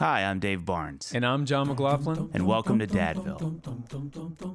Hi, 0.00 0.24
I'm 0.24 0.40
Dave 0.40 0.64
Barnes, 0.64 1.12
And 1.14 1.24
I'm 1.24 1.46
John 1.46 1.68
McLaughlin. 1.68 2.28
and 2.34 2.44
welcome 2.48 2.80
to 2.80 2.86
Dadville. 2.86 3.60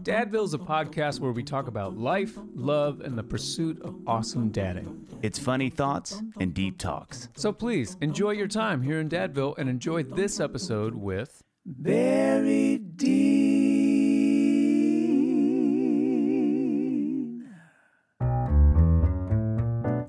Dadville 0.03 0.43
is 0.43 0.53
a 0.53 0.57
podcast 0.57 1.21
where 1.21 1.31
we 1.31 1.43
talk 1.43 1.67
about 1.69 1.97
life, 1.97 2.37
love, 2.53 2.99
and 2.99 3.17
the 3.17 3.23
pursuit 3.23 3.81
of 3.81 3.95
awesome 4.05 4.49
dadding. 4.49 5.07
It's 5.21 5.39
funny 5.39 5.69
thoughts 5.69 6.21
and 6.41 6.53
deep 6.53 6.77
talks. 6.77 7.29
So 7.37 7.53
please 7.53 7.95
enjoy 8.01 8.31
your 8.31 8.49
time 8.49 8.81
here 8.81 8.99
in 8.99 9.07
Dadville 9.07 9.57
and 9.57 9.69
enjoy 9.69 10.03
this 10.03 10.41
episode 10.41 10.93
with 10.93 11.41
Very 11.65 12.77
deep. 12.77 13.39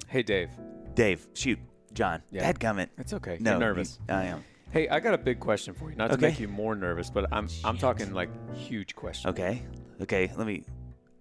Hey, 0.09 0.23
Dave. 0.25 0.51
Dave, 0.95 1.29
shoot, 1.35 1.59
John. 1.93 2.21
Yeah. 2.33 2.51
Dadgummit. 2.53 2.89
It's 2.99 3.13
okay. 3.13 3.37
No, 3.41 3.53
You're 3.53 3.61
nervous. 3.61 3.99
you- 4.09 4.15
I 4.15 4.25
am. 4.25 4.45
Hey, 4.73 4.89
I 4.89 5.01
got 5.01 5.15
a 5.15 5.19
big 5.19 5.41
question 5.41 5.75
for 5.75 5.91
you. 5.91 5.97
Not 5.97 6.09
to 6.09 6.15
Okay. 6.15 6.27
make 6.29 6.39
you 6.41 6.47
more 6.49 6.75
nervous, 6.77 7.11
but 7.11 7.27
I'm 7.33 7.49
I'm 7.65 7.77
talking 7.77 8.13
like 8.15 8.31
huge 8.55 8.95
question. 8.95 9.31
Okay. 9.31 9.63
Okay. 10.01 10.31
Let 10.37 10.47
me. 10.47 10.65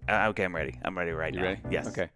Uh, 0.08 0.28
okay, 0.30 0.44
I'm 0.44 0.54
ready. 0.54 0.78
I'm 0.84 0.96
ready 0.96 1.10
right 1.10 1.32
You 1.34 1.40
now. 1.40 1.46
ready? 1.46 1.60
Yes. 1.70 1.86
Okay. 1.88 2.10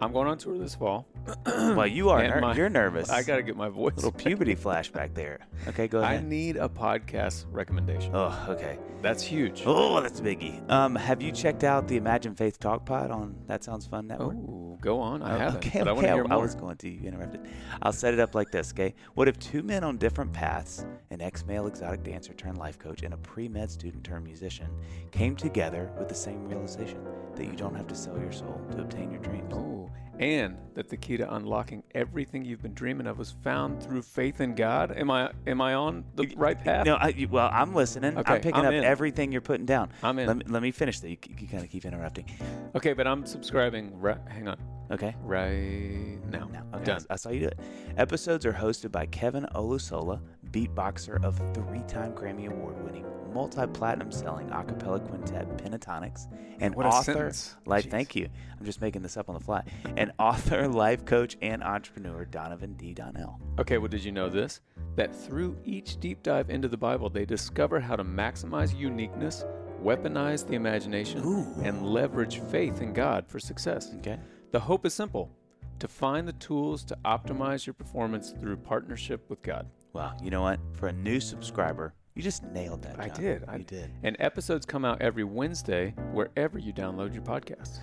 I'm 0.00 0.12
going 0.12 0.26
on 0.26 0.36
tour 0.36 0.58
this 0.58 0.74
fall. 0.74 1.06
Well, 1.46 1.86
you 1.86 2.10
are. 2.10 2.26
Ner- 2.26 2.40
my- 2.40 2.56
you're 2.56 2.68
nervous. 2.68 3.08
I 3.18 3.22
got 3.22 3.36
to 3.36 3.42
get 3.42 3.56
my 3.56 3.68
voice. 3.68 3.94
little 3.96 4.10
puberty 4.10 4.56
flashback 4.56 5.14
there. 5.14 5.38
Okay, 5.68 5.86
go 5.86 6.00
ahead. 6.00 6.20
I 6.20 6.26
need 6.26 6.56
a 6.56 6.68
podcast 6.68 7.44
recommendation. 7.52 8.10
oh, 8.14 8.46
okay. 8.48 8.78
That's 9.00 9.22
huge. 9.22 9.62
Oh, 9.64 10.00
that's 10.00 10.20
biggie. 10.20 10.68
Um, 10.70 10.96
have 10.96 11.22
you 11.22 11.30
checked 11.30 11.62
out 11.64 11.86
the 11.88 11.96
Imagine 11.96 12.34
Faith 12.34 12.58
Talk 12.58 12.84
Pod 12.84 13.10
on 13.12 13.36
That 13.46 13.62
Sounds 13.64 13.86
Fun 13.86 14.08
Network? 14.08 14.36
Oh, 14.36 14.76
go 14.80 14.98
on. 15.00 15.22
I 15.22 15.34
Oh, 15.34 15.38
haven't. 15.38 15.56
Okay, 15.66 15.78
but 15.78 15.88
I 15.88 15.90
okay, 15.92 16.06
hear 16.12 16.26
I 16.30 16.36
was 16.36 16.54
going 16.56 16.76
to. 16.78 16.88
You 16.88 17.06
interrupted. 17.08 17.46
I'll 17.82 17.92
set 17.92 18.12
it 18.12 18.20
up 18.20 18.34
like 18.34 18.50
this, 18.50 18.72
okay? 18.72 18.94
What 19.14 19.28
if 19.28 19.38
two 19.38 19.62
men 19.62 19.84
on 19.84 19.96
different 19.98 20.32
paths, 20.32 20.84
an 21.10 21.20
ex 21.20 21.44
male 21.46 21.66
exotic 21.68 22.02
dancer 22.02 22.32
turned 22.34 22.58
life 22.58 22.78
coach 22.78 23.02
and 23.04 23.14
a 23.14 23.18
pre 23.18 23.48
med 23.48 23.70
student 23.70 24.02
turned 24.04 24.24
musician, 24.24 24.68
came 25.12 25.36
together 25.36 25.90
with 25.98 26.08
the 26.08 26.14
same 26.14 26.44
realization 26.48 26.98
that 27.36 27.44
you 27.46 27.52
don't 27.52 27.74
have 27.74 27.86
to 27.86 27.94
sell 27.94 28.18
your 28.18 28.32
soul 28.32 28.60
to 28.72 28.80
obtain 28.82 29.10
your 29.12 29.20
dreams? 29.20 29.52
Oh, 29.62 29.90
and 30.18 30.56
that 30.74 30.88
the 30.88 30.96
key 30.96 31.16
to 31.16 31.34
unlocking 31.34 31.82
everything 31.94 32.44
you've 32.44 32.62
been 32.62 32.74
dreaming 32.74 33.06
of 33.06 33.18
was 33.18 33.32
found 33.42 33.82
through 33.82 34.02
faith 34.02 34.40
in 34.40 34.54
God. 34.54 34.92
Am 34.96 35.10
I 35.10 35.32
am 35.46 35.60
I 35.60 35.74
on 35.74 36.04
the 36.14 36.32
right 36.36 36.58
path? 36.58 36.84
No, 36.86 36.94
I, 36.96 37.26
well, 37.30 37.48
I'm 37.52 37.74
listening. 37.74 38.18
Okay, 38.18 38.34
I'm 38.34 38.40
picking 38.40 38.60
I'm 38.60 38.66
up 38.66 38.72
in. 38.72 38.84
everything 38.84 39.32
you're 39.32 39.40
putting 39.40 39.66
down. 39.66 39.90
I'm 40.02 40.18
in. 40.18 40.26
Let 40.26 40.36
me, 40.36 40.44
let 40.48 40.62
me 40.62 40.70
finish 40.70 41.00
that. 41.00 41.10
You, 41.10 41.16
you 41.38 41.48
kind 41.48 41.64
of 41.64 41.70
keep 41.70 41.84
interrupting. 41.84 42.26
Okay, 42.74 42.92
but 42.92 43.06
I'm 43.06 43.24
subscribing. 43.26 43.92
Hang 44.28 44.48
on. 44.48 44.58
Okay? 44.92 45.16
Right 45.22 46.18
now. 46.30 46.48
No, 46.52 46.62
okay. 46.74 46.84
Done. 46.84 47.04
I 47.08 47.16
saw 47.16 47.30
you 47.30 47.40
do 47.40 47.46
it. 47.46 47.58
Episodes 47.96 48.44
are 48.44 48.52
hosted 48.52 48.92
by 48.92 49.06
Kevin 49.06 49.46
Olusola, 49.54 50.20
beatboxer 50.50 51.24
of 51.24 51.40
three-time 51.54 52.12
Grammy 52.12 52.46
Award-winning, 52.50 53.06
multi-platinum 53.32 54.12
selling 54.12 54.50
a 54.50 54.62
cappella 54.62 55.00
quintet 55.00 55.48
Pentatonix, 55.56 56.26
and 56.60 56.74
what 56.74 56.84
author. 56.84 57.32
Life, 57.64 57.86
Jeez. 57.86 57.90
thank 57.90 58.14
you. 58.14 58.28
I'm 58.58 58.66
just 58.66 58.82
making 58.82 59.00
this 59.00 59.16
up 59.16 59.30
on 59.30 59.34
the 59.34 59.40
fly. 59.40 59.62
And 59.96 60.12
author, 60.18 60.68
life 60.68 61.06
coach, 61.06 61.38
and 61.40 61.62
entrepreneur 61.62 62.26
Donovan 62.26 62.74
D. 62.74 62.92
Donnell. 62.92 63.40
Okay, 63.58 63.78
well, 63.78 63.88
did 63.88 64.04
you 64.04 64.12
know 64.12 64.28
this? 64.28 64.60
That 64.96 65.14
through 65.14 65.56
each 65.64 66.00
deep 66.00 66.22
dive 66.22 66.50
into 66.50 66.68
the 66.68 66.76
Bible, 66.76 67.08
they 67.08 67.24
discover 67.24 67.80
how 67.80 67.96
to 67.96 68.04
maximize 68.04 68.76
uniqueness, 68.76 69.46
weaponize 69.82 70.46
the 70.46 70.54
imagination, 70.54 71.22
Ooh. 71.24 71.46
and 71.62 71.82
leverage 71.86 72.40
faith 72.50 72.82
in 72.82 72.92
God 72.92 73.26
for 73.26 73.38
success. 73.40 73.94
Okay. 73.98 74.18
The 74.52 74.60
hope 74.60 74.84
is 74.84 74.92
simple 74.92 75.30
to 75.78 75.88
find 75.88 76.28
the 76.28 76.34
tools 76.34 76.84
to 76.84 76.98
optimize 77.06 77.64
your 77.64 77.72
performance 77.72 78.34
through 78.38 78.58
partnership 78.58 79.24
with 79.30 79.40
God. 79.42 79.66
Wow. 79.94 80.14
You 80.22 80.30
know 80.30 80.42
what? 80.42 80.60
For 80.74 80.88
a 80.88 80.92
new 80.92 81.20
subscriber, 81.20 81.94
you 82.14 82.22
just 82.22 82.44
nailed 82.44 82.82
that. 82.82 83.00
I 83.00 83.08
did. 83.08 83.44
I 83.48 83.56
You 83.56 83.64
did. 83.64 83.90
And 84.02 84.14
episodes 84.20 84.66
come 84.66 84.84
out 84.84 85.00
every 85.00 85.24
Wednesday 85.24 85.94
wherever 86.12 86.58
you 86.58 86.74
download 86.74 87.14
your 87.14 87.22
podcast. 87.22 87.78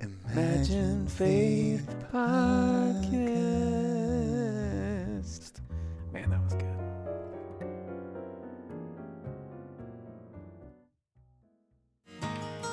Imagine 0.00 1.08
Faith 1.08 1.92
Podcast. 2.12 3.20
Man, 6.12 6.30
that 6.30 6.40
was 6.44 6.54
good. 6.54 6.75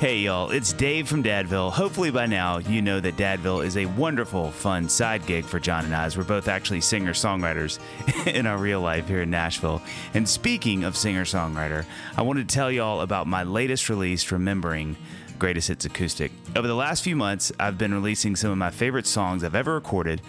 Hey 0.03 0.17
y'all, 0.17 0.51
it's 0.51 0.73
Dave 0.73 1.07
from 1.07 1.23
Dadville. 1.23 1.71
Hopefully 1.71 2.11
by 2.11 2.25
now 2.25 2.57
you 2.57 2.81
know 2.81 2.99
that 2.99 3.15
Dadville 3.15 3.63
is 3.63 3.77
a 3.77 3.85
wonderful, 3.85 4.51
fun 4.51 4.89
side 4.89 5.25
gig 5.25 5.45
for 5.45 5.61
John 5.61 5.85
and 5.85 5.95
I, 5.95 6.03
as 6.03 6.17
we're 6.17 6.25
both 6.25 6.49
actually 6.49 6.81
singer-songwriters 6.81 7.79
in 8.27 8.45
our 8.45 8.57
real 8.57 8.81
life 8.81 9.07
here 9.07 9.21
in 9.21 9.29
Nashville. 9.29 9.81
And 10.13 10.27
speaking 10.27 10.83
of 10.83 10.97
singer-songwriter, 10.97 11.85
I 12.17 12.21
wanted 12.21 12.49
to 12.49 12.53
tell 12.53 12.69
y'all 12.69 12.99
about 12.99 13.27
my 13.27 13.43
latest 13.43 13.89
release, 13.89 14.29
Remembering 14.29 14.97
Greatest 15.39 15.69
Hits 15.69 15.85
Acoustic. 15.85 16.33
Over 16.53 16.67
the 16.67 16.75
last 16.75 17.01
few 17.01 17.15
months, 17.15 17.53
I've 17.57 17.77
been 17.77 17.93
releasing 17.93 18.35
some 18.35 18.51
of 18.51 18.57
my 18.57 18.71
favorite 18.71 19.07
songs 19.07 19.41
I've 19.41 19.55
ever 19.55 19.73
recorded, 19.73 20.21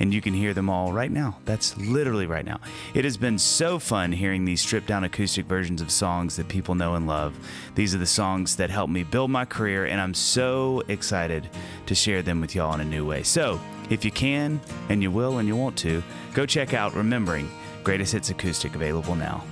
and 0.00 0.12
you 0.12 0.20
can 0.20 0.34
hear 0.34 0.52
them 0.54 0.68
all 0.68 0.92
right 0.92 1.10
now. 1.12 1.38
That's 1.44 1.76
literally 1.76 2.26
right 2.26 2.44
now. 2.44 2.58
It 2.94 3.04
has 3.04 3.16
been 3.16 3.38
so 3.38 3.78
fun 3.78 4.10
hearing 4.12 4.44
these 4.44 4.60
stripped 4.60 4.86
down 4.88 5.04
acoustic 5.04 5.46
versions 5.46 5.80
of 5.82 5.90
songs 5.90 6.36
that 6.36 6.48
people 6.48 6.74
know 6.74 6.94
and 6.94 7.06
love. 7.06 7.36
These 7.74 7.94
are 7.94 7.98
the 7.98 8.06
songs 8.06 8.56
that 8.56 8.70
helped 8.70 8.92
me 8.92 9.04
build 9.04 9.30
my 9.30 9.44
career, 9.44 9.84
and 9.86 10.00
I'm 10.00 10.14
so 10.14 10.82
excited 10.88 11.48
to 11.86 11.94
share 11.94 12.22
them 12.22 12.40
with 12.40 12.54
y'all 12.54 12.74
in 12.74 12.80
a 12.80 12.84
new 12.84 13.06
way. 13.06 13.22
So, 13.22 13.60
if 13.90 14.04
you 14.04 14.10
can, 14.10 14.60
and 14.88 15.02
you 15.02 15.10
will, 15.10 15.38
and 15.38 15.46
you 15.46 15.54
want 15.56 15.76
to, 15.78 16.02
go 16.34 16.46
check 16.46 16.74
out 16.74 16.94
Remembering 16.94 17.50
Greatest 17.84 18.12
Hits 18.12 18.30
Acoustic 18.30 18.74
available 18.74 19.14
now. 19.14 19.44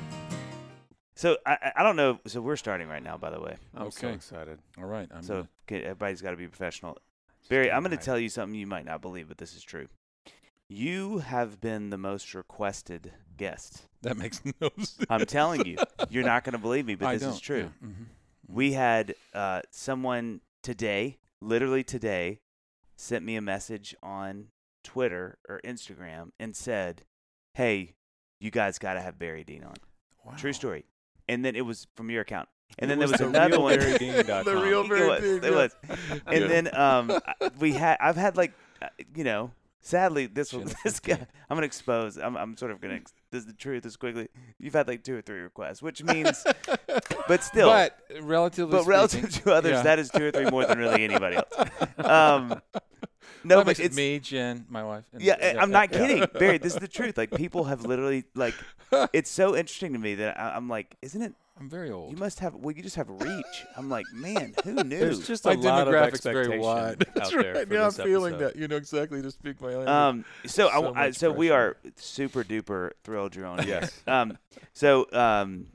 So, 1.14 1.36
I, 1.44 1.72
I 1.76 1.82
don't 1.82 1.96
know. 1.96 2.20
So, 2.26 2.40
we're 2.40 2.56
starting 2.56 2.88
right 2.88 3.02
now, 3.02 3.16
by 3.18 3.30
the 3.30 3.40
way. 3.40 3.56
I'm 3.74 3.90
so 3.90 4.06
Okay. 4.06 4.14
excited. 4.16 4.58
All 4.78 4.84
right. 4.84 5.08
I'm 5.12 5.22
So 5.22 5.34
gonna- 5.34 5.48
okay, 5.66 5.82
everybody's 5.82 6.22
got 6.22 6.30
to 6.30 6.36
be 6.36 6.46
professional. 6.46 6.96
Barry, 7.48 7.72
I'm 7.72 7.82
going 7.82 7.96
to 7.96 8.02
tell 8.02 8.18
you 8.18 8.28
something 8.28 8.58
you 8.58 8.66
might 8.66 8.84
not 8.84 9.00
believe, 9.02 9.26
but 9.28 9.38
this 9.38 9.56
is 9.56 9.62
true. 9.62 9.88
You 10.68 11.18
have 11.18 11.60
been 11.60 11.90
the 11.90 11.98
most 11.98 12.34
requested 12.34 13.12
guest. 13.36 13.86
that 14.02 14.16
makes 14.16 14.42
no 14.60 14.68
sense. 14.76 14.98
I'm 15.08 15.24
telling 15.26 15.64
you, 15.66 15.78
you're 16.10 16.24
not 16.24 16.44
going 16.44 16.52
to 16.52 16.58
believe 16.58 16.86
me, 16.86 16.94
but 16.94 17.06
I 17.08 17.14
this 17.14 17.22
is 17.22 17.28
don't, 17.34 17.40
true. 17.42 17.70
yeah, 17.82 17.88
mhm. 17.88 17.94
We 18.50 18.72
had 18.72 19.14
uh, 19.34 19.62
someone 19.70 20.40
today, 20.62 21.18
literally 21.40 21.84
today, 21.84 22.40
sent 22.96 23.24
me 23.24 23.36
a 23.36 23.40
message 23.42 23.94
on 24.02 24.46
Twitter 24.84 25.38
or 25.48 25.60
Instagram 25.64 26.30
and 26.40 26.54
said, 26.56 27.02
"Hey, 27.54 27.94
you 28.40 28.50
guys 28.50 28.78
got 28.78 28.94
to 28.94 29.00
have 29.02 29.18
Barry 29.18 29.44
Dean 29.44 29.64
on." 29.64 30.36
True 30.36 30.52
story. 30.52 30.84
And 31.28 31.44
then 31.44 31.56
it 31.56 31.62
was 31.66 31.86
from 31.94 32.10
your 32.10 32.22
account. 32.22 32.48
And 32.78 32.90
It 32.90 32.92
then 32.92 32.98
there 32.98 33.08
was 33.08 33.18
the 33.18 33.28
another 33.28 33.52
real 33.56 33.62
one. 33.64 33.78
BarryDean.com. 33.78 34.44
The 34.44 34.56
real 34.56 34.80
it 34.82 34.88
Barry 34.88 35.08
was. 35.08 35.20
Dean, 35.22 35.36
It 35.36 35.44
yeah. 35.44 35.50
was. 35.50 35.76
And 36.26 36.40
Yeah. 36.42 36.46
then 36.48 36.74
um, 36.78 37.12
we 37.58 37.72
had. 37.72 37.96
I've 38.00 38.16
had 38.16 38.36
like, 38.36 38.52
uh, 38.82 38.88
you 39.14 39.24
know, 39.24 39.50
sadly 39.88 40.26
this 40.26 40.52
Jennifer 40.52 40.74
this 40.84 41.00
guy. 41.00 41.26
I'm 41.48 41.56
gonna 41.56 41.66
expose. 41.66 42.18
I'm 42.18 42.36
I'm 42.36 42.56
sort 42.56 42.70
of 42.70 42.80
gonna. 42.80 42.94
Ex- 42.94 43.12
this 43.30 43.40
is 43.40 43.46
the 43.46 43.52
truth. 43.52 43.82
This 43.82 43.96
quickly. 43.96 44.28
You've 44.58 44.74
had 44.74 44.86
like 44.88 45.02
two 45.02 45.16
or 45.16 45.22
three 45.22 45.40
requests, 45.40 45.82
which 45.82 46.02
means, 46.02 46.44
but 47.28 47.42
still, 47.42 47.68
But 47.68 47.98
relatively 48.22 48.72
but 48.72 48.86
relative 48.86 49.32
speaking, 49.32 49.42
to 49.44 49.52
others, 49.54 49.72
yeah. 49.72 49.82
that 49.82 49.98
is 49.98 50.10
two 50.10 50.24
or 50.26 50.30
three 50.30 50.48
more 50.50 50.64
than 50.64 50.78
really 50.78 51.04
anybody 51.04 51.36
else. 51.36 51.52
Um, 51.98 52.60
no, 53.44 53.58
that 53.58 53.66
but 53.66 53.80
it's 53.80 53.96
me, 53.96 54.18
Jen, 54.18 54.66
my 54.68 54.82
wife. 54.84 55.04
and- 55.12 55.22
yeah, 55.22 55.36
I- 55.40 55.62
I'm 55.62 55.70
not 55.70 55.92
yeah. 55.92 55.98
kidding, 55.98 56.26
Barry. 56.38 56.58
This 56.58 56.74
is 56.74 56.80
the 56.80 56.88
truth. 56.88 57.16
Like 57.18 57.30
people 57.32 57.64
have 57.64 57.84
literally 57.84 58.24
like, 58.34 58.54
it's 59.12 59.30
so 59.30 59.54
interesting 59.56 59.92
to 59.92 59.98
me 59.98 60.14
that 60.16 60.38
I, 60.40 60.56
I'm 60.56 60.68
like, 60.68 60.96
isn't 61.02 61.20
it? 61.22 61.34
I'm 61.60 61.68
very 61.68 61.90
old. 61.90 62.12
You 62.12 62.16
must 62.18 62.40
have. 62.40 62.54
Well, 62.54 62.74
you 62.74 62.82
just 62.82 62.96
have 62.96 63.08
reach. 63.08 63.66
I'm 63.76 63.88
like, 63.90 64.06
man, 64.12 64.54
who 64.64 64.74
knew? 64.84 64.98
There's 64.98 65.26
just 65.26 65.44
my 65.44 65.52
a 65.52 65.56
lot 65.56 65.88
of 65.88 65.94
demographic's 65.94 66.20
very 66.20 66.38
expectation 66.40 66.60
wide. 66.60 67.02
out 67.08 67.08
That's 67.14 67.30
there 67.30 67.38
right. 67.54 67.66
for 67.68 67.74
yeah, 67.74 67.84
this 67.86 67.98
I'm 67.98 68.04
feeling 68.06 68.34
episode. 68.34 68.54
that. 68.54 68.56
You 68.60 68.68
know 68.68 68.76
exactly 68.76 69.22
to 69.22 69.30
speak 69.30 69.60
my 69.60 69.68
language. 69.68 69.88
Um, 69.88 70.24
so, 70.46 70.68
So 70.68 70.70
w- 70.70 70.94
I- 70.94 71.06
much 71.08 71.16
so 71.16 71.32
we 71.32 71.50
are 71.50 71.76
super 71.96 72.44
duper 72.44 72.92
thrilled 73.04 73.34
you're 73.34 73.46
on. 73.46 73.58
here. 73.64 73.80
Yes. 73.82 74.00
Um. 74.06 74.38
So, 74.72 75.06
um, 75.12 75.66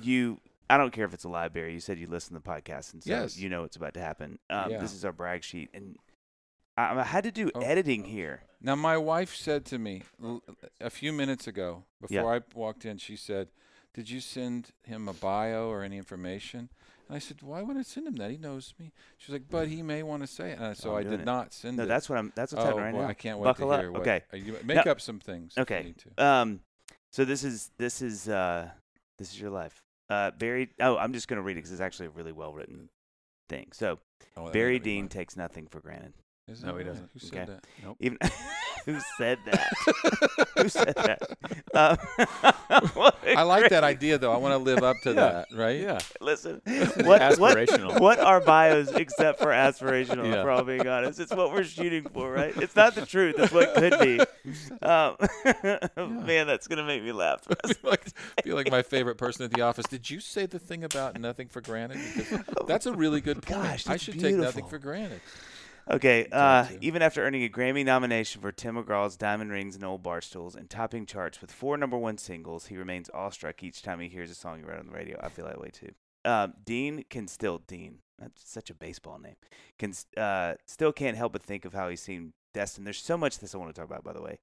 you. 0.00 0.40
I 0.70 0.78
don't 0.78 0.92
care 0.92 1.04
if 1.04 1.12
it's 1.12 1.24
a 1.24 1.28
lie, 1.28 1.48
Barry. 1.48 1.74
You 1.74 1.80
said 1.80 1.98
you 1.98 2.06
listen 2.06 2.34
to 2.34 2.42
the 2.42 2.48
podcast, 2.48 2.94
and 2.94 3.02
so 3.04 3.10
Yes. 3.10 3.36
you 3.38 3.48
know 3.50 3.62
what's 3.62 3.76
about 3.76 3.94
to 3.94 4.00
happen. 4.00 4.38
Um, 4.48 4.70
Yeah. 4.70 4.78
This 4.80 4.94
is 4.94 5.04
our 5.04 5.12
brag 5.12 5.44
sheet, 5.44 5.68
and 5.74 5.96
I, 6.76 6.98
I 7.00 7.02
had 7.02 7.24
to 7.24 7.30
do 7.30 7.50
Oh. 7.54 7.60
editing 7.60 8.04
here. 8.04 8.42
Now, 8.62 8.74
my 8.74 8.96
wife 8.96 9.34
said 9.36 9.66
to 9.66 9.78
me 9.78 10.04
a 10.80 10.88
few 10.88 11.12
minutes 11.12 11.46
ago, 11.46 11.84
before 12.00 12.16
Yeah. 12.16 12.24
I 12.24 12.40
walked 12.54 12.86
in, 12.86 12.96
she 12.96 13.14
said, 13.14 13.48
"Did 13.94 14.10
you 14.10 14.20
send 14.20 14.72
him 14.82 15.08
a 15.08 15.12
bio 15.14 15.68
or 15.68 15.82
any 15.82 15.96
information?" 15.96 16.68
And 17.08 17.16
I 17.16 17.18
said, 17.18 17.42
"Why 17.42 17.62
would 17.62 17.76
I 17.76 17.82
send 17.82 18.06
him 18.06 18.16
that? 18.16 18.30
He 18.30 18.36
knows 18.38 18.74
me." 18.78 18.92
She's 19.18 19.32
like, 19.32 19.48
"But 19.48 19.68
he 19.68 19.82
may 19.82 20.02
want 20.02 20.22
to 20.22 20.26
say 20.26 20.50
it." 20.52 20.58
And 20.58 20.76
so 20.76 20.90
Oh, 20.90 20.96
I'm 20.96 21.06
I 21.06 21.10
did 21.10 21.20
it. 21.20 21.24
not 21.24 21.52
send 21.52 21.76
No, 21.76 21.84
it. 21.84 21.86
that's 21.86 22.08
what 22.08 22.18
I'm. 22.18 22.32
That's 22.34 22.52
what's 22.52 22.62
oh, 22.64 22.66
happening 22.66 22.84
right 22.84 22.94
well, 22.94 23.02
now. 23.04 23.08
I 23.08 23.14
can't 23.14 23.38
wait 23.38 23.44
Buckle 23.44 23.68
to 23.68 23.74
up. 23.74 23.80
hear 23.80 23.92
what. 23.92 24.00
Okay. 24.02 24.22
you 24.34 24.56
make 24.64 24.86
up 24.86 25.00
some 25.00 25.20
things. 25.20 25.54
Okay. 25.56 25.94
Um. 26.18 26.60
So 27.12 27.24
this 27.24 27.44
is 27.44 27.70
this 27.78 28.02
is 28.02 28.28
uh 28.28 28.70
this 29.18 29.32
is 29.32 29.40
your 29.40 29.50
life. 29.50 29.82
Uh, 30.10 30.30
Barry. 30.32 30.70
Oh, 30.80 30.96
I'm 30.98 31.12
just 31.12 31.28
gonna 31.28 31.42
read 31.42 31.52
it 31.52 31.56
because 31.56 31.72
it's 31.72 31.80
actually 31.80 32.06
a 32.06 32.10
really 32.10 32.32
well 32.32 32.52
written 32.52 32.88
thing. 33.48 33.68
So 33.72 33.98
Oh, 34.36 34.50
Barry 34.50 34.78
Dean 34.78 35.08
takes 35.08 35.36
nothing 35.36 35.66
for 35.68 35.80
granted. 35.80 36.12
Is 36.46 36.62
No, 36.62 36.72
he 36.72 36.76
right? 36.78 36.86
doesn't. 36.86 37.08
Who 37.14 37.18
said 37.20 37.38
Okay. 37.38 37.52
that? 37.52 37.66
Nope. 37.82 37.96
Even 38.00 38.18
Who 38.84 38.98
said 39.16 39.38
that? 39.46 39.72
Who 40.58 40.68
said 40.68 40.94
that? 40.94 41.22
A 41.74 41.98
I 43.36 43.42
like 43.42 43.60
great- 43.62 43.70
that 43.70 43.82
idea 43.82 44.18
though. 44.18 44.30
I 44.32 44.36
want 44.36 44.52
to 44.52 44.58
live 44.58 44.82
up 44.82 44.96
to 45.04 45.14
that, 45.14 45.46
right? 45.54 45.80
Yeah. 45.80 45.98
Listen, 46.20 46.60
what, 47.02 47.22
Aspirational. 47.22 47.92
What, 47.92 48.00
what 48.02 48.18
are 48.20 48.40
bios 48.42 48.90
except 48.92 49.38
for 49.40 49.46
aspirational? 49.48 50.26
Yeah. 50.30 50.42
For 50.42 50.50
all 50.50 50.62
being 50.64 50.86
honest, 50.86 51.18
it's 51.18 51.34
what 51.34 51.50
we're 51.52 51.64
shooting 51.64 52.04
for, 52.12 52.30
right? 52.30 52.54
It's 52.58 52.76
not 52.76 52.94
the 52.94 53.06
truth. 53.06 53.36
It's 53.38 53.52
what 53.52 53.74
could 53.74 53.98
be. 54.00 54.20
Um, 54.86 55.16
Man, 56.26 56.46
that's 56.46 56.68
gonna 56.68 56.84
make 56.84 57.02
me 57.02 57.12
laugh. 57.12 57.40
I 57.64 57.72
feel 57.72 57.90
like, 57.90 58.04
feel 58.44 58.54
like 58.56 58.70
my 58.70 58.82
favorite 58.82 59.16
person 59.16 59.46
at 59.46 59.50
the 59.52 59.62
office. 59.62 59.86
Did 59.86 60.10
you 60.10 60.20
say 60.20 60.44
the 60.44 60.58
thing 60.58 60.84
about 60.84 61.18
nothing 61.18 61.48
for 61.48 61.62
granted? 61.62 61.98
Because 62.16 62.44
that's 62.68 62.84
a 62.86 62.92
really 62.92 63.22
good 63.22 63.40
point. 63.42 63.62
Gosh, 63.62 63.86
I 63.88 63.96
should 63.96 64.20
take 64.20 64.34
nothing 64.36 64.66
for 64.66 64.78
granted. 64.78 65.22
Okay, 65.90 66.26
uh, 66.32 66.66
even 66.80 67.02
after 67.02 67.22
earning 67.22 67.44
a 67.44 67.48
Grammy 67.48 67.84
nomination 67.84 68.40
for 68.40 68.50
Tim 68.50 68.76
McGraw's 68.76 69.16
Diamond 69.18 69.50
Rings 69.50 69.74
and 69.74 69.84
Old 69.84 70.02
Barstools 70.02 70.54
and 70.54 70.70
topping 70.70 71.04
charts 71.04 71.40
with 71.42 71.52
four 71.52 71.76
number 71.76 71.98
one 71.98 72.16
singles, 72.16 72.66
he 72.66 72.76
remains 72.76 73.10
awestruck 73.12 73.62
each 73.62 73.82
time 73.82 74.00
he 74.00 74.08
hears 74.08 74.30
a 74.30 74.34
song 74.34 74.58
he 74.60 74.64
wrote 74.64 74.78
on 74.78 74.86
the 74.86 74.92
radio. 74.92 75.20
I 75.22 75.28
feel 75.28 75.44
that 75.44 75.60
way 75.60 75.70
too. 75.70 75.90
Um, 76.24 76.54
Dean 76.64 77.04
can 77.10 77.28
still 77.28 77.58
Dean. 77.66 77.98
That's 78.18 78.48
such 78.48 78.70
a 78.70 78.74
baseball 78.74 79.18
name. 79.18 79.36
Can 79.78 79.92
uh, 80.16 80.54
still 80.64 80.92
can't 80.92 81.18
help 81.18 81.32
but 81.34 81.42
think 81.42 81.66
of 81.66 81.74
how 81.74 81.90
he 81.90 81.96
seemed 81.96 82.32
destined. 82.54 82.86
There's 82.86 83.02
so 83.02 83.18
much 83.18 83.38
this 83.38 83.54
I 83.54 83.58
want 83.58 83.74
to 83.74 83.78
talk 83.78 83.90
about, 83.90 84.04
by 84.04 84.14
the 84.14 84.22
way. 84.22 84.38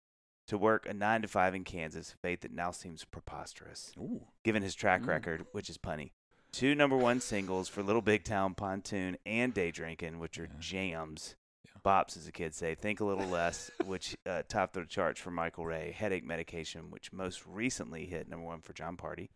To 0.48 0.58
work 0.58 0.86
a 0.88 0.94
nine 0.94 1.22
to 1.24 1.28
five 1.28 1.56
in 1.56 1.64
Kansas, 1.64 2.14
fate 2.22 2.42
that 2.42 2.52
now 2.52 2.72
seems 2.72 3.06
preposterous 3.06 3.94
Ooh. 3.98 4.28
given 4.44 4.62
his 4.62 4.76
track 4.76 5.02
Mm. 5.04 5.08
record, 5.08 5.46
which 5.54 5.70
is 5.70 5.78
punny. 5.78 6.12
Two 6.54 6.76
number 6.76 6.98
one 6.98 7.20
singles 7.22 7.70
for 7.70 7.82
Little 7.82 8.02
Big 8.02 8.24
Town 8.24 8.54
Pontoon 8.56 9.18
and 9.26 9.54
Day 9.54 9.72
Drinking, 9.72 10.20
which 10.20 10.38
are 10.38 10.44
Yeah. 10.52 10.60
jams. 10.60 11.36
Yeah. 11.66 11.72
Bops, 11.84 12.18
as 12.18 12.26
the 12.26 12.32
kids 12.32 12.58
say. 12.58 12.76
Think 12.76 13.00
a 13.00 13.06
Little 13.06 13.28
Less, 13.28 13.72
which 13.86 14.18
uh, 14.26 14.44
topped 14.50 14.74
the 14.74 14.86
charts 14.86 15.20
for 15.22 15.32
Michael 15.32 15.66
Ray. 15.66 15.96
Headache 15.98 16.26
Medication, 16.26 16.92
which 16.92 17.14
most 17.14 17.46
recently 17.46 18.06
hit 18.06 18.28
number 18.28 18.46
one 18.46 18.62
for 18.62 18.74
Jon 18.74 18.98
Pardi. 18.98 19.30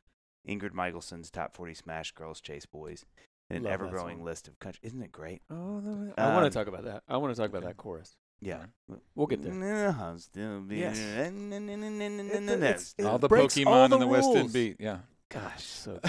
Ingrid 0.47 0.73
Michaelson's 0.73 1.31
Top 1.31 1.55
40 1.55 1.73
Smash 1.73 2.11
Girls 2.11 2.41
Chase 2.41 2.65
Boys. 2.65 3.05
And 3.49 3.57
an 3.59 3.63
Love 3.63 3.69
that 3.71 3.73
ever 3.85 3.87
growing 3.91 4.23
list 4.23 4.47
of 4.47 4.59
country. 4.59 4.79
Isn't 4.83 5.01
it 5.03 5.11
great? 5.11 5.41
Oh, 5.49 5.79
no, 5.79 6.13
I 6.17 6.33
want 6.33 6.37
Um, 6.37 6.43
to 6.43 6.49
talk 6.49 6.67
about 6.67 6.83
that. 6.85 7.03
I 7.07 7.17
want 7.17 7.33
to 7.35 7.39
talk 7.41 7.49
about 7.49 7.63
that 7.63 7.77
chorus. 7.77 8.15
Yeah. 8.41 8.65
We'll 9.15 9.27
get 9.27 9.41
there. 9.43 9.53
there. 9.53 9.95
I'll 9.97 10.17
still 10.19 10.61
be 10.61 10.77
Yes. 10.77 10.97
there. 10.99 11.25
All 13.05 13.17
the 13.19 13.27
all 13.27 13.29
Pokemon 13.29 13.89
the 13.89 13.95
in 13.95 13.99
the 14.01 14.07
West 14.07 14.29
End 14.35 14.51
beat. 14.51 14.77
Yeah. 14.79 14.99
Gosh, 15.29 15.63
So. 15.63 15.99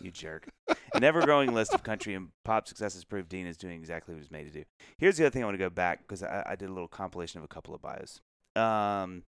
You 0.00 0.10
jerk. 0.10 0.48
An 0.94 1.04
ever 1.04 1.22
growing 1.24 1.52
list 1.54 1.72
of 1.74 1.82
country 1.82 2.14
and 2.14 2.28
pop 2.44 2.66
successes 2.68 3.04
prove 3.04 3.28
Dean 3.28 3.46
is 3.46 3.56
doing 3.56 3.74
exactly 3.78 4.14
what 4.14 4.18
he 4.18 4.22
was 4.22 4.30
made 4.30 4.44
to 4.44 4.50
do. 4.50 4.64
Here's 4.98 5.16
the 5.16 5.24
other 5.24 5.30
thing 5.30 5.42
I 5.42 5.46
want 5.46 5.54
to 5.54 5.64
go 5.64 5.70
back 5.70 6.00
because 6.00 6.22
I, 6.22 6.42
I 6.46 6.56
did 6.56 6.68
a 6.68 6.72
little 6.72 6.88
compilation 6.88 7.38
of 7.38 7.44
a 7.44 7.48
couple 7.48 7.74
of 7.74 7.82
bios. 7.82 8.20
Um, 8.54 9.22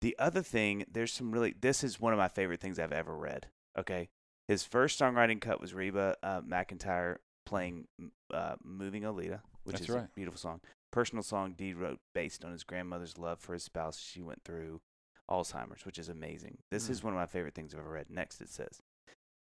the 0.00 0.16
other 0.18 0.42
thing, 0.42 0.84
there's 0.90 1.12
some 1.12 1.30
really, 1.32 1.54
this 1.60 1.84
is 1.84 2.00
one 2.00 2.12
of 2.12 2.18
my 2.18 2.28
favorite 2.28 2.60
things 2.60 2.78
I've 2.78 2.92
ever 2.92 3.16
read. 3.16 3.48
Okay. 3.78 4.08
His 4.48 4.64
first 4.64 4.98
songwriting 4.98 5.40
cut 5.40 5.60
was 5.60 5.74
Reba 5.74 6.16
uh, 6.22 6.40
McEntire 6.40 7.16
playing 7.46 7.86
uh, 8.32 8.56
Moving 8.64 9.04
Oleta, 9.04 9.42
which 9.64 9.76
That's 9.76 9.88
is 9.88 9.94
a 9.94 10.08
beautiful 10.14 10.38
song. 10.38 10.60
Personal 10.92 11.22
song 11.22 11.54
Dee 11.56 11.72
wrote 11.74 12.00
based 12.14 12.44
on 12.44 12.50
his 12.52 12.64
grandmother's 12.64 13.16
love 13.18 13.38
for 13.40 13.52
his 13.52 13.62
spouse. 13.62 13.98
She 13.98 14.22
went 14.22 14.42
through 14.44 14.80
Alzheimer's, 15.30 15.86
which 15.86 15.98
is 15.98 16.08
amazing. 16.08 16.58
This 16.72 16.88
Mm. 16.88 16.90
is 16.90 17.04
one 17.04 17.12
of 17.12 17.18
my 17.18 17.26
favorite 17.26 17.54
things 17.54 17.72
I've 17.72 17.80
ever 17.80 17.90
read. 17.90 18.10
Next, 18.10 18.40
it 18.40 18.48
says 18.48 18.80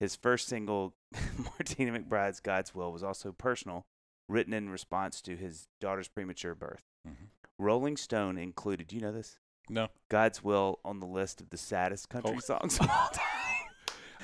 his 0.01 0.17
first 0.17 0.49
single, 0.49 0.95
Martina 1.39 1.99
McBride's 1.99 2.41
God's 2.41 2.75
Will, 2.75 2.93
was 2.93 3.03
also 3.03 3.33
personal, 3.33 3.87
written 4.29 4.53
in 4.53 4.69
response 4.71 5.21
to 5.23 5.37
his 5.37 5.69
daughter's 5.81 6.09
premature 6.09 6.55
birth. 6.55 6.83
Mhm. 7.07 7.29
Rolling 7.59 7.97
Stone 7.97 8.37
included, 8.39 8.89
do 8.89 8.97
you 8.97 9.03
know 9.03 9.13
this? 9.13 9.39
No. 9.69 9.89
God's 10.09 10.45
Will 10.45 10.79
on 10.85 11.01
the 11.01 11.07
list 11.07 11.41
of 11.41 11.51
the 11.51 11.57
saddest 11.57 12.09
country 12.09 12.35
Oh. 12.37 12.41
songs 12.41 12.79
of 12.81 12.89
all 12.91 13.09
time. 13.13 13.23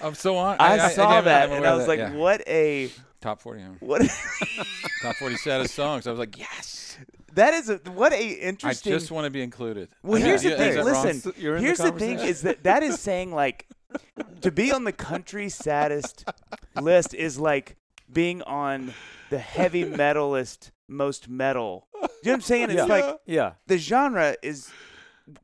I'm 0.03 0.15
so 0.15 0.37
on. 0.37 0.57
I, 0.59 0.89
saw 0.91 1.09
I'm- 1.11 1.25
that 1.25 1.45
I'm 1.51 1.57
and 1.57 1.67
I 1.67 1.75
was 1.75 1.85
that, 1.87 1.89
like, 1.89 1.99
yeah. 1.99 2.15
what 2.15 2.43
a 2.49 2.91
top 3.21 3.41
40. 3.41 3.61
yeah. 3.61 3.69
what 3.81 4.03
top 5.03 5.17
40 5.17 5.37
saddest 5.37 5.75
songs. 5.75 6.07
I 6.07 6.11
was 6.11 6.19
like, 6.19 6.37
yes. 6.39 6.99
that 7.35 7.55
is 7.55 7.71
a 7.71 7.77
what 7.93 8.13
a 8.13 8.23
interesting 8.33 8.93
I 8.93 8.97
just 8.97 9.11
want 9.11 9.25
to 9.27 9.31
be 9.31 9.43
included. 9.43 9.89
Well, 10.03 10.21
I- 10.21 10.25
here's 10.25 10.43
the 10.43 10.51
thing. 10.57 10.71
is 10.71 10.75
that 10.77 10.85
wrong? 10.93 11.05
Listen, 11.05 11.33
You're 11.39 11.57
in 11.57 11.63
the 11.63 11.67
here's 11.67 11.79
the, 11.79 11.93
thing 11.93 12.19
is 12.19 12.43
that 12.43 12.65
that 12.65 12.83
is 12.83 12.99
saying 13.01 13.33
like 13.33 13.67
to 14.41 14.51
be 14.51 14.73
on 14.73 14.85
the 14.85 14.93
country 14.93 15.49
saddest 15.49 16.25
list 16.81 17.15
is 17.15 17.39
like 17.39 17.77
being 18.13 18.43
on 18.43 18.93
the 19.31 19.39
heavy 19.39 19.85
metalist 19.85 20.71
most 20.89 21.29
metal. 21.29 21.87
Do 21.93 21.99
you 21.99 22.03
know 22.03 22.09
what 22.25 22.35
I'm 22.35 22.41
saying? 22.43 22.65
It's 22.71 22.75
Yeah. 22.75 22.85
like 22.85 23.19
Yeah. 23.27 23.53
the 23.67 23.79
genre 23.79 24.37
is 24.43 24.71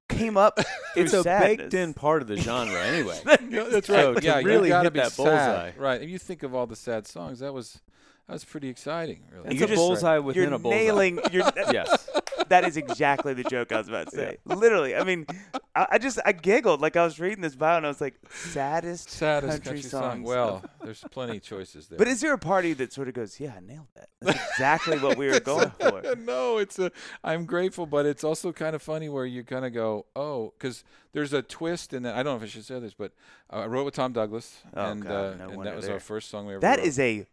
came 0.08 0.36
up. 0.36 0.58
It's 0.96 1.12
a 1.12 1.22
baked 1.22 1.72
in 1.74 1.94
part 1.94 2.22
of 2.22 2.28
the 2.28 2.36
genre 2.36 2.80
anyway. 2.84 3.18
Yeah, 3.48 3.64
that's 3.70 3.86
So 3.86 4.12
right. 4.12 4.20
to 4.20 4.26
yeah, 4.26 4.38
really 4.40 4.68
you 4.68 4.74
gotta 4.74 4.86
hit 4.86 4.92
be 4.94 4.98
that 5.00 5.12
sad. 5.12 5.16
bullseye. 5.24 5.72
Right. 5.78 6.00
And 6.02 6.10
you 6.10 6.18
think 6.18 6.42
of 6.42 6.54
all 6.54 6.66
the 6.66 6.76
sad 6.76 7.06
songs. 7.06 7.38
That 7.38 7.54
was 7.54 7.80
that 8.28 8.32
was 8.34 8.44
pretty 8.44 8.68
exciting. 8.68 9.22
Really. 9.32 9.46
It's 9.48 9.54
You're 9.56 9.64
a 9.64 9.68
just- 9.68 9.76
bullseye 9.78 10.18
within 10.18 10.44
You're 10.44 10.52
a 10.54 10.58
bullseye. 10.58 10.76
nailing. 10.76 11.18
You're, 11.32 11.50
yes. 11.72 12.08
that 12.48 12.64
is 12.64 12.76
exactly 12.76 13.34
the 13.34 13.42
joke 13.44 13.72
I 13.72 13.78
was 13.78 13.88
about 13.88 14.10
to 14.10 14.16
say. 14.16 14.36
Literally, 14.44 14.94
I 14.94 15.02
mean, 15.04 15.26
I, 15.74 15.86
I 15.92 15.98
just 15.98 16.18
I 16.24 16.32
giggled 16.32 16.80
like 16.80 16.94
I 16.96 17.04
was 17.04 17.18
reading 17.18 17.40
this 17.40 17.56
bio 17.56 17.78
and 17.78 17.86
I 17.86 17.88
was 17.88 18.00
like, 18.00 18.14
saddest, 18.30 19.10
saddest 19.10 19.52
country, 19.64 19.70
country, 19.72 19.82
song. 19.82 20.02
songs. 20.12 20.26
Well, 20.28 20.62
there's 20.84 21.02
plenty 21.10 21.38
of 21.38 21.42
choices 21.42 21.88
there. 21.88 21.98
but 21.98 22.06
is 22.08 22.20
there 22.20 22.32
a 22.34 22.38
party 22.38 22.72
that 22.74 22.92
sort 22.92 23.08
of 23.08 23.14
goes, 23.14 23.40
yeah, 23.40 23.54
I 23.56 23.60
nailed 23.60 23.86
that. 23.96 24.08
That's 24.20 24.50
exactly 24.52 24.98
what 24.98 25.16
we 25.16 25.28
were 25.28 25.40
going 25.54 25.70
for. 25.80 26.02
no, 26.18 26.58
it's 26.58 26.78
a. 26.78 26.90
I'm 27.24 27.44
grateful, 27.46 27.86
but 27.86 28.04
it's 28.06 28.24
also 28.24 28.52
kind 28.52 28.74
of 28.76 28.82
funny 28.82 29.08
where 29.08 29.26
you 29.26 29.42
kind 29.42 29.64
of 29.64 29.72
go, 29.72 30.06
oh, 30.14 30.52
because 30.58 30.84
there's 31.12 31.32
a 31.32 31.40
twist 31.42 31.92
in 31.94 32.02
that. 32.02 32.14
I 32.14 32.22
don't 32.22 32.32
know 32.34 32.36
if 32.36 32.42
I 32.42 32.46
should 32.52 32.64
say 32.66 32.78
this, 32.78 32.94
but 32.94 33.12
uh, 33.50 33.56
I 33.60 33.66
wrote 33.66 33.84
with 33.84 33.94
Tom 33.94 34.12
Douglas, 34.12 34.58
Oh, 34.76 34.84
and, 34.90 35.02
God, 35.02 35.10
uh, 35.40 35.46
no 35.46 35.50
and 35.50 35.66
that 35.66 35.76
was 35.76 35.86
there. 35.86 35.94
our 35.94 36.00
first 36.00 36.28
song 36.30 36.46
we 36.46 36.52
ever. 36.54 36.60
That 36.60 36.78
wrote. 36.78 36.86
is 36.86 36.98
a 36.98 37.26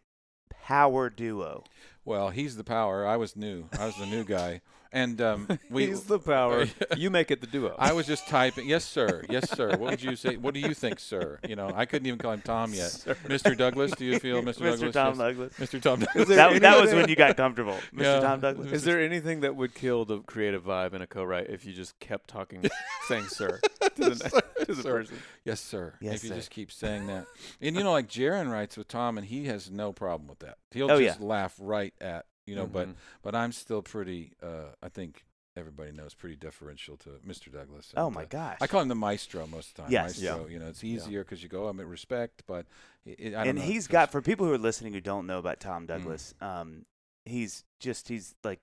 power 0.66 1.08
duo. 1.08 1.62
well, 2.04 2.30
he's 2.30 2.56
the 2.56 2.64
power. 2.64 3.06
I 3.06 3.16
was 3.16 3.36
new. 3.36 3.68
I 3.78 3.86
was 3.86 3.94
the 3.96 4.06
new 4.06 4.24
guy, 4.24 4.62
and 4.96 5.20
um, 5.20 5.58
we. 5.70 5.86
He's 5.88 6.04
the 6.04 6.18
power. 6.18 6.66
you 6.96 7.10
make 7.10 7.30
it 7.30 7.40
the 7.42 7.46
duo. 7.46 7.74
I 7.78 7.92
was 7.92 8.06
just 8.06 8.26
typing, 8.28 8.66
yes, 8.68 8.84
sir, 8.84 9.24
yes, 9.28 9.50
sir. 9.50 9.70
What 9.76 9.90
would 9.90 10.02
you 10.02 10.16
say? 10.16 10.36
What 10.36 10.54
do 10.54 10.60
you 10.60 10.72
think, 10.74 10.98
sir? 10.98 11.38
You 11.46 11.54
know, 11.54 11.70
I 11.74 11.84
couldn't 11.84 12.06
even 12.06 12.18
call 12.18 12.32
him 12.32 12.40
Tom 12.42 12.72
yet. 12.72 12.90
Mr. 13.26 13.56
Douglas, 13.56 13.92
do 13.92 14.04
you 14.04 14.18
feel, 14.26 14.42
Mr. 14.42 14.60
Douglas? 14.60 14.82
Mr. 14.82 14.92
Tom 14.92 15.08
Yes. 15.08 15.18
Douglas. 15.18 15.52
Mr. 15.58 15.82
Tom 15.82 15.98
Douglas. 16.00 16.28
there 16.28 16.36
That, 16.36 16.60
that 16.62 16.80
was 16.80 16.94
when 16.94 17.08
you 17.08 17.16
got 17.16 17.36
comfortable, 17.36 17.76
Mr. 17.94 18.02
Yeah. 18.02 18.20
Tom 18.20 18.40
Douglas. 18.40 18.72
Is 18.72 18.84
there 18.84 19.00
anything 19.00 19.40
that 19.40 19.54
would 19.54 19.74
kill 19.74 20.04
the 20.04 20.20
creative 20.20 20.64
vibe 20.64 20.94
in 20.94 21.02
a 21.02 21.06
co-write 21.06 21.50
if 21.50 21.64
you 21.66 21.72
just 21.74 21.98
kept 22.00 22.28
talking, 22.28 22.64
saying 23.06 23.24
"sir" 23.28 23.60
to 23.96 24.10
the, 24.10 24.42
to 24.64 24.74
the 24.74 24.82
Sir. 24.82 24.98
person? 24.98 25.16
Yes, 25.44 25.60
sir. 25.60 25.94
Yes, 26.00 26.16
if 26.16 26.22
you 26.24 26.28
sir. 26.30 26.34
just 26.36 26.50
keep 26.50 26.72
saying 26.72 27.06
that. 27.08 27.26
and 27.60 27.76
you 27.76 27.84
know, 27.84 27.92
like 27.92 28.08
Jaron 28.08 28.50
writes 28.50 28.76
with 28.76 28.88
Tom, 28.88 29.18
and 29.18 29.26
he 29.26 29.46
has 29.46 29.70
no 29.70 29.92
problem 29.92 30.28
with 30.28 30.38
that. 30.40 30.56
He'll 30.70 30.90
Oh, 30.90 31.00
just 31.00 31.20
laugh 31.20 31.54
right 31.60 31.92
at 32.00 32.24
you 32.46 32.54
know. 32.54 32.66
But 32.66 32.88
Mhm. 32.88 32.94
but 33.22 33.34
I'm 33.34 33.52
still 33.52 33.82
pretty. 33.82 34.32
Uh, 34.42 34.70
I 34.82 34.88
think 34.88 35.24
everybody 35.56 35.90
knows 35.90 36.12
pretty 36.14 36.36
deferential 36.36 36.96
to 36.98 37.08
Mr. 37.26 37.50
Douglas. 37.50 37.92
Oh 37.96 38.06
and, 38.06 38.14
my 38.14 38.22
uh, 38.24 38.26
gosh. 38.28 38.58
I 38.60 38.66
call 38.66 38.82
him 38.82 38.88
the 38.88 38.94
maestro 38.94 39.46
most 39.46 39.70
of 39.70 39.74
the 39.76 39.82
time. 39.82 39.90
Yes. 39.92 40.20
Maestro. 40.20 40.46
You 40.48 40.58
know, 40.58 40.66
it's 40.66 40.84
easier 40.84 41.24
because 41.24 41.42
you 41.42 41.48
go, 41.48 41.68
I'm 41.68 41.80
at 41.80 41.86
respect, 41.86 42.42
but 42.46 42.66
it, 43.06 43.18
it, 43.18 43.26
I 43.34 43.38
don't 43.38 43.48
and 43.48 43.58
know, 43.58 43.64
he's 43.64 43.86
got 43.86 44.12
for 44.12 44.20
people 44.20 44.44
who 44.46 44.52
are 44.52 44.58
listening 44.58 44.92
who 44.92 45.00
don't 45.00 45.26
know 45.26 45.38
about 45.38 45.56
Mm. 45.58 45.60
Tom 45.62 45.86
Douglas, 45.86 46.34
um, 46.42 46.84
he's 47.24 47.64
just 47.80 48.08
he's 48.08 48.34
like 48.44 48.60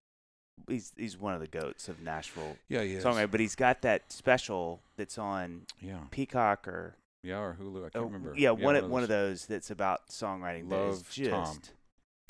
he's 0.67 0.93
he's 0.95 1.17
one 1.17 1.33
of 1.33 1.39
the 1.41 1.47
goats 1.47 1.89
of 1.89 1.99
Nashville 2.01 2.57
yeah, 2.69 2.83
he 2.83 2.93
is. 2.93 3.03
songwriter. 3.03 3.31
But 3.31 3.39
he's 3.39 3.55
got 3.55 3.81
that 3.81 4.11
special 4.11 4.83
that's 4.95 5.17
on 5.17 5.65
Yeah, 5.81 5.97
Peacock 6.11 6.67
or 6.67 6.95
yeah, 7.23 7.39
or 7.39 7.57
Hulu. 7.59 7.79
I 7.79 7.89
can't 7.89 7.95
oh, 7.95 8.03
remember. 8.03 8.33
yeah, 8.37 8.51
one 8.51 8.75
of 8.75 8.83
of, 8.85 8.91
one 8.91 9.01
of 9.01 9.09
those 9.09 9.47
that's 9.47 9.71
about 9.71 10.09
songwriting. 10.09 10.69
that 10.69 10.79
is 10.89 10.97
Love 10.97 11.09
just 11.09 11.29
Tom. 11.31 11.61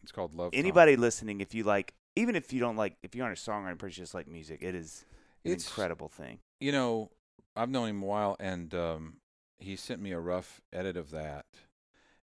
It's 0.04 0.12
called 0.12 0.36
Love. 0.36 0.52
Tom. 0.52 0.60
anybody 0.60 0.96
listening, 0.96 1.42
if 1.42 1.54
you 1.56 1.64
like, 1.64 1.94
even 2.16 2.36
if 2.36 2.52
you 2.54 2.60
don't 2.60 2.76
like, 2.76 2.98
if 3.02 3.16
you 3.16 3.24
aren't 3.24 3.38
a 3.38 3.42
songwriter, 3.42 3.78
but 3.78 3.86
you 3.88 3.92
just 3.94 4.14
like 4.14 4.28
music, 4.28 4.60
it 4.62 4.76
is 4.76 5.06
an 5.46 5.52
It's- 5.54 5.68
incredible 5.68 6.10
thing. 6.10 6.40
you 6.60 6.72
know, 6.72 7.10
I've 7.56 7.70
known 7.70 7.90
him 7.90 8.04
a 8.04 8.06
while, 8.06 8.36
and 8.40 8.74
um, 8.76 9.18
he 9.60 9.76
sent 9.76 10.02
me 10.02 10.12
a 10.12 10.20
rough 10.20 10.62
edit 10.72 10.98
of 10.98 11.12
that, 11.12 11.46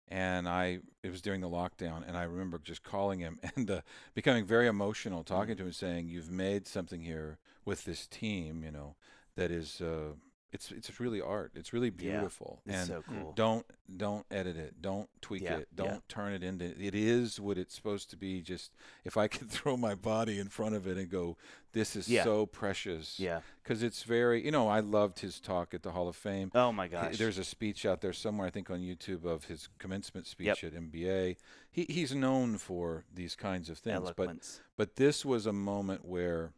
and 0.07 0.47
I 0.47 0.79
it 1.03 1.09
was 1.09 1.21
during 1.21 1.41
the 1.41 1.49
lockdown, 1.49 2.07
and 2.07 2.17
I 2.17 2.23
remember 2.23 2.59
just 2.59 2.83
calling 2.83 3.19
him 3.19 3.39
and 3.55 3.69
uh, 3.71 3.81
becoming 4.13 4.45
very 4.45 4.67
emotional, 4.67 5.23
talking 5.23 5.55
to 5.57 5.63
him, 5.65 5.71
saying, 5.73 6.07
"You've 6.07 6.29
made 6.31 6.67
something 6.67 7.01
here 7.01 7.39
with 7.65 7.85
this 7.85 8.07
team, 8.07 8.63
you 8.63 8.71
know, 8.71 8.95
that 9.35 9.51
is." 9.51 9.81
Uh, 9.81 10.13
it's 10.53 10.71
it's 10.71 10.99
really 10.99 11.21
art. 11.21 11.51
It's 11.55 11.71
really 11.73 11.89
beautiful. 11.89 12.61
Yeah, 12.65 12.81
It's 12.81 12.89
and 12.89 13.03
so 13.05 13.13
cool. 13.13 13.33
don't 13.35 13.65
don't 13.97 14.25
edit 14.31 14.55
it 14.55 14.81
don't 14.81 15.09
tweak 15.21 15.41
Yeah, 15.43 15.57
it 15.57 15.67
don't 15.75 16.07
turn 16.07 16.31
it 16.31 16.43
into 16.43 16.63
it 16.65 16.95
is 16.95 17.41
what 17.41 17.57
it's 17.57 17.75
supposed 17.75 18.09
to 18.11 18.15
be 18.15 18.39
just 18.41 18.71
if 19.03 19.17
i 19.17 19.27
could 19.33 19.49
throw 19.51 19.75
my 19.75 19.95
body 19.95 20.39
in 20.39 20.47
front 20.47 20.75
of 20.75 20.87
it 20.87 20.95
and 20.97 21.09
go 21.09 21.35
this 21.73 21.97
is 21.97 22.07
Yeah. 22.07 22.23
so 22.23 22.45
precious 22.45 23.19
Yeah. 23.19 23.41
because 23.61 23.83
it's 23.83 24.03
very 24.03 24.45
you 24.45 24.51
know 24.51 24.69
i 24.69 24.79
loved 24.79 25.19
his 25.19 25.41
talk 25.41 25.73
at 25.73 25.83
the 25.83 25.91
hall 25.91 26.07
of 26.07 26.15
fame 26.15 26.51
Oh 26.55 26.71
my 26.71 26.87
gosh. 26.87 27.17
there's 27.17 27.37
a 27.37 27.43
speech 27.43 27.85
out 27.85 27.99
there 27.99 28.13
somewhere 28.13 28.47
i 28.47 28.49
think 28.49 28.69
on 28.69 28.79
youtube 28.79 29.25
of 29.25 29.43
his 29.45 29.67
commencement 29.77 30.25
speech 30.25 30.63
Yep. 30.63 30.73
at 30.73 30.81
mba 30.81 31.35
he, 31.69 31.85
he's 31.89 32.15
known 32.15 32.57
for 32.57 33.03
these 33.13 33.35
kinds 33.35 33.69
of 33.69 33.77
things 33.77 34.09
but 34.15 34.29
but 34.77 34.95
this 34.95 35.25
was 35.25 35.45
a 35.45 35.51
moment 35.53 36.05
where 36.05 36.53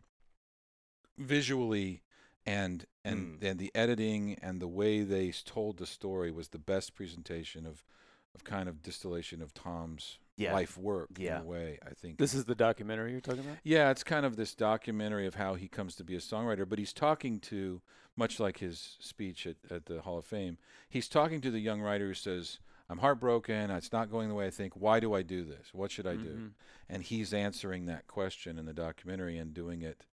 visually 1.17 2.01
and 2.45 2.85
and 3.05 3.39
Mm. 3.41 3.43
and 3.51 3.59
the 3.59 3.71
editing 3.75 4.35
and 4.41 4.61
the 4.61 4.67
way 4.67 5.01
they 5.03 5.31
told 5.31 5.77
the 5.77 5.85
story 5.85 6.31
was 6.31 6.49
the 6.49 6.59
best 6.59 6.95
presentation 6.95 7.65
of 7.65 7.85
of 8.35 8.43
kind 8.43 8.67
of 8.67 8.81
distillation 8.81 9.41
of 9.43 9.53
Tom's 9.53 10.17
Yeah. 10.37 10.53
life 10.53 10.75
work 10.75 11.09
Yeah. 11.19 11.35
in 11.37 11.41
a 11.43 11.45
way. 11.45 11.77
I 11.85 11.91
think 11.91 12.17
This 12.17 12.33
is 12.33 12.45
the 12.45 12.55
documentary 12.55 13.11
you're 13.11 13.21
talking 13.21 13.41
about. 13.45 13.57
yeah, 13.63 13.91
it's 13.91 14.03
kind 14.03 14.25
of 14.25 14.35
this 14.37 14.55
documentary 14.55 15.27
of 15.27 15.35
how 15.35 15.53
he 15.53 15.67
comes 15.67 15.95
to 15.97 16.03
be 16.03 16.15
a 16.15 16.19
songwriter, 16.19 16.67
but 16.67 16.79
he's 16.79 16.93
talking 16.93 17.39
to, 17.41 17.83
much 18.15 18.39
like 18.39 18.57
his 18.57 18.97
speech 18.99 19.45
at, 19.45 19.57
at 19.69 19.85
the 19.85 20.01
Hall 20.01 20.17
of 20.17 20.25
Fame, 20.25 20.57
he's 20.89 21.07
talking 21.07 21.41
to 21.41 21.51
the 21.51 21.59
young 21.59 21.79
writer 21.79 22.07
who 22.07 22.13
says, 22.15 22.57
I'm 22.89 22.97
heartbroken, 22.97 23.69
it's 23.69 23.91
not 23.91 24.09
going 24.09 24.29
the 24.29 24.33
way 24.35 24.47
I 24.47 24.49
think, 24.49 24.75
why 24.75 24.99
do 24.99 25.13
I 25.13 25.21
do 25.21 25.43
this? 25.43 25.71
What 25.71 25.91
should 25.91 26.07
I 26.07 26.15
do? 26.15 26.35
Mhm. 26.35 26.53
And 26.89 27.03
he's 27.03 27.35
answering 27.35 27.85
that 27.85 28.07
question 28.07 28.57
in 28.57 28.65
the 28.65 28.73
documentary 28.73 29.37
and 29.37 29.53
doing 29.53 29.83
it 29.83 30.07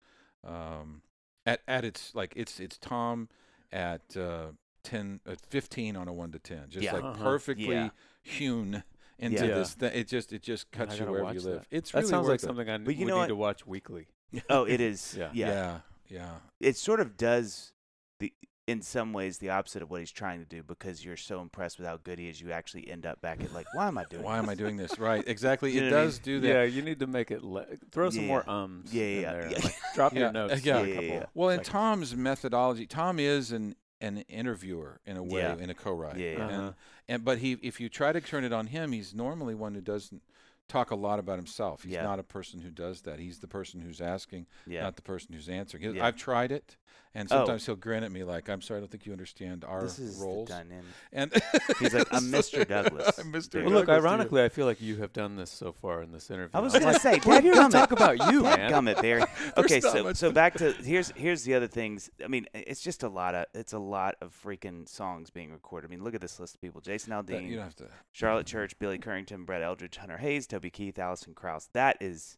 um, 0.43 1.01
at, 1.45 1.61
at 1.67 1.85
its, 1.85 2.13
like, 2.15 2.33
it's, 2.35 2.59
it's 2.59 2.77
Tom 2.77 3.29
at 3.71 4.15
uh, 4.17 4.47
10, 4.83 5.19
uh, 5.27 5.35
15 5.49 5.95
on 5.95 6.07
a 6.07 6.13
1 6.13 6.31
to 6.31 6.39
10, 6.39 6.65
just 6.69 6.83
Yeah. 6.83 6.93
like 6.93 7.03
Uh-huh. 7.03 7.23
perfectly 7.23 7.73
Yeah. 7.75 7.89
hewn 8.21 8.83
into 9.17 9.45
Yeah. 9.47 9.55
this 9.55 9.73
thing. 9.73 9.91
It 9.93 10.07
just, 10.07 10.31
it 10.33 10.41
just 10.41 10.71
cuts 10.71 10.97
you 10.99 11.05
wherever 11.05 11.33
you 11.33 11.41
live. 11.41 11.59
that. 11.61 11.67
It's 11.71 11.91
That 11.91 11.99
really 11.99 12.09
sounds 12.09 12.27
like 12.27 12.35
it. 12.35 12.41
something 12.41 12.69
I 12.69 12.77
But 12.77 12.95
you 12.95 13.05
would 13.05 13.09
know 13.11 13.15
need 13.15 13.21
what? 13.21 13.27
to 13.27 13.35
watch 13.35 13.67
weekly. 13.67 14.07
Oh, 14.49 14.63
it 14.65 14.79
is. 14.81 15.15
Yeah. 15.17 15.29
yeah. 15.33 15.47
yeah, 15.49 15.79
yeah. 16.09 16.35
It 16.59 16.75
sort 16.77 16.99
of 16.99 17.17
does 17.17 17.73
the 18.19 18.33
in 18.69 18.81
some 18.81 19.13
ways 19.13 19.37
the 19.39 19.49
opposite 19.49 19.81
of 19.81 19.89
what 19.89 19.99
he's 19.99 20.11
trying 20.11 20.39
to 20.39 20.45
do 20.45 20.61
because 20.63 21.03
you're 21.03 21.17
so 21.17 21.41
impressed 21.41 21.79
with 21.79 21.87
how 21.87 21.97
good 21.97 22.19
he 22.19 22.29
is, 22.29 22.39
you 22.39 22.51
actually 22.51 22.89
end 22.89 23.05
up 23.05 23.19
back 23.21 23.41
at 23.43 23.51
like, 23.53 23.65
why 23.73 23.87
am 23.87 23.97
I 23.97 24.03
doing? 24.09 24.23
Why 24.23 24.37
am 24.37 24.47
I 24.49 24.55
doing 24.55 24.77
this? 24.77 24.99
Right, 24.99 25.23
exactly. 25.27 25.71
You 25.73 25.81
it 25.81 25.89
know 25.89 25.95
what 25.97 26.01
I 26.01 26.05
does 26.05 26.19
do 26.19 26.39
that. 26.41 26.47
Yeah, 26.47 26.63
you 26.63 26.81
need 26.81 26.99
to 26.99 27.07
make 27.07 27.31
it 27.31 27.43
le- 27.43 27.65
throw 27.91 28.09
some 28.09 28.21
Yeah, 28.23 28.27
more 28.27 28.49
ums. 28.49 28.93
Yeah, 28.93 29.03
in 29.03 29.21
yeah, 29.21 29.31
there. 29.33 29.49
yeah. 29.51 29.59
Like, 29.63 29.75
drop 29.95 30.13
Yeah, 30.13 30.19
your 30.19 30.31
notes. 30.31 30.65
yeah. 30.65 30.81
Yeah, 30.81 30.85
yeah, 30.93 31.01
yeah. 31.01 31.25
Well, 31.33 31.49
in. 31.49 31.61
Tom's 31.63 32.15
methodology, 32.15 32.85
Tom 32.85 33.19
is 33.19 33.51
an 33.51 33.75
an 34.01 34.19
interviewer 34.29 35.01
in 35.05 35.17
a 35.17 35.23
way, 35.23 35.41
Yeah. 35.41 35.57
in 35.57 35.69
a 35.69 35.73
co-write. 35.73 36.15
Yeah, 36.17 36.31
yeah. 36.31 36.43
And, 36.47 36.51
Uh-huh. 36.61 36.71
and 37.09 37.25
but 37.25 37.39
he, 37.39 37.57
if 37.61 37.81
you 37.81 37.89
try 37.89 38.13
to 38.13 38.21
turn 38.21 38.45
it 38.45 38.53
on 38.53 38.67
him, 38.67 38.93
he's 38.93 39.13
normally 39.13 39.55
one 39.55 39.73
who 39.75 39.81
doesn't 39.81 40.21
talk 40.69 40.91
a 40.91 40.95
lot 40.95 41.19
about 41.19 41.35
himself. 41.37 41.83
He's 41.83 41.93
Yeah. 41.93 42.03
not 42.03 42.17
a 42.19 42.23
person 42.23 42.61
who 42.61 42.69
does 42.71 43.01
that. 43.01 43.19
He's 43.19 43.39
the 43.39 43.47
person 43.47 43.81
who's 43.81 43.99
asking, 43.99 44.45
Yeah. 44.65 44.83
not 44.83 44.95
the 44.95 45.01
person 45.01 45.33
who's 45.33 45.49
answering. 45.49 45.83
Yeah. 45.95 46.05
I've 46.05 46.15
tried 46.15 46.51
it, 46.53 46.77
and 47.15 47.27
Oh. 47.31 47.37
sometimes 47.37 47.65
he'll 47.65 47.75
grin 47.75 48.03
at 48.03 48.11
me 48.11 48.23
like, 48.23 48.49
"I'm 48.49 48.61
sorry, 48.61 48.77
I 48.77 48.81
don't 48.81 48.91
think 48.91 49.05
you 49.05 49.11
understand 49.11 49.63
our 49.65 49.83
this 49.83 49.99
is 49.99 50.17
roles." 50.21 50.47
the 50.49 50.63
and 51.11 51.33
He's 51.79 51.93
like, 51.93 52.07
"I'm 52.13 52.23
Mr. 52.31 52.67
Douglas." 52.67 53.17
I'm 53.19 53.31
Mr. 53.31 53.55
Well, 53.55 53.63
Well, 53.65 53.73
look, 53.73 53.85
Douglas 53.85 53.85
to 53.87 53.91
you. 53.91 53.97
ironically, 54.07 54.43
I 54.43 54.49
feel 54.49 54.65
like 54.65 54.81
you 54.81 54.97
have 54.97 55.13
done 55.13 55.35
this 55.35 55.49
so 55.51 55.71
far 55.71 56.01
in 56.01 56.11
this 56.11 56.29
interview. 56.29 56.51
I 56.53 56.59
was 56.61 56.75
I'm 56.75 56.81
gonna 56.83 56.99
say, 56.99 57.19
we're 57.25 57.41
here 57.41 57.53
to 57.53 57.69
talk 57.69 57.91
about 57.91 58.31
you, 58.31 58.43
man. 58.43 58.71
Gummit, 58.71 59.01
Barry. 59.01 59.23
Okay, 59.57 59.81
so 59.81 60.13
so 60.13 60.31
back 60.31 60.53
to 60.55 60.71
here's 60.73 61.11
here's 61.11 61.43
the 61.43 61.53
other 61.55 61.67
things. 61.67 62.09
I 62.23 62.27
mean, 62.27 62.45
it's 62.53 62.81
just 62.81 63.03
a 63.03 63.09
lot 63.09 63.35
of 63.35 63.45
it's 63.53 63.73
a 63.73 63.79
lot 63.79 64.15
of 64.21 64.35
freaking 64.43 64.87
songs 64.87 65.29
being 65.29 65.51
recorded. 65.51 65.87
I 65.87 65.91
mean, 65.91 66.03
look 66.03 66.15
at 66.15 66.21
this 66.21 66.39
list 66.39 66.55
of 66.55 66.61
people: 66.61 66.81
Jason 66.81 67.11
That- 67.11 67.25
Aldean, 67.25 67.47
you 67.47 67.55
don't 67.55 67.65
have 67.65 67.75
to. 67.77 67.87
Charlotte 68.11 68.47
Church, 68.47 68.77
Billy 68.79 68.97
Currington, 68.99 69.45
Brett 69.45 69.61
Eldredge, 69.61 69.97
Hunter 69.97 70.17
Hayes, 70.17 70.47
Toby 70.47 70.69
Keith, 70.69 70.97
Alison 70.97 71.33
Krauss. 71.33 71.69
That 71.73 71.97
is 72.01 72.37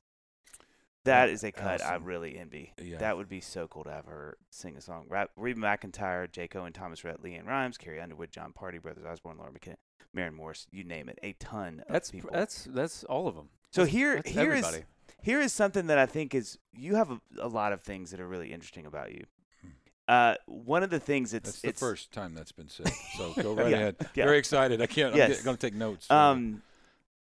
that 1.05 1.29
is 1.29 1.43
a 1.43 1.51
cut 1.51 1.83
I 1.83 1.95
really 1.95 2.37
envy. 2.37 2.73
Yeah. 2.81 2.97
That 2.99 3.17
would 3.17 3.29
be 3.29 3.41
so 3.41 3.67
cool 3.67 3.83
to 3.85 3.91
have 3.91 4.05
her 4.05 4.37
sing 4.49 4.75
a 4.77 4.81
song. 4.81 5.05
Rap, 5.09 5.31
Reba 5.35 5.59
McEntire, 5.59 6.31
Jake 6.31 6.55
Owen, 6.55 6.73
Thomas 6.73 7.03
Rhett, 7.03 7.21
LeAnn 7.23 7.45
Rimes, 7.47 7.77
Carrie 7.77 7.99
Underwood, 8.01 8.31
Jon 8.31 8.53
Pardi, 8.53 8.81
Brothers 8.81 9.05
Osborne, 9.05 9.37
Laura 9.37 9.51
McKinnon, 9.51 9.77
Maren 10.13 10.35
Morris, 10.35 10.67
you 10.71 10.83
name 10.83 11.09
it. 11.09 11.17
A 11.23 11.33
ton 11.33 11.83
of 11.87 11.93
That's 11.93 12.11
people. 12.11 12.29
that's 12.33 12.65
that's 12.71 13.03
all 13.05 13.27
of 13.27 13.35
them. 13.35 13.49
so 13.71 13.85
here 13.85 14.15
That's 14.17 14.29
here 14.29 14.53
is, 14.53 14.81
here 15.21 15.39
is 15.41 15.53
something 15.53 15.87
that 15.87 15.97
I 15.97 16.05
think 16.05 16.35
is 16.35 16.57
you 16.73 16.95
have 16.95 17.11
a, 17.11 17.19
a 17.39 17.47
lot 17.47 17.73
of 17.73 17.81
things 17.81 18.11
that 18.11 18.19
are 18.19 18.27
really 18.27 18.51
interesting 18.53 18.85
about 18.85 19.11
you. 19.11 19.25
Hmm. 19.61 19.67
Uh, 20.07 20.35
one 20.45 20.83
of 20.83 20.89
the 20.89 20.99
things 20.99 21.33
it's 21.33 21.45
That's 21.49 21.61
the 21.61 21.67
it's 21.69 21.79
first 21.79 22.11
time 22.11 22.33
that's 22.35 22.51
been 22.51 22.67
said. 22.69 22.91
So 23.17 23.33
go 23.41 23.53
right 23.55 23.69
Yeah, 23.69 23.77
ahead. 23.77 23.95
yeah. 24.15 24.25
Very 24.25 24.37
excited. 24.37 24.81
I 24.81 24.87
can't. 24.87 25.15
Yes. 25.15 25.39
I'm 25.39 25.45
going 25.45 25.57
to 25.57 25.67
take 25.67 25.75
notes. 25.75 26.09
Um, 26.11 26.61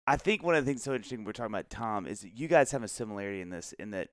I 0.07 0.17
think 0.17 0.43
one 0.43 0.55
of 0.55 0.63
the 0.65 0.69
things 0.71 0.83
so 0.83 0.93
interesting 0.93 1.23
we're 1.23 1.31
talking 1.33 1.53
about 1.53 1.69
Tom 1.69 2.05
is 2.05 2.21
that 2.21 2.37
you 2.37 2.47
guys 2.47 2.71
have 2.71 2.83
a 2.83 2.87
similarity 2.87 3.41
in 3.41 3.49
this 3.49 3.73
in 3.73 3.91
that 3.91 4.09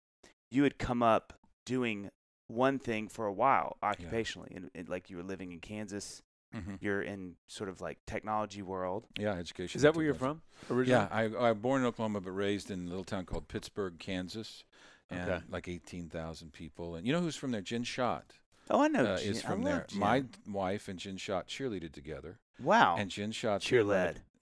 you 0.50 0.62
had 0.62 0.78
come 0.78 1.02
up 1.02 1.32
doing 1.66 2.11
one 2.49 2.78
thing 2.78 3.08
for 3.08 3.26
a 3.26 3.32
while 3.32 3.76
occupationally, 3.82 4.54
and, 4.56 4.70
and 4.75 4.88
like 4.88 5.08
you 5.11 5.16
were 5.16 5.22
living 5.22 5.52
in 5.52 5.61
Kansas, 5.61 6.22
Mhm. 6.54 6.76
you're 6.82 7.00
in 7.00 7.37
sort 7.46 7.70
of 7.70 7.80
like 7.80 7.99
technology 8.06 8.61
world. 8.61 9.06
Yeah, 9.18 9.32
education. 9.32 9.78
Is 9.78 9.82
that 9.82 9.94
where 9.94 10.04
you're 10.04 10.12
from 10.12 10.42
originally? 10.70 10.90
Yeah, 11.02 11.08
I, 11.11 11.49
I 11.49 11.52
born 11.54 11.80
in 11.80 11.87
Oklahoma, 11.87 12.20
but 12.20 12.32
raised 12.32 12.70
in 12.70 12.84
a 12.84 12.88
little 12.88 13.04
town 13.04 13.25
called 13.25 13.49
Pittsburgh, 13.49 13.99
Kansas, 13.99 14.62
and 15.08 15.30
Okay. 15.30 15.42
like 15.49 15.66
18,000 15.66 16.52
people. 16.52 16.94
And 16.94 17.06
you 17.06 17.12
know 17.14 17.20
who's 17.22 17.37
from 17.37 17.52
there? 17.52 17.62
Jen 17.62 17.84
Schott 17.84 18.34
Oh, 18.70 18.82
I 18.82 18.88
know. 18.88 19.02
uh, 19.04 19.18
Jen- 19.18 19.30
is 19.30 19.42
I 19.44 19.49
from 19.49 19.62
love 19.62 19.72
there. 19.72 19.87
Jen. 19.88 19.99
My 20.00 20.25
wife 20.46 20.88
and 20.88 20.99
Jen 20.99 21.16
Schott 21.16 21.49
cheerleaded 21.49 21.92
together, 21.92 22.38
wow. 22.61 22.96
and 22.99 23.11
Jen 23.11 23.32
Schott 23.32 23.62
Cheer 23.62 23.82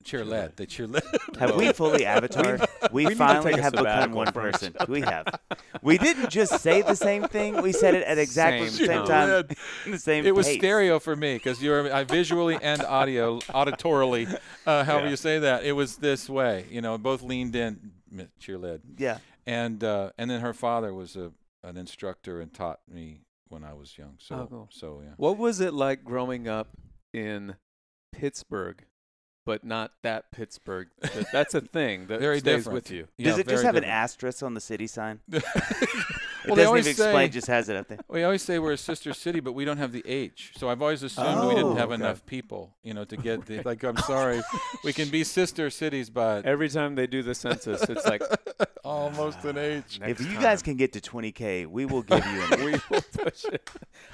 led. 0.01 0.07
Cheer 0.07 0.21
Cheer 0.21 0.25
led. 0.25 0.59
led. 0.59 0.69
Cheer 0.69 0.87
led. 0.87 1.03
Have 1.39 1.57
we 1.57 1.73
fully 1.73 2.05
avatared? 2.05 2.67
We, 2.93 3.07
We 3.07 3.15
finally 3.15 3.61
have 3.61 3.73
become 3.73 4.13
one 4.13 4.33
person. 4.33 4.75
each 4.81 4.89
We 4.89 5.01
have. 5.03 5.27
We 5.83 5.99
didn't 5.99 6.31
just 6.31 6.61
say 6.61 6.83
the 6.83 6.95
same 6.97 7.25
thing. 7.25 7.61
We 7.63 7.73
said 7.73 7.95
it 7.95 8.05
at 8.05 8.19
exactly 8.19 8.69
Same 8.69 8.87
the 8.87 8.93
same 8.95 9.07
time, 9.07 9.45
the 9.87 9.99
same. 9.99 10.27
It 10.27 10.35
was 10.35 10.47
pace. 10.47 10.59
stereo 10.59 10.99
for 10.99 11.15
me 11.17 11.35
because 11.35 11.63
you're 11.63 11.93
I 11.93 12.05
visually 12.05 12.57
and 12.61 12.83
audio, 12.83 13.39
auditorily, 13.41 14.33
uh, 14.67 14.85
however 14.85 15.05
Yeah. 15.05 15.11
you 15.11 15.17
say 15.17 15.39
that. 15.41 15.65
It 15.65 15.73
was 15.73 15.97
this 15.97 16.29
way. 16.29 16.67
You 16.71 16.81
know, 16.81 16.97
both 16.99 17.23
leaned 17.23 17.55
in, 17.57 17.93
m- 18.13 18.29
cheer 18.39 18.59
led. 18.59 18.83
Yeah. 18.99 19.19
and 19.47 19.83
uh, 19.85 20.11
and 20.19 20.31
then 20.31 20.41
her 20.41 20.53
father 20.55 20.93
was 20.95 21.17
a 21.17 21.33
an 21.63 21.77
instructor 21.77 22.41
and 22.41 22.53
taught 22.55 22.81
me 22.91 23.21
when 23.49 23.65
I 23.65 23.75
was 23.75 23.97
young. 23.99 24.15
So 24.19 24.35
Oh, 24.35 24.47
cool. 24.49 24.69
so 24.73 25.01
yeah. 25.05 25.11
What 25.19 25.37
was 25.37 25.61
it 25.61 25.75
like 25.75 26.05
growing 26.05 26.49
up 26.49 26.69
in 27.13 27.57
Pittsburgh, 28.13 28.85
but 29.51 29.65
not 29.65 29.91
that 30.03 30.31
Pittsburgh? 30.31 30.87
That- 31.01 31.33
That's 31.33 31.55
a 31.55 31.61
thing 31.61 32.07
that 32.07 32.21
Very 32.29 32.39
stays 32.39 32.59
different. 32.59 32.75
with 32.75 32.91
you. 32.93 33.03
Does 33.03 33.11
Yeah, 33.19 33.33
it 33.33 33.49
just 33.49 33.63
very 33.63 33.65
have 33.65 33.75
an 33.75 33.83
asterisk 33.85 34.45
on 34.45 34.55
the 34.55 34.61
city 34.61 34.87
sign? 34.87 35.19
It 36.43 36.47
Well, 36.49 36.57
they 36.57 36.63
doesn't 36.63 36.69
always 36.69 36.87
even 36.89 36.91
explain. 36.93 37.29
say- 37.29 37.35
Just 37.35 37.47
has 37.49 37.69
it 37.69 37.77
up 37.77 37.89
there. 37.89 37.99
We 38.09 38.23
always 38.25 38.41
say 38.41 38.59
we're 38.59 38.73
a 38.73 38.77
sister 38.79 39.13
city, 39.13 39.41
but 39.41 39.53
we 39.53 39.67
don't 39.67 39.77
have 39.77 39.93
the 39.93 40.03
H. 40.07 40.53
So 40.57 40.71
I've 40.71 40.81
always 40.81 41.03
assumed 41.03 41.39
we 41.49 41.55
didn't 41.55 41.73
Oh, 41.73 41.75
have 41.75 41.91
okay. 41.93 42.01
enough 42.03 42.25
people, 42.25 42.73
you 42.83 42.95
know, 42.95 43.05
to 43.05 43.17
get 43.19 43.45
the 43.45 43.61
like. 43.71 43.83
I'm 43.85 43.99
sorry, 43.99 44.41
we 44.83 44.95
can 44.95 45.11
be 45.11 45.23
sister 45.23 45.69
cities, 45.69 46.09
but 46.09 46.47
Every 46.47 46.71
time 46.71 46.95
they 46.95 47.07
do 47.07 47.23
the 47.23 47.35
census, 47.35 47.83
it's 47.91 48.07
like 48.07 48.23
almost 48.85 49.45
an 49.45 49.59
H. 49.59 50.01
if 50.07 50.19
you 50.21 50.33
time. 50.33 50.41
guys 50.43 50.63
can 50.63 50.77
get 50.77 50.95
to 50.95 51.01
20k, 51.03 51.67
we 51.67 51.85
will 51.85 52.03
give 52.03 52.25
you 52.25 52.41
an. 52.53 52.65
we 52.65 52.71
will 52.91 53.03
push 53.13 53.45
it. 53.45 53.69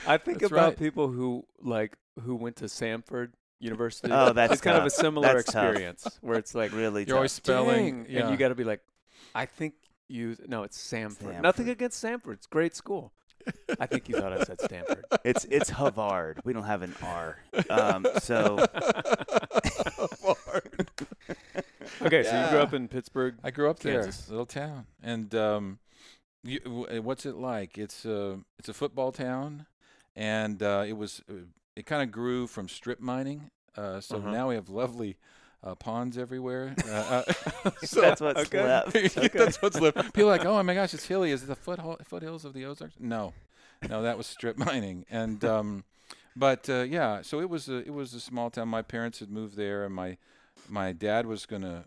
I 0.05 0.17
think 0.19 0.41
That's 0.41 0.51
about 0.51 0.69
right. 0.71 0.79
people 0.79 1.07
who 1.07 1.45
like 1.63 1.97
who 2.25 2.35
went 2.35 2.57
to 2.57 2.65
Samford 2.65 3.35
University. 3.61 4.13
Oh, 4.13 4.33
that's 4.35 4.55
it's 4.55 4.63
kind 4.63 4.77
of 4.79 4.85
a 4.87 4.91
similar 4.91 5.35
That's 5.35 5.53
tough. 5.53 5.65
experience 5.71 6.19
where 6.21 6.39
it's 6.39 6.55
like 6.55 6.73
really 6.73 7.05
You're 7.05 7.17
always 7.17 7.33
spelling, 7.33 8.05
Dang, 8.05 8.13
yeah. 8.15 8.21
and 8.23 8.31
you 8.31 8.37
got 8.37 8.49
to 8.49 8.55
be 8.55 8.65
like, 8.65 8.81
I 9.35 9.47
think 9.47 9.75
you. 10.09 10.37
No, 10.47 10.63
it's 10.63 10.79
Samford. 10.79 11.35
Samford. 11.35 11.43
Nothing 11.43 11.69
against 11.69 12.03
Samford. 12.05 12.35
It's 12.35 12.47
great 12.47 12.75
school. 12.77 13.13
I 13.79 13.87
think 13.87 14.09
you 14.09 14.17
thought 14.17 14.33
I 14.33 14.43
said 14.43 14.61
Stanford. 14.61 15.05
It's 15.25 15.45
it's 15.51 15.71
Havard. 15.71 16.41
We 16.45 16.53
don't 16.53 16.65
have 16.65 16.83
an 16.83 16.95
R. 17.03 17.39
Um, 17.71 18.07
so 18.19 18.65
Okay, 22.03 22.23
so 22.25 22.41
you 22.43 22.49
grew 22.51 22.59
up 22.61 22.75
in 22.75 22.89
Pittsburgh. 22.89 23.37
I 23.43 23.51
grew 23.51 23.71
up 23.71 23.79
there, 23.81 24.03
Kansas. 24.03 24.29
little 24.29 24.47
town, 24.47 24.87
and 25.03 25.35
um, 25.35 25.79
you, 26.43 26.61
w- 26.61 27.01
what's 27.03 27.25
it 27.27 27.37
like? 27.37 27.79
It's 27.79 28.05
a 28.05 28.39
it's 28.59 28.69
a 28.69 28.75
football 28.75 29.13
town, 29.13 29.67
and 30.15 30.63
uh, 30.63 30.85
it 30.87 30.95
was 30.97 31.23
uh, 31.31 31.35
it 31.77 31.87
kind 31.87 32.03
of 32.03 32.11
grew 32.11 32.47
from 32.47 32.69
strip 32.69 33.01
mining. 33.01 33.51
Uh, 33.77 34.01
so 34.01 34.17
Uh-huh. 34.17 34.31
now 34.31 34.49
we 34.49 34.55
have 34.55 34.69
lovely 34.69 35.17
uh, 35.63 35.75
ponds 35.75 36.17
everywhere. 36.19 36.75
Uh, 36.89 37.23
uh, 37.65 37.71
so- 37.85 38.01
that's 38.01 38.21
what's 38.21 38.41
okay. 38.43 38.63
left. 38.65 38.93
That's 39.33 39.61
what's 39.63 39.81
left. 39.81 39.97
People 40.15 40.25
are 40.31 40.37
like, 40.39 40.45
oh 40.47 40.63
my 40.63 40.75
gosh, 40.75 40.95
it's 40.95 41.07
hilly. 41.07 41.31
Is 41.33 41.43
it 41.43 41.47
the 41.47 41.57
foot 41.57 41.81
foothills 42.07 42.45
of 42.45 42.53
the 42.55 42.65
Ozarks? 42.65 42.95
No, 42.99 43.33
no, 43.89 44.03
that 44.03 44.17
was 44.17 44.27
strip 44.27 44.57
mining. 44.59 45.05
And 45.11 45.45
um, 45.45 45.85
but 46.35 46.69
uh, 46.71 46.83
yeah, 46.83 47.23
so 47.23 47.41
it 47.41 47.49
was 47.51 47.69
a 47.69 47.77
it 47.79 47.93
was 47.93 48.15
a 48.15 48.21
small 48.21 48.51
town. 48.51 48.69
My 48.69 48.83
parents 48.83 49.19
had 49.21 49.31
moved 49.31 49.57
there, 49.57 49.85
and 49.85 49.95
my 49.95 50.19
my 50.69 50.93
dad 50.93 51.27
was 51.27 51.47
gonna. 51.47 51.85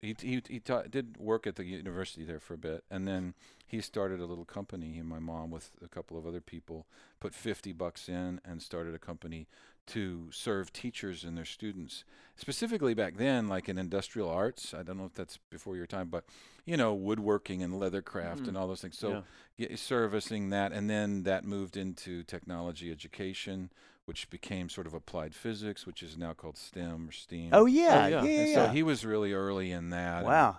He 0.00 0.14
he 0.20 0.42
he 0.48 0.58
taught, 0.60 0.90
did 0.90 1.16
work 1.18 1.46
at 1.46 1.54
the 1.56 1.64
university 1.64 2.24
there 2.24 2.40
for 2.40 2.54
a 2.54 2.58
bit, 2.58 2.84
and 2.90 3.06
then 3.06 3.34
he 3.72 3.80
started 3.80 4.20
a 4.20 4.26
little 4.26 4.44
company. 4.44 4.92
He 4.92 4.98
and 4.98 5.08
my 5.08 5.18
mom, 5.18 5.50
with 5.50 5.70
a 5.82 5.88
couple 5.88 6.16
of 6.18 6.26
other 6.26 6.40
people, 6.40 6.86
put 7.20 7.34
fifty 7.34 7.72
bucks 7.72 8.08
in 8.08 8.40
and 8.44 8.62
started 8.62 8.94
a 8.94 8.98
company 8.98 9.48
to 9.86 10.28
serve 10.30 10.72
teachers 10.72 11.24
and 11.24 11.36
their 11.36 11.44
students. 11.46 12.04
Specifically 12.36 12.94
back 12.94 13.16
then, 13.16 13.48
like 13.48 13.68
in 13.68 13.78
industrial 13.78 14.28
arts. 14.30 14.74
I 14.74 14.82
don't 14.82 14.98
know 14.98 15.06
if 15.06 15.14
that's 15.14 15.38
before 15.50 15.76
your 15.76 15.86
time, 15.86 16.08
but 16.08 16.24
you 16.66 16.76
know, 16.76 16.94
woodworking 16.94 17.62
and 17.62 17.74
leathercraft 17.74 18.42
Mm. 18.42 18.48
and 18.48 18.56
all 18.58 18.68
those 18.68 18.82
things. 18.82 18.98
So 18.98 19.24
Yeah. 19.56 19.68
yeah, 19.70 19.76
servicing 19.76 20.50
that, 20.50 20.70
and 20.72 20.88
then 20.88 21.22
that 21.24 21.44
moved 21.44 21.76
into 21.76 22.22
technology 22.24 22.90
education, 22.92 23.70
which 24.04 24.28
became 24.30 24.68
sort 24.68 24.86
of 24.86 24.94
applied 24.94 25.34
physics, 25.34 25.86
which 25.86 26.02
is 26.02 26.16
now 26.16 26.32
called 26.34 26.56
STEM 26.58 27.08
or 27.08 27.12
STEAM. 27.12 27.50
Oh 27.52 27.64
yeah, 27.66 28.04
Oh, 28.04 28.08
yeah. 28.08 28.22
yeah, 28.22 28.22
yeah. 28.24 28.44
Yeah. 28.44 28.54
so 28.54 28.72
he 28.72 28.82
was 28.82 29.04
really 29.04 29.32
early 29.32 29.72
in 29.72 29.88
that. 29.90 30.18
and- 30.18 30.26
wow. 30.26 30.58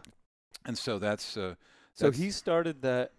And, 0.66 0.78
so 0.78 0.98
that's 1.00 1.38
uh, 1.38 1.56
So 1.94 2.06
that's- 2.06 2.20
he 2.22 2.32
started 2.32 2.82
that 2.82 3.12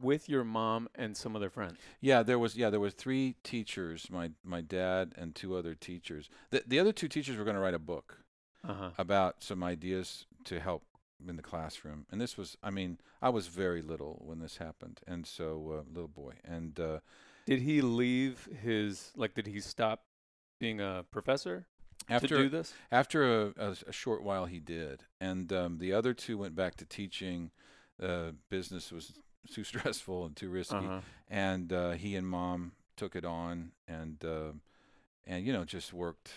with 0.00 0.28
your 0.28 0.42
mom 0.44 0.88
and 0.94 1.14
some 1.16 1.36
other 1.36 1.50
friends. 1.50 1.76
Yeah, 2.00 2.22
there 2.22 2.38
was 2.38 2.56
yeah 2.56 2.70
there 2.70 2.80
was 2.80 2.94
three 2.94 3.36
teachers, 3.42 4.10
my 4.10 4.30
my 4.42 4.60
dad 4.62 5.12
and 5.16 5.34
two 5.34 5.54
other 5.56 5.74
teachers. 5.74 6.30
The 6.50 6.62
the 6.66 6.78
other 6.78 6.92
two 6.92 7.08
teachers 7.08 7.36
were 7.36 7.44
going 7.44 7.56
to 7.56 7.60
write 7.60 7.74
a 7.74 7.78
book 7.78 8.18
Uh 8.64 8.74
huh. 8.74 8.90
about 8.96 9.42
some 9.42 9.62
ideas 9.62 10.26
to 10.44 10.60
help 10.60 10.84
in 11.28 11.36
the 11.36 11.42
classroom. 11.42 12.06
And 12.10 12.18
this 12.20 12.38
was 12.38 12.56
I 12.62 12.70
mean, 12.70 12.98
I 13.20 13.28
was 13.28 13.48
very 13.48 13.82
little 13.82 14.22
when 14.24 14.38
this 14.40 14.56
happened. 14.56 15.00
And 15.06 15.26
so 15.26 15.84
uh, 15.86 15.92
little 15.92 16.08
boy. 16.08 16.34
And 16.44 16.80
uh 16.80 17.00
Did 17.46 17.60
he 17.60 17.82
leave 17.82 18.48
his 18.62 19.12
like? 19.14 19.34
Did 19.34 19.46
he 19.46 19.60
stop 19.60 20.04
being 20.58 20.80
a 20.80 21.04
professor 21.10 21.66
to 22.08 22.14
after 22.14 22.36
do 22.38 22.48
this? 22.48 22.72
after 22.90 23.24
a, 23.24 23.52
a, 23.58 23.76
a 23.88 23.92
short 23.92 24.22
while 24.22 24.46
he 24.46 24.58
did. 24.58 25.04
And 25.20 25.52
um, 25.52 25.78
the 25.78 25.92
other 25.92 26.14
two 26.14 26.38
went 26.38 26.54
back 26.54 26.76
to 26.76 26.86
teaching. 26.86 27.50
Uh, 28.00 28.32
business 28.48 28.90
was 28.92 29.12
too 29.52 29.64
stressful 29.64 30.24
and 30.24 30.36
too 30.36 30.48
risky. 30.50 30.74
Uh 30.76 30.88
huh. 30.88 31.00
and 31.28 31.72
uh, 31.72 31.90
he 31.92 32.14
and 32.16 32.26
mom 32.26 32.72
took 32.96 33.16
it 33.16 33.24
on 33.24 33.72
and 33.88 34.24
uh, 34.24 34.52
and 35.26 35.44
you 35.46 35.52
know 35.52 35.64
just 35.64 35.92
worked 35.92 36.32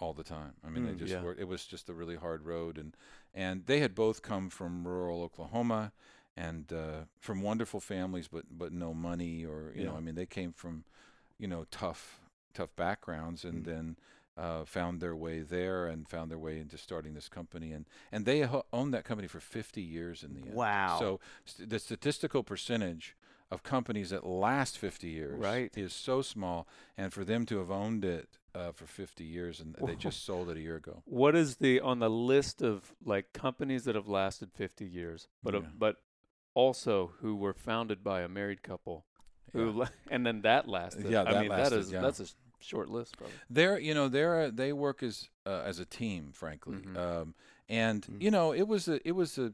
all 0.00 0.12
the 0.12 0.24
time. 0.24 0.54
I 0.64 0.68
mean, 0.70 0.82
Mm, 0.82 0.88
they 0.88 0.94
just 0.94 1.12
yeah. 1.12 1.20
worked. 1.20 1.40
It 1.40 1.48
was 1.48 1.64
just 1.66 1.88
a 1.88 1.94
really 1.94 2.16
hard 2.16 2.44
road, 2.44 2.78
and 2.78 2.96
and 3.34 3.66
they 3.66 3.80
had 3.80 3.94
both 3.94 4.22
come 4.22 4.50
from 4.50 4.86
rural 4.86 5.22
Oklahoma 5.22 5.92
and 6.36 6.72
uh, 6.72 7.04
from 7.20 7.42
wonderful 7.42 7.80
families, 7.80 8.28
but 8.28 8.44
but 8.50 8.72
no 8.72 8.92
money 8.94 9.44
or 9.44 9.72
you 9.74 9.82
know, 9.84 9.96
I 9.96 10.00
mean, 10.00 10.14
they 10.14 10.26
came 10.26 10.52
from 10.52 10.84
you 11.38 11.48
know 11.48 11.66
tough 11.70 12.20
tough 12.54 12.74
backgrounds, 12.76 13.44
and 13.44 13.62
Mm. 13.62 13.64
then. 13.64 13.96
Uh, 14.38 14.66
found 14.66 15.00
their 15.00 15.16
way 15.16 15.40
there 15.40 15.86
and 15.86 16.06
found 16.06 16.30
their 16.30 16.38
way 16.38 16.58
into 16.60 16.76
starting 16.76 17.14
this 17.14 17.26
company 17.26 17.72
and 17.72 17.86
and 18.12 18.26
they 18.26 18.40
ho- 18.42 18.66
owned 18.70 18.92
that 18.92 19.02
company 19.02 19.26
for 19.26 19.40
50 19.40 19.80
years 19.80 20.22
in 20.22 20.34
the 20.34 20.42
end. 20.42 20.54
Wow. 20.54 20.98
So 21.00 21.20
st- 21.46 21.70
the 21.70 21.78
statistical 21.78 22.42
percentage 22.42 23.16
of 23.50 23.62
companies 23.62 24.10
that 24.10 24.26
last 24.26 24.76
50 24.76 25.08
years 25.08 25.38
Right. 25.38 25.70
is 25.74 25.94
so 25.94 26.20
small, 26.20 26.66
and 26.98 27.14
for 27.14 27.24
them 27.24 27.46
to 27.46 27.56
have 27.60 27.70
owned 27.70 28.04
it 28.04 28.36
uh, 28.54 28.72
for 28.72 28.84
50 28.86 29.24
years 29.24 29.58
and 29.58 29.74
they 29.86 29.94
just 29.96 30.22
sold 30.26 30.50
it 30.50 30.58
a 30.58 30.60
year 30.60 30.76
ago. 30.76 31.02
What 31.06 31.34
is 31.34 31.56
the 31.56 31.80
on 31.80 31.98
the 32.00 32.10
list 32.10 32.60
of 32.60 32.92
like 33.02 33.32
companies 33.32 33.84
that 33.84 33.94
have 33.94 34.06
lasted 34.08 34.50
50 34.52 34.84
years, 34.84 35.28
but 35.42 35.54
uh, 35.54 35.60
but 35.78 35.96
also 36.52 37.12
who 37.20 37.36
were 37.36 37.54
founded 37.54 38.04
by 38.04 38.20
a 38.20 38.28
married 38.28 38.62
couple, 38.62 39.06
who 39.52 39.66
Yeah. 39.70 39.76
la- 39.78 39.88
and 40.10 40.26
then 40.26 40.42
that 40.42 40.68
lasted. 40.68 41.06
Yeah, 41.08 41.22
I 41.22 41.40
mean 41.40 41.48
lasted, 41.50 41.72
that 41.74 41.78
is 41.80 41.92
yeah. 41.92 42.00
that's 42.02 42.20
a 42.20 42.26
short 42.60 42.88
list, 42.88 43.16
probably. 43.16 43.36
They're 43.50 43.78
you 43.78 43.94
know 43.94 44.08
they're 44.08 44.50
they 44.50 44.72
work 44.72 45.02
as 45.02 45.28
uh, 45.46 45.62
as 45.64 45.78
a 45.78 45.84
team, 45.84 46.30
frankly, 46.32 46.76
Mhm. 46.78 46.96
um, 46.96 47.34
and 47.68 48.02
Mm. 48.02 48.22
you 48.22 48.30
know 48.30 48.52
it 48.52 48.66
was 48.68 48.88
a 48.88 49.06
it 49.06 49.12
was 49.12 49.38
a 49.38 49.52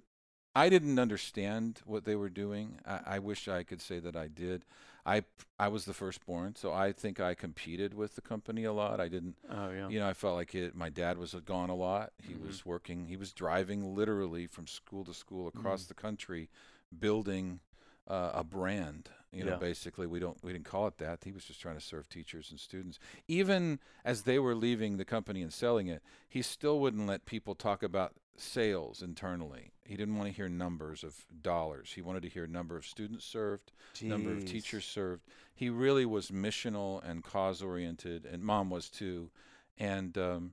I 0.55 0.69
didn't 0.69 0.99
understand 0.99 1.81
what 1.87 2.05
they 2.05 2.15
were 2.15 2.29
doing. 2.29 2.79
I, 2.85 3.01
I 3.17 3.19
wish 3.21 3.49
I 3.49 3.63
could 3.63 3.81
say 3.81 3.99
that 4.01 4.17
I 4.17 4.29
did. 4.29 4.65
I 5.07 5.25
I 5.59 5.69
was 5.69 5.85
the 5.87 5.95
firstborn, 5.95 6.57
so 6.57 6.73
I 6.73 6.93
think 6.93 7.21
I 7.21 7.35
competed 7.35 7.95
with 7.95 8.15
the 8.17 8.21
company 8.21 8.65
a 8.65 8.73
lot. 8.73 9.01
I 9.01 9.09
didn't 9.09 9.37
Oh 9.49 9.71
yeah. 9.71 9.89
You 9.89 9.99
know, 10.01 10.09
I 10.09 10.13
felt 10.13 10.37
like 10.37 10.55
it, 10.55 10.75
my 10.75 10.91
dad 10.91 11.17
was 11.19 11.35
gone 11.47 11.71
a 11.71 11.75
lot. 11.75 12.13
He 12.23 12.35
Mhm. 12.35 12.47
was 12.47 12.67
working. 12.67 13.07
He 13.07 13.17
was 13.17 13.33
driving 13.33 13.95
literally 13.95 14.47
from 14.47 14.67
school 14.67 15.05
to 15.07 15.15
school 15.15 15.49
across 15.49 15.85
Mm. 15.85 15.89
the 15.89 15.95
country, 15.95 16.51
building 16.99 17.61
uh, 18.07 18.33
a 18.35 18.45
brand. 18.45 19.09
You 19.33 19.45
know, 19.45 19.53
Yeah. 19.53 19.57
basically, 19.59 20.07
we 20.07 20.19
don't 20.19 20.37
we 20.45 20.53
didn't 20.53 20.67
call 20.67 20.87
it 20.87 20.99
that. 20.99 21.25
He 21.25 21.33
was 21.33 21.45
just 21.45 21.61
trying 21.61 21.77
to 21.77 21.81
serve 21.81 22.09
teachers 22.09 22.51
and 22.51 22.61
students. 22.61 22.99
Even 23.29 23.81
as 24.05 24.23
they 24.23 24.39
were 24.39 24.55
leaving 24.55 24.99
the 24.99 25.05
company 25.07 25.41
and 25.41 25.53
selling 25.53 25.87
it, 25.89 26.03
he 26.29 26.43
still 26.43 26.79
wouldn't 26.81 27.07
let 27.07 27.25
people 27.25 27.55
talk 27.55 27.83
about 27.83 28.15
sales 28.37 29.01
internally. 29.03 29.73
He 29.87 29.97
didn't 29.97 30.17
want 30.17 30.29
to 30.29 30.35
hear 30.37 30.49
numbers 30.49 31.03
of 31.03 31.25
dollars. 31.43 31.93
He 31.95 32.03
wanted 32.03 32.23
to 32.25 32.29
hear 32.29 32.47
number 32.47 32.77
of 32.77 32.85
students 32.87 33.25
served, 33.25 33.73
number 34.03 34.33
of 34.33 34.45
teachers 34.45 34.85
served. 34.85 35.23
He 35.55 35.71
really 35.71 36.05
was 36.07 36.31
missional 36.31 37.03
and 37.09 37.25
cause 37.25 37.63
oriented, 37.63 38.27
and 38.27 38.43
mom 38.43 38.69
was 38.71 38.91
too. 38.91 39.31
And 39.79 40.17
um, 40.19 40.53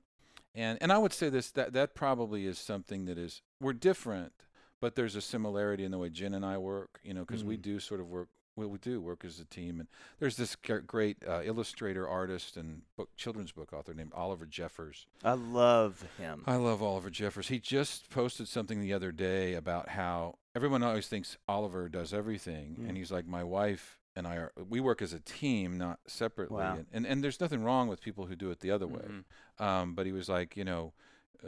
and 0.54 0.78
and 0.80 0.90
I 0.90 0.96
would 0.98 1.12
say 1.12 1.28
this 1.28 1.50
that 1.52 1.74
that 1.74 1.94
probably 1.94 2.46
is 2.46 2.58
something 2.58 3.04
that 3.04 3.18
is 3.18 3.42
we're 3.60 3.74
different, 3.74 4.32
but 4.80 4.94
there's 4.94 5.16
a 5.16 5.20
similarity 5.20 5.84
in 5.84 5.90
the 5.90 5.98
way 5.98 6.08
Jen 6.08 6.32
and 6.32 6.46
I 6.46 6.56
work. 6.56 6.98
You 7.04 7.12
know, 7.12 7.26
because 7.26 7.44
we 7.44 7.58
Mm. 7.58 7.62
do 7.62 7.78
sort 7.80 8.00
of 8.00 8.08
work. 8.08 8.28
Well, 8.60 8.68
we 8.68 8.78
do 8.78 9.00
work 9.00 9.24
as 9.24 9.40
a 9.40 9.44
team, 9.44 9.80
and 9.80 9.88
there's 10.18 10.36
this 10.36 10.54
gr- 10.54 10.78
great 10.78 11.16
uh, 11.26 11.40
illustrator, 11.42 12.06
artist, 12.06 12.56
and 12.56 12.82
book 12.96 13.08
children's 13.16 13.52
book 13.52 13.72
author 13.72 13.94
named 13.94 14.12
Oliver 14.14 14.44
Jeffers. 14.46 15.06
I 15.24 15.32
love 15.32 16.04
him. 16.18 16.44
I 16.46 16.56
love 16.56 16.82
Oliver 16.82 17.10
Jeffers. 17.10 17.48
He 17.48 17.58
just 17.58 18.10
posted 18.10 18.48
something 18.48 18.80
the 18.80 18.92
other 18.92 19.12
day 19.12 19.54
about 19.54 19.88
how 19.90 20.36
everyone 20.54 20.82
always 20.82 21.08
thinks 21.08 21.38
Oliver 21.48 21.88
does 21.88 22.12
everything, 22.12 22.76
Mm. 22.80 22.88
and 22.88 22.96
he's 22.98 23.10
like, 23.10 23.26
my 23.26 23.42
wife 23.42 23.98
and 24.14 24.26
I 24.26 24.34
are 24.36 24.52
we 24.68 24.80
work 24.80 25.00
as 25.00 25.12
a 25.12 25.20
team, 25.20 25.78
not 25.78 26.00
separately. 26.06 26.58
Wow. 26.58 26.74
And, 26.76 26.86
and 26.92 27.06
and 27.06 27.24
there's 27.24 27.40
nothing 27.40 27.62
wrong 27.64 27.88
with 27.88 28.02
people 28.02 28.26
who 28.26 28.36
do 28.36 28.50
it 28.50 28.60
the 28.60 28.70
other 28.72 28.86
way. 28.86 29.04
Mhm. 29.58 29.64
Um, 29.64 29.94
but 29.94 30.04
he 30.04 30.12
was 30.12 30.28
like, 30.28 30.56
you 30.56 30.64
know, 30.64 30.92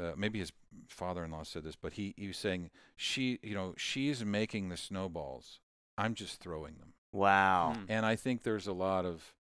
uh, 0.00 0.12
maybe 0.16 0.38
his 0.38 0.52
father-in-law 0.88 1.42
said 1.42 1.64
this, 1.64 1.76
but 1.76 1.94
he 1.94 2.14
he 2.16 2.28
was 2.28 2.36
saying 2.38 2.70
she, 2.96 3.38
you 3.42 3.54
know, 3.54 3.74
she's 3.76 4.24
making 4.24 4.68
the 4.70 4.76
snowballs. 4.76 5.58
I'm 5.98 6.14
just 6.14 6.40
throwing 6.40 6.76
them, 6.78 6.91
Wow. 7.12 7.74
Mm. 7.76 7.84
and 7.88 8.06
I 8.06 8.16
think 8.16 8.42
there's 8.42 8.66
a 8.66 8.72
lot 8.72 9.04
of 9.04 9.34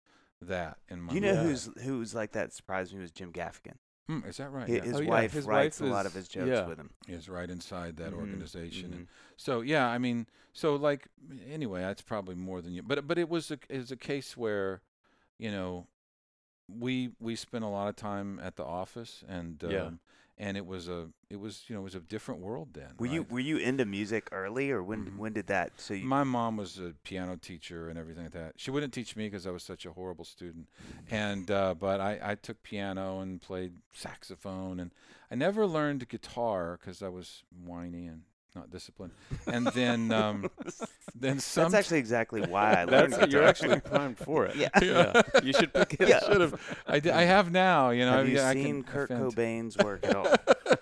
that 0.41 0.77
in 0.89 1.01
my. 1.01 1.13
You 1.13 1.21
know 1.21 1.33
Yeah. 1.33 1.43
who's 1.43 1.69
who's 1.83 2.15
like 2.15 2.31
that 2.33 2.51
surprised 2.53 2.93
me 2.93 2.99
was 3.01 3.11
Jim 3.11 3.31
Gaffigan. 3.31 3.75
Hmm, 4.07 4.21
is 4.25 4.37
that 4.37 4.49
right? 4.51 4.67
Hi- 4.67 4.75
yeah. 4.77 4.81
His 4.83 4.95
Oh, 4.95 5.01
yeah, 5.01 5.09
wife 5.09 5.33
his 5.33 5.45
writes 5.45 5.79
wife 5.79 5.87
a 5.89 5.93
lot 5.93 6.05
is- 6.05 6.11
of 6.11 6.15
his 6.15 6.27
jokes 6.27 6.47
yeah. 6.47 6.65
with 6.67 6.79
him. 6.79 6.89
is 7.07 7.29
right 7.29 7.49
inside 7.49 7.97
that 7.97 8.11
Mhm, 8.13 8.17
organization. 8.17 8.93
And 8.93 9.03
mhm. 9.05 9.09
so 9.37 9.61
yeah, 9.61 9.87
I 9.87 9.99
mean, 9.99 10.25
so 10.51 10.75
like 10.75 11.07
anyway, 11.47 11.81
that's 11.81 12.01
probably 12.01 12.33
more 12.35 12.61
than 12.61 12.73
you. 12.73 12.81
But 12.81 13.07
but 13.07 13.17
it 13.19 13.29
was 13.29 13.51
a 13.51 13.59
it 13.69 13.77
was 13.77 13.91
a 13.91 13.95
case 13.97 14.35
where, 14.35 14.81
you 15.37 15.51
know, 15.51 15.85
we 16.67 17.11
we 17.19 17.35
spent 17.35 17.63
a 17.63 17.67
lot 17.67 17.87
of 17.87 17.95
time 17.95 18.39
at 18.39 18.55
the 18.55 18.63
office 18.65 19.23
and 19.27 19.63
um, 19.63 19.71
Yeah. 19.71 19.89
And 20.39 20.55
it 20.57 20.65
was 20.65 20.87
a 20.87 21.07
it 21.29 21.39
was 21.39 21.63
you 21.67 21.75
know 21.75 21.81
it 21.81 21.83
was 21.83 21.95
a 21.95 21.99
different 21.99 22.41
world 22.41 22.69
then. 22.73 22.91
Were 22.97 23.05
you 23.07 23.23
were 23.29 23.39
you 23.39 23.57
into 23.57 23.85
music 23.85 24.29
early, 24.31 24.71
or 24.71 24.81
when 24.81 25.05
Mhm. 25.05 25.17
when 25.17 25.33
did 25.33 25.47
that? 25.47 25.73
So 25.79 25.93
you, 25.93 26.05
My 26.05 26.23
mom 26.23 26.57
was 26.57 26.79
a 26.79 26.93
piano 27.03 27.35
teacher 27.35 27.89
and 27.89 27.99
everything 27.99 28.23
like 28.23 28.33
that. 28.33 28.53
She 28.57 28.71
wouldn't 28.71 28.93
teach 28.93 29.15
me 29.15 29.27
because 29.27 29.45
I 29.45 29.51
was 29.51 29.63
such 29.63 29.85
a 29.85 29.91
horrible 29.91 30.25
student, 30.25 30.67
and 31.11 31.51
uh, 31.51 31.75
but 31.75 31.99
I, 31.99 32.19
I 32.23 32.35
took 32.35 32.63
piano 32.63 33.19
and 33.19 33.41
played 33.41 33.73
saxophone, 33.93 34.79
and 34.79 34.91
I 35.29 35.35
never 35.35 35.67
learned 35.67 36.07
guitar 36.09 36.77
because 36.79 37.03
I 37.03 37.09
was 37.09 37.43
whiny 37.63 38.07
and 38.07 38.23
not 38.55 38.69
disciplined. 38.71 39.13
And 39.47 39.67
then 39.67 40.11
um, 40.11 40.49
then 41.15 41.39
some 41.39 41.71
that's 41.71 41.73
actually 41.85 41.99
exactly 41.99 42.41
why 42.41 42.73
I 42.73 42.83
learned. 42.85 43.13
That's 43.13 43.31
you're 43.31 43.43
actually 43.43 43.79
primed 43.79 44.17
for 44.17 44.45
it. 44.45 44.55
Yeah. 44.59 44.69
yeah. 44.81 45.21
You 45.43 45.53
should 45.53 45.73
pick 45.73 45.95
it 45.99 46.09
Yeah. 46.09 46.17
up. 46.17 46.31
should 46.31 46.41
have 46.41 46.77
I, 46.87 46.95
I 47.13 47.23
have 47.23 47.51
now 47.51 47.91
you 47.91 48.05
know 48.05 48.11
Have 48.11 48.25
I, 48.25 48.29
you 48.29 48.41
I 48.41 48.53
seen 48.53 48.83
can, 48.83 48.91
Kurt 48.91 49.09
Cobain's 49.09 49.77
work 49.77 50.05
at 50.05 50.15
all? 50.15 50.27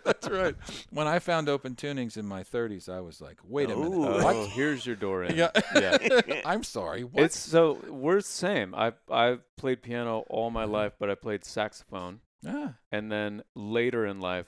That's 0.04 0.30
right. 0.30 0.56
When 0.90 1.08
I 1.08 1.20
found 1.20 1.50
open 1.50 1.76
tunings 1.76 2.18
in 2.18 2.26
my 2.26 2.44
30s, 2.44 2.90
I 2.90 3.02
was 3.02 3.22
like, 3.22 3.38
wait 3.44 3.70
a 3.70 3.76
minute, 3.76 3.90
Ooh. 3.94 4.08
Oh, 4.08 4.24
what? 4.24 4.50
here's 4.50 4.86
your 4.86 4.96
door 4.96 5.24
in. 5.24 5.36
Yeah. 5.36 5.52
Yeah. 5.76 5.98
I'm 6.46 6.64
sorry. 6.64 7.04
What? 7.04 7.26
It's 7.26 7.38
so 7.38 7.80
we're 7.90 8.18
the 8.18 8.22
same. 8.24 8.74
I 8.74 8.94
I've 9.12 9.42
played 9.58 9.82
piano 9.82 10.24
all 10.30 10.50
my 10.50 10.64
life, 10.66 10.94
but 11.00 11.10
I 11.10 11.16
played 11.16 11.46
saxophone, 11.46 12.22
ah. 12.48 12.74
and 12.92 13.12
then 13.12 13.44
later 13.56 14.06
in 14.06 14.20
life 14.20 14.48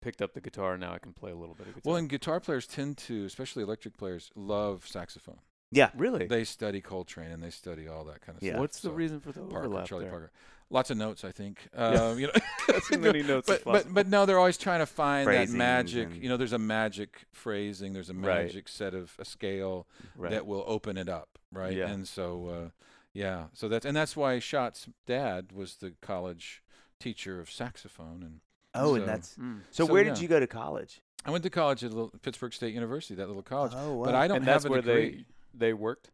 picked 0.00 0.22
up 0.22 0.34
the 0.34 0.40
guitar. 0.40 0.72
And 0.72 0.80
now 0.80 0.92
I 0.92 0.98
can 0.98 1.12
play 1.12 1.30
a 1.30 1.36
little 1.36 1.54
bit 1.54 1.66
of 1.68 1.74
guitar. 1.74 1.90
Well, 1.90 1.96
and 1.96 2.08
guitar 2.08 2.40
players 2.40 2.66
tend 2.66 2.96
to, 2.98 3.24
especially 3.24 3.62
electric 3.62 3.96
players, 3.96 4.30
love 4.34 4.86
saxophone. 4.86 5.38
Yeah. 5.72 5.90
really, 5.96 6.26
They 6.26 6.42
study 6.42 6.80
Coltrane 6.80 7.30
and 7.30 7.40
they 7.42 7.50
study 7.50 7.86
all 7.86 8.04
that 8.06 8.22
kind 8.22 8.36
of 8.36 8.42
Yeah. 8.42 8.52
stuff. 8.52 8.60
what's 8.60 8.80
the 8.80 8.90
reason 8.90 9.20
for 9.20 9.30
the 9.30 9.40
Parker, 9.42 9.66
overlap 9.66 9.86
Charlie 9.86 10.04
there? 10.06 10.10
Parker. 10.10 10.32
Lots 10.68 10.90
of 10.90 10.96
notes, 10.96 11.24
I 11.24 11.30
think. 11.32 11.68
Yeah. 11.72 11.90
Um, 12.10 12.18
you 12.18 12.26
know, 12.26 12.32
As 12.74 12.90
many 12.98 13.22
notes 13.22 13.46
but, 13.46 13.62
but 13.64 13.72
possible. 13.72 13.92
but 13.94 14.06
no, 14.08 14.26
they're 14.26 14.38
always 14.38 14.58
trying 14.58 14.80
to 14.80 14.86
find 14.86 15.28
that 15.28 15.48
magic. 15.50 16.08
You 16.20 16.28
know, 16.28 16.36
there's 16.36 16.52
a 16.52 16.58
magic 16.58 17.24
phrasing. 17.32 17.92
There's 17.92 18.10
a 18.10 18.14
Right. 18.14 18.44
magic 18.46 18.66
set 18.68 18.94
of 18.94 19.14
a 19.20 19.24
scale 19.24 19.86
Right. 20.16 20.30
that 20.32 20.44
will 20.46 20.64
open 20.66 20.96
it 20.96 21.08
up, 21.08 21.38
right? 21.52 21.76
Yeah. 21.76 21.88
And 21.88 22.06
so, 22.08 22.46
uh, 22.48 22.70
yeah, 23.12 23.46
so 23.52 23.68
that's 23.68 23.84
and 23.86 23.96
that's 23.96 24.16
why 24.16 24.38
Shot's 24.40 24.88
dad 25.06 25.52
was 25.52 25.76
the 25.76 25.92
college 26.00 26.62
teacher 27.00 27.40
of 27.40 27.48
saxophone, 27.50 28.22
and 28.24 28.40
Oh, 28.74 28.94
So- 28.94 28.94
and 28.96 29.08
that's 29.08 29.34
Mm. 29.36 29.60
so. 29.70 29.86
So, 29.86 29.92
where 29.92 30.02
yeah. 30.04 30.10
did 30.10 30.20
you 30.22 30.28
go 30.28 30.40
to 30.40 30.46
college? 30.46 31.00
I 31.24 31.30
went 31.30 31.44
to 31.44 31.50
college 31.50 31.84
at 31.84 31.90
little, 31.92 32.10
Pittsburgh 32.22 32.52
State 32.54 32.72
University, 32.72 33.14
that 33.16 33.26
little 33.26 33.42
college. 33.42 33.72
Oh, 33.74 33.94
wow. 33.96 34.04
But. 34.06 34.14
I 34.14 34.26
don't 34.28 34.38
and 34.38 34.46
have 34.46 34.62
that's 34.62 34.64
a 34.64 34.70
where 34.70 34.80
degree. 34.80 35.24
they 35.54 35.66
they 35.68 35.72
worked. 35.72 36.10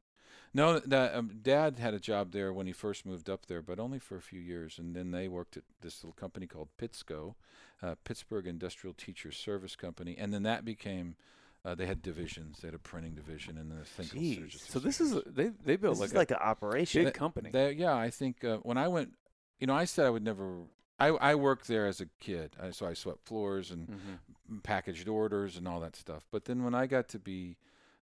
No, 0.54 0.78
that 0.78 1.14
um, 1.14 1.38
Dad 1.42 1.78
had 1.78 1.92
a 1.92 2.00
job 2.00 2.32
there 2.32 2.50
when 2.52 2.66
he 2.66 2.72
first 2.72 3.04
moved 3.04 3.28
up 3.28 3.44
there, 3.46 3.60
but 3.60 3.78
only 3.78 3.98
for 3.98 4.16
a 4.16 4.22
few 4.22 4.40
years, 4.40 4.78
and 4.78 4.96
then 4.96 5.10
they 5.10 5.28
worked 5.28 5.56
at 5.58 5.64
this 5.82 6.02
little 6.02 6.14
company 6.14 6.46
called 6.46 6.68
Pitsco, 6.78 7.34
uh, 7.82 7.94
Pittsburgh 8.04 8.46
Industrial 8.46 8.94
Teacher 8.94 9.30
Service 9.30 9.76
Company, 9.76 10.16
and 10.18 10.32
then 10.32 10.42
that 10.44 10.64
became. 10.64 11.16
Uh, 11.64 11.74
they 11.74 11.86
had 11.86 12.00
divisions. 12.00 12.60
They 12.60 12.68
had 12.68 12.74
a 12.76 12.78
printing 12.78 13.14
division 13.16 13.58
and 13.58 13.70
then 13.72 13.78
a 13.78 13.84
thing 13.84 14.06
called 14.08 14.22
Jeez. 14.24 14.58
So 14.70 14.78
this 14.78 15.00
is 15.00 15.12
a, 15.16 15.22
they 15.26 15.48
they 15.64 15.74
built 15.76 15.94
This 15.94 16.00
like 16.00 16.06
is 16.06 16.12
a 16.12 16.16
like 16.18 16.30
an 16.30 16.36
operation. 16.40 17.04
big 17.04 17.14
company. 17.14 17.50
They, 17.50 17.72
yeah, 17.72 17.94
I 17.96 18.08
think 18.08 18.44
uh, 18.44 18.58
when 18.58 18.78
I 18.78 18.86
went, 18.88 19.14
you 19.58 19.66
know, 19.66 19.74
I 19.74 19.84
said 19.84 20.06
I 20.06 20.10
would 20.10 20.22
never. 20.22 20.60
I 20.98 21.08
I 21.08 21.34
worked 21.34 21.66
there 21.68 21.86
as 21.86 22.00
a 22.00 22.06
kid, 22.20 22.56
I, 22.60 22.70
so 22.70 22.86
I 22.86 22.94
swept 22.94 23.24
floors 23.26 23.70
and 23.70 23.88
Mhm. 23.88 24.62
packaged 24.62 25.08
orders 25.08 25.56
and 25.56 25.66
all 25.68 25.80
that 25.80 25.96
stuff. 25.96 26.24
But 26.30 26.44
then 26.44 26.62
when 26.64 26.74
I 26.74 26.86
got 26.86 27.08
to 27.08 27.18
be, 27.18 27.56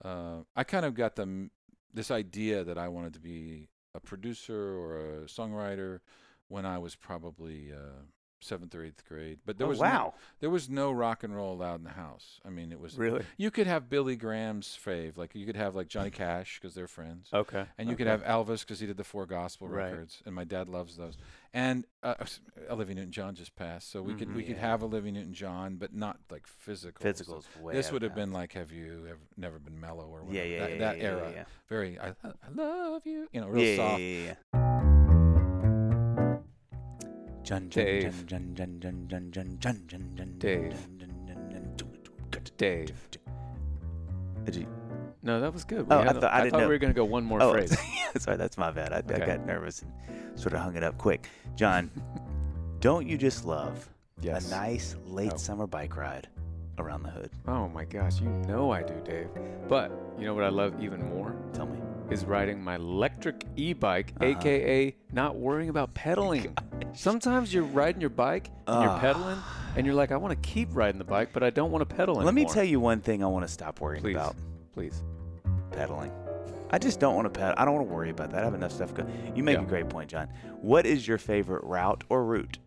uh, 0.05 0.43
I 0.57 0.65
kind 0.65 0.85
of 0.85 0.95
got 0.95 1.17
the 1.17 1.51
this 1.93 2.11
idea 2.11 2.65
that 2.65 2.77
I 2.77 2.89
wanted 2.89 3.15
to 3.15 3.21
be 3.21 3.69
a 3.95 4.01
producer 4.01 4.77
or 4.77 5.23
a 5.23 5.27
songwriter 5.27 6.01
when 6.49 6.67
I 6.67 6.79
was 6.79 6.97
probably 6.97 7.73
uh, 7.73 8.03
seventh 8.45 8.75
or 8.75 8.85
eighth 8.85 9.05
grade. 9.09 9.39
But 9.47 9.59
there 9.59 9.67
Oh, 9.67 9.71
was 9.71 9.79
no, 9.81 9.85
wow. 9.85 10.15
there 10.41 10.51
was 10.51 10.69
no 10.69 10.93
rock 10.93 11.23
and 11.25 11.35
roll 11.35 11.53
allowed 11.55 11.77
in 11.77 11.85
the 11.85 11.91
house. 11.91 12.41
I 12.45 12.51
mean, 12.51 12.71
it 12.73 12.79
was 12.81 12.97
Really? 12.97 13.25
you 13.37 13.51
could 13.51 13.67
have 13.67 13.89
Billy 13.89 14.17
Graham's 14.17 14.79
fave, 14.83 15.17
like 15.17 15.35
you 15.35 15.47
could 15.47 15.57
have 15.57 15.75
like 15.75 15.89
Johnny 15.89 16.11
Cash 16.11 16.61
because 16.61 16.75
they're 16.75 16.87
friends. 16.87 17.29
Okay. 17.33 17.65
And 17.79 17.89
you 17.89 17.97
could 17.97 18.07
have 18.07 18.23
Elvis 18.23 18.61
because 18.61 18.81
he 18.81 18.87
did 18.87 18.97
the 18.97 19.05
four 19.05 19.27
gospel 19.27 19.69
Right. 19.69 19.85
records, 19.91 20.23
and 20.27 20.35
my 20.35 20.45
dad 20.45 20.69
loves 20.69 20.97
those. 20.97 21.17
And 21.53 21.85
uh, 22.03 22.15
Olivia 22.69 22.97
Newton-John 22.97 23.35
just 23.37 23.55
passed, 23.55 23.91
so 23.91 24.03
we 24.03 24.15
could 24.15 24.29
Mhm. 24.29 24.35
we 24.35 24.43
could 24.43 24.57
Yeah. 24.57 24.63
have 24.71 24.83
Olivia 24.83 25.13
Newton-John, 25.13 25.77
but 25.77 25.95
not 25.95 26.19
like 26.31 26.47
physical. 26.47 27.03
Physical's 27.03 27.47
way. 27.61 27.73
this 27.75 27.91
would 27.93 28.03
have 28.03 28.15
been 28.15 28.33
like, 28.33 28.53
have 28.55 28.73
you 28.73 29.07
ever 29.09 29.21
never 29.37 29.59
been 29.59 29.81
mellow 29.81 30.07
or 30.07 30.25
whatever? 30.25 30.35
Yeah, 30.35 30.43
yeah, 30.45 30.59
that, 30.61 30.71
yeah, 30.71 30.79
that 30.79 30.99
yeah, 30.99 31.05
era, 31.05 31.33
Yeah, 31.33 31.45
very. 31.69 31.99
I, 31.99 32.09
I 32.25 32.33
love 32.55 33.07
you, 33.07 33.29
you 33.33 33.41
know, 33.41 33.47
yeah. 33.47 33.53
real 33.53 33.65
yeah, 33.65 34.35
soft. 34.55 34.84
Jun, 37.45 37.69
Dave. 37.69 38.27
jun, 38.27 38.55
jun, 38.55 38.81
jun, 38.81 39.07
jun, 39.09 39.31
jun. 39.61 40.35
Dave. 40.39 40.75
Did 44.45 44.57
you- 44.57 44.67
No, 45.23 45.41
that 45.41 45.53
was 45.53 45.65
good. 45.65 45.87
Oh, 45.91 45.97
We 45.99 46.03
I 46.03 46.07
had 46.07 46.17
a- 46.17 46.21
thought- 46.21 46.33
I 46.33 46.39
didn't 46.41 46.53
thought 46.53 46.61
know. 46.61 46.69
we 46.69 46.75
were 46.75 46.79
going 46.79 46.93
to 46.93 46.97
go 46.97 47.05
one 47.05 47.25
more 47.25 47.43
Oh, 47.43 47.53
phrase. 47.53 47.77
sorry, 48.19 48.37
that's 48.37 48.59
my 48.59 48.71
bad. 48.71 48.93
I, 48.93 48.99
I 48.99 49.19
got 49.27 49.47
nervous 49.47 49.83
and 49.83 50.39
sort 50.39 50.53
of 50.55 50.61
hung 50.61 50.77
it 50.77 50.83
up 50.83 50.99
quick. 50.99 51.29
John, 51.57 51.91
don't 52.81 53.07
you 53.07 53.17
just 53.17 53.45
love 53.47 53.89
Yes. 54.21 54.49
a 54.49 54.51
nice 54.51 54.97
late 55.07 55.33
Oh. 55.35 55.39
summer 55.39 55.67
bike 55.67 55.97
ride 55.97 56.29
around 56.79 57.03
the 57.05 57.11
hood? 57.11 57.31
Oh 57.49 57.69
my 57.69 57.85
gosh, 57.87 58.21
you 58.21 58.29
know 58.29 58.71
I 58.71 58.83
do, 58.83 58.95
Dave. 59.05 59.29
But 59.69 59.91
you 60.19 60.27
know 60.27 60.35
what 60.35 60.45
I 60.45 60.51
love 60.51 60.83
even 60.83 61.09
more 61.09 61.35
Tell 61.55 61.67
me. 61.67 61.79
Is 62.11 62.25
riding 62.25 62.63
my 62.63 62.77
electric 62.77 63.45
e-bike, 63.57 64.13
Uh-huh. 64.21 64.27
aka 64.39 64.95
not 65.13 65.37
worrying 65.37 65.69
about 65.71 65.95
pedaling. 65.95 66.55
Sometimes 66.93 67.53
you're 67.53 67.65
riding 67.65 68.01
your 68.01 68.11
bike 68.11 68.51
and 68.67 68.83
you're 68.83 68.91
Ah. 68.93 68.99
pedaling, 69.01 69.39
and 69.77 69.87
you're 69.87 69.95
like, 69.95 70.13
I 70.13 70.17
want 70.17 70.31
to 70.41 70.49
keep 70.49 70.69
riding 70.75 70.99
the 70.99 71.05
bike, 71.05 71.31
but 71.33 71.43
I 71.43 71.51
don't 71.51 71.71
want 71.73 71.89
to 71.89 71.95
pedal 71.95 72.15
anymore. 72.17 72.27
Let 72.27 72.35
me 72.35 72.45
tell 72.45 72.65
you 72.65 72.79
one 72.81 73.01
thing 73.01 73.25
I 73.25 73.27
want 73.27 73.45
to 73.47 73.53
stop 73.53 73.81
worrying 73.81 74.03
Please. 74.03 74.15
about 74.17 74.37
please. 74.73 75.03
pedaling. 75.73 76.13
I 76.71 76.79
just 76.79 76.99
don't 77.01 77.15
want 77.15 77.33
to 77.33 77.39
pedal. 77.39 77.55
I 77.57 77.65
don't 77.65 77.75
want 77.75 77.89
to 77.89 77.93
worry 77.95 78.11
about 78.11 78.31
that. 78.31 78.41
I 78.41 78.45
have 78.45 78.55
enough 78.55 78.73
stuff 78.73 78.93
going. 78.95 79.09
You 79.35 79.43
make 79.43 79.57
Yeah. 79.57 79.63
a 79.63 79.67
great 79.67 79.89
point, 79.89 80.11
John. 80.11 80.29
What 80.61 80.87
is 80.87 81.07
your 81.07 81.19
favorite 81.19 81.63
route 81.65 82.05
or 82.09 82.25
route? 82.25 82.59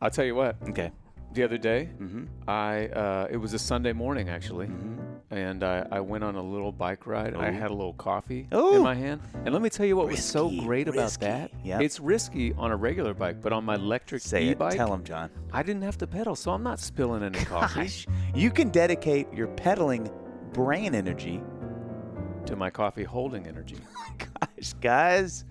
I'll 0.00 0.10
tell 0.10 0.24
you 0.24 0.34
what. 0.34 0.56
Okay. 0.68 0.90
The 1.34 1.42
other 1.44 1.58
day, 1.58 1.90
Mm-hmm. 2.00 2.24
I 2.48 2.86
uh, 2.88 3.28
it 3.30 3.36
was 3.36 3.52
a 3.54 3.58
Sunday 3.58 3.92
morning 3.92 4.28
actually, 4.28 4.66
Mm-hmm. 4.66 5.34
and 5.34 5.62
I, 5.62 5.86
I 5.90 6.00
went 6.00 6.24
on 6.24 6.34
a 6.36 6.42
little 6.42 6.72
bike 6.72 7.06
ride. 7.06 7.34
I 7.36 7.50
had 7.50 7.70
a 7.70 7.74
little 7.74 7.92
coffee 7.92 8.48
Ooh. 8.54 8.76
in 8.76 8.82
my 8.82 8.94
hand, 8.94 9.20
and 9.44 9.52
let 9.52 9.60
me 9.62 9.68
tell 9.68 9.84
you 9.86 9.94
what 9.96 10.06
was 10.08 10.24
so 10.24 10.46
Risky, 10.48 10.60
great 10.64 10.88
about 10.88 11.12
that. 11.20 11.50
Yep. 11.64 11.82
It's 11.82 12.00
risky 12.00 12.54
on 12.54 12.70
a 12.72 12.76
regular 12.76 13.12
bike, 13.14 13.40
but 13.42 13.52
on 13.52 13.64
my 13.64 13.74
electric 13.74 14.22
Say 14.22 14.48
e-bike, 14.48 14.72
it. 14.74 14.76
Tell 14.78 14.92
him, 14.92 15.04
John. 15.04 15.30
I 15.52 15.62
didn't 15.62 15.82
have 15.82 15.98
to 15.98 16.06
pedal, 16.06 16.34
so 16.34 16.50
I'm 16.50 16.62
not 16.62 16.80
spilling 16.80 17.22
any 17.22 17.44
coffee 17.44 17.90
you 18.34 18.50
can 18.50 18.70
dedicate 18.70 19.32
your 19.32 19.48
pedaling 19.48 20.10
brain 20.52 20.94
energy. 20.94 21.42
to 22.46 22.56
my 22.56 22.70
coffee 22.70 23.04
holding 23.04 23.46
energy. 23.46 23.76
Gosh, 24.58 24.72
guys. 24.80 25.44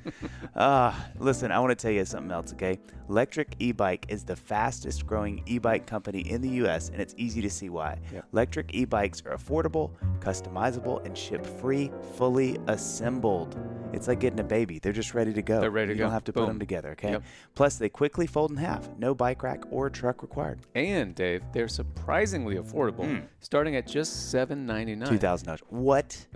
uh, 0.56 0.94
listen, 1.20 1.52
I 1.52 1.60
want 1.60 1.72
to 1.72 1.76
tell 1.76 1.92
you 1.92 2.04
something 2.06 2.32
else, 2.32 2.54
okay? 2.54 2.80
Lectric 3.10 3.54
e 3.60 3.72
bike 3.72 4.06
is 4.10 4.24
the 4.24 4.36
fastest 4.36 5.06
growing 5.06 5.42
e 5.46 5.60
bike 5.60 5.86
company 5.88 6.20
in 6.30 6.42
the 6.42 6.50
U.S., 6.62 6.90
and 6.90 7.02
it's 7.02 7.14
easy 7.18 7.42
to 7.42 7.50
see 7.50 7.70
why. 7.70 7.98
Yep. 8.14 8.26
Lectric 8.34 8.66
e 8.74 8.84
bikes 8.86 9.24
are 9.26 9.36
affordable, 9.36 9.92
customizable, 10.20 11.06
and 11.06 11.18
ship 11.18 11.46
free, 11.46 11.90
fully 12.16 12.58
assembled. 12.68 13.58
It's 13.94 14.10
like 14.10 14.20
getting 14.20 14.42
a 14.42 14.44
baby. 14.44 14.80
They're 14.80 14.92
just 14.92 15.14
ready 15.14 15.32
to 15.34 15.42
go. 15.42 15.62
They're 15.62 15.72
ready 15.72 15.88
to 15.88 15.94
you 15.94 15.98
go. 16.00 16.04
don't 16.06 16.12
have 16.12 16.26
to 16.26 16.34
put 16.34 16.46
them 16.48 16.60
together, 16.60 16.92
okay? 16.92 17.12
Yep. 17.12 17.24
Plus, 17.56 17.78
they 17.78 17.88
quickly 17.88 18.28
fold 18.28 18.52
in 18.52 18.58
half. 18.58 18.90
No 18.98 19.16
bike 19.16 19.42
rack 19.44 19.64
or 19.72 19.90
truck 19.90 20.22
required. 20.22 20.60
And 20.76 21.16
Dave, 21.16 21.44
they're 21.54 21.70
surprisingly 21.70 22.56
affordable, 22.56 23.06
Mm. 23.06 23.24
starting 23.40 23.78
at 23.78 23.88
just 23.88 24.30
seven 24.32 24.66
ninety 24.66 24.96
nine. 24.96 25.08
$2,000. 25.18 25.62
What? 25.70 26.26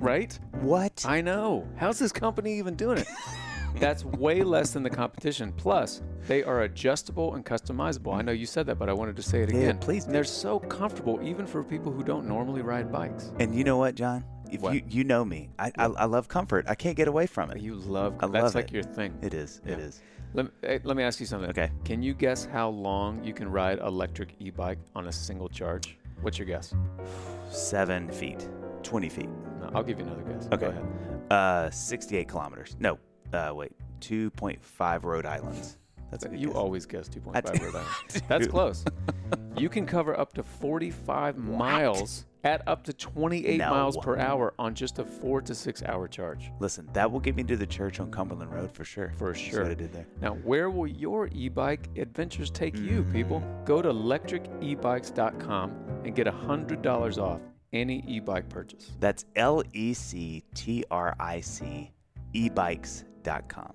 Right? 0.00 0.38
What? 0.60 1.04
I 1.06 1.20
know. 1.20 1.68
How's 1.76 1.98
this 1.98 2.12
company 2.12 2.58
even 2.58 2.74
doing 2.74 2.98
it? 2.98 3.06
That's 3.76 4.04
way 4.04 4.42
less 4.42 4.72
than 4.72 4.82
the 4.82 4.90
competition. 4.90 5.52
Plus, 5.52 6.02
they 6.26 6.42
are 6.42 6.62
adjustable 6.62 7.34
and 7.34 7.44
customizable. 7.44 8.14
I 8.14 8.22
know 8.22 8.32
you 8.32 8.46
said 8.46 8.66
that, 8.66 8.78
but 8.78 8.88
I 8.88 8.92
wanted 8.92 9.14
to 9.16 9.22
say 9.22 9.42
it 9.42 9.50
again. 9.50 9.62
Yeah, 9.62 9.72
please 9.74 10.06
And 10.06 10.14
they're 10.14 10.24
so 10.24 10.58
comfortable, 10.58 11.20
even 11.22 11.46
for 11.46 11.62
people 11.62 11.92
who 11.92 12.02
don't 12.02 12.26
normally 12.26 12.62
ride 12.62 12.90
bikes. 12.90 13.30
And 13.38 13.54
you 13.54 13.62
know 13.62 13.76
what, 13.76 13.94
John? 13.94 14.24
If 14.50 14.62
What? 14.62 14.74
you 14.74 14.82
you 14.88 15.04
know 15.04 15.24
me, 15.24 15.50
I, 15.60 15.70
I 15.78 15.84
I 15.84 16.04
love 16.06 16.26
comfort. 16.26 16.64
I 16.68 16.74
can't 16.74 16.96
get 16.96 17.06
away 17.06 17.26
from 17.28 17.52
it. 17.52 17.60
You 17.60 17.76
love. 17.76 18.16
I 18.18 18.26
that's 18.26 18.42
love 18.42 18.54
like 18.56 18.64
it. 18.68 18.72
your 18.74 18.82
thing. 18.82 19.16
It 19.22 19.32
is. 19.32 19.60
It 19.64 19.78
Yeah. 19.78 19.84
is. 19.84 20.00
Let 20.34 20.46
me, 20.46 20.78
let 20.82 20.96
me 20.96 21.02
ask 21.04 21.20
you 21.20 21.26
something. 21.26 21.50
Okay. 21.50 21.70
Can 21.84 22.02
you 22.02 22.14
guess 22.14 22.46
how 22.46 22.68
long 22.70 23.22
you 23.22 23.32
can 23.32 23.48
ride 23.50 23.78
Lectric 23.78 24.30
e-bike 24.40 24.78
on 24.96 25.06
a 25.06 25.12
single 25.12 25.48
charge? 25.48 25.96
What's 26.22 26.36
your 26.38 26.46
guess? 26.46 26.74
Seven 27.50 28.10
feet, 28.10 28.48
twenty 28.82 29.08
feet. 29.08 29.28
No, 29.60 29.70
I'll 29.74 29.82
give 29.82 29.98
you 29.98 30.06
another 30.06 30.22
guess. 30.22 30.46
Okay. 30.52 30.56
Go 30.56 30.68
ahead. 30.68 30.84
Uh, 31.30 31.70
sixty-eight 31.70 32.28
kilometers. 32.28 32.76
No, 32.80 32.98
uh, 33.32 33.52
wait, 33.54 33.72
two 34.00 34.30
point 34.30 34.62
five 34.64 35.04
Rhode 35.04 35.26
Islands. 35.26 35.76
That's 36.10 36.24
a 36.24 36.28
good 36.28 36.40
You 36.40 36.48
guess. 36.48 36.56
always 36.56 36.86
guess 36.86 37.08
2.5 37.08 37.36
I. 37.36 37.64
Rhode 37.64 37.74
Island. 37.76 37.86
That's 38.28 38.46
close. 38.48 38.84
You 39.56 39.68
can 39.68 39.84
cover 39.84 40.18
up 40.18 40.32
to 40.34 40.42
45 40.44 41.36
miles 41.36 42.24
at 42.44 42.66
up 42.68 42.84
to 42.84 42.92
28 42.92 43.58
No. 43.58 43.70
miles 43.70 43.96
per 43.96 44.16
hour 44.16 44.54
on 44.60 44.74
just 44.74 44.98
a 45.00 45.04
four 45.04 45.40
to 45.42 45.54
six 45.54 45.82
hour 45.82 46.06
charge. 46.08 46.50
Listen, 46.60 46.88
that 46.94 47.10
will 47.10 47.18
get 47.20 47.34
me 47.36 47.42
to 47.42 47.56
the 47.56 47.66
church 47.66 47.98
on 48.00 48.10
Cumberland 48.12 48.52
Road 48.52 48.72
for 48.72 48.84
sure. 48.84 49.12
For 49.18 49.34
See 49.34 49.50
sure. 49.50 49.62
what 49.64 49.72
I 49.72 49.74
did 49.74 49.92
there. 49.92 50.06
Now, 50.20 50.34
where 50.34 50.70
will 50.70 50.86
your 50.86 51.28
e-bike 51.32 51.88
adventures 51.96 52.50
take 52.50 52.76
you, 52.78 53.04
people? 53.12 53.40
Mm. 53.40 53.64
Go 53.66 53.82
to 53.82 53.92
lectricebikes.com 53.92 55.70
and 56.04 56.14
get 56.14 56.26
$100 56.26 57.18
off 57.18 57.40
any 57.72 58.04
e-bike 58.06 58.48
purchase. 58.48 58.92
That's 59.00 59.24
L 59.36 59.62
E 59.72 59.94
C 59.94 60.42
T 60.54 60.84
R 60.90 61.14
I 61.18 61.40
C 61.40 61.92
ebikes.com. 62.34 63.72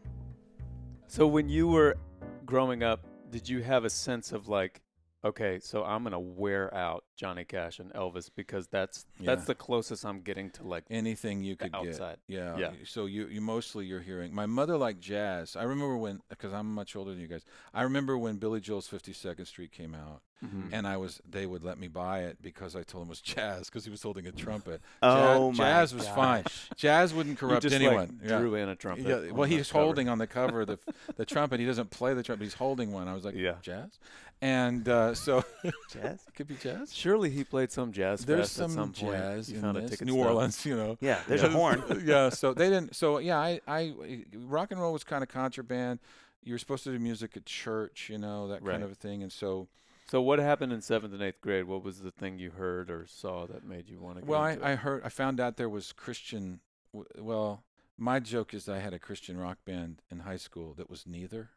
So 1.08 1.28
when 1.28 1.50
you 1.50 1.68
were 1.68 1.98
growing 2.46 2.84
up, 2.84 3.06
did 3.30 3.48
you 3.48 3.62
have 3.62 3.86
a 3.86 3.90
sense 3.90 4.32
of 4.32 4.48
like, 4.48 4.82
okay, 5.26 5.60
so 5.60 5.84
I'm 5.84 6.04
gonna 6.04 6.20
wear 6.20 6.74
out 6.74 7.04
Johnny 7.18 7.44
Cash 7.44 7.80
and 7.80 7.92
Elvis 7.94 8.30
because 8.36 8.68
that's 8.68 9.06
that's 9.20 9.46
the 9.46 9.56
closest 9.56 10.06
I'm 10.06 10.22
getting 10.22 10.50
to 10.52 10.64
like 10.64 10.84
anything 10.90 11.44
you 11.44 11.56
could 11.56 11.74
outside. 11.74 12.18
get. 12.30 12.38
Yeah. 12.38 12.58
Yeah. 12.58 12.72
So 12.86 13.06
you 13.08 13.28
you 13.28 13.42
mostly 13.42 13.86
you're 13.86 14.02
hearing. 14.02 14.34
My 14.34 14.46
mother 14.46 14.78
liked 14.78 15.00
jazz. 15.02 15.56
I 15.56 15.64
remember 15.64 15.98
when 15.98 16.22
because 16.30 16.54
I'm 16.54 16.74
much 16.74 16.96
older 16.96 17.12
than 17.12 17.20
you 17.20 17.28
guys. 17.28 17.44
I 17.74 17.82
remember 17.84 18.18
when 18.18 18.38
Billy 18.38 18.60
Joel's 18.62 18.88
52nd 18.88 19.46
Street 19.48 19.72
came 19.72 19.96
out, 19.96 20.22
Mhm. 20.46 20.70
and 20.72 20.86
I 20.88 20.98
was 20.98 21.22
they 21.28 21.46
would 21.46 21.64
let 21.64 21.78
me 21.80 21.88
buy 21.88 22.24
it 22.24 22.42
because 22.42 22.76
I 22.76 22.84
told 22.84 23.04
him 23.04 23.08
it 23.08 23.10
was 23.10 23.22
jazz 23.36 23.66
because 23.70 23.86
he 23.86 23.92
was 23.92 24.04
holding 24.04 24.28
a 24.28 24.32
trumpet. 24.32 24.82
Oh 25.02 25.50
jazz, 25.52 25.58
my 25.58 25.64
jazz 25.66 25.96
was 25.96 26.08
fine. 26.10 26.44
Jazz 26.76 27.14
wouldn't 27.14 27.34
You 27.42 27.48
corrupt 27.48 27.64
just 27.64 27.76
anyone. 27.76 28.20
like 28.22 28.30
yeah. 28.30 28.38
drew 28.38 28.56
in 28.56 28.70
a 28.70 28.76
trumpet. 28.76 29.06
Yeah, 29.08 29.16
on 29.16 29.34
well, 29.36 29.50
the 29.50 29.56
he's 29.56 29.72
cover. 29.72 29.84
holding 29.86 30.10
on 30.10 30.18
the 30.18 30.28
cover 30.28 30.66
the 30.66 30.78
the 31.16 31.26
trumpet. 31.26 31.60
He 31.60 31.66
doesn't 31.66 31.90
play 31.90 32.14
the 32.14 32.24
trumpet. 32.24 32.44
He's 32.44 32.54
holding 32.56 32.92
one. 32.92 33.08
I 33.08 33.14
was 33.14 33.24
like, 33.26 33.36
Yeah. 33.36 33.56
jazz, 33.62 33.98
and 34.42 34.88
uh, 34.88 35.14
so 35.16 35.44
Jazz? 35.92 36.22
could 36.36 36.48
be 36.48 36.56
jazz. 36.56 36.94
Surely 36.94 37.30
he 37.30 37.44
played 37.44 37.72
some 37.72 37.92
jazz 37.92 38.26
There's 38.26 38.52
some, 38.52 38.72
some 38.72 38.94
point. 38.94 39.14
jazz 39.14 39.50
you 39.50 39.58
in 39.58 39.62
found 39.62 39.78
a 39.78 39.82
this. 39.82 39.92
ticket 39.92 40.08
New. 40.08 40.18
Orleans, 40.18 40.66
you 40.66 40.76
know. 40.76 40.98
Yeah, 41.02 41.20
there's 41.28 41.42
Yeah. 41.42 41.48
a 41.48 41.52
horn. 41.52 41.84
yeah, 42.06 42.30
so 42.30 42.54
they 42.54 42.70
didn't. 42.70 42.96
So 42.96 43.18
yeah, 43.20 43.38
I, 43.40 43.60
I, 43.68 43.94
rock 44.36 44.72
and 44.72 44.80
roll 44.82 44.94
was 44.94 45.04
kind 45.04 45.24
of 45.24 45.30
contraband. 45.30 46.00
You 46.44 46.54
were 46.54 46.60
supposed 46.60 46.84
to 46.84 46.92
do 46.92 47.00
music 47.00 47.36
at 47.38 47.46
church, 47.46 48.10
you 48.10 48.18
know, 48.18 48.48
that 48.50 48.62
Right. 48.62 48.74
kind 48.74 48.84
of 48.84 48.92
a 48.92 48.96
thing. 48.96 49.24
And 49.24 49.32
so, 49.32 49.68
So 50.08 50.22
what 50.22 50.38
happened 50.40 50.72
in 50.74 50.82
seventh 50.82 51.14
and 51.14 51.22
eighth 51.24 51.42
grade? 51.42 51.66
What 51.66 51.84
was 51.84 52.02
the 52.02 52.12
thing 52.12 52.38
you 52.38 52.52
heard 52.52 52.92
or 52.92 53.08
saw 53.08 53.48
that 53.48 53.64
made 53.66 53.90
you 53.90 54.00
want 54.00 54.20
to? 54.20 54.26
well, 54.26 54.42
I, 54.42 54.58
I 54.62 54.76
heard, 54.76 55.02
I 55.04 55.10
found 55.10 55.40
out 55.40 55.58
there 55.58 55.70
was 55.70 55.92
Christian. 55.94 56.60
w- 56.94 57.10
Well, 57.18 57.64
my 57.98 58.20
joke 58.20 58.54
is 58.54 58.68
I 58.70 58.80
had 58.80 58.94
a 58.94 59.00
Christian 59.00 59.38
rock 59.38 59.58
band 59.66 60.02
in 60.12 60.20
high 60.20 60.36
school 60.38 60.74
that 60.76 60.90
was 60.90 61.08
neither, 61.08 61.50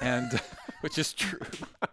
and 0.00 0.40
which 0.80 0.98
is 0.98 1.12
true. 1.12 1.40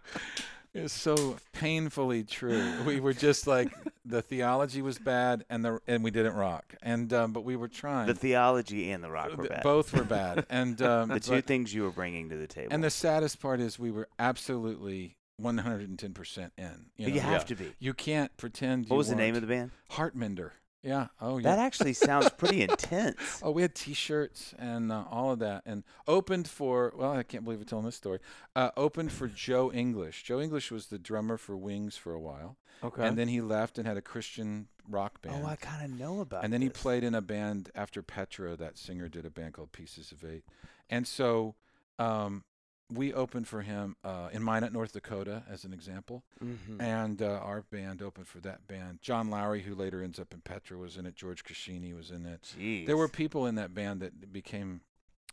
It's 0.74 0.92
so 0.92 1.38
painfully 1.54 2.22
true. 2.24 2.82
We 2.84 3.00
were 3.00 3.14
just 3.14 3.46
like 3.46 3.72
the 4.04 4.20
theology 4.20 4.82
was 4.82 4.98
bad, 4.98 5.44
and 5.48 5.64
the 5.64 5.80
and 5.88 6.04
we 6.04 6.10
didn't 6.10 6.34
rock, 6.34 6.74
and 6.82 7.12
um, 7.12 7.32
but 7.32 7.42
we 7.42 7.56
were 7.56 7.68
trying. 7.68 8.06
The 8.06 8.14
theology 8.14 8.90
and 8.90 9.02
the 9.02 9.10
rock 9.10 9.36
were 9.36 9.44
bad. 9.44 9.62
Both 9.62 9.94
were 9.94 10.04
bad, 10.04 10.46
and 10.50 10.80
um, 10.82 11.08
the 11.08 11.20
two 11.20 11.36
but- 11.36 11.46
things 11.46 11.74
you 11.74 11.82
were 11.82 11.90
bringing 11.90 12.28
to 12.28 12.36
the 12.36 12.46
table. 12.46 12.68
And 12.70 12.84
the 12.84 12.90
saddest 12.90 13.40
part 13.40 13.60
is 13.60 13.78
we 13.78 13.90
were 13.90 14.08
absolutely 14.18 15.16
110% 15.42 16.50
in. 16.58 16.86
You, 16.96 17.08
know? 17.08 17.14
you 17.14 17.20
have 17.20 17.32
Yeah. 17.42 17.46
to 17.46 17.54
be. 17.56 17.72
You 17.78 17.94
can't 17.94 18.36
pretend. 18.36 18.84
What 18.88 18.94
you 18.94 18.98
was 18.98 19.08
the 19.08 19.16
name 19.16 19.34
of 19.34 19.40
the 19.40 19.46
band? 19.48 19.70
Heartmender. 19.92 20.50
Yeah. 20.82 21.08
Oh, 21.20 21.38
yeah. 21.38 21.42
That 21.42 21.58
actually 21.58 21.92
sounds 21.92 22.30
pretty 22.30 22.62
intense. 22.68 23.40
Oh, 23.42 23.50
we 23.50 23.62
had 23.62 23.74
T-shirts 23.74 24.54
and 24.58 24.92
uh, 24.92 25.04
all 25.10 25.32
of 25.32 25.40
that, 25.40 25.62
and 25.66 25.82
opened 26.06 26.48
for. 26.48 26.92
Well, 26.96 27.12
I 27.12 27.22
can't 27.22 27.44
believe 27.44 27.58
we're 27.58 27.64
telling 27.64 27.84
this 27.84 27.96
story. 27.96 28.20
Uh, 28.54 28.70
opened 28.76 29.12
for 29.12 29.26
Joe 29.28 29.72
English. 29.72 30.22
Joe 30.22 30.40
English 30.40 30.70
was 30.70 30.86
the 30.86 30.98
drummer 30.98 31.36
for 31.36 31.56
Wings 31.56 31.96
for 31.96 32.12
a 32.12 32.20
while, 32.20 32.56
okay. 32.82 33.06
and 33.06 33.18
then 33.18 33.28
he 33.28 33.40
left 33.40 33.78
and 33.78 33.86
had 33.86 33.96
a 33.96 34.02
Christian 34.02 34.68
rock 34.88 35.20
band. 35.20 35.42
Oh, 35.44 35.46
I 35.46 35.56
kind 35.56 35.84
of 35.84 35.98
know 35.98 36.20
about. 36.20 36.44
and 36.44 36.52
then 36.52 36.62
he 36.62 36.68
played 36.68 37.04
in 37.04 37.14
a 37.14 37.22
band 37.22 37.70
after 37.74 38.02
Petra. 38.02 38.56
That 38.56 38.78
singer 38.78 39.08
did 39.08 39.26
a 39.26 39.30
band 39.30 39.54
called 39.54 39.72
Pieces 39.72 40.12
of 40.12 40.24
Eight, 40.24 40.44
and 40.88 41.06
so 41.06 41.56
um, 41.98 42.44
we 42.90 43.12
opened 43.12 43.46
for 43.46 43.62
him 43.62 43.96
uh, 44.02 44.28
in 44.32 44.42
Minot, 44.42 44.72
North 44.72 44.92
Dakota, 44.92 45.42
as 45.50 45.64
an 45.64 45.72
example. 45.72 46.24
Mhm. 46.42 46.80
And 46.80 47.20
uh, 47.22 47.26
our 47.42 47.62
band 47.62 48.00
opened 48.02 48.26
for 48.28 48.40
that 48.40 48.66
band. 48.66 49.00
John 49.02 49.28
Lawry, 49.30 49.62
who 49.62 49.74
later 49.74 50.02
ends 50.02 50.18
up 50.18 50.32
in 50.32 50.40
Petra, 50.40 50.78
was 50.78 50.96
in 50.96 51.04
it. 51.06 51.14
George 51.14 51.44
Cassini 51.44 51.92
was 51.92 52.10
in 52.10 52.24
it. 52.26 52.54
Jeez. 52.58 52.86
There 52.86 52.96
were 52.96 53.08
people 53.08 53.46
in 53.46 53.56
that 53.56 53.74
band 53.74 54.00
that 54.00 54.32
became 54.32 54.80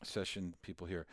session 0.03 0.55
people 0.61 0.85
here. 0.87 1.05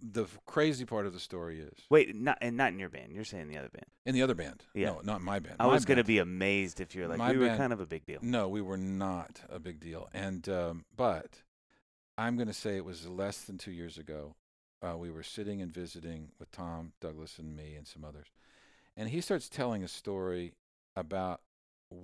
The 0.00 0.24
f- 0.24 0.38
crazy 0.46 0.84
part 0.84 1.06
of 1.06 1.12
the 1.12 1.20
story 1.20 1.60
is 1.60 1.78
Wait, 1.90 2.14
not 2.16 2.38
and 2.40 2.56
not 2.56 2.72
in 2.72 2.78
your 2.78 2.88
band. 2.88 3.12
You're 3.12 3.24
saying 3.24 3.48
the 3.48 3.56
other 3.58 3.68
band. 3.68 3.86
in 4.04 4.14
the 4.14 4.22
other 4.22 4.34
band. 4.34 4.64
Yeah. 4.74 4.86
No, 4.88 5.00
not 5.04 5.20
my 5.22 5.38
band. 5.38 5.56
I 5.60 5.66
My 5.66 5.72
was 5.72 5.84
gonna 5.84 6.02
be 6.02 6.18
amazed 6.18 6.80
if 6.80 6.94
you're 6.94 7.06
like 7.08 7.18
My 7.18 7.30
we 7.32 7.38
were 7.38 7.56
kind 7.56 7.72
of 7.72 7.80
a 7.80 7.86
big 7.86 8.04
deal. 8.04 8.18
No, 8.22 8.48
we 8.48 8.60
were 8.60 8.76
not 8.78 9.40
a 9.48 9.58
big 9.60 9.78
deal. 9.80 10.08
And 10.12 10.48
um, 10.48 10.84
but 10.96 11.42
I'm 12.18 12.36
going 12.36 12.48
to 12.48 12.54
say 12.54 12.76
it 12.76 12.84
was 12.84 13.06
less 13.06 13.42
than 13.42 13.58
two 13.58 13.70
years 13.70 13.98
ago. 13.98 14.34
Uh, 14.82 14.96
we 14.96 15.10
were 15.10 15.22
sitting 15.22 15.62
and 15.62 15.72
visiting 15.72 16.28
with 16.38 16.50
Tom 16.50 16.92
Douglas 17.00 17.38
and 17.38 17.56
me 17.56 17.74
and 17.76 17.86
some 17.86 18.04
others, 18.04 18.26
and 18.96 19.08
he 19.08 19.20
starts 19.20 19.48
telling 19.48 19.82
a 19.82 19.88
story 19.88 20.52
about 20.94 21.40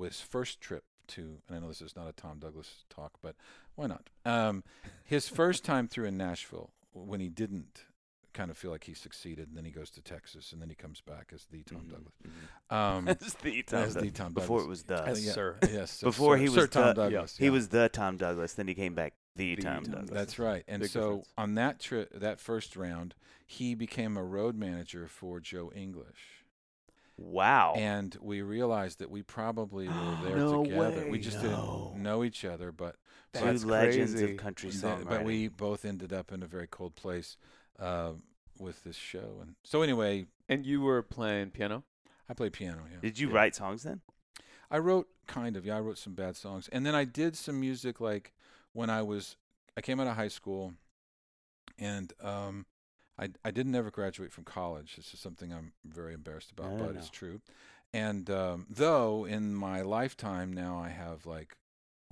his 0.00 0.20
first 0.20 0.60
trip 0.60 0.84
to. 1.08 1.38
And 1.48 1.56
I 1.56 1.60
know 1.60 1.68
this 1.68 1.82
is 1.82 1.96
not 1.96 2.08
a 2.08 2.12
Tom 2.12 2.38
Douglas 2.38 2.84
talk, 2.88 3.12
but 3.22 3.34
why 3.74 3.86
not? 3.88 4.08
Um, 4.24 4.64
his 5.04 5.28
first 5.28 5.64
time 5.66 5.86
through 5.86 6.06
in 6.06 6.16
Nashville 6.16 6.70
when 6.94 7.20
he 7.20 7.28
didn't 7.28 7.84
kind 8.32 8.50
of 8.50 8.56
feel 8.56 8.70
like 8.70 8.84
he 8.84 8.94
succeeded, 8.94 9.48
and 9.48 9.56
then 9.58 9.66
he 9.66 9.70
goes 9.70 9.90
to 9.90 10.00
Texas, 10.00 10.52
and 10.52 10.62
then 10.62 10.70
he 10.70 10.74
comes 10.74 11.02
back 11.02 11.32
as 11.34 11.44
the 11.50 11.62
Tom 11.64 11.80
Mhm, 11.82 11.90
Douglas. 11.90 12.12
mhm. 12.70 12.74
Um, 12.74 13.04
That's 13.06 13.34
the 13.34 13.62
Tom 13.64 13.80
as 13.82 13.92
the 13.94 14.00
Douglas. 14.00 14.12
Tom 14.18 14.32
Before 14.32 14.62
it 14.62 14.66
was 14.68 14.84
the. 14.84 15.02
As 15.02 15.24
yeah, 15.26 15.32
Sir. 15.32 15.58
Yes. 15.70 16.00
Before 16.00 16.36
Sir- 16.36 16.40
he 16.40 16.46
Sir 16.48 16.60
was 16.62 16.70
Tom 16.70 16.86
the- 16.86 16.92
Douglas. 16.94 17.36
He 17.36 17.44
yeah. 17.44 17.50
was 17.50 17.68
the 17.68 17.90
Tom 17.90 18.16
Douglas. 18.16 18.54
Then 18.54 18.66
he 18.68 18.74
came 18.74 18.94
back 18.94 19.12
the, 19.36 19.54
The 19.56 19.62
Tom 19.62 19.84
Tom 19.84 19.92
Douglas. 19.92 20.10
That's 20.10 20.38
right. 20.38 20.64
And 20.68 20.82
Big 20.82 20.90
so 20.90 21.00
difference. 21.00 21.28
on 21.38 21.54
that 21.54 21.80
trip, 21.80 22.12
that 22.20 22.38
first 22.40 22.76
round, 22.76 23.14
he 23.46 23.74
became 23.74 24.16
a 24.16 24.22
road 24.24 24.56
manager 24.56 25.06
for 25.08 25.40
Joe 25.40 25.72
English. 25.74 26.44
wow. 27.16 27.74
And 27.76 28.16
we 28.20 28.42
realized 28.42 28.98
that 28.98 29.10
we 29.10 29.22
probably 29.22 29.88
were 29.88 30.18
there 30.24 30.36
No 30.36 30.64
together. 30.64 31.08
We 31.10 31.18
just 31.18 31.42
No. 31.42 31.90
didn't 31.92 32.02
know 32.02 32.24
each 32.24 32.44
other, 32.44 32.72
but 32.72 32.96
Two 33.34 33.44
That's 33.46 33.64
legends 33.64 34.12
crazy. 34.12 34.32
of 34.32 34.38
country 34.38 34.70
th- 34.70 34.82
songwriting. 34.82 35.08
but 35.08 35.24
we 35.24 35.48
both 35.48 35.86
ended 35.86 36.12
up 36.12 36.32
in 36.32 36.42
a 36.42 36.46
very 36.46 36.66
cold 36.66 36.94
place 36.96 37.38
uh, 37.78 38.12
with 38.58 38.84
this 38.84 38.96
show. 38.96 39.38
And 39.40 39.54
so 39.64 39.80
anyway, 39.80 40.26
And 40.50 40.66
you 40.66 40.82
were 40.82 41.00
playing 41.02 41.50
piano? 41.52 41.82
I 42.28 42.34
played 42.34 42.52
piano. 42.52 42.82
Yeah. 42.90 42.98
Did 43.00 43.18
you 43.18 43.28
Yeah. 43.30 43.34
write 43.34 43.54
songs 43.54 43.84
then? 43.84 44.02
I 44.70 44.78
wrote 44.78 45.08
kind 45.26 45.56
of, 45.56 45.64
yeah, 45.64 45.76
I 45.78 45.80
wrote 45.80 45.96
some 45.98 46.12
bad 46.14 46.36
songs. 46.36 46.68
And 46.68 46.84
then 46.84 46.94
I 46.94 47.04
did 47.04 47.34
some 47.36 47.58
music 47.58 48.00
like 48.00 48.34
when 48.72 48.90
I 48.90 49.02
was 49.02 49.36
I 49.76 49.80
came 49.80 50.00
out 50.00 50.06
of 50.06 50.16
high 50.16 50.28
school 50.28 50.74
and 51.78 52.12
um 52.22 52.66
I 53.18 53.30
I 53.44 53.50
didn't 53.50 53.74
ever 53.74 53.90
graduate 53.90 54.32
from 54.32 54.44
college. 54.44 54.96
This 54.96 55.12
is 55.14 55.20
something 55.20 55.52
I'm 55.52 55.72
very 55.84 56.14
embarrassed 56.14 56.50
about, 56.50 56.78
but 56.78 56.96
it's 56.96 57.10
true. 57.10 57.40
And 57.92 58.28
um 58.30 58.66
though 58.70 59.24
in 59.24 59.54
my 59.54 59.82
lifetime 59.82 60.52
now 60.52 60.78
I 60.78 60.88
have 60.88 61.26
like 61.26 61.56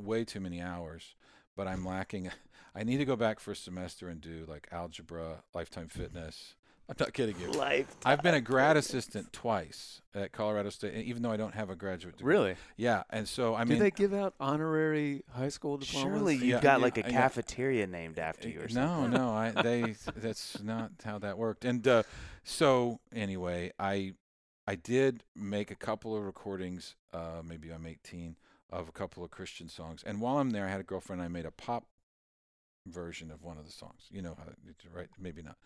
way 0.00 0.24
too 0.24 0.40
many 0.40 0.60
hours, 0.60 1.14
but 1.56 1.66
I'm 1.66 1.84
lacking 1.84 2.30
I 2.74 2.84
need 2.84 2.98
to 2.98 3.04
go 3.04 3.16
back 3.16 3.40
for 3.40 3.50
a 3.52 3.56
semester 3.56 4.08
and 4.08 4.20
do 4.20 4.44
like 4.46 4.68
algebra, 4.70 5.42
lifetime 5.54 5.88
fitness. 5.88 6.54
I'm 6.90 6.96
not 6.98 7.12
kidding 7.12 7.36
you. 7.40 7.52
Life. 7.52 7.86
I've 8.04 8.20
been 8.20 8.34
a 8.34 8.40
grad 8.40 8.76
assistant 8.76 9.32
twice 9.32 10.02
at 10.12 10.32
Colorado 10.32 10.70
State, 10.70 10.92
even 11.06 11.22
though 11.22 11.30
I 11.30 11.36
don't 11.36 11.54
have 11.54 11.70
a 11.70 11.76
graduate 11.76 12.16
degree. 12.16 12.34
Really? 12.34 12.56
Yeah, 12.76 13.04
and 13.10 13.28
so 13.28 13.54
I 13.54 13.62
Do 13.62 13.68
mean, 13.70 13.78
do 13.78 13.84
they 13.84 13.92
give 13.92 14.12
out 14.12 14.34
honorary 14.40 15.22
high 15.32 15.50
school 15.50 15.76
diplomas? 15.78 16.18
Surely 16.18 16.34
you've 16.34 16.42
Yeah, 16.44 16.60
got 16.60 16.80
yeah, 16.80 16.84
like 16.84 16.98
a 16.98 17.04
cafeteria 17.04 17.86
named 17.86 18.18
after 18.18 18.48
you 18.48 18.58
or 18.58 18.62
no, 18.62 18.68
something. 18.68 19.10
no, 19.12 19.30
I 19.30 19.50
they 19.62 19.94
that's 20.16 20.60
not 20.64 20.90
how 21.04 21.20
that 21.20 21.38
worked. 21.38 21.64
And 21.64 21.86
uh, 21.86 22.02
so 22.42 22.98
anyway, 23.14 23.70
I 23.78 24.14
I 24.66 24.74
did 24.74 25.22
make 25.36 25.70
a 25.70 25.76
couple 25.76 26.16
of 26.16 26.24
recordings. 26.24 26.96
Uh, 27.12 27.42
maybe 27.44 27.70
I'm 27.70 27.86
18 27.86 28.36
of 28.68 28.88
a 28.88 28.92
couple 28.92 29.22
of 29.22 29.30
Christian 29.30 29.68
songs. 29.68 30.02
And 30.04 30.20
while 30.20 30.38
I'm 30.38 30.50
there, 30.50 30.66
I 30.66 30.70
had 30.70 30.80
a 30.80 30.84
girlfriend. 30.84 31.22
I 31.22 31.28
made 31.28 31.46
a 31.46 31.50
pop 31.52 31.86
version 32.86 33.30
of 33.30 33.42
one 33.42 33.58
of 33.58 33.66
the 33.66 33.72
songs. 33.72 34.02
You 34.10 34.22
know 34.22 34.36
how 34.38 34.44
right? 34.94 35.08
Maybe 35.18 35.42
not. 35.42 35.56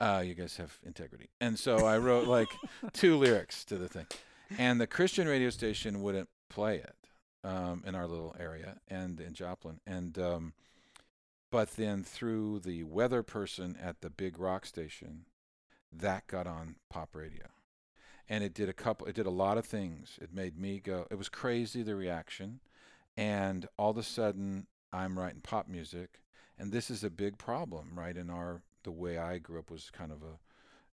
Uh, 0.00 0.20
you 0.20 0.34
guys 0.34 0.56
have 0.56 0.78
integrity. 0.84 1.28
And 1.40 1.58
so 1.58 1.86
I 1.86 1.98
wrote 1.98 2.26
like 2.26 2.48
two 2.92 3.16
lyrics 3.16 3.64
to 3.66 3.76
the 3.76 3.88
thing, 3.88 4.06
and 4.58 4.80
the 4.80 4.86
Christian 4.86 5.28
radio 5.28 5.50
station 5.50 6.02
wouldn't 6.02 6.28
play 6.48 6.76
it 6.76 6.96
um, 7.44 7.82
in 7.86 7.94
our 7.94 8.06
little 8.06 8.34
area 8.38 8.76
and 8.88 9.20
in 9.20 9.34
Joplin. 9.34 9.80
And 9.86 10.18
um, 10.18 10.52
but 11.50 11.76
then 11.76 12.02
through 12.02 12.60
the 12.60 12.82
weather 12.84 13.22
person 13.22 13.76
at 13.80 14.00
the 14.00 14.10
big 14.10 14.38
rock 14.38 14.64
station, 14.66 15.26
that 15.92 16.26
got 16.26 16.46
on 16.46 16.76
pop 16.90 17.14
radio. 17.14 17.46
And 18.28 18.42
it 18.42 18.54
did 18.54 18.68
a 18.68 18.72
couple 18.72 19.06
it 19.06 19.14
did 19.14 19.26
a 19.26 19.30
lot 19.30 19.58
of 19.58 19.66
things. 19.66 20.18
It 20.20 20.32
made 20.32 20.58
me 20.58 20.80
go 20.80 21.06
it 21.10 21.18
was 21.18 21.28
crazy 21.28 21.82
the 21.82 21.94
reaction. 21.94 22.60
And 23.16 23.66
all 23.78 23.90
of 23.90 23.98
a 23.98 24.02
sudden 24.02 24.66
I'm 24.92 25.18
writing 25.18 25.42
pop 25.42 25.68
music 25.68 26.21
and 26.58 26.72
this 26.72 26.90
is 26.90 27.02
a 27.04 27.10
big 27.10 27.38
problem, 27.38 27.90
right? 27.94 28.16
In 28.16 28.30
our 28.30 28.62
the 28.84 28.90
way 28.92 29.18
I 29.18 29.38
grew 29.38 29.58
up 29.58 29.70
was 29.70 29.90
kind 29.90 30.10
of 30.12 30.22
a 30.22 30.38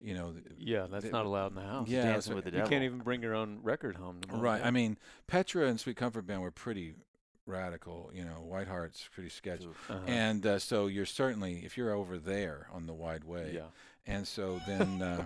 you 0.01 0.15
know 0.15 0.33
th- 0.33 0.45
Yeah, 0.59 0.87
that's 0.91 1.03
Th- 1.05 1.13
not 1.13 1.27
allowed 1.27 1.49
in 1.49 1.55
the 1.57 1.63
house. 1.63 1.89
Yeah, 1.89 2.03
Dancing 2.05 2.31
so 2.33 2.37
with 2.37 2.45
the 2.45 2.51
You 2.51 2.57
devil. 2.59 2.71
can't 2.71 2.85
even 2.85 2.99
bring 2.99 3.23
your 3.23 3.35
own 3.35 3.59
record 3.63 3.97
home. 3.97 4.21
to 4.29 4.37
Right. 4.37 4.65
I 4.65 4.71
mean, 4.71 4.97
Petra 5.27 5.67
and 5.67 5.79
Sweet 5.81 5.97
Comfort 5.97 6.27
Band 6.27 6.43
were 6.43 6.51
pretty 6.51 6.95
radical. 7.47 8.11
You 8.15 8.25
know, 8.25 8.43
White 8.43 8.69
Heart's 8.69 9.09
pretty 9.13 9.31
sketchy. 9.31 9.67
Uh-huh. 9.89 9.99
And 10.07 10.47
uh, 10.47 10.59
so 10.59 10.87
you're 10.87 11.07
certainly, 11.07 11.63
if 11.65 11.77
you're 11.77 11.93
over 11.93 12.19
there 12.19 12.69
on 12.73 12.87
the 12.87 12.93
wide 12.95 13.25
way, 13.25 13.53
yeah. 13.55 13.63
and 14.07 14.27
so 14.29 14.61
then, 14.67 15.03
uh, 15.03 15.25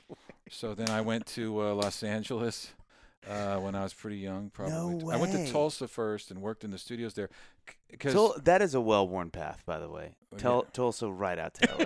so 0.50 0.74
then 0.74 0.88
I 0.90 1.00
went 1.00 1.26
to 1.28 1.60
uh, 1.62 1.74
Los 1.74 2.02
Angeles 2.02 2.72
uh, 3.28 3.56
when 3.58 3.74
I 3.74 3.82
was 3.82 3.92
pretty 3.94 4.18
young. 4.18 4.50
Probably, 4.50 4.72
No 5.04 5.10
I 5.10 5.16
went 5.16 5.32
to. 5.32 5.50
Tulsa 5.50 5.88
first 5.88 6.30
and 6.30 6.40
worked 6.42 6.64
in 6.64 6.70
the 6.70 6.78
studios 6.78 7.14
there. 7.14 7.28
Because 7.90 8.12
Tul- 8.12 8.36
that 8.44 8.62
is 8.62 8.74
a 8.74 8.80
well-worn 8.80 9.30
path, 9.30 9.62
by 9.66 9.78
the 9.78 9.88
way. 9.88 10.14
Tul- 10.38 10.64
yeah. 10.64 10.70
Tulsa 10.72 11.10
right 11.10 11.38
out 11.38 11.54
to 11.54 11.68
LA. 11.78 11.84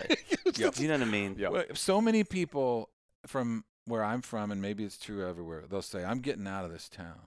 Yeah. 0.56 0.70
Do 0.70 0.82
you 0.82 0.88
know 0.88 0.94
what 0.98 1.02
I 1.08 1.10
mean? 1.10 1.36
Yeah. 1.38 1.48
Well, 1.48 1.64
so 1.74 2.00
many 2.00 2.24
people 2.24 2.90
from 3.26 3.64
where 3.86 4.04
I'm 4.04 4.22
from, 4.22 4.50
and 4.50 4.60
maybe 4.62 4.84
it's 4.84 4.98
true 4.98 5.26
everywhere, 5.26 5.64
they'll 5.68 5.82
say, 5.82 6.04
I'm 6.04 6.20
getting 6.20 6.46
out 6.46 6.64
of 6.64 6.72
this 6.72 6.88
town. 6.88 7.20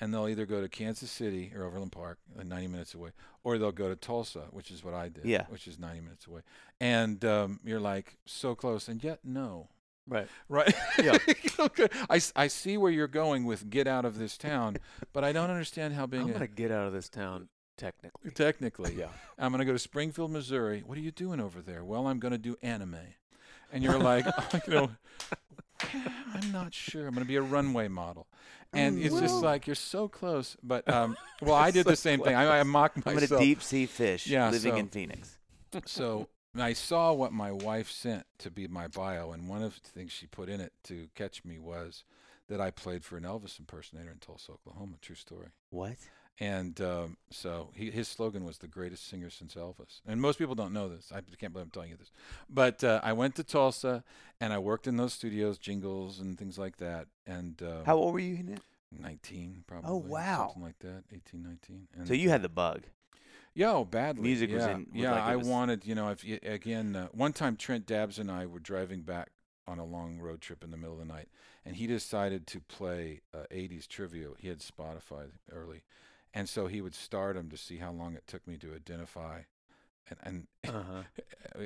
And 0.00 0.12
they'll 0.12 0.28
either 0.28 0.44
go 0.44 0.60
to 0.60 0.68
Kansas 0.68 1.10
City 1.10 1.52
or 1.54 1.64
Overland 1.64 1.92
Park, 1.92 2.18
90 2.36 2.66
minutes 2.66 2.94
away, 2.94 3.10
or 3.44 3.58
they'll 3.58 3.70
go 3.72 3.88
to 3.88 3.94
Tulsa, 3.96 4.46
which 4.50 4.70
is 4.72 4.82
what 4.84 4.92
I 4.92 5.08
did, 5.08 5.24
Yeah. 5.24 5.46
which 5.48 5.68
is 5.68 5.78
90 5.78 6.00
minutes 6.00 6.26
away. 6.26 6.40
And 6.80 7.24
um, 7.24 7.60
you're 7.64 7.78
like, 7.80 8.16
so 8.26 8.54
close, 8.56 8.88
and 8.88 9.02
yet 9.02 9.20
no. 9.24 9.68
Right. 10.06 10.28
Right? 10.48 10.74
Yeah. 11.02 11.18
okay. 11.58 11.88
I, 12.10 12.20
I 12.36 12.46
see 12.48 12.76
where 12.76 12.90
you're 12.92 13.08
going 13.08 13.44
with 13.44 13.70
get 13.70 13.86
out 13.86 14.04
of 14.04 14.18
this 14.18 14.36
town, 14.36 14.76
but 15.12 15.24
I 15.24 15.32
don't 15.32 15.50
understand 15.50 15.94
how 15.94 16.06
being 16.06 16.24
I'm 16.24 16.28
going 16.28 16.40
to 16.40 16.46
get 16.46 16.70
out 16.70 16.86
of 16.86 16.92
this 16.92 17.08
town. 17.08 17.48
Technically. 17.76 18.30
technically. 18.30 18.94
Yeah. 18.94 19.08
I'm 19.36 19.50
going 19.50 19.58
to 19.58 19.64
go 19.64 19.72
to 19.72 19.78
Springfield, 19.80 20.30
Missouri. 20.30 20.84
What 20.86 20.96
are 20.96 21.00
you 21.00 21.10
doing 21.10 21.40
over 21.40 21.60
there? 21.60 21.82
Well, 21.84 22.06
I'm 22.06 22.20
going 22.20 22.30
to 22.32 22.38
do 22.38 22.56
anime. 22.62 22.96
And 23.72 23.82
you're 23.82 23.98
like, 23.98 24.26
oh, 24.26 24.60
you 24.68 24.74
know, 24.74 24.90
I'm 26.34 26.52
not 26.52 26.72
sure. 26.72 27.08
I'm 27.08 27.14
going 27.14 27.24
to 27.24 27.28
be 27.28 27.34
a 27.36 27.42
runway 27.42 27.88
model. 27.88 28.28
And 28.72 28.98
it's 28.98 29.18
just 29.18 29.42
like, 29.42 29.66
you're 29.66 29.74
so 29.74 30.06
close. 30.06 30.56
But, 30.62 30.88
um, 30.92 31.16
well, 31.42 31.54
I 31.56 31.72
did 31.72 31.86
the 31.86 31.96
So 31.96 32.10
same 32.10 32.20
thing. 32.20 32.36
I, 32.36 32.60
I 32.60 32.62
mocked 32.62 33.04
myself. 33.04 33.32
I'm 33.32 33.38
a 33.38 33.40
deep 33.40 33.62
sea 33.62 33.86
fish 33.86 34.28
Yeah, 34.28 34.50
living 34.50 34.72
so- 34.74 34.78
in 34.78 34.88
Phoenix. 34.88 35.38
so 35.86 36.28
I 36.62 36.72
saw 36.72 37.12
what 37.12 37.32
my 37.32 37.50
wife 37.50 37.90
sent 37.90 38.26
to 38.38 38.50
be 38.50 38.68
my 38.68 38.86
bio. 38.86 39.32
And 39.32 39.48
one 39.48 39.62
of 39.62 39.80
the 39.82 39.88
things 39.88 40.12
she 40.12 40.26
put 40.26 40.48
in 40.48 40.60
it 40.60 40.72
to 40.84 41.08
catch 41.14 41.44
me 41.44 41.58
was 41.58 42.04
that 42.48 42.60
I 42.60 42.70
played 42.70 43.04
for 43.04 43.16
an 43.16 43.24
Elvis 43.24 43.58
impersonator 43.58 44.10
in 44.10 44.18
Tulsa, 44.18 44.52
Oklahoma. 44.52 44.96
True 45.00 45.16
story. 45.16 45.48
What? 45.70 45.96
And 46.40 46.80
um, 46.80 47.16
so 47.30 47.70
he, 47.74 47.90
his 47.90 48.08
slogan 48.08 48.44
was 48.44 48.58
the 48.58 48.66
greatest 48.66 49.08
singer 49.08 49.30
since 49.30 49.54
Elvis. 49.54 50.00
And 50.06 50.20
most 50.20 50.38
people 50.38 50.54
don't 50.56 50.72
know 50.72 50.88
this. 50.88 51.12
I 51.12 51.20
can't 51.38 51.52
believe 51.52 51.66
I'm 51.66 51.70
telling 51.70 51.90
you 51.90 51.96
this. 51.96 52.10
But 52.50 52.82
uh, 52.82 53.00
I 53.04 53.12
went 53.12 53.36
to 53.36 53.44
Tulsa 53.44 54.02
and 54.40 54.52
I 54.52 54.58
worked 54.58 54.86
in 54.86 54.96
those 54.96 55.12
studios, 55.12 55.58
jingles 55.58 56.18
and 56.18 56.36
things 56.36 56.58
like 56.58 56.78
that. 56.78 57.06
And 57.26 57.62
uh, 57.62 57.84
How 57.84 57.96
old 57.96 58.14
were 58.14 58.20
you? 58.20 58.42
Nick? 58.42 58.58
19 59.00 59.64
probably. 59.66 59.90
Oh, 59.90 59.96
wow. 59.96 60.48
Something 60.48 60.62
like 60.62 60.78
that. 60.80 61.04
18, 61.12 61.42
19. 61.42 61.88
And, 61.96 62.08
So 62.08 62.14
you 62.14 62.30
had 62.30 62.42
the 62.42 62.48
bug. 62.48 62.82
Yeah, 63.54 63.72
oh, 63.72 63.84
badly. 63.84 64.22
Music 64.22 64.50
was 64.50 64.62
yeah. 64.62 64.70
in- 64.74 64.78
was 64.92 65.02
Yeah, 65.02 65.12
like 65.12 65.22
I 65.22 65.36
was- 65.36 65.46
wanted, 65.48 65.86
you 65.86 65.94
know, 65.94 66.08
if 66.10 66.24
you, 66.24 66.38
again, 66.42 66.96
uh, 66.96 67.08
one 67.12 67.32
time 67.32 67.56
Trent 67.56 67.86
Dabbs 67.86 68.18
and 68.18 68.30
I 68.30 68.46
were 68.46 68.58
driving 68.60 69.02
back 69.02 69.30
on 69.66 69.78
a 69.78 69.84
long 69.84 70.18
road 70.18 70.40
trip 70.40 70.62
in 70.62 70.70
the 70.70 70.76
middle 70.76 70.92
of 70.94 70.98
the 71.06 71.12
night, 71.12 71.28
and 71.64 71.76
he 71.76 71.86
decided 71.86 72.46
to 72.48 72.60
play 72.60 73.20
uh, 73.32 73.44
80s 73.50 73.86
trivia. 73.88 74.28
He 74.38 74.48
had 74.48 74.58
Spotify 74.58 75.30
early, 75.50 75.82
and 76.34 76.48
so 76.48 76.66
he 76.66 76.80
would 76.82 76.94
start 76.94 77.36
them 77.36 77.48
to 77.50 77.56
see 77.56 77.78
how 77.78 77.90
long 77.92 78.14
it 78.14 78.26
took 78.26 78.46
me 78.46 78.56
to 78.58 78.74
identify. 78.74 79.42
And, 80.10 80.46
and 80.64 80.74
Uh-huh. 80.76 81.02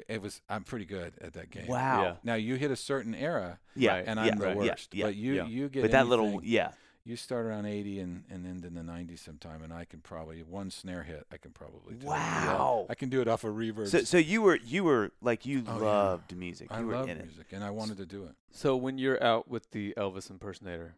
it 0.09 0.23
was, 0.23 0.41
I'm 0.49 0.63
pretty 0.63 0.85
good 0.85 1.15
at 1.21 1.33
that 1.33 1.51
game. 1.51 1.67
Wow. 1.67 2.03
Yeah. 2.03 2.15
Now 2.23 2.35
you 2.35 2.55
hit 2.55 2.71
a 2.71 2.77
certain 2.77 3.15
era, 3.15 3.59
Yeah. 3.75 3.97
And 3.97 4.21
I'm 4.21 4.39
the 4.39 4.49
yeah, 4.51 4.55
worst. 4.55 4.95
yeah, 4.95 5.05
But 5.07 5.17
you, 5.17 5.35
yeah. 5.35 5.47
you 5.47 5.69
get 5.69 5.83
But 5.83 5.91
that 5.91 6.07
little, 6.07 6.41
yeah. 6.45 6.71
You 7.09 7.17
start 7.17 7.47
around 7.47 7.65
80 7.65 8.01
and, 8.01 8.25
and 8.31 8.47
end 8.47 8.67
in 8.67 8.75
the 8.75 8.83
90s 8.83 9.21
sometime, 9.21 9.63
and 9.63 9.73
I 9.73 9.87
can 9.87 10.01
probably 10.01 10.43
one 10.43 10.71
snare 10.71 11.05
hit. 11.05 11.27
I 11.33 11.39
can 11.39 11.53
probably 11.53 11.95
do 11.95 12.01
it. 12.07 12.11
Yeah, 12.11 12.55
Wow. 12.59 12.87
I 12.91 12.95
can 12.95 13.09
do 13.09 13.23
it 13.23 13.29
off 13.29 13.45
of 13.45 13.55
reverb. 13.55 13.89
So, 13.89 14.03
so 14.05 14.19
you 14.19 14.43
were 14.43 14.57
you 14.57 14.85
were 14.85 15.11
like 15.23 15.47
you 15.47 15.65
Oh, 15.67 15.79
yeah. 15.79 15.85
loved 15.87 16.37
music. 16.37 16.69
I 16.71 16.81
You 16.81 16.87
were 16.89 16.93
love 16.97 17.09
in 17.09 17.17
it. 17.17 17.25
music, 17.25 17.47
and 17.53 17.65
I 17.65 17.71
wanted 17.71 17.97
to 17.97 18.05
do 18.05 18.25
it. 18.25 18.33
So 18.51 18.77
when 18.77 18.99
you're 18.99 19.23
out 19.25 19.49
with 19.49 19.71
the 19.71 19.95
Elvis 19.97 20.29
impersonator, 20.29 20.97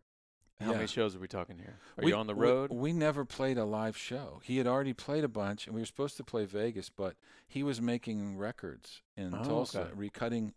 how 0.58 0.70
Yeah. 0.72 0.78
many 0.78 0.88
shows 0.88 1.14
are 1.14 1.20
we 1.20 1.28
talking 1.28 1.58
here? 1.58 1.78
Are 1.96 2.02
we, 2.04 2.10
you 2.10 2.16
on 2.16 2.26
the 2.26 2.34
we- 2.34 2.44
road? 2.44 2.72
We, 2.72 2.92
never 2.92 3.24
played 3.24 3.56
a 3.56 3.64
live 3.64 3.96
show. 3.96 4.40
He 4.42 4.56
had 4.58 4.66
already 4.66 4.92
played 4.92 5.22
a 5.22 5.28
bunch, 5.28 5.66
and 5.68 5.76
we 5.76 5.80
were 5.80 5.86
supposed 5.86 6.16
to 6.16 6.24
play 6.24 6.44
Vegas, 6.44 6.90
but 6.90 7.14
he 7.46 7.62
was 7.62 7.80
making 7.80 8.36
records 8.36 9.00
in 9.16 9.32
Oh, 9.32 9.44
Tulsa, 9.44 9.82
okay. 9.82 10.08
recutting 10.08 10.54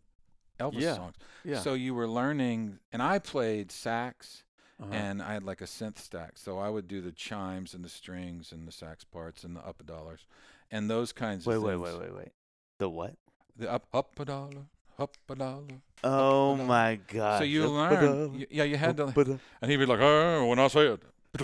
Elvis 0.59 0.81
Yeah. 0.81 0.95
songs. 0.95 1.15
yeah. 1.43 1.59
So 1.59 1.75
you 1.75 1.93
were 1.93 2.07
learning, 2.07 2.79
and 2.91 3.03
I 3.03 3.19
played 3.19 3.71
sax, 3.71 4.43
Uh-huh. 4.81 4.91
and 4.91 5.21
I 5.21 5.33
had 5.33 5.43
like 5.43 5.61
a 5.61 5.65
synth 5.65 5.99
stack. 5.99 6.33
So 6.35 6.57
I 6.59 6.67
would 6.69 6.87
do 6.87 6.99
the 6.99 7.11
chimes 7.11 7.73
and 7.73 7.85
the 7.85 7.89
strings 7.89 8.51
and 8.51 8.67
the 8.67 8.71
sax 8.71 9.03
parts 9.03 9.43
and 9.43 9.55
the 9.55 9.59
up 9.61 9.79
a 9.79 9.83
dollars, 9.83 10.25
and 10.71 10.89
those 10.89 11.11
kinds 11.11 11.45
Wait, 11.45 11.55
of 11.55 11.63
wait, 11.63 11.73
things. 11.73 11.83
wait, 11.83 11.99
wait, 12.01 12.15
wait. 12.15 12.31
The 12.79 12.89
what? 12.89 13.13
The 13.55 13.71
up 13.71 13.85
up 13.93 14.19
a 14.19 14.25
dollar, 14.25 14.65
up 14.97 15.15
a 15.29 15.35
dollar. 15.35 15.63
Oh 16.03 16.55
my 16.55 16.99
god. 17.07 17.37
so 17.39 17.43
you 17.45 17.67
learn, 17.67 18.45
yeah, 18.49 18.63
you 18.63 18.77
had 18.77 18.97
to. 18.97 19.39
And 19.61 19.71
he'd 19.71 19.77
be 19.77 19.85
like, 19.85 19.99
oh, 20.01 20.45
when 20.47 20.57
I 20.59 20.67
say 20.67 20.87
it, 20.87 21.01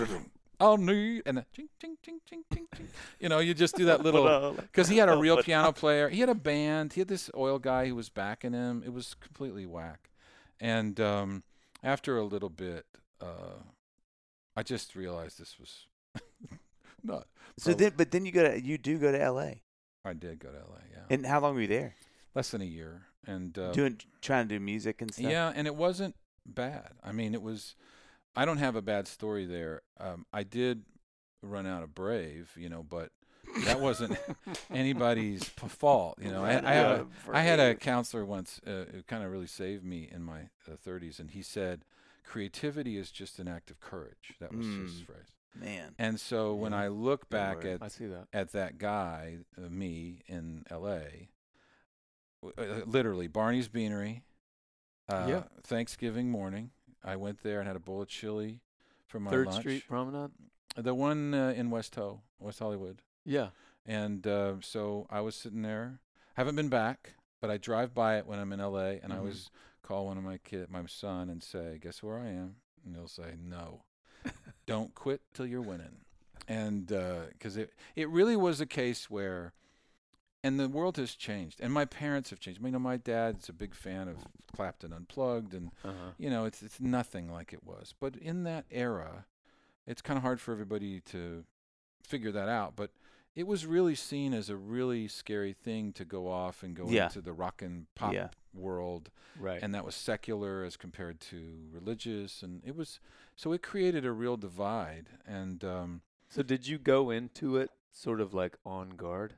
I'll 0.60 0.76
need, 0.78 1.22
and 1.26 1.38
then 1.38 1.46
ching, 1.56 1.70
ching, 1.80 1.96
ching, 2.04 2.20
ching, 2.26 2.44
ching, 2.52 2.68
ching. 2.76 2.88
You 3.20 3.30
know, 3.30 3.40
you 3.40 3.54
just 3.54 3.76
do 3.78 3.86
that 3.86 4.04
little, 4.04 4.54
because 4.54 4.90
he 4.90 4.98
had 4.98 5.08
a 5.08 5.16
real 5.22 5.42
piano 5.42 5.72
player. 5.72 6.10
He 6.10 6.20
had 6.20 6.28
a 6.28 6.36
band. 6.36 6.92
He 6.94 7.00
had 7.00 7.08
this 7.08 7.30
oil 7.38 7.60
guy 7.60 7.88
who 7.88 7.96
was 7.96 8.10
backing 8.10 8.52
him. 8.52 8.84
It 8.86 8.92
was 8.92 9.14
completely 9.14 9.66
whack. 9.66 10.10
And 10.60 11.00
um, 11.00 11.44
after 11.82 12.18
a 12.18 12.26
little 12.26 12.50
bit, 12.50 12.86
uh, 13.22 13.62
I 14.56 14.64
just 14.64 14.96
realized 14.96 15.40
this 15.40 15.58
was 15.60 15.88
not. 17.04 17.28
So 17.58 17.72
probably- 17.72 17.86
then, 17.86 17.94
but 17.98 18.12
then 18.12 18.26
you 18.26 18.32
go 18.32 18.44
to 18.52 18.62
you 18.62 18.78
do 18.78 18.98
go 18.98 19.12
to 19.12 19.22
L.A. 19.22 19.62
I 20.06 20.14
did 20.14 20.40
go 20.40 20.50
to 20.50 20.58
LA, 20.58 20.78
yeah. 20.92 21.04
And 21.10 21.26
how 21.26 21.40
long 21.40 21.56
were 21.56 21.62
you 21.62 21.68
there? 21.68 21.96
Less 22.34 22.50
than 22.52 22.62
a 22.62 22.66
year. 22.66 23.04
And 23.28 23.58
uh, 23.58 23.72
Doing 23.72 24.00
trying 24.22 24.48
to 24.48 24.56
do 24.56 24.60
music 24.60 25.02
and 25.02 25.14
stuff. 25.14 25.30
Yeah, 25.30 25.52
and 25.54 25.68
it 25.68 25.76
wasn't 25.76 26.16
bad. 26.46 26.92
I 27.04 27.12
mean, 27.12 27.34
it 27.34 27.42
was. 27.42 27.76
I 28.36 28.46
don't 28.46 28.58
have 28.58 28.76
a 28.76 28.82
bad 28.82 29.08
story 29.08 29.46
there. 29.46 29.82
Um, 30.00 30.26
I 30.32 30.44
did 30.44 30.84
run 31.42 31.68
out 31.68 31.84
of 31.84 31.94
Brave, 31.94 32.52
you 32.56 32.70
know, 32.70 32.84
but 32.84 33.12
that 33.66 33.80
wasn't 33.80 34.18
anybody's 34.74 35.44
fault. 35.44 36.18
You 36.22 36.32
know, 36.32 36.44
I, 36.44 36.50
I, 36.50 36.74
have 36.74 37.00
a, 37.00 37.08
I 37.34 37.42
had 37.42 37.60
a 37.60 37.76
counselor 37.76 38.24
once 38.26 38.62
uh, 38.66 38.86
who 38.92 39.04
kind 39.08 39.24
of 39.24 39.32
really 39.32 39.48
saved 39.48 39.84
me 39.84 40.08
in 40.10 40.24
my 40.24 40.42
uh, 40.68 40.76
30s, 40.86 41.20
and 41.20 41.32
he 41.32 41.42
said, 41.42 41.84
"Creativity 42.30 42.96
is 42.98 43.12
just 43.12 43.40
an 43.40 43.48
act 43.48 43.72
of 43.72 43.80
courage." 43.80 44.36
That 44.40 44.54
was 44.54 44.66
his 44.66 45.02
Mm. 45.02 45.06
phrase. 45.06 45.32
man. 45.56 45.96
And 45.98 46.20
so 46.20 46.54
when 46.54 46.74
I 46.76 46.88
look 46.90 47.22
Good 47.22 47.30
back 47.32 47.56
word. 47.58 47.66
at 47.66 47.82
I 47.84 47.88
see 47.88 48.06
that. 48.06 48.28
at 48.32 48.52
that 48.52 48.78
guy, 48.78 49.40
uh, 49.58 49.62
me 49.62 50.22
in 50.28 50.64
L.A. 50.70 51.32
Uh, 52.44 52.82
literally, 52.86 53.28
Barney's 53.28 53.68
Beanery. 53.68 54.24
Uh, 55.10 55.26
Yeah. 55.28 55.44
Thanksgiving 55.64 56.30
morning, 56.30 56.72
I 57.04 57.16
went 57.16 57.42
there 57.42 57.60
and 57.60 57.68
had 57.68 57.76
a 57.76 57.80
bowl 57.80 58.04
of 58.04 58.08
chili 58.08 58.62
for 59.08 59.20
my 59.20 59.32
Third 59.32 59.48
lunch. 59.48 59.60
Street 59.60 59.88
Promenade. 59.88 60.32
the 60.76 60.94
one 60.94 61.34
uh, 61.34 61.50
in 61.50 61.72
West 61.72 61.96
Ho, 61.96 62.22
West 62.38 62.60
Hollywood. 62.60 63.02
Yeah. 63.26 63.50
And 63.88 64.26
uh, 64.28 64.62
so 64.62 65.08
I 65.10 65.22
was 65.22 65.36
sitting 65.36 65.64
there. 65.64 66.00
Haven't 66.36 66.56
been 66.56 66.70
back, 66.70 67.16
but 67.42 67.50
I 67.50 67.58
drive 67.58 67.94
by 67.96 68.18
it 68.20 68.28
when 68.28 68.38
I'm 68.40 68.54
in 68.54 68.60
L.A. 68.60 69.00
and 69.02 69.12
I 69.12 69.18
Mhm. 69.18 69.24
Call 69.90 70.06
one 70.06 70.18
of 70.18 70.24
my 70.24 70.38
kid, 70.38 70.70
my 70.70 70.86
son, 70.86 71.30
and 71.30 71.42
say, 71.44 71.80
"Guess 71.82 72.02
where 72.04 72.20
I 72.20 72.28
am?" 72.30 72.56
And 72.86 72.96
he'll 72.96 73.08
say, 73.08 73.34
"No, 73.44 73.84
don't 74.68 74.94
quit 74.94 75.22
till 75.34 75.46
you're 75.48 75.62
winning." 75.62 76.06
And 76.48 76.88
because 76.88 77.58
it 77.58 77.74
it 77.96 78.08
really 78.10 78.36
was 78.36 78.62
a 78.62 78.66
case 78.66 79.10
where, 79.10 79.54
and 80.44 80.60
the 80.60 80.70
world 80.70 80.98
has 80.98 81.16
changed, 81.16 81.60
and 81.62 81.74
my 81.74 81.86
parents 81.86 82.30
have 82.30 82.40
changed. 82.40 82.62
I 82.62 82.64
mean, 82.64 82.74
you 82.74 82.80
know, 82.80 82.84
my 82.84 82.98
dad's 82.98 83.50
a 83.50 83.54
big 83.54 83.74
fan 83.76 84.08
of 84.08 84.18
Clapton 84.56 84.94
Unplugged, 84.94 85.54
and 85.54 85.72
Uh-huh. 85.84 86.12
you 86.18 86.30
know, 86.30 86.46
it's 86.46 86.62
it's 86.64 86.80
nothing 86.80 87.32
like 87.32 87.52
it 87.54 87.64
was. 87.64 87.94
But 88.00 88.16
in 88.16 88.44
that 88.44 88.66
era, 88.72 89.26
it's 89.88 90.02
kind 90.02 90.18
of 90.18 90.24
hard 90.24 90.40
for 90.40 90.52
everybody 90.52 91.02
to 91.02 91.46
figure 92.04 92.32
that 92.32 92.48
out. 92.50 92.76
But 92.76 92.92
it 93.36 93.48
was 93.48 93.66
really 93.66 93.96
seen 93.96 94.34
as 94.34 94.50
a 94.50 94.56
really 94.56 95.08
scary 95.08 95.54
thing 95.54 95.94
to 95.94 96.06
go 96.06 96.28
off 96.30 96.64
and 96.64 96.76
go 96.76 96.88
Yeah. 96.90 97.06
into 97.06 97.22
the 97.22 97.34
rock 97.34 97.62
and 97.62 97.88
pop 97.96 98.14
Yeah. 98.14 98.30
world, 98.54 99.10
Right. 99.40 99.62
and 99.62 99.74
that 99.76 99.86
was 99.86 99.96
secular 99.96 100.64
as 100.64 100.76
compared 100.78 101.20
to 101.22 101.68
religious, 101.72 102.42
and 102.44 102.62
it 102.66 102.76
was 102.76 103.00
so 103.36 103.54
it 103.54 103.62
created 103.64 104.06
a 104.06 104.12
real 104.12 104.36
divide. 104.38 105.08
And 105.26 105.64
um, 105.64 106.02
so 106.28 106.44
did 106.44 106.68
you 106.68 106.78
go 106.78 107.10
into 107.10 107.56
it 107.58 107.72
sort 107.92 108.20
of 108.20 108.34
like 108.34 108.58
on 108.66 108.90
guard? 108.92 109.36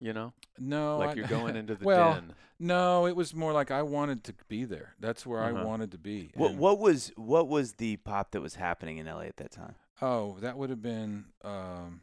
You 0.00 0.12
know, 0.12 0.32
no, 0.58 0.98
like 0.98 1.10
I- 1.10 1.14
you're 1.14 1.28
going 1.28 1.54
into 1.56 1.74
the 1.76 1.84
well, 1.84 2.14
den. 2.14 2.34
No, 2.58 3.06
it 3.06 3.14
was 3.16 3.34
more 3.34 3.52
like 3.52 3.70
I 3.70 3.82
wanted 3.82 4.24
to 4.24 4.34
be 4.48 4.64
there. 4.64 4.94
That's 5.00 5.24
where 5.24 5.42
Uh-huh. 5.42 5.58
I 5.60 5.64
wanted 5.64 5.90
to 5.92 5.98
be. 5.98 6.32
What 6.34 6.54
what 6.54 6.78
was 6.80 7.12
what 7.16 7.48
was 7.48 7.74
the 7.74 7.96
pop 7.98 8.32
that 8.32 8.40
was 8.40 8.56
happening 8.56 8.98
in 8.98 9.06
L.A. 9.06 9.26
at 9.26 9.36
that 9.36 9.52
time? 9.52 9.76
Oh, 10.00 10.36
that 10.40 10.58
would 10.58 10.70
have 10.70 10.82
been. 10.82 11.26
Um, 11.42 12.02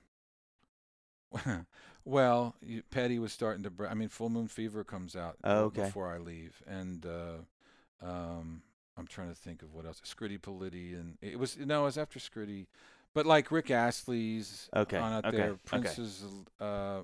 well, 2.06 2.56
you, 2.62 2.84
Petty 2.90 3.20
was 3.20 3.32
starting 3.34 3.64
to. 3.64 3.70
Br- 3.70 3.88
I 3.88 3.94
mean, 3.94 4.10
Full 4.10 4.30
Moon 4.30 4.48
Fever 4.48 4.84
comes 4.84 5.16
out 5.16 5.38
Oh, 5.44 5.66
okay. 5.66 5.84
before 5.84 6.08
I 6.14 6.18
leave, 6.18 6.62
and 6.68 7.06
uh, 7.06 8.06
um, 8.06 8.62
I'm 8.98 9.08
trying 9.08 9.30
to 9.30 9.36
think 9.36 9.62
of 9.62 9.74
what 9.74 9.86
else. 9.86 10.02
Scritti 10.06 10.40
Politti, 10.40 10.94
and 11.00 11.18
it 11.22 11.38
was 11.40 11.58
no, 11.58 11.82
it 11.82 11.86
was 11.86 11.98
after 11.98 12.20
Scritti, 12.20 12.68
but 13.14 13.26
like 13.26 13.52
Rick 13.52 13.70
Astley's 13.72 14.70
Okay, 14.76 14.98
on 14.98 15.14
out 15.14 15.26
okay, 15.26 15.38
there. 15.38 15.50
okay. 15.52 15.60
Prince's 15.66 16.24
uh, 16.60 17.02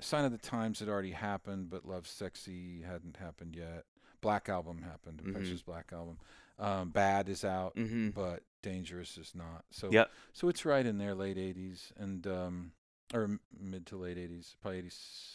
Sign 0.00 0.24
of 0.24 0.32
the 0.32 0.38
Times 0.38 0.80
had 0.80 0.88
already 0.88 1.12
happened, 1.12 1.70
but 1.70 1.86
Lovesexy 1.86 2.84
hadn't 2.84 3.16
happened 3.16 3.56
yet. 3.56 3.84
Black 4.20 4.48
Album 4.48 4.82
happened, 4.82 5.22
Mhm. 5.22 5.32
Depeche's 5.34 5.62
Black 5.62 5.92
Album. 5.92 6.18
Um, 6.58 6.90
Bad 6.90 7.28
is 7.28 7.44
out 7.44 7.76
Mm-hmm. 7.76 8.10
but 8.10 8.42
dangerous 8.62 9.16
is 9.16 9.32
not. 9.34 9.64
So 9.70 9.90
Yep. 9.92 10.10
so 10.32 10.48
it's 10.48 10.64
right 10.64 10.84
in 10.84 10.98
there, 10.98 11.14
late 11.14 11.36
'80s 11.36 11.92
and 11.96 12.26
um, 12.26 12.72
or 13.14 13.38
mid 13.58 13.86
to 13.86 13.96
late 13.96 14.16
'80s, 14.16 14.54
probably 14.60 14.78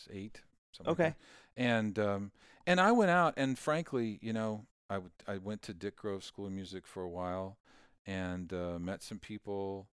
'88. 0.09 0.41
Something 0.71 0.91
like 0.91 0.97
Okay. 0.99 1.15
that. 1.57 1.61
and 1.63 1.99
um, 1.99 2.31
and 2.65 2.79
I 2.81 2.91
went 2.91 3.11
out, 3.11 3.33
and 3.37 3.57
frankly, 3.57 4.19
you 4.21 4.33
know, 4.33 4.65
I 4.89 4.99
I 5.27 5.37
went 5.37 5.61
to 5.63 5.73
Dick 5.73 5.95
Grove 5.95 6.23
School 6.23 6.45
of 6.47 6.51
Music 6.51 6.85
for 6.87 7.03
a 7.03 7.09
while, 7.09 7.57
and 8.05 8.51
uh, 8.53 8.79
met 8.79 9.03
some 9.03 9.19
people, 9.19 9.87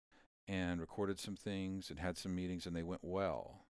and 0.47 0.79
recorded 0.79 1.19
some 1.19 1.35
things, 1.35 1.89
and 1.89 1.99
had 1.99 2.17
some 2.17 2.35
meetings, 2.35 2.65
and 2.65 2.75
they 2.75 2.83
went 2.83 3.03
well. 3.03 3.65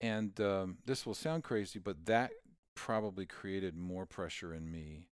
And 0.00 0.40
um, 0.40 0.78
this 0.84 1.06
will 1.06 1.14
sound 1.14 1.44
crazy, 1.44 1.78
but 1.78 2.06
that 2.06 2.32
probably 2.74 3.24
created 3.26 3.76
more 3.76 4.04
pressure 4.06 4.52
in 4.52 4.68
me 4.70 5.08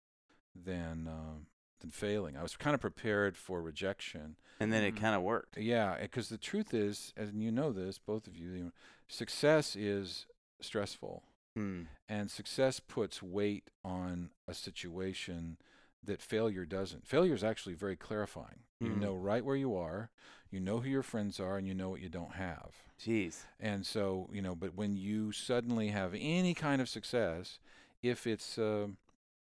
than 0.54 1.06
um, 1.06 1.46
than 1.80 1.90
failing. 1.90 2.36
I 2.36 2.42
was 2.42 2.56
kind 2.56 2.74
of 2.74 2.80
prepared 2.80 3.36
for 3.36 3.62
rejection. 3.62 4.36
And 4.60 4.72
then 4.72 4.82
it 4.82 4.94
Mhm. 4.94 5.00
kind 5.00 5.14
of 5.16 5.22
worked. 5.22 5.56
Yeah, 5.56 5.96
because 6.00 6.28
the 6.28 6.38
truth 6.38 6.74
is, 6.74 7.12
and 7.16 7.42
you 7.42 7.50
know 7.52 7.72
this, 7.72 7.98
both 7.98 8.26
of 8.26 8.36
you, 8.36 8.50
you 8.50 8.64
know, 8.64 8.72
success 9.06 9.76
is 9.76 10.26
stressful, 10.60 11.22
Hmm. 11.54 11.84
and 12.08 12.30
success 12.30 12.80
puts 12.80 13.22
weight 13.22 13.70
on 13.84 14.30
a 14.46 14.54
situation 14.54 15.58
that 16.02 16.22
failure 16.22 16.64
doesn't. 16.64 17.06
Failure 17.06 17.34
is 17.34 17.44
actually 17.44 17.74
very 17.74 17.96
clarifying. 17.96 18.64
You 18.80 18.90
Mhm. 18.92 18.98
know 19.00 19.14
right 19.14 19.44
where 19.44 19.56
you 19.56 19.74
are, 19.76 20.10
you 20.50 20.60
know 20.60 20.80
who 20.80 20.88
your 20.88 21.02
friends 21.02 21.38
are, 21.40 21.56
and 21.58 21.66
you 21.66 21.74
know 21.74 21.90
what 21.90 22.00
you 22.00 22.08
don't 22.08 22.34
have. 22.34 22.74
Jeez. 22.98 23.44
And 23.60 23.84
so, 23.86 24.28
you 24.32 24.40
know, 24.42 24.54
but 24.54 24.74
when 24.74 24.96
you 24.96 25.32
suddenly 25.32 25.88
have 25.88 26.14
any 26.14 26.54
kind 26.54 26.80
of 26.80 26.88
success, 26.88 27.58
if 28.02 28.26
it's, 28.26 28.56
uh, 28.58 28.88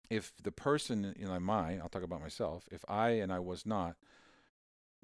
if 0.09 0.33
the 0.41 0.51
person, 0.51 1.13
you 1.17 1.25
know, 1.25 1.39
mine, 1.39 1.79
I'll 1.81 1.89
talk 1.89 2.03
about 2.03 2.21
myself, 2.21 2.67
if 2.71 2.83
I 2.87 3.09
and 3.09 3.31
I 3.31 3.39
was 3.39 3.65
not 3.65 3.95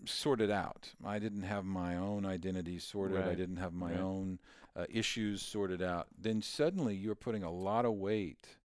sorted 0.06 0.50
out, 0.52 0.94
I 1.06 1.20
didn't 1.20 1.44
have 1.44 1.66
my 1.66 1.96
own 1.96 2.26
identity 2.26 2.80
sorted, 2.80 3.28
I 3.28 3.36
didn't 3.36 3.58
have 3.58 3.74
my 3.74 3.92
Right. 3.92 4.02
own 4.02 4.40
uh, 4.76 4.86
issues 4.90 5.42
sorted 5.42 5.82
out, 5.82 6.08
then 6.18 6.42
suddenly 6.42 6.96
you're 6.96 7.16
putting 7.16 7.44
a 7.44 7.52
lot 7.52 7.86
of 7.86 7.94
weight 7.94 8.58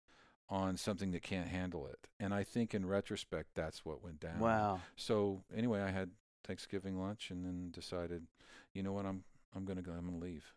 on 0.49 0.77
something 0.77 1.11
that 1.11 1.21
can't 1.23 1.49
handle 1.49 1.85
it. 1.87 2.07
And 2.19 2.33
I 2.33 2.43
think 2.43 2.73
in 2.73 2.85
retrospect, 2.85 3.49
that's 3.55 3.83
what 3.83 4.01
went 4.03 4.19
down. 4.21 4.39
Wow. 4.39 4.81
So 4.95 5.43
anyway, 5.55 5.81
I 5.81 5.91
had 5.91 6.11
Thanksgiving 6.45 6.97
lunch 6.99 7.29
and 7.29 7.45
then 7.45 7.71
decided, 7.71 8.25
you 8.73 8.81
know 8.83 8.93
what, 8.93 9.05
I'm 9.05 9.23
I'm 9.55 9.65
gonna 9.65 9.81
go. 9.81 9.91
I'm 9.91 10.05
gonna 10.05 10.17
leave. 10.23 10.53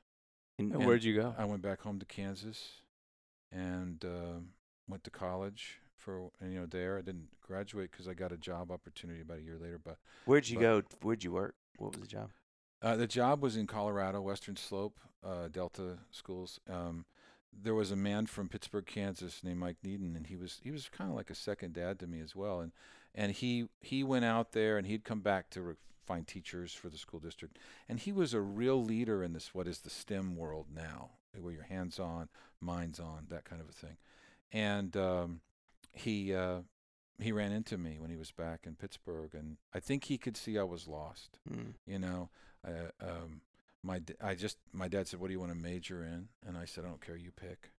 And 0.59 0.73
and 0.73 0.87
where'd 0.87 1.03
you 1.03 1.15
go? 1.15 1.35
I 1.37 1.45
went 1.47 1.63
back 1.63 1.81
home 1.81 1.99
to 1.99 2.07
Kansas, 2.07 2.83
and 3.51 4.05
uh, 4.05 4.41
went 4.91 5.05
to 5.05 5.11
college 5.11 5.81
for 5.97 6.31
you 6.43 6.61
know 6.61 6.67
there. 6.67 6.99
I 6.99 7.03
didn't 7.03 7.29
graduate 7.41 7.91
because 7.91 8.09
I 8.09 8.15
got 8.15 8.33
a 8.33 8.37
job 8.37 8.71
opportunity 8.71 9.21
about 9.21 9.39
a 9.39 9.43
year 9.43 9.59
later. 9.61 9.81
But 9.83 9.99
where'd 10.25 10.49
you 10.49 10.57
but- 10.57 10.63
go? 10.63 10.83
Where'd 11.03 11.25
you 11.25 11.33
work? 11.33 11.55
What 11.79 11.93
was 11.93 12.01
the 12.01 12.07
job? 12.07 12.31
uh, 12.83 12.97
the 12.97 13.07
job 13.07 13.43
was 13.43 13.57
in 13.57 13.67
Colorado, 13.67 14.21
Western 14.21 14.57
Slope, 14.57 14.99
uh, 15.25 15.49
Delta 15.49 15.99
schools. 16.11 16.61
Um, 16.69 17.05
there 17.53 17.75
was 17.75 17.91
a 17.91 17.97
man 17.97 18.27
from 18.27 18.49
Pittsburgh, 18.49 18.87
Kansas, 18.87 19.43
named 19.43 19.59
Mike 19.59 19.79
Needon, 19.85 20.17
and 20.17 20.27
he 20.27 20.37
was 20.37 20.61
he 20.63 20.71
was 20.71 20.89
kind 20.89 21.11
of 21.11 21.17
like 21.17 21.31
a 21.31 21.35
second 21.35 21.75
dad 21.75 21.99
to 22.01 22.07
me 22.07 22.21
as 22.21 22.35
well. 22.37 22.61
And 22.61 22.73
and 23.15 23.33
he 23.33 23.69
he 23.81 24.03
went 24.05 24.25
out 24.25 24.53
there 24.53 24.79
and 24.79 24.87
he'd 24.87 25.05
come 25.05 25.21
back 25.21 25.51
to 25.51 25.63
re- 25.63 25.75
find 26.07 26.27
teachers 26.27 26.73
for 26.73 26.89
the 26.89 26.99
school 26.99 27.21
district, 27.21 27.59
and 27.89 27.99
he 28.01 28.13
was 28.13 28.35
a 28.35 28.41
real 28.41 28.83
leader 28.83 29.23
in 29.23 29.33
this 29.33 29.55
what 29.55 29.67
is 29.69 29.81
the 29.81 29.91
STEM 29.91 30.37
world 30.37 30.67
now, 30.75 31.11
where 31.39 31.53
your 31.53 31.65
hands 31.65 31.99
on, 31.99 32.29
minds 32.61 32.99
on, 32.99 33.27
that 33.29 33.45
kind 33.45 33.61
of 33.61 33.69
a 33.69 33.73
thing. 33.73 33.97
And 34.53 34.97
um, 34.97 35.41
he 35.93 36.35
uh, 36.35 36.61
he 37.21 37.33
ran 37.33 37.53
into 37.53 37.79
me 37.79 37.99
when 37.99 38.11
he 38.11 38.17
was 38.17 38.33
back 38.33 38.61
in 38.65 38.75
Pittsburgh, 38.75 39.35
and 39.35 39.59
I 39.75 39.81
think 39.81 40.05
he 40.05 40.19
could 40.19 40.37
see 40.37 40.59
I 40.59 40.65
was 40.65 40.89
lost. 40.89 41.39
Mm. 41.49 41.75
You 41.87 41.99
know, 41.99 42.31
uh, 42.67 42.91
um, 43.01 43.43
my 43.83 44.01
I 44.21 44.35
just 44.35 44.59
my 44.73 44.89
dad 44.89 45.07
said, 45.07 45.21
"What 45.21 45.29
do 45.29 45.33
you 45.33 45.41
want 45.41 45.53
to 45.53 45.59
major 45.59 46.03
in?" 46.03 46.29
And 46.47 46.57
I 46.57 46.65
said, 46.65 46.85
"I 46.85 46.89
don't 46.89 47.05
care, 47.05 47.17
you 47.17 47.31
pick." 47.31 47.73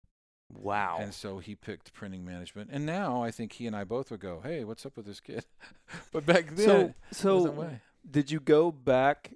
Wow. 0.53 0.97
And 0.99 1.13
so 1.13 1.39
he 1.39 1.55
picked 1.55 1.93
printing 1.93 2.25
management, 2.25 2.69
and 2.73 2.85
now 2.85 3.23
I 3.23 3.31
think 3.31 3.53
he 3.53 3.67
and 3.67 3.75
I 3.75 3.83
both 3.83 4.11
would 4.11 4.19
go, 4.19 4.41
"Hey, 4.43 4.63
what's 4.63 4.85
up 4.85 4.97
with 4.97 5.05
this 5.05 5.19
kid?" 5.19 5.45
but 6.11 6.25
back 6.25 6.55
then, 6.55 6.93
So 7.11 7.31
it 7.31 7.35
was 7.35 7.45
that 7.45 7.55
so 7.55 7.79
did 8.09 8.31
you 8.31 8.39
go 8.39 8.71
back? 8.71 9.33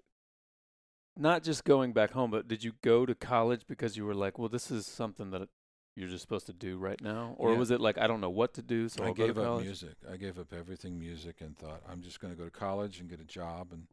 Not 1.18 1.44
just 1.44 1.64
going 1.64 1.94
back 1.94 2.12
home, 2.12 2.30
but 2.30 2.48
did 2.48 2.64
you 2.64 2.74
go 2.82 3.06
to 3.06 3.16
college 3.16 3.62
because 3.68 3.96
you 3.96 4.06
were 4.06 4.14
like, 4.14 4.38
well, 4.38 4.50
this 4.50 4.70
is 4.70 4.86
something 4.86 5.32
that 5.32 5.48
you're 5.96 6.10
just 6.10 6.22
supposed 6.22 6.46
to 6.48 6.54
do 6.54 6.78
right 6.78 7.00
now, 7.02 7.36
or 7.38 7.52
Yeah. 7.52 7.58
was 7.60 7.72
it 7.72 7.80
like 7.82 7.98
I 7.98 8.08
don't 8.08 8.22
know 8.22 8.30
what 8.30 8.54
to 8.56 8.62
do, 8.62 8.90
so 8.90 9.04
I 9.04 9.08
I'll 9.08 9.14
go 9.14 9.28
gave 9.28 9.36
to 9.36 9.42
up 9.42 9.46
college? 9.46 9.66
music. 9.66 9.96
I 10.12 10.18
gave 10.18 10.38
up 10.38 10.54
everything 10.54 11.00
music, 11.00 11.42
and 11.42 11.58
thought 11.58 11.82
I'm 11.90 12.02
just 12.02 12.20
going 12.20 12.34
to 12.34 12.38
go 12.38 12.46
to 12.46 12.52
college 12.52 13.00
and 13.00 13.10
get 13.10 13.20
a 13.20 13.26
job, 13.26 13.70
and 13.72 13.88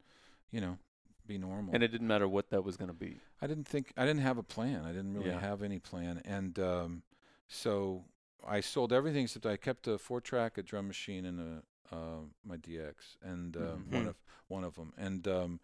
you 0.51 0.61
know, 0.61 0.79
be 1.27 1.39
normal. 1.39 1.75
And 1.75 1.83
it 1.83 1.89
didn't 1.89 2.09
matter 2.09 2.29
what 2.29 2.51
that 2.51 2.65
was 2.65 2.77
going 2.77 2.89
to 2.91 2.95
be. 2.95 3.21
I 3.41 3.47
didn't 3.47 3.67
think 3.69 3.93
I 3.97 4.05
didn't 4.05 4.23
have 4.23 4.39
a 4.39 4.43
plan. 4.43 4.85
I 4.85 4.93
didn't 4.93 5.15
really 5.15 5.31
Yeah. 5.31 5.41
have 5.41 5.63
any 5.63 5.79
plan, 5.79 6.21
and 6.25 6.59
um, 6.59 7.03
so 7.49 8.05
I 8.47 8.61
sold 8.61 8.93
everything 8.93 9.25
except 9.25 9.47
I 9.47 9.57
kept 9.57 9.87
a 9.87 9.99
four 9.99 10.21
track, 10.21 10.59
a 10.59 10.63
drum 10.63 10.89
machine, 10.89 11.25
and 11.25 11.41
a 11.41 11.63
uh, 11.95 12.21
my 12.45 12.57
DX, 12.57 13.17
and 13.23 13.57
um, 13.57 13.63
Mhm. 13.89 13.93
one 13.93 14.07
of 14.09 14.17
one 14.49 14.65
of 14.65 14.75
them, 14.77 14.93
and 14.97 15.29
um, 15.29 15.61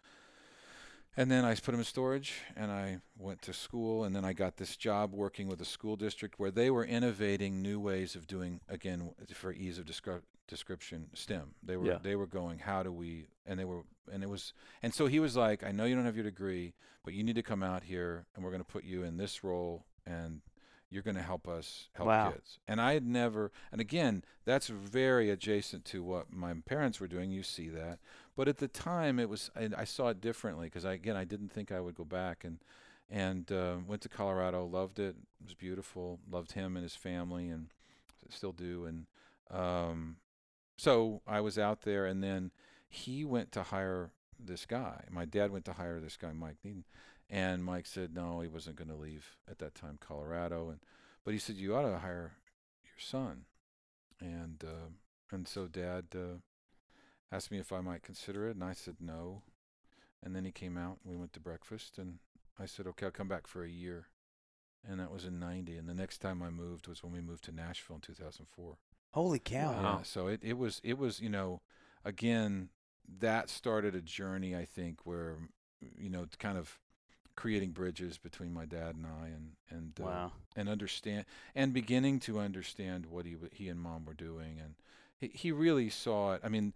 and 1.17 1.29
then 1.29 1.43
I 1.45 1.53
put 1.55 1.71
them 1.71 1.79
in 1.79 1.83
storage, 1.83 2.41
and 2.55 2.71
I 2.71 2.99
went 3.17 3.41
to 3.43 3.53
school, 3.53 4.03
and 4.03 4.15
then 4.15 4.23
I 4.25 4.33
got 4.33 4.57
this 4.57 4.77
job 4.77 5.13
working 5.13 5.47
with 5.47 5.59
a 5.61 5.65
school 5.65 5.95
district 5.95 6.39
where 6.39 6.51
they 6.51 6.69
were 6.69 6.85
innovating 6.85 7.61
new 7.61 7.79
ways 7.79 8.15
of 8.15 8.27
doing 8.27 8.61
again 8.69 9.11
for 9.33 9.51
ease 9.51 9.77
of 9.79 9.85
descri- 9.85 10.21
description 10.47 11.07
STEM. 11.13 11.55
They 11.63 11.77
were 11.77 11.85
Yeah. 11.87 11.97
they 12.01 12.15
were 12.15 12.25
going 12.27 12.59
how 12.59 12.81
do 12.83 12.91
we 12.91 13.27
and 13.45 13.59
they 13.59 13.65
were 13.65 13.83
and 14.11 14.23
it 14.23 14.29
was 14.29 14.53
and 14.81 14.93
so 14.93 15.05
he 15.07 15.19
was 15.19 15.35
like 15.35 15.63
I 15.63 15.71
know 15.71 15.85
you 15.85 15.93
don't 15.95 16.05
have 16.05 16.15
your 16.15 16.23
degree 16.23 16.73
but 17.03 17.13
you 17.13 17.23
need 17.23 17.35
to 17.35 17.43
come 17.43 17.61
out 17.61 17.83
here 17.83 18.25
and 18.33 18.43
we're 18.43 18.49
going 18.49 18.63
to 18.63 18.71
put 18.71 18.83
you 18.83 19.03
in 19.03 19.17
this 19.17 19.43
role 19.43 19.85
and 20.07 20.41
you're 20.89 21.03
going 21.03 21.15
to 21.15 21.21
help 21.21 21.47
us 21.47 21.87
help 21.93 22.07
Wow. 22.07 22.31
kids. 22.31 22.59
And 22.67 22.81
I 22.81 22.93
had 22.93 23.05
never 23.05 23.51
and 23.71 23.79
again 23.79 24.23
that's 24.45 24.67
very 24.67 25.29
adjacent 25.29 25.85
to 25.85 26.03
what 26.03 26.31
my 26.33 26.53
parents 26.65 26.99
were 26.99 27.07
doing. 27.07 27.31
You 27.31 27.43
see 27.43 27.69
that. 27.69 27.99
But 28.35 28.47
at 28.47 28.57
the 28.57 28.67
time 28.67 29.19
it 29.19 29.29
was 29.29 29.51
I, 29.55 29.69
I 29.77 29.83
saw 29.83 30.07
it 30.09 30.21
differently 30.21 30.67
because 30.67 30.85
I 30.85 30.93
again 30.93 31.15
I 31.15 31.25
didn't 31.25 31.51
think 31.51 31.71
I 31.71 31.79
would 31.79 31.95
go 31.95 32.05
back 32.05 32.43
and 32.43 32.59
and 33.11 33.51
uh, 33.51 33.77
went 33.87 34.01
to 34.03 34.09
Colorado, 34.09 34.65
loved 34.65 34.99
it. 34.99 35.15
It 35.41 35.45
was 35.45 35.53
beautiful. 35.55 36.19
Loved 36.29 36.51
him 36.53 36.75
and 36.75 36.83
his 36.83 36.95
family 36.95 37.49
and 37.49 37.67
still 38.29 38.51
do 38.51 38.85
and 38.85 39.05
um 39.49 40.17
so 40.77 41.21
I 41.27 41.41
was 41.41 41.57
out 41.57 41.81
there 41.81 42.05
and 42.05 42.23
then 42.23 42.51
he 42.87 43.25
went 43.25 43.51
to 43.53 43.63
hire 43.63 44.11
this 44.39 44.65
guy. 44.65 45.03
My 45.11 45.25
dad 45.25 45.51
went 45.51 45.65
to 45.65 45.73
hire 45.73 45.99
this 45.99 46.15
guy, 46.17 46.31
Mike 46.31 46.57
Needon, 46.65 46.83
and 47.29 47.63
Mike 47.63 47.85
said 47.85 48.13
no, 48.13 48.41
he 48.41 48.47
wasn't 48.47 48.75
going 48.75 48.89
to 48.89 48.95
leave 48.95 49.37
at 49.49 49.59
that 49.59 49.75
time, 49.75 49.97
Colorado, 49.99 50.69
and 50.69 50.79
but 51.23 51.33
he 51.33 51.39
said 51.39 51.55
you 51.55 51.75
ought 51.75 51.89
to 51.89 51.99
hire 51.99 52.33
your 52.83 52.99
son, 52.99 53.45
and 54.19 54.63
uh, 54.65 54.89
and 55.31 55.47
so 55.47 55.67
Dad 55.67 56.05
uh, 56.15 56.39
asked 57.31 57.51
me 57.51 57.59
if 57.59 57.71
I 57.71 57.81
might 57.81 58.03
consider 58.03 58.47
it, 58.47 58.55
and 58.55 58.63
I 58.63 58.73
said 58.73 58.97
no, 58.99 59.43
and 60.23 60.35
then 60.35 60.45
he 60.45 60.51
came 60.51 60.77
out, 60.77 60.97
and 61.03 61.13
we 61.13 61.19
went 61.19 61.33
to 61.33 61.39
breakfast, 61.39 61.97
and 61.97 62.19
I 62.59 62.65
said 62.65 62.87
okay, 62.87 63.05
I'll 63.05 63.11
come 63.11 63.27
back 63.27 63.47
for 63.47 63.63
a 63.63 63.69
year, 63.69 64.07
and 64.87 64.99
that 64.99 65.11
was 65.11 65.25
in 65.25 65.39
'90, 65.39 65.77
and 65.77 65.87
the 65.87 65.93
next 65.93 66.19
time 66.19 66.41
I 66.41 66.49
moved 66.49 66.87
was 66.87 67.03
when 67.03 67.13
we 67.13 67.21
moved 67.21 67.43
to 67.45 67.51
Nashville 67.51 67.97
in 67.97 68.01
2004. 68.01 68.77
Holy 69.11 69.39
cow. 69.39 69.71
Wow. 69.71 69.81
Yeah, 69.97 70.03
so 70.03 70.27
it, 70.27 70.41
it 70.43 70.57
was 70.57 70.81
it 70.83 70.97
was 70.97 71.19
you 71.19 71.29
know 71.29 71.61
again 72.05 72.69
that 73.19 73.49
started 73.49 73.95
a 73.95 74.01
journey 74.01 74.55
I 74.55 74.65
think 74.65 75.05
where 75.05 75.37
you 75.79 76.09
know 76.09 76.27
kind 76.37 76.57
of 76.57 76.79
creating 77.39 77.71
bridges 77.71 78.17
between 78.17 78.53
my 78.53 78.65
dad 78.65 78.95
and 78.95 79.05
I 79.07 79.27
and 79.27 79.51
and 79.69 79.99
uh, 80.01 80.05
Wow. 80.05 80.31
and 80.57 80.67
understand 80.67 81.25
and 81.55 81.73
beginning 81.73 82.19
to 82.21 82.39
understand 82.39 83.05
what 83.05 83.25
he 83.25 83.37
he 83.53 83.69
and 83.69 83.79
mom 83.79 84.03
were 84.05 84.13
doing 84.13 84.59
and 84.59 84.75
he, 85.19 85.29
he 85.33 85.51
really 85.53 85.89
saw 85.89 86.33
it 86.33 86.41
I 86.43 86.49
mean 86.49 86.73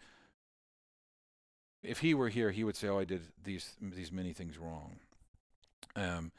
if 1.84 1.99
he 1.99 2.14
were 2.14 2.30
here 2.30 2.51
he 2.51 2.64
would 2.64 2.76
say 2.76 2.88
oh 2.88 2.99
I 2.99 3.05
did 3.05 3.22
these 3.43 3.76
these 3.82 4.11
many 4.11 4.34
things 4.34 4.57
wrong 4.57 4.99
um 5.95 6.32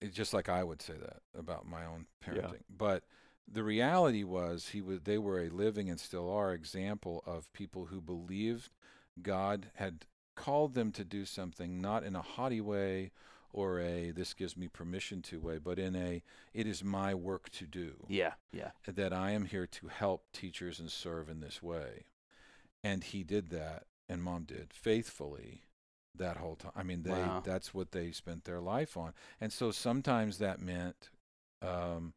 it's 0.00 0.16
just 0.16 0.34
like 0.34 0.48
I 0.48 0.64
would 0.64 0.82
say 0.82 0.94
that 0.94 1.22
about 1.38 1.66
my 1.66 1.84
own 1.84 2.06
Yeah. 2.30 2.52
parenting 2.52 2.62
but 2.70 3.04
the 3.50 3.62
reality 3.64 4.24
was 4.24 4.68
he 4.70 4.80
was 4.82 5.00
they 5.02 5.18
were 5.18 5.40
a 5.40 5.48
living 5.50 5.90
and 5.90 6.00
still 6.00 6.30
are 6.30 6.52
example 6.52 7.22
of 7.26 7.52
people 7.52 7.86
who 7.86 8.00
believed 8.00 8.70
God 9.22 9.70
had 9.74 10.06
called 10.36 10.74
them 10.74 10.92
to 10.92 11.04
do 11.04 11.24
something 11.24 11.80
not 11.80 12.04
in 12.04 12.16
a 12.16 12.22
haughty 12.22 12.60
way 12.60 13.10
or 13.52 13.80
a 13.80 14.10
this 14.10 14.34
gives 14.34 14.56
me 14.56 14.68
permission 14.68 15.22
to 15.22 15.40
way 15.40 15.58
but 15.58 15.78
in 15.78 15.94
a 15.94 16.22
it 16.54 16.66
is 16.66 16.82
my 16.82 17.14
work 17.14 17.50
to 17.50 17.66
do 17.66 18.04
Yeah. 18.08 18.34
Yeah. 18.52 18.70
that 18.86 19.12
I 19.12 19.32
am 19.32 19.46
here 19.46 19.66
to 19.66 19.88
help 19.88 20.24
teachers 20.32 20.80
and 20.80 20.90
serve 20.90 21.28
in 21.28 21.40
this 21.40 21.62
way 21.62 22.06
and 22.82 23.04
he 23.04 23.22
did 23.22 23.50
that 23.50 23.84
and 24.08 24.22
mom 24.22 24.44
did 24.44 24.72
faithfully 24.72 25.62
that 26.14 26.36
whole 26.38 26.56
time 26.56 26.72
I 26.76 26.82
mean 26.82 27.02
they 27.02 27.10
Wow. 27.12 27.42
that's 27.44 27.72
what 27.72 27.92
they 27.92 28.10
spent 28.12 28.44
their 28.44 28.60
life 28.60 28.96
on 28.96 29.12
and 29.40 29.52
so 29.52 29.70
sometimes 29.70 30.38
that 30.38 30.60
meant 30.60 31.10
um 31.60 32.14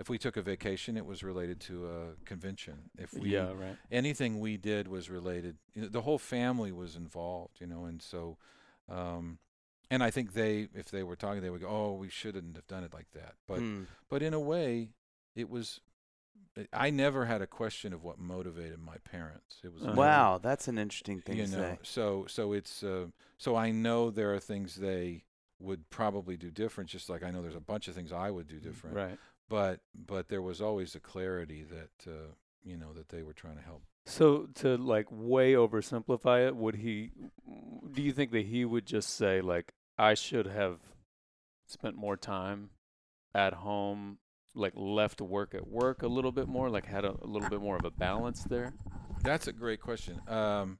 if 0.00 0.08
we 0.08 0.16
took 0.16 0.36
a 0.36 0.42
vacation, 0.42 0.96
it 0.96 1.04
was 1.04 1.24
related 1.24 1.58
to 1.62 1.88
a 1.88 2.24
convention. 2.24 2.90
If 2.96 3.14
we 3.14 3.30
yeah, 3.30 3.50
right. 3.52 3.76
anything 3.90 4.38
we 4.38 4.56
did 4.56 4.86
was 4.86 5.10
related, 5.10 5.56
you 5.74 5.82
know, 5.82 5.88
the 5.88 6.02
whole 6.02 6.18
family 6.20 6.70
was 6.70 6.94
involved, 6.94 7.60
you 7.60 7.66
know, 7.66 7.84
and 7.84 8.00
so, 8.00 8.38
um, 8.88 9.38
and 9.90 10.02
I 10.02 10.10
think 10.10 10.32
they, 10.34 10.68
if 10.74 10.90
they 10.90 11.02
were 11.02 11.16
talking, 11.16 11.42
they 11.42 11.50
would 11.50 11.60
go, 11.62 11.68
"Oh, 11.68 11.92
we 11.94 12.08
shouldn't 12.08 12.56
have 12.56 12.66
done 12.66 12.84
it 12.84 12.92
like 12.94 13.10
that." 13.12 13.34
But 13.46 13.60
Hmm. 13.60 13.82
but 14.08 14.22
in 14.22 14.34
a 14.34 14.40
way, 14.40 14.90
it 15.34 15.48
was. 15.48 15.80
I 16.72 16.90
never 16.90 17.24
had 17.26 17.40
a 17.40 17.46
question 17.46 17.92
of 17.92 18.02
what 18.02 18.18
motivated 18.18 18.80
my 18.80 18.96
parents. 18.98 19.60
It 19.62 19.72
was 19.72 19.82
Uh-huh. 19.84 19.94
Wow, 19.96 20.38
that's 20.38 20.66
an 20.68 20.78
interesting 20.78 21.20
thing 21.20 21.36
you 21.36 21.44
to 21.44 21.50
know 21.50 21.58
say. 21.58 21.78
so 21.82 22.26
so 22.28 22.52
it's 22.52 22.82
uh, 22.82 23.06
so 23.38 23.54
i 23.54 23.70
know 23.70 24.10
there 24.10 24.32
are 24.34 24.40
things 24.40 24.76
they 24.76 25.24
would 25.60 25.88
probably 25.90 26.36
do 26.36 26.50
different 26.50 26.88
just 26.90 27.08
like 27.10 27.22
i 27.22 27.30
know 27.30 27.42
there's 27.42 27.54
a 27.54 27.60
bunch 27.60 27.88
of 27.88 27.94
things 27.94 28.12
i 28.12 28.30
would 28.30 28.46
do 28.48 28.58
different 28.60 28.96
Right. 28.96 29.18
but 29.48 29.80
but 29.94 30.28
there 30.28 30.42
was 30.42 30.60
always 30.60 30.94
a 30.94 31.00
clarity 31.00 31.64
that 31.64 32.10
uh, 32.10 32.32
you 32.64 32.76
know 32.76 32.92
that 32.94 33.08
they 33.08 33.22
were 33.22 33.32
trying 33.32 33.56
to 33.56 33.62
help 33.62 33.82
So 34.06 34.48
to 34.56 34.76
like 34.76 35.06
way 35.10 35.52
oversimplify 35.54 36.46
it, 36.48 36.56
would 36.56 36.76
he? 36.76 37.10
Do 37.92 38.00
you 38.02 38.12
think 38.12 38.30
that 38.32 38.46
he 38.46 38.64
would 38.64 38.86
just 38.86 39.10
say 39.16 39.40
like, 39.42 39.74
I 39.98 40.14
should 40.14 40.46
have 40.46 40.78
spent 41.66 41.96
more 41.96 42.16
time 42.16 42.70
at 43.34 43.52
home, 43.54 44.18
like 44.54 44.72
left 44.74 45.20
work 45.20 45.54
at 45.54 45.66
work 45.68 46.02
a 46.02 46.08
little 46.08 46.32
bit 46.32 46.48
more, 46.48 46.70
like 46.70 46.86
had 46.86 47.04
a, 47.04 47.14
a 47.22 47.26
little 47.26 47.48
bit 47.48 47.60
more 47.60 47.76
of 47.76 47.84
a 47.84 47.90
balance 47.90 48.44
there? 48.44 48.72
that's 49.24 49.48
a 49.48 49.52
great 49.52 49.80
question 49.80 50.20
um, 50.28 50.78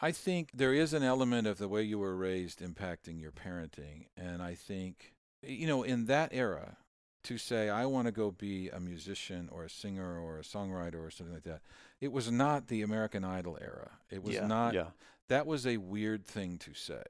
i 0.00 0.10
think 0.10 0.48
there 0.52 0.74
is 0.74 0.92
an 0.92 1.04
element 1.04 1.46
of 1.46 1.56
the 1.58 1.68
way 1.68 1.80
you 1.80 1.96
were 1.96 2.16
raised 2.16 2.58
impacting 2.58 3.20
your 3.20 3.30
parenting 3.30 4.06
and 4.16 4.42
i 4.42 4.54
think 4.56 5.14
you 5.40 5.68
know 5.68 5.84
in 5.84 6.06
that 6.06 6.30
era 6.32 6.76
to 7.22 7.38
say 7.38 7.68
i 7.70 7.86
want 7.86 8.06
to 8.08 8.12
go 8.12 8.32
be 8.32 8.68
a 8.70 8.80
musician 8.80 9.48
or 9.52 9.62
a 9.64 9.70
singer 9.70 10.18
or 10.18 10.38
a 10.38 10.42
songwriter 10.42 10.96
or 11.00 11.12
something 11.12 11.32
like 11.34 11.44
that 11.44 11.60
it 12.00 12.10
was 12.10 12.28
not 12.28 12.66
the 12.66 12.82
american 12.82 13.24
idol 13.24 13.56
era 13.60 13.92
it 14.10 14.24
was 14.24 14.34
Yeah. 14.34 14.46
not 14.48 14.74
yeah. 14.74 14.86
that 15.28 15.46
was 15.46 15.64
a 15.64 15.76
weird 15.76 16.26
thing 16.26 16.58
to 16.58 16.74
say 16.74 17.04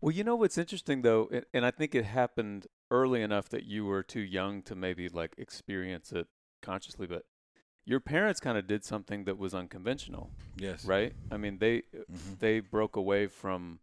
Well, 0.00 0.12
you 0.14 0.22
know 0.24 0.36
what's 0.36 0.58
interesting 0.58 1.02
though, 1.02 1.28
and, 1.32 1.44
and 1.52 1.66
I 1.66 1.70
think 1.70 1.94
it 1.94 2.04
happened 2.04 2.66
early 2.90 3.22
enough 3.22 3.48
that 3.50 3.64
you 3.64 3.84
were 3.84 4.02
too 4.02 4.20
young 4.20 4.62
to 4.62 4.74
maybe 4.74 5.08
like 5.08 5.34
experience 5.38 6.12
it 6.12 6.28
consciously, 6.62 7.06
but 7.06 7.24
your 7.84 8.00
parents 8.00 8.38
kind 8.40 8.56
of 8.56 8.66
did 8.66 8.84
something 8.84 9.24
that 9.24 9.38
was 9.38 9.54
unconventional, 9.54 10.30
yes 10.56 10.84
right? 10.84 11.14
I 11.30 11.36
mean, 11.36 11.58
they 11.58 11.82
Mhm. 12.10 12.38
they 12.38 12.60
broke 12.60 12.96
away 12.96 13.26
from 13.26 13.80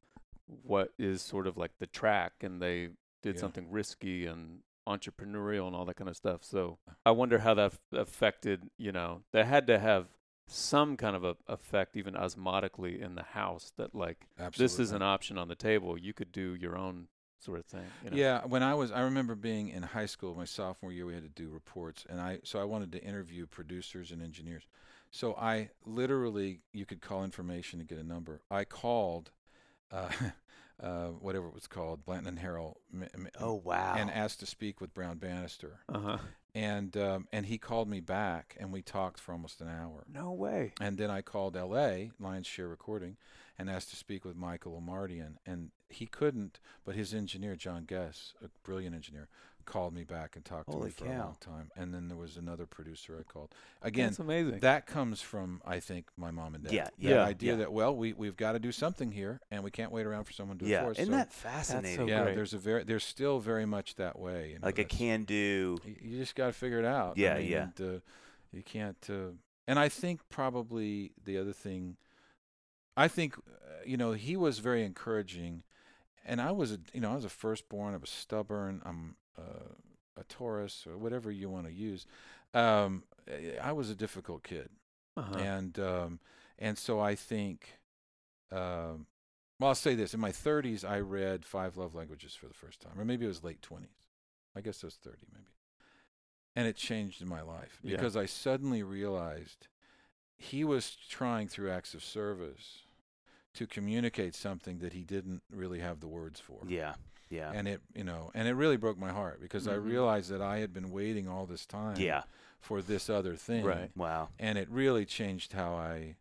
what 0.48 0.94
is 0.98 1.22
sort 1.22 1.48
of 1.48 1.58
like 1.58 1.72
the 1.80 1.88
track 1.88 2.34
and 2.42 2.62
they 2.62 2.90
did 3.22 3.36
Yeah. 3.36 3.42
something 3.42 3.70
risky 3.72 4.26
and 4.26 4.62
entrepreneurial 4.88 5.68
and 5.68 5.76
all 5.76 5.86
that 5.86 5.96
kind 5.96 6.10
of 6.10 6.16
stuff. 6.16 6.44
So 6.44 6.78
I 7.06 7.12
wonder 7.12 7.40
how 7.40 7.56
that 7.56 7.74
affected, 7.92 8.70
you 8.78 8.92
know, 8.92 9.24
they 9.32 9.44
had 9.44 9.68
to 9.68 9.80
have 9.80 10.08
some 10.48 10.96
kind 10.96 11.16
of 11.16 11.24
a 11.24 11.36
effect 11.48 11.98
even 11.98 12.14
osmotically 12.14 13.02
in 13.02 13.16
the 13.16 13.24
house 13.24 13.72
that 13.78 13.96
like 13.96 14.28
Absolutely. 14.40 14.64
this 14.64 14.80
is 14.80 14.92
an 14.92 15.02
option 15.02 15.38
on 15.38 15.48
the 15.48 15.56
table. 15.56 15.98
You 15.98 16.14
could 16.14 16.32
do 16.32 16.56
your 16.56 16.78
own 16.78 17.08
sort 17.40 17.60
of 17.60 17.66
thing. 17.66 17.86
You 18.04 18.10
know? 18.12 18.18
Yeah, 18.18 18.42
when 18.46 18.64
I 18.64 18.74
was, 18.74 18.92
I 18.92 19.02
remember 19.02 19.36
being 19.36 19.70
in 19.70 19.84
high 19.84 20.06
school, 20.08 20.36
my 20.36 20.46
sophomore 20.46 20.92
year, 20.92 21.06
we 21.06 21.14
had 21.14 21.24
to 21.24 21.30
do 21.30 21.50
reports, 21.50 22.06
and 22.10 22.20
I, 22.20 22.40
so 22.44 22.60
I 22.60 22.64
wanted 22.64 22.92
to 22.94 23.04
interview 23.04 23.46
producers 23.46 24.12
and 24.12 24.22
engineers. 24.22 24.64
So 25.12 25.36
I 25.36 25.70
literally, 25.86 26.62
you 26.74 26.86
could 26.86 27.02
call 27.02 27.24
information 27.24 27.80
to 27.80 27.86
get 27.86 27.98
a 27.98 28.04
number. 28.04 28.42
I 28.50 28.66
called, 28.66 29.32
uh, 29.92 30.10
uh, 30.82 31.08
whatever 31.10 31.48
it 31.48 31.54
was 31.54 31.68
called, 31.68 32.06
Blanton 32.06 32.28
and 32.38 32.40
Harrell, 32.40 32.76
Oh 33.40 33.54
wow. 33.64 33.96
and 33.98 34.10
asked 34.12 34.40
to 34.42 34.46
speak 34.46 34.82
with 34.82 34.94
Brown 34.94 35.18
Bannister, 35.18 35.80
Uh 35.90 36.00
huh. 36.00 36.18
and 36.54 36.96
um, 36.98 37.28
and 37.32 37.46
he 37.46 37.58
called 37.58 37.88
me 37.90 38.00
back, 38.00 38.56
and 38.60 38.72
we 38.74 38.82
talked 38.82 39.20
for 39.20 39.32
almost 39.32 39.62
an 39.62 39.68
hour. 39.70 40.04
no 40.12 40.32
way. 40.32 40.74
And 40.82 40.98
then 40.98 41.10
I 41.10 41.22
called 41.22 41.56
L.A. 41.56 42.12
Lions 42.20 42.48
Share 42.48 42.68
Recording 42.68 43.18
and 43.58 43.70
asked 43.70 43.90
to 43.92 43.96
speak 43.96 44.26
with 44.26 44.36
Michael 44.36 44.82
Omartian, 44.82 45.36
and 45.46 45.72
he 45.90 46.06
couldn't. 46.06 46.60
But 46.84 46.96
his 46.96 47.14
engineer, 47.14 47.56
John 47.56 47.86
Guess, 47.86 48.34
a 48.44 48.50
brilliant 48.64 48.96
engineer, 48.96 49.28
called 49.66 49.96
me 49.96 50.04
back 50.04 50.36
and 50.36 50.46
talked 50.46 50.70
to 50.72 50.78
me 50.78 50.92
for 50.92 51.06
a 51.06 51.18
long 51.18 51.38
time. 51.40 51.72
And 51.76 51.92
then 51.92 52.08
there 52.08 52.18
was 52.18 52.38
another 52.38 52.68
producer 52.68 53.18
I 53.20 53.24
called. 53.24 53.52
Again, 53.82 54.08
That's 54.10 54.20
amazing. 54.20 54.60
that 54.60 54.86
comes 54.86 55.22
from 55.22 55.60
I 55.66 55.80
think 55.80 56.08
my 56.18 56.30
mom 56.30 56.54
and 56.54 56.64
dad. 56.66 56.72
Yeah, 56.74 56.84
That 56.84 56.94
yeah, 57.00 57.24
idea 57.24 57.52
yeah. 57.54 57.58
that 57.60 57.74
well, 57.74 57.96
we 57.96 58.14
we've 58.14 58.38
got 58.38 58.52
to 58.52 58.60
do 58.60 58.72
something 58.72 59.12
here, 59.12 59.40
and 59.50 59.64
we 59.64 59.72
can't 59.72 59.92
wait 59.92 60.06
around 60.06 60.26
for 60.26 60.34
someone 60.34 60.58
to 60.60 60.66
do 60.66 60.70
it 60.70 60.74
Yeah. 60.74 60.84
for 60.84 60.92
us. 60.92 61.00
Isn't 61.00 61.12
So, 61.14 61.18
that 61.18 61.34
fascinating? 61.34 62.08
yeah, 62.08 62.24
great. 62.24 62.36
there's 62.36 62.54
a 62.54 62.60
very 62.60 62.84
there's 62.84 63.04
still 63.04 63.40
very 63.40 63.66
much 63.66 63.96
that 63.96 64.20
way. 64.20 64.50
you 64.52 64.60
know, 64.60 64.66
like 64.68 64.78
a 64.78 64.84
can 64.86 65.24
do. 65.24 65.80
y- 65.84 65.96
you 66.00 66.18
just 66.20 66.36
got 66.36 66.48
to 66.48 66.54
figure 66.54 66.78
it 66.80 66.86
out. 66.86 67.18
I 67.18 67.22
Yeah, 67.22 67.38
mean, 67.40 67.48
yeah. 67.52 67.68
And, 67.80 67.96
uh, 67.98 68.00
you 68.52 68.62
can't. 68.62 69.08
Uh, 69.10 69.32
and 69.68 69.80
I 69.80 69.90
think 69.90 70.22
probably 70.30 71.14
the 71.24 71.40
other 71.40 71.54
thing, 71.54 71.98
I 72.98 73.08
think, 73.08 73.38
uh, 73.38 73.42
you 73.86 73.98
know, 73.98 74.14
he 74.14 74.36
was 74.38 74.60
very 74.60 74.84
encouraging, 74.84 75.64
and 76.26 76.42
I 76.42 76.52
was, 76.52 76.72
a, 76.72 76.80
you 76.94 77.02
know, 77.02 77.12
I 77.12 77.16
was 77.16 77.26
a 77.26 77.30
firstborn. 77.30 77.94
I 77.94 77.98
was 77.98 78.10
stubborn. 78.10 78.82
I'm 78.86 79.16
uh, 79.38 79.74
a 80.18 80.24
Taurus 80.24 80.86
or 80.88 80.98
whatever 80.98 81.32
you 81.32 81.50
want 81.50 81.66
to 81.68 81.74
use. 81.74 82.06
Um, 82.54 83.04
I- 83.62 83.74
was 83.74 83.90
a 83.90 83.96
difficult 83.96 84.44
kid, 84.44 84.70
uh-huh. 85.18 85.38
and 85.38 85.80
um, 85.80 86.20
and 86.60 86.78
so 86.78 87.00
I 87.00 87.16
think. 87.16 87.80
Um, 88.52 89.08
well, 89.60 89.70
I'll 89.70 89.76
say 89.76 89.96
this: 89.96 90.14
in 90.14 90.20
my 90.20 90.32
30s, 90.32 90.84
I 90.88 91.00
read 91.00 91.46
Five 91.46 91.78
Love 91.78 91.96
Languages 91.96 92.36
for 92.36 92.48
the 92.48 92.54
first 92.54 92.82
time, 92.82 93.00
or 93.00 93.06
maybe 93.06 93.26
it 93.26 93.30
was 93.30 93.44
late 93.44 93.62
20s. 93.62 93.88
I 94.56 94.62
guess 94.62 94.78
it 94.78 94.84
was 94.84 94.96
30, 94.96 95.18
maybe. 95.34 95.46
And 96.56 96.68
it 96.68 96.78
changed 96.78 97.24
my 97.26 97.42
life 97.42 97.80
Yeah. 97.84 97.98
because 97.98 98.16
I 98.16 98.26
suddenly 98.26 98.84
realized 98.84 99.68
he 100.38 100.64
was 100.64 100.96
trying 101.10 101.48
through 101.48 101.72
acts 101.72 101.94
of 101.94 102.04
service 102.04 102.85
to 103.56 103.68
communicate 103.68 104.36
something 104.36 104.80
that 104.80 104.94
he 104.94 105.04
didn't 105.04 105.42
really 105.52 105.80
have 105.80 106.00
the 106.00 106.08
words 106.08 106.40
for. 106.40 106.60
Yeah. 106.68 106.96
Yeah. 107.30 107.52
And 107.54 107.68
it, 107.68 107.82
you 107.96 108.04
know, 108.04 108.32
and 108.36 108.48
it 108.48 108.54
really 108.54 108.78
broke 108.78 108.98
my 108.98 109.12
heart 109.12 109.42
because 109.42 109.68
I 109.68 109.74
Mhm. 109.76 109.86
realized 109.86 110.30
that 110.30 110.42
I 110.42 110.60
had 110.60 110.72
been 110.74 110.92
waiting 110.92 111.28
all 111.28 111.46
this 111.46 111.66
time 111.66 111.98
yeah. 111.98 112.24
for 112.60 112.82
this 112.82 113.10
other 113.10 113.36
thing 113.36 113.66
Right. 113.66 113.92
Wow. 113.96 114.30
and 114.40 114.58
it 114.58 114.70
really 114.70 115.06
changed 115.06 115.54
how 115.54 115.74
I 115.74 116.16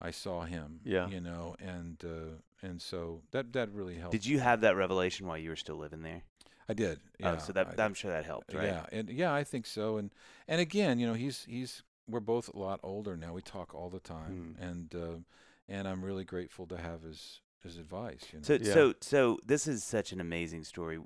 I 0.00 0.10
saw 0.10 0.42
him. 0.44 0.80
Yeah. 0.84 1.08
you 1.08 1.20
know, 1.20 1.56
and 1.58 2.02
uh, 2.04 2.42
and 2.62 2.80
so 2.82 3.22
that 3.30 3.52
that 3.54 3.70
really 3.72 3.96
helped. 3.96 4.12
Did 4.12 4.26
you 4.26 4.40
have 4.40 4.60
that 4.60 4.76
revelation 4.76 5.26
while 5.26 5.38
you 5.38 5.48
were 5.50 5.56
still 5.56 5.76
living 5.76 6.02
there? 6.02 6.22
I 6.68 6.74
did. 6.74 7.00
Yeah, 7.18 7.32
oh, 7.36 7.38
so 7.38 7.52
that 7.52 7.78
I- 7.78 7.84
I'm 7.84 7.94
sure 7.94 8.10
that 8.10 8.24
helped, 8.26 8.52
right? 8.52 8.64
Yeah, 8.66 8.86
and 8.92 9.08
yeah, 9.08 9.32
I 9.32 9.42
think 9.44 9.66
so. 9.66 9.96
And 9.98 10.10
and 10.48 10.60
again, 10.60 10.98
you 10.98 11.06
know, 11.06 11.14
he's 11.14 11.44
he's 11.44 11.82
we're 12.08 12.20
both 12.20 12.48
a 12.54 12.58
lot 12.58 12.78
older 12.82 13.16
now. 13.16 13.32
We 13.32 13.40
talk 13.42 13.74
all 13.74 13.88
the 13.88 14.00
time, 14.00 14.54
Hmm. 14.58 14.62
and 14.62 14.94
uh, 14.94 15.16
and 15.68 15.86
I'm 15.88 16.04
really 16.04 16.24
grateful 16.24 16.66
to 16.66 16.76
have 16.76 17.02
his 17.02 17.40
his 17.62 17.78
advice. 17.78 18.20
You 18.32 18.38
know. 18.40 18.44
So 18.44 18.54
Yeah. 18.54 18.72
so 18.74 18.94
so 19.00 19.38
this 19.44 19.66
is 19.66 19.82
such 19.84 20.12
an 20.12 20.20
amazing 20.20 20.64
story. 20.64 21.00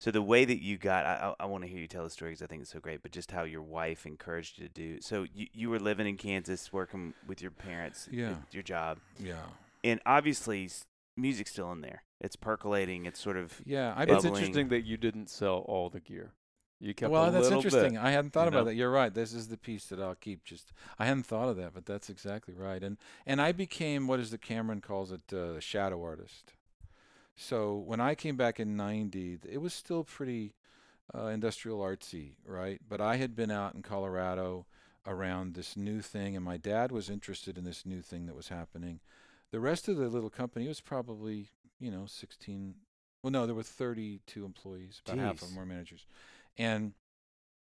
So 0.00 0.10
the 0.10 0.22
way 0.22 0.44
that 0.44 0.60
you 0.60 0.78
got, 0.78 1.06
I 1.06 1.34
I, 1.38 1.44
I 1.44 1.46
want 1.46 1.62
to 1.64 1.68
hear 1.70 1.78
you 1.78 1.86
tell 1.86 2.04
the 2.04 2.10
story 2.10 2.32
because 2.32 2.42
I 2.42 2.46
think 2.46 2.62
it's 2.62 2.72
so 2.72 2.80
great. 2.80 3.02
But 3.02 3.12
just 3.12 3.30
how 3.30 3.44
your 3.44 3.62
wife 3.62 4.04
encouraged 4.04 4.58
you 4.58 4.66
to 4.66 4.72
do. 4.72 5.00
So 5.00 5.26
you 5.32 5.46
you 5.52 5.70
were 5.70 5.78
living 5.78 6.06
in 6.08 6.16
Kansas, 6.16 6.72
working 6.72 7.14
with 7.26 7.40
your 7.40 7.52
parents, 7.52 8.08
Yeah. 8.10 8.36
your 8.50 8.64
job, 8.64 8.98
yeah, 9.18 9.42
and 9.84 10.00
obviously 10.04 10.68
music's 11.16 11.52
still 11.52 11.70
in 11.72 11.82
there. 11.82 12.02
It's 12.20 12.36
percolating. 12.36 13.06
It's 13.06 13.20
sort 13.20 13.36
of 13.36 13.60
yeah. 13.64 13.94
I 13.96 14.02
it's 14.04 14.24
interesting 14.24 14.68
that 14.68 14.84
you 14.84 14.96
didn't 14.96 15.28
sell 15.30 15.58
all 15.68 15.88
the 15.90 16.00
gear. 16.00 16.32
You 16.82 16.94
kept 16.94 17.12
well, 17.12 17.30
that's 17.30 17.48
interesting. 17.48 17.92
Bit. 17.92 18.02
I 18.02 18.10
hadn't 18.10 18.32
thought 18.32 18.42
you 18.42 18.48
about 18.48 18.58
know? 18.58 18.64
that. 18.64 18.74
You're 18.74 18.90
right. 18.90 19.14
This 19.14 19.32
is 19.32 19.46
the 19.46 19.56
piece 19.56 19.86
that 19.86 20.00
I'll 20.00 20.16
keep. 20.16 20.42
Just 20.44 20.72
I 20.98 21.06
hadn't 21.06 21.26
thought 21.26 21.48
of 21.48 21.56
that, 21.56 21.74
but 21.74 21.86
that's 21.86 22.10
exactly 22.10 22.54
right. 22.54 22.82
And 22.82 22.96
and 23.24 23.40
I 23.40 23.52
became 23.52 24.08
what 24.08 24.18
is 24.18 24.30
the 24.32 24.38
Cameron 24.38 24.80
calls 24.80 25.12
it, 25.12 25.20
uh, 25.32 25.54
a 25.54 25.60
shadow 25.60 26.02
artist. 26.02 26.54
So 27.36 27.76
when 27.76 28.00
I 28.00 28.16
came 28.16 28.36
back 28.36 28.58
in 28.58 28.76
'90, 28.76 29.38
it 29.48 29.58
was 29.58 29.72
still 29.72 30.02
pretty 30.02 30.54
uh, 31.14 31.26
industrial 31.26 31.78
artsy, 31.78 32.32
right? 32.44 32.80
But 32.88 33.00
I 33.00 33.14
had 33.16 33.36
been 33.36 33.52
out 33.52 33.76
in 33.76 33.82
Colorado 33.82 34.66
around 35.06 35.54
this 35.54 35.76
new 35.76 36.00
thing, 36.00 36.34
and 36.34 36.44
my 36.44 36.56
dad 36.56 36.90
was 36.90 37.08
interested 37.08 37.56
in 37.56 37.62
this 37.62 37.86
new 37.86 38.02
thing 38.02 38.26
that 38.26 38.34
was 38.34 38.48
happening. 38.48 38.98
The 39.52 39.60
rest 39.60 39.86
of 39.86 39.96
the 39.96 40.08
little 40.08 40.30
company 40.30 40.66
was 40.66 40.80
probably, 40.80 41.50
you 41.78 41.92
know, 41.92 42.06
16. 42.06 42.74
Well, 43.22 43.30
no, 43.30 43.46
there 43.46 43.54
were 43.54 43.62
32 43.62 44.44
employees. 44.44 45.00
About 45.06 45.20
half 45.20 45.34
of 45.34 45.38
Jeez. 45.38 45.48
them 45.48 45.56
were 45.56 45.66
managers, 45.66 46.06
and 46.56 46.92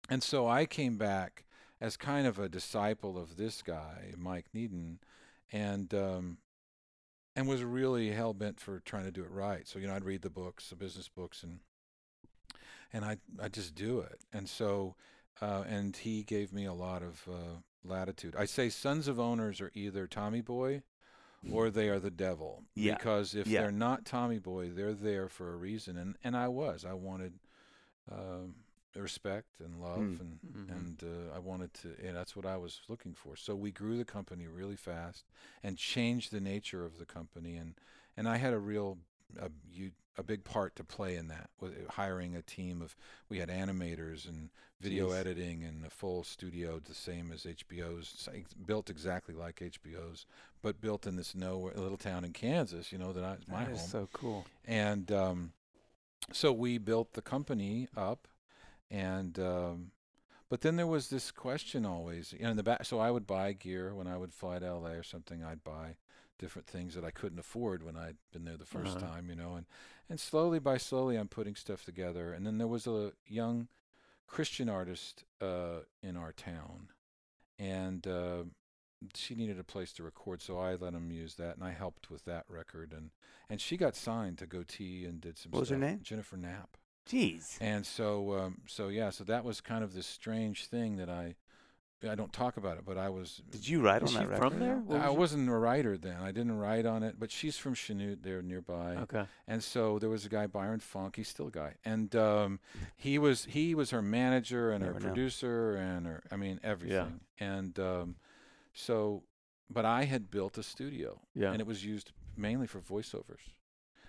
and 0.10 0.22
so 0.24 0.48
I 0.48 0.66
came 0.66 0.98
back 0.98 1.46
as 1.80 1.98
kind 1.98 2.28
of 2.28 2.40
a 2.40 2.50
disciple 2.50 3.18
of 3.18 3.36
this 3.38 3.62
guy, 3.62 4.14
Mike 4.18 4.48
Needon, 4.56 4.98
and 5.52 5.94
um, 5.94 6.38
and 7.36 7.48
was 7.48 7.64
really 7.64 8.12
hell 8.12 8.34
bent 8.34 8.60
for 8.60 8.80
trying 8.80 9.06
to 9.06 9.12
do 9.12 9.24
it 9.24 9.32
right. 9.32 9.68
So 9.68 9.80
you 9.80 9.88
know, 9.88 9.96
I'd 9.96 10.06
read 10.06 10.22
the 10.22 10.30
books, 10.30 10.70
the 10.70 10.76
business 10.76 11.10
books, 11.10 11.44
and 11.44 11.60
and 12.92 13.04
I 13.06 13.18
I 13.42 13.48
just 13.50 13.76
do 13.76 14.00
it. 14.00 14.20
And 14.32 14.48
so 14.48 14.96
uh, 15.42 15.64
and 15.68 15.96
he 15.96 16.24
gave 16.24 16.54
me 16.54 16.66
a 16.66 16.74
lot 16.74 17.02
of 17.02 17.28
uh, 17.30 17.60
latitude. 17.84 18.36
I 18.38 18.46
say 18.46 18.70
sons 18.70 19.08
of 19.08 19.20
owners 19.20 19.60
are 19.62 19.72
either 19.74 20.06
Tommy 20.08 20.42
Boy 20.42 20.84
or 21.52 21.70
they 21.70 21.90
are 21.90 22.00
the 22.00 22.10
devil. 22.12 22.64
Yeah. 22.74 22.94
Because 22.94 23.36
if 23.36 23.48
Yeah. 23.48 23.62
they're 23.64 23.72
not 23.72 24.06
Tommy 24.06 24.40
Boy, 24.40 24.70
they're 24.70 24.94
there 24.94 25.28
for 25.28 25.52
a 25.52 25.58
reason. 25.58 25.98
And 25.98 26.16
and 26.24 26.38
I 26.38 26.48
was. 26.48 26.86
I 26.86 26.94
wanted 26.94 27.34
um, 28.10 28.56
respect 29.02 29.60
and 29.60 29.82
love 29.82 30.00
Mm. 30.00 30.20
and 30.20 30.40
Mhm. 30.44 30.70
and 30.76 31.04
uh, 31.04 31.36
I 31.36 31.40
wanted 31.40 31.74
to 31.76 31.96
and 32.06 32.16
that's 32.16 32.36
what 32.36 32.46
I 32.46 32.58
was 32.58 32.82
looking 32.88 33.14
for. 33.16 33.36
So 33.36 33.56
we 33.56 33.72
grew 33.72 33.98
the 33.98 34.06
company 34.06 34.48
really 34.48 34.76
fast 34.76 35.26
and 35.64 35.78
changed 35.78 36.32
the 36.32 36.42
nature 36.42 36.86
of 36.86 36.98
the 36.98 37.06
company 37.06 37.56
and 37.58 37.76
and 38.16 38.28
I 38.28 38.38
had 38.38 38.54
a 38.54 38.60
real 38.60 39.00
a, 39.40 39.50
you, 39.72 39.92
a 40.16 40.22
big 40.22 40.44
part 40.44 40.76
to 40.76 40.84
play 40.84 41.16
in 41.16 41.28
that 41.30 41.50
with 41.60 41.74
hiring 41.90 42.36
a 42.36 42.44
team 42.44 42.82
of 42.84 42.96
we 43.30 43.40
had 43.40 43.50
animators 43.50 44.28
and 44.28 44.52
video 44.80 45.10
Jeez. 45.10 45.16
editing 45.16 45.64
and 45.64 45.84
a 45.86 45.90
full 45.90 46.24
studio 46.24 46.80
the 46.80 46.94
same 46.94 47.32
as 47.32 47.46
HBO's 47.46 48.30
built 48.66 48.90
exactly 48.92 49.34
like 49.34 49.56
HBO's 49.60 50.28
but 50.62 50.80
built 50.82 51.08
in 51.08 51.16
this 51.16 51.34
nowhere 51.34 51.74
little 51.76 51.98
town 51.98 52.24
in 52.24 52.32
Kansas 52.34 52.92
you 52.92 53.00
know 53.00 53.12
that 53.14 53.24
I, 53.24 53.34
it's 53.34 53.48
my 53.48 53.64
That 53.64 53.72
is 53.72 53.80
home 53.80 53.90
so 53.90 54.10
cool. 54.14 54.46
and 54.66 55.12
um, 55.12 55.54
so 56.32 56.52
we 56.54 56.78
built 56.78 57.14
the 57.14 57.22
company 57.24 57.88
up 57.98 58.28
and 58.92 59.38
um, 59.40 59.92
but 60.50 60.62
then 60.62 60.76
there 60.76 60.88
was 60.88 61.10
this 61.10 61.32
question 61.32 61.86
always 61.86 62.34
you 62.34 62.44
know 62.44 62.52
in 62.52 62.58
the 62.58 62.64
back 62.64 62.86
so 62.86 63.00
i 63.00 63.10
would 63.12 63.26
buy 63.28 63.52
gear 63.54 63.94
when 63.96 64.08
i 64.08 64.18
would 64.18 64.34
fly 64.34 64.60
to 64.60 64.74
la 64.76 64.90
or 64.90 65.04
something 65.04 65.44
i'd 65.44 65.64
buy 65.64 65.96
different 66.40 66.68
things 66.68 66.94
that 66.96 67.04
i 67.06 67.12
couldn't 67.12 67.40
afford 67.40 67.84
when 67.84 67.96
i'd 67.98 68.18
been 68.32 68.44
there 68.46 68.58
the 68.58 68.66
1st 68.66 68.88
Uh-huh. 68.98 69.00
time 69.00 69.30
you 69.30 69.36
know 69.36 69.56
and 69.56 69.66
and 70.10 70.20
slowly 70.20 70.60
by 70.60 70.78
slowly 70.78 71.16
i'm 71.16 71.28
putting 71.28 71.56
stuff 71.56 71.84
together 71.86 72.34
and 72.34 72.46
then 72.46 72.58
there 72.58 72.68
was 72.68 72.86
a 72.88 73.14
young 73.28 73.68
christian 74.28 74.70
artist 74.70 75.24
uh, 75.42 75.80
in 76.02 76.16
our 76.18 76.32
town 76.34 76.90
and 77.60 78.06
uh, 78.08 78.44
she 79.16 79.36
needed 79.36 79.60
a 79.60 79.64
place 79.66 79.92
to 79.94 80.02
record, 80.04 80.42
so 80.42 80.58
I 80.58 80.76
let 80.76 80.94
him 80.94 81.12
use 81.12 81.36
that, 81.36 81.56
and 81.56 81.64
I 81.64 81.72
helped 81.72 82.10
with 82.10 82.24
that 82.24 82.46
record, 82.48 82.94
and 82.94 83.12
and 83.50 83.60
she 83.60 83.76
got 83.76 83.98
signed 83.98 84.38
to 84.38 84.48
Gotee 84.48 85.06
and 85.06 85.20
did 85.20 85.38
some. 85.38 85.52
What 85.52 85.60
was 85.60 85.70
her 85.70 85.78
name? 85.78 86.00
Jennifer 86.02 86.38
Knapp. 86.38 86.78
Jeez. 87.10 87.58
And 87.62 87.86
so, 87.86 88.34
um, 88.38 88.62
so 88.68 88.88
yeah, 88.88 89.10
so 89.10 89.24
that 89.26 89.44
was 89.44 89.62
kind 89.62 89.84
of 89.84 89.94
this 89.94 90.08
strange 90.08 90.66
thing 90.68 90.96
that 90.98 91.10
I, 91.10 91.36
I 92.10 92.16
don't 92.16 92.34
talk 92.34 92.58
about 92.58 92.78
it, 92.78 92.84
but 92.86 92.98
I 92.98 93.10
was. 93.10 93.42
Did 93.50 93.68
you 93.68 93.82
write 93.82 94.02
on 94.02 94.08
she 94.10 94.16
that 94.18 94.28
from 94.38 94.54
record? 94.56 94.60
there? 94.62 94.76
What 94.78 95.00
I 95.02 95.06
was 95.08 95.14
you- 95.14 95.20
wasn't 95.20 95.50
a 95.50 95.54
writer 95.54 95.98
then. 95.98 96.18
I 96.22 96.32
didn't 96.32 96.58
write 96.58 96.86
on 96.86 97.02
it, 97.04 97.16
but 97.20 97.32
she's 97.32 97.58
from 97.58 97.76
Chanute, 97.76 98.24
there 98.24 98.42
nearby. 98.42 98.96
Okay. 99.04 99.24
And 99.48 99.64
so 99.64 100.00
there 100.00 100.10
was 100.10 100.26
a 100.26 100.30
guy, 100.30 100.48
Byron 100.48 100.80
Funk. 100.82 101.16
He's 101.16 101.30
still 101.30 101.48
a 101.48 101.52
guy, 101.52 101.76
and 101.86 102.14
um, 102.16 102.60
he 102.98 103.18
was 103.20 103.46
he 103.46 103.74
was 103.76 103.92
her 103.92 104.02
manager 104.02 104.72
and 104.72 104.84
her 104.84 104.92
Never 104.94 105.00
know. 105.00 105.14
producer 105.14 105.76
and 105.76 106.06
her, 106.06 106.24
I 106.32 106.36
mean 106.36 106.60
everything. 106.64 107.22
Yeah. 107.40 107.46
And 107.48 107.78
um, 107.80 108.16
so, 108.74 109.24
but 109.70 109.86
I 109.86 110.04
had 110.06 110.30
built 110.32 110.58
a 110.58 110.64
studio, 110.64 111.20
Yeah. 111.36 111.52
and 111.52 111.62
it 111.62 111.68
was 111.68 111.86
used 111.86 112.12
mainly 112.36 112.68
for 112.68 112.80
voiceovers. 112.80 113.52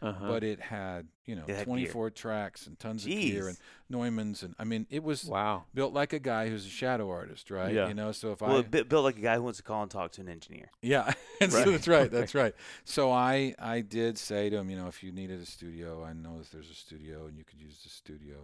Uh-huh. 0.02 0.26
but 0.28 0.44
it 0.44 0.60
had 0.60 1.06
you 1.24 1.34
know 1.34 1.44
It 1.46 1.54
had 1.54 1.58
gear. 1.60 1.64
24 1.64 2.10
tracks 2.10 2.66
and 2.66 2.78
tons 2.78 3.04
of 3.04 3.10
gear 3.10 3.48
and 3.48 3.56
Neumann's 3.90 4.42
and 4.42 4.54
I 4.58 4.64
mean 4.64 4.86
it 4.90 5.02
was 5.02 5.24
wow. 5.24 5.64
built 5.72 5.94
like 5.94 6.12
a 6.12 6.18
guy 6.18 6.48
who's 6.48 6.66
a 6.66 6.68
shadow 6.70 7.08
artist, 7.10 7.50
right? 7.50 7.72
Yeah. 7.72 7.88
You 7.88 7.94
know, 7.94 8.12
so 8.12 8.32
if 8.32 8.40
Well, 8.42 8.58
I 8.58 8.62
bu- 8.62 8.84
built 8.84 9.04
like 9.04 9.16
a 9.16 9.22
guy 9.22 9.36
who 9.36 9.42
wants 9.44 9.58
to 9.58 9.62
call 9.62 9.82
and 9.82 9.90
talk 9.90 10.12
to 10.12 10.20
an 10.20 10.28
engineer. 10.28 10.70
yeah, 10.82 11.12
and 11.40 11.50
so 11.52 11.70
that's 11.70 11.88
right, 11.88 12.10
that's 12.10 12.34
right. 12.42 12.54
So 12.84 13.10
I 13.12 13.54
I 13.58 13.80
did 13.80 14.18
say 14.18 14.50
to 14.50 14.56
him, 14.58 14.68
you 14.68 14.76
know, 14.76 14.88
if 14.88 15.02
you 15.02 15.12
needed 15.12 15.40
a 15.40 15.46
studio, 15.46 16.04
I 16.04 16.12
know 16.12 16.38
that 16.38 16.50
there's 16.50 16.70
a 16.70 16.74
studio 16.74 17.26
and 17.26 17.38
you 17.38 17.44
could 17.44 17.60
use 17.60 17.82
the 17.82 17.88
studio. 17.88 18.36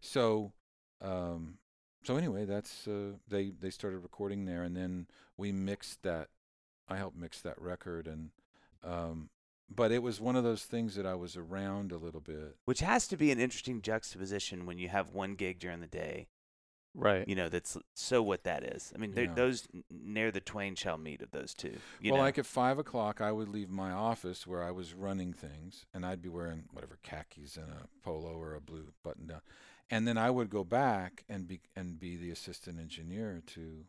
So 0.00 0.52
um 1.00 1.58
so 2.04 2.16
anyway, 2.16 2.44
that's 2.44 2.86
uh, 2.86 3.12
they 3.28 3.50
they 3.50 3.70
started 3.70 3.98
recording 3.98 4.44
there 4.44 4.62
and 4.62 4.76
then 4.76 5.06
we 5.36 5.50
mixed 5.52 6.02
that 6.02 6.28
I 6.88 6.96
helped 6.96 7.16
mix 7.16 7.40
that 7.42 7.60
record 7.60 8.06
and 8.06 8.30
um 8.84 9.30
but 9.68 9.92
it 9.92 10.02
was 10.02 10.20
one 10.20 10.36
of 10.36 10.44
those 10.44 10.64
things 10.64 10.94
that 10.94 11.06
I 11.06 11.14
was 11.14 11.36
around 11.36 11.92
a 11.92 11.98
little 11.98 12.20
bit. 12.20 12.56
Which 12.64 12.80
has 12.80 13.06
to 13.08 13.16
be 13.16 13.30
an 13.30 13.40
interesting 13.40 13.82
juxtaposition 13.82 14.66
when 14.66 14.78
you 14.78 14.88
have 14.88 15.10
one 15.10 15.34
gig 15.34 15.58
during 15.58 15.80
the 15.80 15.86
day. 15.86 16.28
Right. 16.94 17.28
You 17.28 17.34
know, 17.34 17.50
that's 17.50 17.76
so 17.94 18.22
what 18.22 18.44
that 18.44 18.62
is. 18.62 18.90
I 18.94 18.98
mean, 18.98 19.12
Yeah. 19.14 19.34
those 19.34 19.68
near 19.90 20.30
the 20.30 20.40
twain 20.40 20.76
shall 20.76 20.96
meet 20.96 21.20
of 21.20 21.30
those 21.30 21.52
two. 21.52 21.76
You 22.00 22.12
well, 22.12 22.20
know? 22.20 22.24
like 22.24 22.38
at 22.38 22.46
five 22.46 22.78
o'clock, 22.78 23.20
I 23.20 23.32
would 23.32 23.48
leave 23.48 23.68
my 23.68 23.90
office 23.90 24.46
where 24.46 24.62
I 24.62 24.70
was 24.70 24.94
running 24.94 25.34
things, 25.34 25.84
and 25.92 26.06
I'd 26.06 26.22
be 26.22 26.30
wearing 26.30 26.64
whatever 26.72 26.98
khakis 27.02 27.58
and 27.58 27.70
a 27.70 27.88
polo 28.02 28.32
or 28.40 28.54
a 28.54 28.62
blue 28.62 28.94
button 29.02 29.26
down, 29.26 29.42
and 29.90 30.08
then 30.08 30.16
I 30.16 30.30
would 30.30 30.48
go 30.48 30.64
back 30.64 31.24
and 31.28 31.46
be 31.46 31.60
and 31.74 32.00
be 32.00 32.16
the 32.16 32.30
assistant 32.30 32.80
engineer 32.80 33.42
to 33.48 33.84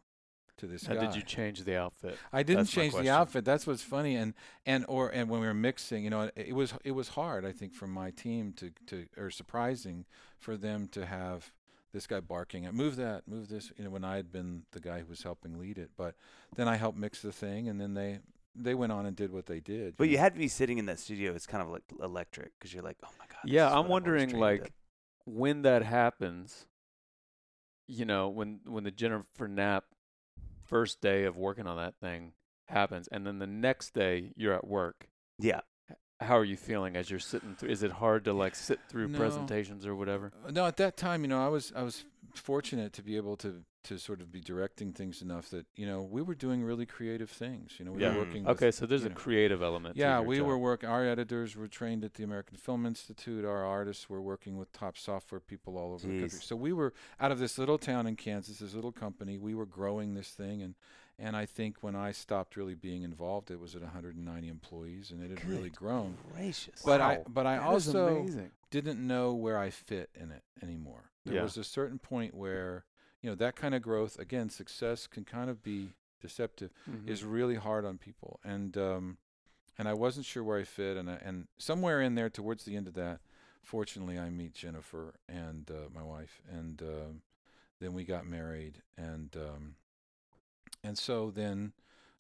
to 0.58 0.68
this 0.68 0.88
Now, 0.88 0.96
guy. 0.96 1.06
did 1.08 1.16
you 1.16 1.22
change 1.22 1.64
the 1.64 1.78
outfit? 1.78 2.18
I 2.32 2.44
didn't 2.44 2.62
That's 2.64 2.72
change 2.72 2.94
the 2.94 3.10
outfit. 3.10 3.46
That's 3.46 3.66
what's 3.68 3.84
funny, 3.84 4.16
and 4.16 4.34
and 4.66 4.86
or 4.88 5.10
and 5.10 5.30
when 5.30 5.42
we 5.42 5.48
were 5.48 5.54
mixing, 5.54 6.04
you 6.04 6.10
know, 6.10 6.22
it, 6.24 6.34
it 6.36 6.54
was 6.54 6.74
it 6.84 6.92
was 6.92 7.10
hard. 7.10 7.46
I 7.46 7.52
think 7.52 7.74
for 7.74 7.88
my 7.88 8.12
team 8.12 8.54
to 8.54 8.72
to 8.88 9.06
or 9.18 9.30
surprising 9.30 10.06
for 10.38 10.58
them 10.58 10.88
to 10.90 11.06
have 11.06 11.52
this 11.94 12.06
guy 12.08 12.20
barking 12.20 12.66
at 12.66 12.74
move 12.74 12.96
that, 12.98 13.28
move 13.28 13.48
this. 13.50 13.72
You 13.78 13.86
know, 13.86 13.90
when 13.90 14.04
I 14.04 14.18
had 14.18 14.32
been 14.32 14.64
the 14.72 14.80
guy 14.80 15.00
who 15.00 15.08
was 15.08 15.24
helping 15.24 15.60
lead 15.60 15.78
it, 15.78 15.92
but 15.98 16.16
then 16.56 16.68
I 16.68 16.76
helped 16.76 16.98
mix 16.98 17.22
the 17.22 17.32
thing, 17.32 17.68
and 17.70 17.80
then 17.80 17.94
they 17.94 18.20
they 18.56 18.74
went 18.74 18.92
on 18.92 19.06
and 19.06 19.16
did 19.16 19.32
what 19.32 19.46
they 19.46 19.60
did. 19.60 19.96
but 19.98 20.10
you 20.10 20.18
had 20.18 20.34
to 20.34 20.40
be 20.40 20.48
sitting 20.48 20.78
in 20.80 20.88
that 20.88 21.00
studio. 21.00 21.34
It's 21.34 21.46
kind 21.46 21.62
of 21.62 21.70
like 21.70 21.84
electric 22.02 22.52
because 22.58 22.74
you're 22.74 22.84
like, 22.84 22.98
oh 23.04 23.10
my 23.20 23.26
god. 23.28 23.38
Yeah, 23.46 23.68
I'm 23.68 23.70
what 23.70 23.70
I've 23.72 23.78
always 23.78 23.90
wondering, 23.92 24.30
like, 24.40 24.62
of." 24.62 24.72
when 25.26 25.62
that 25.62 25.84
happens, 25.84 26.66
you 27.88 28.06
know, 28.06 28.30
when 28.30 28.60
when 28.66 28.84
the 28.84 28.92
Jennifer 28.92 29.48
Knapp 29.48 29.86
first 30.68 31.02
day 31.02 31.24
of 31.24 31.38
working 31.38 31.68
on 31.68 31.78
that 31.78 31.96
thing 32.02 32.34
happens, 32.68 33.08
and 33.08 33.26
then 33.26 33.40
the 33.40 33.48
next 33.48 33.94
day 33.94 34.32
you're 34.36 34.54
at 34.54 34.68
work. 34.68 35.08
yeah, 35.40 35.62
How 36.20 36.38
are 36.38 36.44
you 36.46 36.58
feeling 36.58 36.96
as 36.96 37.10
you're 37.10 37.20
sitting 37.20 37.56
through? 37.56 37.70
Is 37.70 37.84
it 37.84 37.92
hard 37.92 38.26
to 38.26 38.34
like 38.34 38.56
sit 38.56 38.80
through 38.90 39.08
No. 39.10 39.18
presentations 39.18 39.86
or 39.86 39.96
whatever? 39.96 40.34
No, 40.50 40.66
at 40.66 40.78
that 40.78 40.98
time, 40.98 41.22
you 41.22 41.28
know, 41.28 41.44
I 41.44 41.48
was 41.50 41.72
I 41.76 41.84
was 41.84 42.06
fortunate 42.34 42.94
to 42.94 43.02
be 43.04 43.16
able 43.18 43.38
to 43.38 43.64
to 43.88 43.98
sort 43.98 44.20
of 44.22 44.32
be 44.32 44.42
directing 44.42 44.92
things 44.92 45.22
enough 45.22 45.50
that 45.50 45.66
you 45.76 45.86
know 45.86 46.02
we 46.02 46.22
were 46.22 46.36
doing 46.36 46.62
really 46.64 46.86
creative 46.86 47.30
things. 47.30 47.74
You 47.80 47.86
know, 47.86 47.94
we 47.94 48.02
Yeah. 48.02 48.10
were 48.10 48.16
Mm. 48.16 48.28
working. 48.28 48.44
with, 48.44 48.58
Okay, 48.58 48.72
so 48.72 48.86
there's 48.86 49.06
a 49.06 49.10
know, 49.10 49.16
creative 49.16 49.62
element. 49.62 49.96
to 49.96 50.00
Yeah, 50.02 50.18
your 50.20 50.28
we 50.28 50.38
job. 50.38 50.48
were 50.48 50.58
working. 50.58 50.90
Our 50.90 51.06
editors 51.06 51.56
were 51.56 51.68
trained 51.68 52.04
at 52.04 52.16
the 52.16 52.24
American 52.24 52.58
Film 52.58 52.86
Institute. 52.86 53.46
Our 53.46 53.64
artists 53.64 54.10
were 54.10 54.22
working 54.22 54.58
with 54.58 54.72
top 54.74 54.98
software 54.98 55.40
people 55.40 55.78
all 55.78 55.94
over 55.94 56.06
the 56.08 56.20
country. 56.20 56.40
So 56.42 56.56
we 56.56 56.74
were 56.74 56.94
out 57.20 57.32
of 57.32 57.40
this 57.40 57.58
little 57.58 57.78
town 57.78 58.08
in 58.08 58.16
Kansas, 58.16 58.60
this 58.60 58.74
little 58.74 58.92
company. 58.92 59.38
We 59.38 59.56
were 59.56 59.66
growing 59.66 60.14
this 60.16 60.30
thing, 60.32 60.62
and 60.62 60.76
and 61.20 61.36
I 61.36 61.48
think 61.48 61.82
when 61.82 61.96
I 61.96 62.12
stopped 62.12 62.56
really 62.56 62.76
being 62.76 63.02
involved, 63.02 63.50
it 63.50 63.60
was 63.60 63.76
at 63.76 63.82
190 63.82 64.48
employees, 64.50 65.10
and 65.10 65.24
it 65.24 65.32
had 65.32 65.44
really 65.50 65.72
grown. 65.72 66.16
gracious. 66.32 66.84
But 66.84 67.02
I 67.02 67.24
but 67.28 67.48
I 67.48 67.56
That 67.58 67.74
is 67.76 67.88
also 67.88 68.26
didn't 68.70 69.08
know 69.08 69.34
where 69.34 69.58
I 69.58 69.70
fit 69.70 70.10
in 70.14 70.30
it 70.32 70.44
anymore. 70.62 71.12
There 71.26 71.36
Yeah. 71.36 71.44
was 71.44 71.58
a 71.58 71.64
certain 71.64 72.00
point 72.00 72.34
where, 72.34 72.86
you 73.22 73.30
know, 73.30 73.36
that 73.36 73.56
kind 73.56 73.74
of 73.76 73.82
growth, 73.82 74.18
again, 74.20 74.50
success 74.50 75.08
can 75.08 75.26
kind 75.26 75.50
of 75.50 75.64
be 75.64 75.94
deceptive, 76.22 76.72
Mhm. 76.90 77.08
is 77.10 77.24
really 77.24 77.56
hard 77.56 77.86
on 77.86 77.98
people. 77.98 78.40
And 78.44 78.78
um 78.78 79.18
and 79.80 79.88
I 79.88 79.94
wasn't 79.94 80.26
sure 80.26 80.44
where 80.44 80.58
I 80.60 80.64
fit 80.64 80.98
and 80.98 81.08
I, 81.10 81.16
and 81.18 81.48
somewhere 81.60 82.02
in 82.02 82.16
there 82.16 82.30
towards 82.32 82.66
the 82.66 82.76
end 82.76 82.88
of 82.88 82.96
that, 82.96 83.22
fortunately 83.62 84.18
I 84.18 84.30
meet 84.32 84.54
Jennifer 84.54 85.14
and 85.28 85.70
uh, 85.70 85.90
my 85.94 86.02
wife 86.04 86.42
and 86.50 86.82
um 86.82 87.22
then 87.80 87.94
we 87.94 88.04
got 88.04 88.26
married 88.26 88.82
and 88.98 89.36
um 89.38 89.76
and 90.84 90.98
so 90.98 91.32
then 91.32 91.74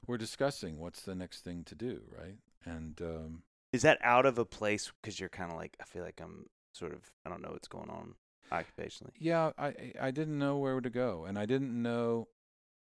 we're 0.05 0.17
discussing 0.17 0.79
what's 0.79 1.01
the 1.01 1.15
next 1.15 1.41
thing 1.43 1.63
to 1.65 1.75
do, 1.75 2.03
right? 2.15 2.37
And 2.65 3.01
um 3.01 3.43
is 3.73 3.81
that 3.81 3.97
out 4.01 4.25
of 4.25 4.37
a 4.37 4.45
place 4.45 4.91
because 5.01 5.19
you're 5.19 5.29
kind 5.29 5.51
of 5.51 5.57
like 5.57 5.75
I 5.79 5.83
feel 5.83 6.03
like 6.03 6.21
I'm 6.21 6.47
sort 6.73 6.93
of 6.93 7.11
I 7.25 7.29
don't 7.29 7.41
know 7.41 7.51
what's 7.51 7.67
going 7.67 7.89
on 7.89 8.15
occupationally. 8.51 9.11
Yeah, 9.17 9.51
I 9.57 9.67
I- 9.67 9.93
I 10.01 10.11
didn't 10.11 10.37
know 10.37 10.57
where 10.57 10.79
to 10.81 10.89
go, 10.89 11.25
and 11.25 11.37
I 11.37 11.45
didn't 11.45 11.79
know, 11.81 12.27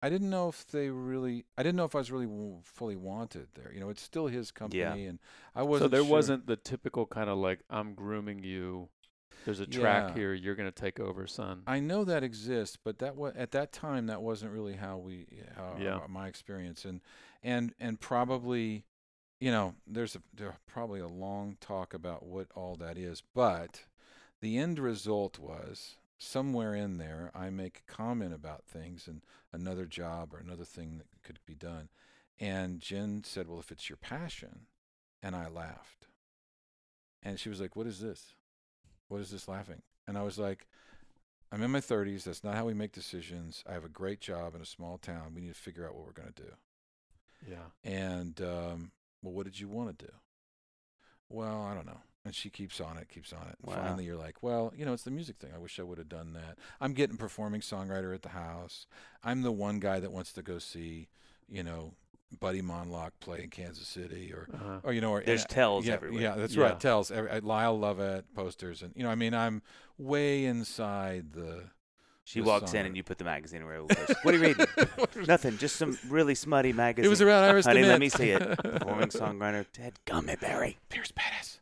I 0.02 0.10
didn't 0.10 0.30
know 0.30 0.48
if 0.48 0.66
they 0.66 0.90
really, 0.90 1.46
I 1.56 1.62
didn't 1.62 1.76
know 1.76 1.84
if 1.86 1.94
I 1.94 1.98
was 1.98 2.12
really 2.12 2.26
w- 2.26 2.60
fully 2.62 2.96
wanted 2.96 3.48
there. 3.54 3.72
You 3.72 3.80
know, 3.80 3.88
it's 3.88 4.02
still 4.02 4.26
his 4.26 4.50
company, 4.50 5.06
and 5.06 5.18
I 5.54 5.62
wasn't. 5.62 5.90
So 5.90 5.96
there 5.96 6.04
sure. 6.04 6.10
wasn't 6.12 6.46
the 6.46 6.56
typical 6.56 7.06
kind 7.06 7.30
of 7.30 7.38
like 7.38 7.60
I'm 7.70 7.94
grooming 7.94 8.42
you. 8.44 8.88
There's 9.44 9.60
a 9.60 9.66
track 9.66 10.08
Yeah. 10.10 10.14
here. 10.14 10.34
You're 10.34 10.54
gonna 10.54 10.70
take 10.72 10.98
over, 11.00 11.26
son. 11.26 11.62
I 11.66 11.80
know 11.80 12.04
that 12.04 12.22
exists, 12.22 12.76
but 12.82 12.98
that 13.00 13.16
was 13.16 13.34
at 13.36 13.50
that 13.52 13.72
time 13.72 14.06
that 14.06 14.22
wasn't 14.22 14.52
really 14.52 14.74
how 14.76 14.96
we, 14.98 15.26
how 15.56 15.76
Yeah. 15.78 15.96
our- 15.98 16.08
my 16.08 16.28
experience, 16.28 16.84
and 16.84 17.00
and 17.42 17.74
and 17.78 18.00
probably, 18.00 18.86
you 19.40 19.50
know, 19.50 19.74
there's 19.86 20.16
a 20.16 20.22
there 20.32 20.56
probably 20.66 21.00
a 21.00 21.08
long 21.08 21.56
talk 21.60 21.92
about 21.92 22.22
what 22.24 22.50
all 22.54 22.74
that 22.76 22.96
is, 22.96 23.22
but 23.34 23.84
the 24.44 24.58
end 24.58 24.78
result 24.78 25.38
was 25.38 25.96
somewhere 26.18 26.74
in 26.74 26.98
there 26.98 27.30
I 27.34 27.48
make 27.48 27.82
a 27.88 27.92
comment 27.92 28.34
about 28.34 28.66
things 28.66 29.08
and 29.08 29.22
another 29.54 29.86
job 29.86 30.34
or 30.34 30.38
another 30.38 30.66
thing 30.66 30.98
that 30.98 31.06
could 31.22 31.38
be 31.46 31.54
done, 31.54 31.88
and 32.38 32.78
Jen 32.78 33.24
said, 33.24 33.48
"Well, 33.48 33.58
if 33.58 33.72
it's 33.72 33.88
your 33.88 33.96
passion," 33.96 34.66
and 35.22 35.34
I 35.34 35.48
laughed, 35.48 36.08
and 37.22 37.40
she 37.40 37.48
was 37.48 37.58
like, 37.58 37.74
"What 37.74 37.86
is 37.86 38.00
this? 38.00 38.34
What 39.08 39.22
is 39.22 39.30
this 39.30 39.48
laughing?" 39.48 39.80
And 40.06 40.18
I 40.18 40.22
was 40.22 40.38
like. 40.38 40.68
I'm 41.52 41.62
in 41.62 41.70
my 41.70 41.80
30s. 41.80 42.24
That's 42.24 42.42
not 42.42 42.56
how 42.56 42.64
we 42.64 42.74
make 42.74 42.90
decisions. 42.90 43.62
I 43.64 43.74
have 43.74 43.84
a 43.84 43.88
great 43.88 44.20
job 44.20 44.56
in 44.56 44.60
a 44.60 44.66
small 44.66 44.98
town. 44.98 45.34
We 45.36 45.40
need 45.42 45.54
to 45.54 45.60
figure 45.60 45.86
out 45.86 45.94
what 45.94 46.04
we're 46.04 46.22
going 46.22 46.32
to 46.32 46.42
do. 46.42 46.52
yeah. 47.48 47.68
And, 47.84 48.40
um, 48.40 48.90
well, 49.22 49.34
what 49.34 49.44
did 49.44 49.60
you 49.60 49.68
want 49.68 49.96
to 49.96 50.06
do? 50.06 50.12
Well, 51.28 51.62
I 51.62 51.74
don't 51.74 51.86
know. 51.86 52.00
And 52.24 52.34
she 52.34 52.48
keeps 52.48 52.80
on 52.80 52.96
it, 52.96 53.08
keeps 53.08 53.32
on 53.34 53.42
it. 53.48 53.56
And 53.62 53.74
Wow. 53.76 53.82
Finally, 53.82 54.04
you're 54.06 54.16
like, 54.16 54.42
well, 54.42 54.72
you 54.76 54.86
know, 54.86 54.94
it's 54.94 55.02
the 55.02 55.10
music 55.10 55.36
thing. 55.36 55.50
I 55.54 55.58
wish 55.58 55.78
I 55.78 55.82
would 55.82 55.98
have 55.98 56.08
done 56.08 56.32
that. 56.32 56.56
I'm 56.80 56.92
getting 56.94 57.16
performing 57.18 57.60
songwriter 57.60 58.14
at 58.14 58.22
the 58.22 58.30
house. 58.30 58.86
I'm 59.22 59.42
the 59.42 59.52
one 59.52 59.78
guy 59.78 60.00
that 60.00 60.10
wants 60.10 60.32
to 60.34 60.42
go 60.42 60.58
see, 60.58 61.08
you 61.50 61.62
know, 61.62 61.92
Buddy 62.40 62.62
Mondlock 62.62 63.10
play 63.20 63.42
in 63.44 63.50
Kansas 63.50 63.86
City 63.86 64.32
or, 64.32 64.48
Uh-huh. 64.54 64.80
or 64.84 64.92
you 64.94 65.00
know, 65.02 65.10
or 65.10 65.22
There's 65.22 65.42
and- 65.42 65.50
tells 65.50 65.86
yeah, 65.86 65.92
everywhere. 65.94 66.22
Yeah, 66.22 66.34
that's 66.34 66.54
Yeah. 66.54 66.64
right. 66.64 66.80
Tells. 66.80 67.10
Every, 67.10 67.30
uh, 67.30 67.40
Lyle 67.42 67.78
Lovett 67.78 68.34
posters, 68.34 68.82
and 68.82 68.92
you 68.96 69.02
know, 69.04 69.10
I 69.10 69.14
mean, 69.14 69.34
I'm 69.34 69.60
way 69.98 70.46
inside 70.46 71.32
the. 71.34 71.64
She 72.26 72.40
the 72.40 72.46
walks 72.46 72.72
in 72.72 72.86
and 72.86 72.96
you 72.96 73.02
put 73.02 73.18
the 73.18 73.24
magazine 73.24 73.60
away. 73.60 73.76
What 73.80 74.34
are 74.34 74.38
you 74.38 74.42
reading? 74.42 74.66
Nothing. 75.28 75.58
Just 75.58 75.76
some 75.76 75.98
really 76.08 76.34
smutty 76.34 76.72
magazine. 76.72 77.04
It 77.04 77.08
was 77.08 77.20
around 77.20 77.44
Iris 77.44 77.66
Honey, 77.66 77.82
let 77.82 78.00
me 78.00 78.08
see 78.08 78.30
it. 78.30 78.40
Performing 78.62 79.08
songwriter 79.10 79.66
Ted 79.70 79.98
Gummerberry. 80.06 80.76
Pierce 80.88 81.12
Pettis. 81.14 81.53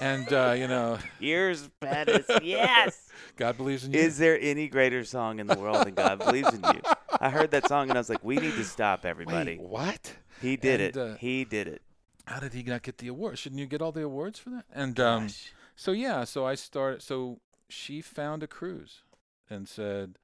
And 0.00 0.32
uh, 0.32 0.54
you 0.56 0.66
know, 0.66 0.98
Ears 1.20 1.68
Pettis. 1.80 2.26
Yes. 2.42 3.08
God 3.36 3.56
believes 3.56 3.84
in 3.84 3.92
you. 3.92 4.00
Is 4.00 4.18
there 4.18 4.38
any 4.40 4.68
greater 4.68 5.04
song 5.04 5.38
in 5.40 5.46
the 5.46 5.58
world 5.58 5.86
than 5.86 5.94
God 5.94 6.18
Believes 6.18 6.52
in 6.52 6.62
You? 6.62 6.80
I 7.20 7.30
heard 7.30 7.50
that 7.52 7.68
song 7.68 7.88
and 7.88 7.96
I 7.96 8.00
was 8.00 8.08
like, 8.08 8.24
we 8.24 8.36
need 8.36 8.54
to 8.54 8.64
stop 8.64 9.04
everybody. 9.04 9.58
Wait, 9.58 9.68
what? 9.68 10.14
he 10.40 10.56
did 10.56 10.80
and, 10.80 10.96
it. 10.96 10.96
uh, 10.96 11.14
he 11.16 11.44
did 11.44 11.68
it. 11.68 11.82
How 12.26 12.40
did 12.40 12.52
he 12.52 12.62
not 12.62 12.82
get 12.82 12.98
the 12.98 13.08
award? 13.08 13.38
Shouldn't 13.38 13.60
you 13.60 13.66
get 13.66 13.82
all 13.82 13.92
the 13.92 14.02
awards 14.02 14.38
for 14.38 14.50
that? 14.50 14.64
And 14.72 14.98
um, 15.00 15.28
so 15.76 15.92
yeah, 15.92 16.24
so 16.24 16.46
I 16.46 16.54
started. 16.54 17.02
So 17.02 17.40
she 17.68 18.00
found 18.00 18.42
a 18.42 18.46
cruise 18.46 19.02
and 19.48 19.68
said, 19.68 20.16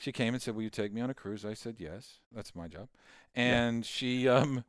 she 0.00 0.12
came 0.12 0.32
and 0.32 0.42
said, 0.42 0.54
"Will 0.54 0.62
you 0.62 0.70
take 0.70 0.94
me 0.94 1.02
on 1.02 1.10
a 1.10 1.14
cruise?" 1.14 1.44
I 1.44 1.52
said, 1.52 1.76
"Yes, 1.78 2.20
that's 2.32 2.56
my 2.56 2.68
job." 2.68 2.88
And 3.34 3.86
she 3.86 4.26
um, 4.28 4.64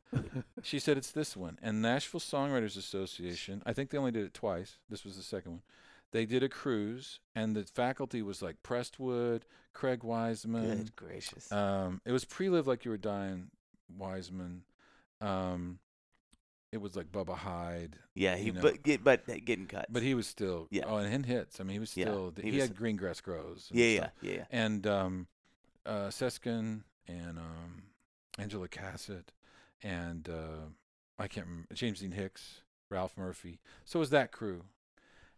she 0.62 0.78
said, 0.78 0.96
"It's 0.96 1.10
this 1.10 1.36
one." 1.36 1.58
And 1.62 1.82
Nashville 1.82 2.20
Songwriters 2.20 2.76
Association, 2.76 3.62
I 3.66 3.72
think 3.72 3.90
they 3.90 3.98
only 3.98 4.12
did 4.12 4.24
it 4.24 4.34
twice. 4.34 4.78
This 4.88 5.04
was 5.04 5.16
the 5.16 5.22
second 5.22 5.50
one. 5.52 5.62
They 6.12 6.26
did 6.26 6.42
a 6.42 6.48
cruise, 6.48 7.20
and 7.34 7.56
the 7.56 7.64
faculty 7.64 8.22
was 8.22 8.40
like 8.42 8.62
Prestwood, 8.62 9.42
Craig 9.72 10.04
Wiseman, 10.04 10.76
Good 10.76 10.96
gracious. 10.96 11.50
Um, 11.50 12.00
it 12.04 12.12
was 12.12 12.24
pre-live 12.24 12.66
like 12.66 12.84
you 12.84 12.90
were 12.92 12.98
dying, 12.98 13.50
Wiseman. 13.96 14.62
Um, 15.20 15.78
it 16.70 16.80
was 16.80 16.94
like 16.96 17.10
Bubba 17.10 17.34
Hyde, 17.36 17.96
yeah, 18.14 18.36
he 18.36 18.46
you 18.46 18.52
know. 18.52 18.60
but 18.62 18.82
get, 18.82 19.02
but 19.04 19.26
getting 19.44 19.66
cuts. 19.66 19.86
but 19.90 20.02
he 20.02 20.14
was 20.14 20.26
still 20.26 20.68
Yeah. 20.70 20.84
Oh, 20.86 20.96
and 20.96 21.12
in 21.12 21.24
hits. 21.24 21.60
I 21.60 21.64
mean, 21.64 21.74
he 21.74 21.78
was 21.78 21.96
Yeah, 21.96 22.04
still 22.06 22.32
he 22.36 22.50
he, 22.50 22.56
was- 22.58 22.68
had 22.68 22.76
Green 22.76 22.96
Grass 22.96 23.20
Grows. 23.20 23.68
yeah, 23.72 23.86
yeah, 23.86 24.08
yeah, 24.22 24.32
yeah. 24.34 24.44
And 24.50 24.86
um, 24.86 25.26
uh, 25.84 26.08
Seskin 26.08 26.82
and 27.08 27.38
um, 27.38 27.82
Angela 28.38 28.68
Kaset 28.68 29.28
and 29.82 30.28
uh, 30.28 30.68
I 31.18 31.28
can't 31.28 31.46
remember 31.46 31.74
James 31.74 32.00
Dean 32.00 32.12
Hicks 32.12 32.60
Ralph 32.88 33.16
Murphy. 33.16 33.58
So 33.84 33.98
it 33.98 34.00
was 34.00 34.10
that 34.10 34.32
crew, 34.32 34.62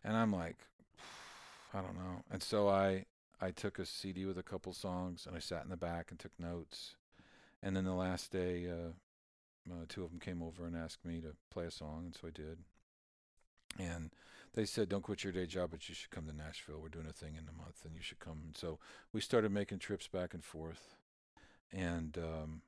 and 0.03 0.17
I'm 0.17 0.33
like, 0.33 0.57
I 1.75 1.81
don't 1.81 1.97
know. 1.97 2.23
And 2.31 2.43
so 2.43 2.69
I 2.69 3.07
I 3.41 3.51
took 3.51 3.79
a 3.79 3.87
CD 3.87 4.27
with 4.27 4.39
a 4.39 4.43
couple 4.43 4.73
songs, 4.73 5.27
and 5.27 5.37
I 5.37 5.41
sat 5.41 5.65
in 5.65 5.71
the 5.71 5.77
back 5.77 6.11
and 6.11 6.19
took 6.19 6.39
notes. 6.39 6.97
And 7.63 7.75
then 7.75 7.85
the 7.85 7.95
last 7.95 8.31
day, 8.31 8.69
uh, 8.69 9.73
uh, 9.73 9.85
two 9.89 10.05
of 10.05 10.11
them 10.11 10.21
came 10.21 10.43
over 10.43 10.67
and 10.67 10.77
asked 10.77 11.05
me 11.05 11.21
to 11.23 11.35
play 11.51 11.65
a 11.65 11.71
song, 11.71 12.03
and 12.05 12.15
so 12.15 12.29
I 12.29 12.31
did. 12.31 12.59
And 13.79 14.11
they 14.53 14.67
said, 14.67 14.89
"Don't 14.89 15.03
quit 15.03 15.25
your 15.25 15.33
day 15.33 15.47
job, 15.47 15.71
but 15.71 15.89
you 15.89 15.95
should 15.95 16.11
come 16.11 16.27
to 16.27 16.37
Nashville. 16.37 16.81
We're 16.81 16.89
doing 16.89 17.09
a 17.09 17.13
thing 17.13 17.35
in 17.35 17.49
a 17.49 17.63
month, 17.63 17.85
and 17.85 17.95
you 17.95 18.03
should 18.03 18.21
come." 18.21 18.43
And 18.45 18.57
so 18.57 18.79
we 19.13 19.21
started 19.21 19.51
making 19.51 19.79
trips 19.79 20.07
back 20.07 20.35
and 20.35 20.45
forth, 20.45 20.95
and 21.73 22.17
um, 22.19 22.63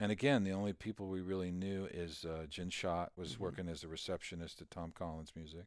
and 0.00 0.12
again, 0.12 0.44
the 0.44 0.52
only 0.52 0.72
people 0.72 1.08
we 1.08 1.20
really 1.20 1.50
knew 1.50 1.86
is 1.92 2.24
uh, 2.24 2.46
Jen 2.48 2.70
Schott 2.70 3.12
was 3.16 3.36
Mhm. 3.36 3.40
working 3.40 3.68
as 3.68 3.82
a 3.84 3.88
receptionist 3.88 4.60
at 4.62 4.70
Tom 4.70 4.92
Collins 4.92 5.34
Music, 5.34 5.66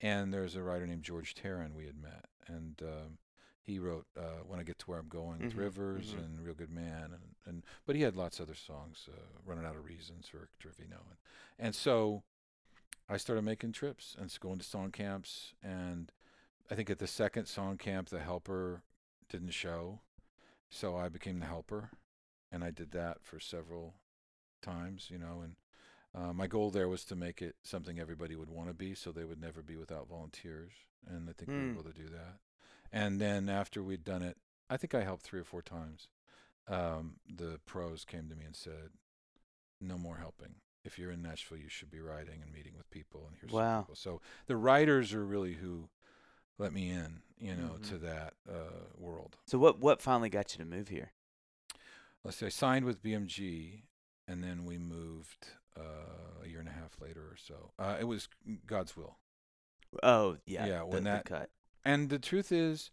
and 0.00 0.32
there's 0.32 0.54
a 0.56 0.62
writer 0.62 0.86
named 0.86 1.02
George 1.04 1.34
Teren 1.34 1.74
we 1.74 1.86
had 1.86 1.96
met, 2.00 2.26
and 2.46 2.80
um, 2.82 3.18
he 3.62 3.78
wrote 3.78 4.06
uh, 4.16 4.42
"When 4.46 4.58
I 4.58 4.62
Get 4.62 4.78
to 4.80 4.86
Where 4.86 4.98
I'm 4.98 5.08
Going" 5.08 5.40
with 5.40 5.54
Mhm, 5.54 5.58
Rivers 5.58 6.12
mhm. 6.12 6.18
and 6.18 6.44
"Real 6.44 6.54
Good 6.54 6.70
Man," 6.70 7.12
and, 7.12 7.34
and 7.46 7.64
but 7.86 7.96
he 7.96 8.02
had 8.02 8.16
lots 8.16 8.40
of 8.40 8.48
other 8.48 8.54
songs, 8.56 9.08
uh, 9.12 9.20
"Running 9.44 9.64
Out 9.64 9.76
of 9.76 9.84
Reasons" 9.84 10.28
for 10.28 10.48
Trevino, 10.58 10.96
and 11.10 11.18
and 11.58 11.74
so 11.74 12.22
I 13.08 13.16
started 13.16 13.42
making 13.42 13.72
trips 13.72 14.14
and 14.18 14.34
going 14.40 14.58
to 14.58 14.64
song 14.64 14.90
camps, 14.92 15.54
and 15.62 16.12
I 16.70 16.74
think 16.74 16.90
at 16.90 16.98
the 16.98 17.06
second 17.06 17.46
song 17.46 17.78
camp, 17.78 18.08
the 18.08 18.20
helper 18.20 18.82
didn't 19.28 19.50
show, 19.50 20.00
so 20.70 20.96
I 20.96 21.08
became 21.08 21.38
the 21.38 21.46
helper, 21.46 21.90
and 22.50 22.64
I 22.64 22.70
did 22.70 22.92
that 22.92 23.18
for 23.22 23.38
several 23.40 23.94
times, 24.62 25.08
you 25.10 25.18
know, 25.18 25.42
and 25.42 25.56
uh, 26.14 26.32
my 26.32 26.46
goal 26.46 26.70
there 26.70 26.88
was 26.88 27.04
to 27.06 27.14
make 27.16 27.42
it 27.42 27.56
something 27.62 27.98
everybody 27.98 28.34
would 28.34 28.50
want 28.50 28.68
to 28.68 28.74
be, 28.74 28.94
so 28.94 29.12
they 29.12 29.24
would 29.24 29.40
never 29.40 29.62
be 29.62 29.76
without 29.76 30.08
volunteers, 30.08 30.72
and 31.06 31.28
I 31.28 31.32
think 31.32 31.50
we 31.50 31.58
Hmm. 31.58 31.66
were 31.66 31.80
able 31.80 31.82
to 31.84 31.92
do 31.92 32.08
that. 32.08 32.38
And 32.92 33.20
then 33.20 33.48
after 33.48 33.82
we'd 33.82 34.04
done 34.04 34.22
it, 34.22 34.38
I 34.70 34.76
think 34.78 34.94
I 34.94 35.02
helped 35.04 35.22
three 35.22 35.40
or 35.40 35.44
four 35.44 35.62
times. 35.62 36.08
Um, 36.66 37.16
the 37.28 37.60
pros 37.66 38.04
came 38.04 38.28
to 38.28 38.34
me 38.36 38.44
and 38.46 38.56
said, 38.56 38.90
"No 39.80 39.96
more 39.98 40.16
helping. 40.16 40.56
If 40.84 40.98
you're 40.98 41.10
in 41.12 41.22
Nashville, 41.22 41.58
you 41.58 41.68
should 41.68 41.90
be 41.90 42.00
writing 42.00 42.40
and 42.42 42.52
meeting 42.52 42.74
with 42.76 42.90
people, 42.90 43.26
and 43.26 43.36
here's 43.38 43.52
Wow. 43.52 43.82
people." 43.82 43.94
So 43.94 44.20
the 44.46 44.56
writers 44.56 45.12
are 45.12 45.24
really 45.24 45.54
who 45.54 45.88
let 46.58 46.72
me 46.72 46.90
in, 46.90 47.22
you 47.38 47.54
know, 47.54 47.74
Mhm. 47.78 47.82
to 47.88 47.98
that 47.98 48.34
uh, 48.48 48.86
world. 48.96 49.36
So 49.46 49.58
what 49.58 49.78
what 49.78 50.02
finally 50.02 50.30
got 50.30 50.52
you 50.54 50.58
to 50.58 50.64
move 50.70 50.88
here? 50.88 51.12
Let's 52.24 52.36
say 52.38 52.46
I 52.46 52.50
signed 52.50 52.84
with 52.84 53.02
BMG, 53.02 53.82
and 54.26 54.42
then 54.42 54.64
we 54.64 54.78
moved 54.78 55.48
uh, 55.76 56.44
a 56.44 56.48
year 56.48 56.60
and 56.60 56.68
a 56.68 56.72
half 56.72 57.00
later 57.00 57.20
or 57.20 57.36
so. 57.36 57.72
Uh, 57.78 57.96
it 58.00 58.04
was 58.04 58.28
God's 58.66 58.96
will, 58.96 59.18
Oh 60.02 60.36
yeah, 60.46 60.66
Yeah, 60.66 60.78
the, 60.80 60.86
when 60.86 61.04
that- 61.04 61.24
cut. 61.24 61.50
and 61.84 62.10
the 62.10 62.18
truth 62.18 62.52
is, 62.52 62.90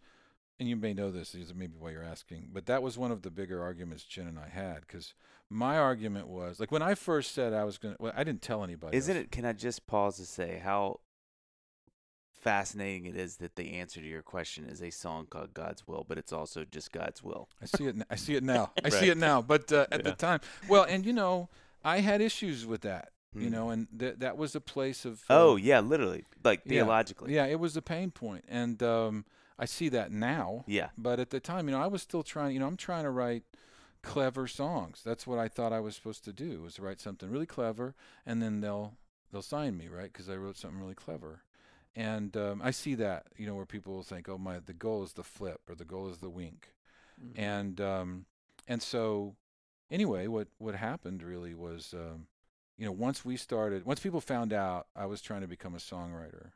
and 0.59 0.69
you 0.69 0.76
may 0.78 0.93
know 0.93 1.11
this, 1.11 1.36
is 1.36 1.53
maybe 1.53 1.73
why 1.78 1.91
you're 1.91 2.03
asking, 2.03 2.49
but 2.53 2.65
that 2.67 2.82
was 2.82 2.97
one 2.97 3.11
of 3.11 3.23
the 3.23 3.32
bigger 3.32 3.61
arguments 3.61 4.03
Jen 4.05 4.28
and 4.28 4.39
I 4.39 4.47
had 4.47 4.82
because 4.82 5.13
my 5.49 5.78
argument 5.78 6.28
was 6.28 6.59
like 6.59 6.71
when 6.71 6.82
I 6.82 6.95
first 6.95 7.34
said 7.34 7.51
I 7.53 7.65
was 7.65 7.78
gonna, 7.78 7.97
well, 7.99 8.13
I 8.15 8.23
didn't 8.23 8.41
tell 8.41 8.63
anybody. 8.63 8.95
Isn't 8.95 9.15
was- 9.17 9.23
it? 9.26 9.32
Can 9.32 9.45
I 9.45 9.51
just 9.53 9.86
pause 9.88 10.15
to 10.17 10.26
say 10.26 10.61
how 10.63 11.01
fascinating 12.45 13.07
it 13.07 13.15
is 13.17 13.37
that 13.37 13.55
the 13.55 13.73
answer 13.73 13.99
to 13.99 14.05
your 14.05 14.21
question 14.21 14.65
is 14.69 14.79
a 14.81 14.91
song 14.91 15.25
called 15.25 15.53
God's 15.55 15.87
Will, 15.87 16.05
but 16.07 16.19
it's 16.19 16.31
also 16.31 16.63
just 16.63 16.91
God's 16.91 17.23
will. 17.23 17.49
I 17.61 17.65
see 17.65 17.87
it. 17.87 17.95
I 18.09 18.15
see 18.15 18.35
it 18.35 18.43
now. 18.43 18.71
I 18.85 18.89
see 18.89 19.09
it 19.09 19.17
now. 19.17 19.41
But 19.41 19.71
uh, 19.71 19.87
at 19.91 20.03
the 20.03 20.11
time, 20.13 20.41
well, 20.69 20.83
and 20.83 21.03
you 21.05 21.11
know, 21.11 21.49
I 21.83 21.99
had 22.01 22.21
issues 22.21 22.65
with 22.65 22.81
that. 22.81 23.09
You 23.33 23.49
Mm. 23.49 23.51
know, 23.51 23.69
and 23.71 23.87
th- 23.99 24.15
that 24.19 24.37
was 24.37 24.55
a 24.55 24.61
place 24.61 25.03
of. 25.03 25.23
Oh 25.29 25.53
uh, 25.53 25.55
yeah, 25.55 25.79
literally, 25.81 26.23
like 26.43 26.61
Yeah. 26.65 26.69
theologically. 26.83 27.33
Yeah, 27.33 27.47
it 27.47 27.59
was 27.59 27.75
a 27.75 27.81
pain 27.81 28.11
point, 28.11 28.45
and 28.47 28.81
um, 28.83 29.25
I 29.59 29.65
see 29.65 29.89
that 29.89 30.11
now. 30.11 30.63
Yeah. 30.67 30.89
But 30.97 31.19
at 31.19 31.31
the 31.31 31.39
time, 31.41 31.67
you 31.67 31.73
know, 31.75 31.81
I 31.81 31.87
was 31.87 32.01
still 32.03 32.23
trying. 32.23 32.53
You 32.53 32.59
know, 32.61 32.67
I'm 32.67 32.77
trying 32.77 33.03
to 33.05 33.09
write 33.09 33.43
clever 34.03 34.47
songs. 34.47 35.01
That's 35.03 35.25
what 35.27 35.39
I 35.39 35.47
thought 35.47 35.73
I 35.73 35.79
was 35.79 35.95
supposed 35.95 36.23
to 36.25 36.31
do 36.33 36.61
was 36.61 36.75
to 36.75 36.83
write 36.83 37.01
something 37.01 37.29
really 37.29 37.45
clever, 37.47 37.95
and 38.25 38.41
then 38.41 38.61
they'll 38.61 38.93
they'll 39.31 39.41
sign 39.41 39.75
me, 39.77 39.87
right? 39.89 40.13
Because 40.13 40.29
I 40.29 40.35
wrote 40.35 40.57
something 40.57 40.79
really 40.79 40.93
clever. 40.95 41.41
And 41.95 42.35
um, 42.35 42.61
I 42.63 42.71
see 42.71 42.95
that, 42.95 43.27
you 43.37 43.45
know, 43.47 43.55
where 43.55 43.65
people 43.65 43.93
will 43.95 44.03
think, 44.03 44.27
"Oh, 44.27 44.37
my, 44.37 44.59
the 44.59 44.73
goal 44.73 45.03
is 45.03 45.13
the 45.13 45.23
flip, 45.23 45.61
or 45.69 45.75
the 45.75 45.85
goal 45.85 46.09
is 46.09 46.17
the 46.19 46.29
wink," 46.29 46.73
Mhm. 47.21 47.39
and 47.39 47.81
um, 47.81 48.25
and 48.67 48.81
so 48.81 49.35
anyway, 49.89 50.27
what 50.27 50.49
what 50.57 50.75
happened 50.75 51.23
really 51.23 51.53
was, 51.53 51.93
um, 51.93 52.27
you 52.77 52.85
know, 52.85 52.91
once 52.91 53.23
we 53.25 53.37
started, 53.37 53.85
once 53.85 53.99
people 54.01 54.21
found 54.21 54.53
out 54.53 54.87
I 54.95 55.05
was 55.05 55.21
trying 55.21 55.41
to 55.41 55.47
become 55.47 55.75
a 55.75 55.79
songwriter, 55.79 56.51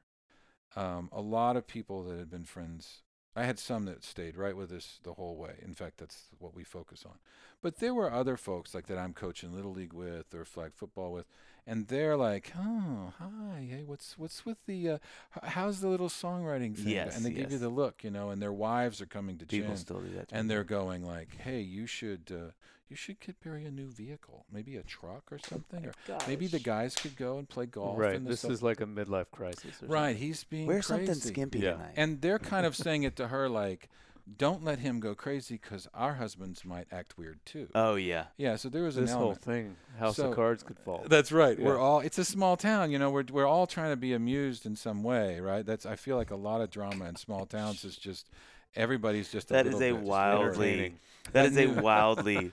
um, 0.75 1.09
a 1.11 1.21
lot 1.21 1.57
of 1.57 1.67
people 1.67 2.03
that 2.03 2.17
had 2.19 2.29
been 2.29 2.45
friends. 2.45 3.01
I 3.35 3.43
had 3.45 3.59
some 3.59 3.85
that 3.85 4.03
stayed 4.03 4.35
right 4.37 4.55
with 4.57 4.71
us 4.71 4.99
the 5.03 5.13
whole 5.13 5.37
way. 5.37 5.59
In 5.61 5.73
fact, 5.73 5.97
that's 5.97 6.29
what 6.39 6.53
we 6.55 6.63
focus 6.63 7.05
on. 7.05 7.19
But 7.61 7.77
there 7.77 7.93
were 7.93 8.11
other 8.11 8.35
folks 8.37 8.73
like 8.73 8.87
that 8.87 8.97
I'm 8.97 9.13
coaching 9.13 9.53
little 9.53 9.71
league 9.71 9.93
with 9.93 10.33
or 10.33 10.43
flag 10.45 10.73
football 10.75 11.13
with, 11.13 11.27
and 11.69 11.87
they're 11.87 12.17
like, 12.17 12.51
"Oh, 12.57 13.13
hi, 13.19 13.67
hey, 13.69 13.83
what's 13.85 14.17
what's 14.17 14.45
with 14.45 14.57
the, 14.65 14.89
uh, 14.89 14.97
h- 15.37 15.51
how's 15.51 15.81
the 15.81 15.87
little 15.87 16.09
songwriting 16.09 16.75
thing?" 16.75 16.89
Yes, 16.89 17.15
and 17.15 17.25
they 17.25 17.31
give 17.31 17.51
you 17.51 17.57
the 17.59 17.69
look, 17.69 18.03
you 18.03 18.11
know. 18.11 18.29
And 18.31 18.41
their 18.41 18.51
wives 18.53 18.99
are 19.01 19.05
coming 19.05 19.37
to 19.37 19.45
People 19.45 19.69
Jen, 19.69 19.77
still 19.77 19.99
do 20.01 20.09
that. 20.15 20.29
to 20.29 20.35
and 20.35 20.47
me. 20.47 20.53
they're 20.53 20.63
going 20.63 21.03
like, 21.03 21.35
"Hey, 21.37 21.61
you 21.61 21.85
should 21.85 22.31
uh, 22.31 22.51
you 22.89 22.95
should 22.95 23.19
get 23.19 23.39
Barry 23.43 23.65
a 23.65 23.71
new 23.71 23.87
vehicle, 23.87 24.45
maybe 24.51 24.75
a 24.75 24.83
truck 24.83 25.31
or 25.31 25.37
something, 25.37 25.85
or 25.85 25.93
maybe 26.27 26.47
the 26.47 26.59
guys 26.59 26.95
could 26.95 27.15
go 27.15 27.37
and 27.37 27.47
play 27.47 27.67
golf." 27.67 27.99
right. 27.99 28.15
and 28.15 28.25
This 28.27 28.39
stuff." 28.39 28.51
is 28.51 28.63
like 28.63 28.81
a 28.81 28.85
midlife 28.85 29.29
crisis. 29.31 29.81
Or 29.83 29.87
right. 29.87 30.15
He's 30.15 30.43
being 30.43 30.65
wear 30.67 30.81
crazy. 30.81 31.05
something 31.05 31.15
skimpy 31.15 31.59
Yeah. 31.59 31.73
tonight. 31.73 31.93
And 31.95 32.21
they're 32.21 32.39
kind 32.39 32.65
of 32.65 32.75
saying 32.75 33.03
it 33.03 33.15
to 33.17 33.27
her 33.27 33.47
like, 33.47 33.89
"Don't 34.37 34.63
let 34.63 34.79
him 34.79 34.99
go 34.99 35.15
crazy 35.15 35.55
because 35.61 35.87
our 35.93 36.15
husbands 36.15 36.63
might 36.65 36.87
act 36.91 37.17
weird 37.17 37.39
too." 37.45 37.67
oh 37.75 37.95
yeah, 37.95 38.25
yeah. 38.37 38.55
So 38.55 38.69
there 38.69 38.83
was 38.83 38.95
This 38.95 39.11
an 39.11 39.17
whole 39.17 39.35
thing, 39.35 39.75
House 39.97 40.17
So- 40.17 40.29
of 40.29 40.35
Cards 40.35 40.63
could 40.63 40.79
fall. 40.79 41.03
That's 41.07 41.31
right. 41.31 41.59
We're 41.59 41.77
all. 41.79 41.99
It's 42.01 42.17
a 42.17 42.25
small 42.25 42.57
town, 42.57 42.91
you 42.91 42.99
know. 42.99 43.09
We're 43.09 43.25
we're 43.31 43.47
all 43.47 43.67
trying 43.67 43.91
to 43.91 43.97
be 43.97 44.13
amused 44.13 44.65
in 44.65 44.75
some 44.75 45.03
way, 45.03 45.39
right? 45.39 45.65
That's. 45.65 45.85
I 45.85 45.95
feel 45.95 46.15
like 46.17 46.31
a 46.31 46.35
lot 46.35 46.61
of 46.61 46.69
drama 46.69 47.05
in 47.05 47.15
small 47.15 47.45
towns 47.45 47.83
is 47.83 47.95
just 47.97 48.29
everybody's 48.75 49.31
just. 49.31 49.49
That 49.49 49.65
a 49.65 49.69
is 49.69 49.75
a 49.75 49.79
bit 49.79 49.97
wildly 49.97 50.95
that 51.33 51.45
is 51.47 51.57
a 51.57 51.67
wildly 51.81 52.51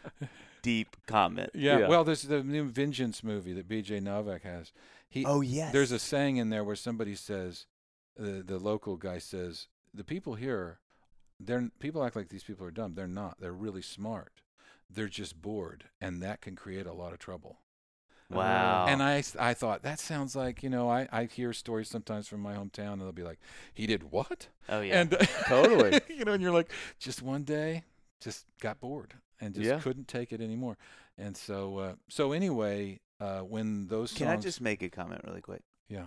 deep 0.62 0.97
comment. 1.07 1.51
Yeah, 1.55 1.79
Yeah. 1.81 1.89
Well, 1.89 2.05
there's 2.05 2.22
the 2.22 2.43
new 2.43 2.64
Vengeance 2.64 3.22
movie 3.22 3.53
that 3.53 3.68
B.J. 3.68 4.01
Novak 4.01 4.43
has. 4.43 4.72
He. 5.09 5.24
Oh 5.24 5.41
yes. 5.41 5.72
There's 5.72 5.93
a 5.93 5.99
saying 5.99 6.37
in 6.39 6.51
there 6.51 6.64
where 6.64 6.77
somebody 6.77 7.14
says, 7.14 7.66
the 8.16 8.43
the 8.43 8.59
local 8.59 8.97
guy 8.97 9.18
says, 9.18 9.68
the 9.95 10.05
people 10.05 10.35
here, 10.35 10.79
they're 11.41 11.68
people 11.78 12.05
act 12.05 12.16
like 12.16 12.28
these 12.28 12.45
people 12.45 12.66
are 12.66 12.70
dumb. 12.70 12.95
They're 12.95 13.07
not. 13.07 13.37
They're 13.41 13.53
really 13.53 13.82
smart. 13.82 14.43
They're 14.89 15.09
just 15.09 15.41
bored, 15.43 15.84
and 16.01 16.22
that 16.22 16.41
can 16.41 16.55
create 16.57 16.87
a 16.87 16.93
lot 16.93 17.12
of 17.12 17.18
trouble. 17.18 17.59
wow. 18.30 18.87
And 18.89 19.03
I, 19.03 19.22
I 19.39 19.55
thought 19.55 19.82
that 19.82 20.01
sounds 20.01 20.34
like 20.34 20.62
you 20.62 20.70
know 20.70 20.89
I, 20.91 21.09
I 21.12 21.24
hear 21.24 21.53
stories 21.53 21.89
sometimes 21.89 22.26
from 22.28 22.41
my 22.41 22.55
hometown 22.55 22.95
and 22.95 23.03
they'll 23.03 23.12
be 23.12 23.22
like 23.22 23.39
he 23.72 23.87
did 23.87 24.11
what 24.11 24.49
oh 24.68 24.80
yeah. 24.80 25.01
and 25.01 25.11
Totally. 25.47 26.01
you 26.09 26.24
know 26.24 26.32
and 26.32 26.43
you're 26.43 26.53
like 26.53 26.70
just 26.99 27.22
one 27.22 27.45
day 27.45 27.84
just 28.20 28.47
got 28.61 28.80
bored 28.80 29.14
and 29.41 29.55
just 29.55 29.66
Yeah. 29.66 29.78
couldn't 29.78 30.09
take 30.09 30.32
it 30.32 30.41
anymore 30.41 30.76
and 31.16 31.37
so 31.37 31.78
uh, 31.78 31.95
so 32.09 32.32
anyway 32.32 32.99
uh, 33.20 33.41
when 33.41 33.87
those 33.87 34.12
Can 34.12 34.26
I 34.28 34.37
just 34.37 34.61
make 34.61 34.82
a 34.82 34.89
comment 34.89 35.20
really 35.24 35.41
quick? 35.41 35.62
yeah 35.89 36.07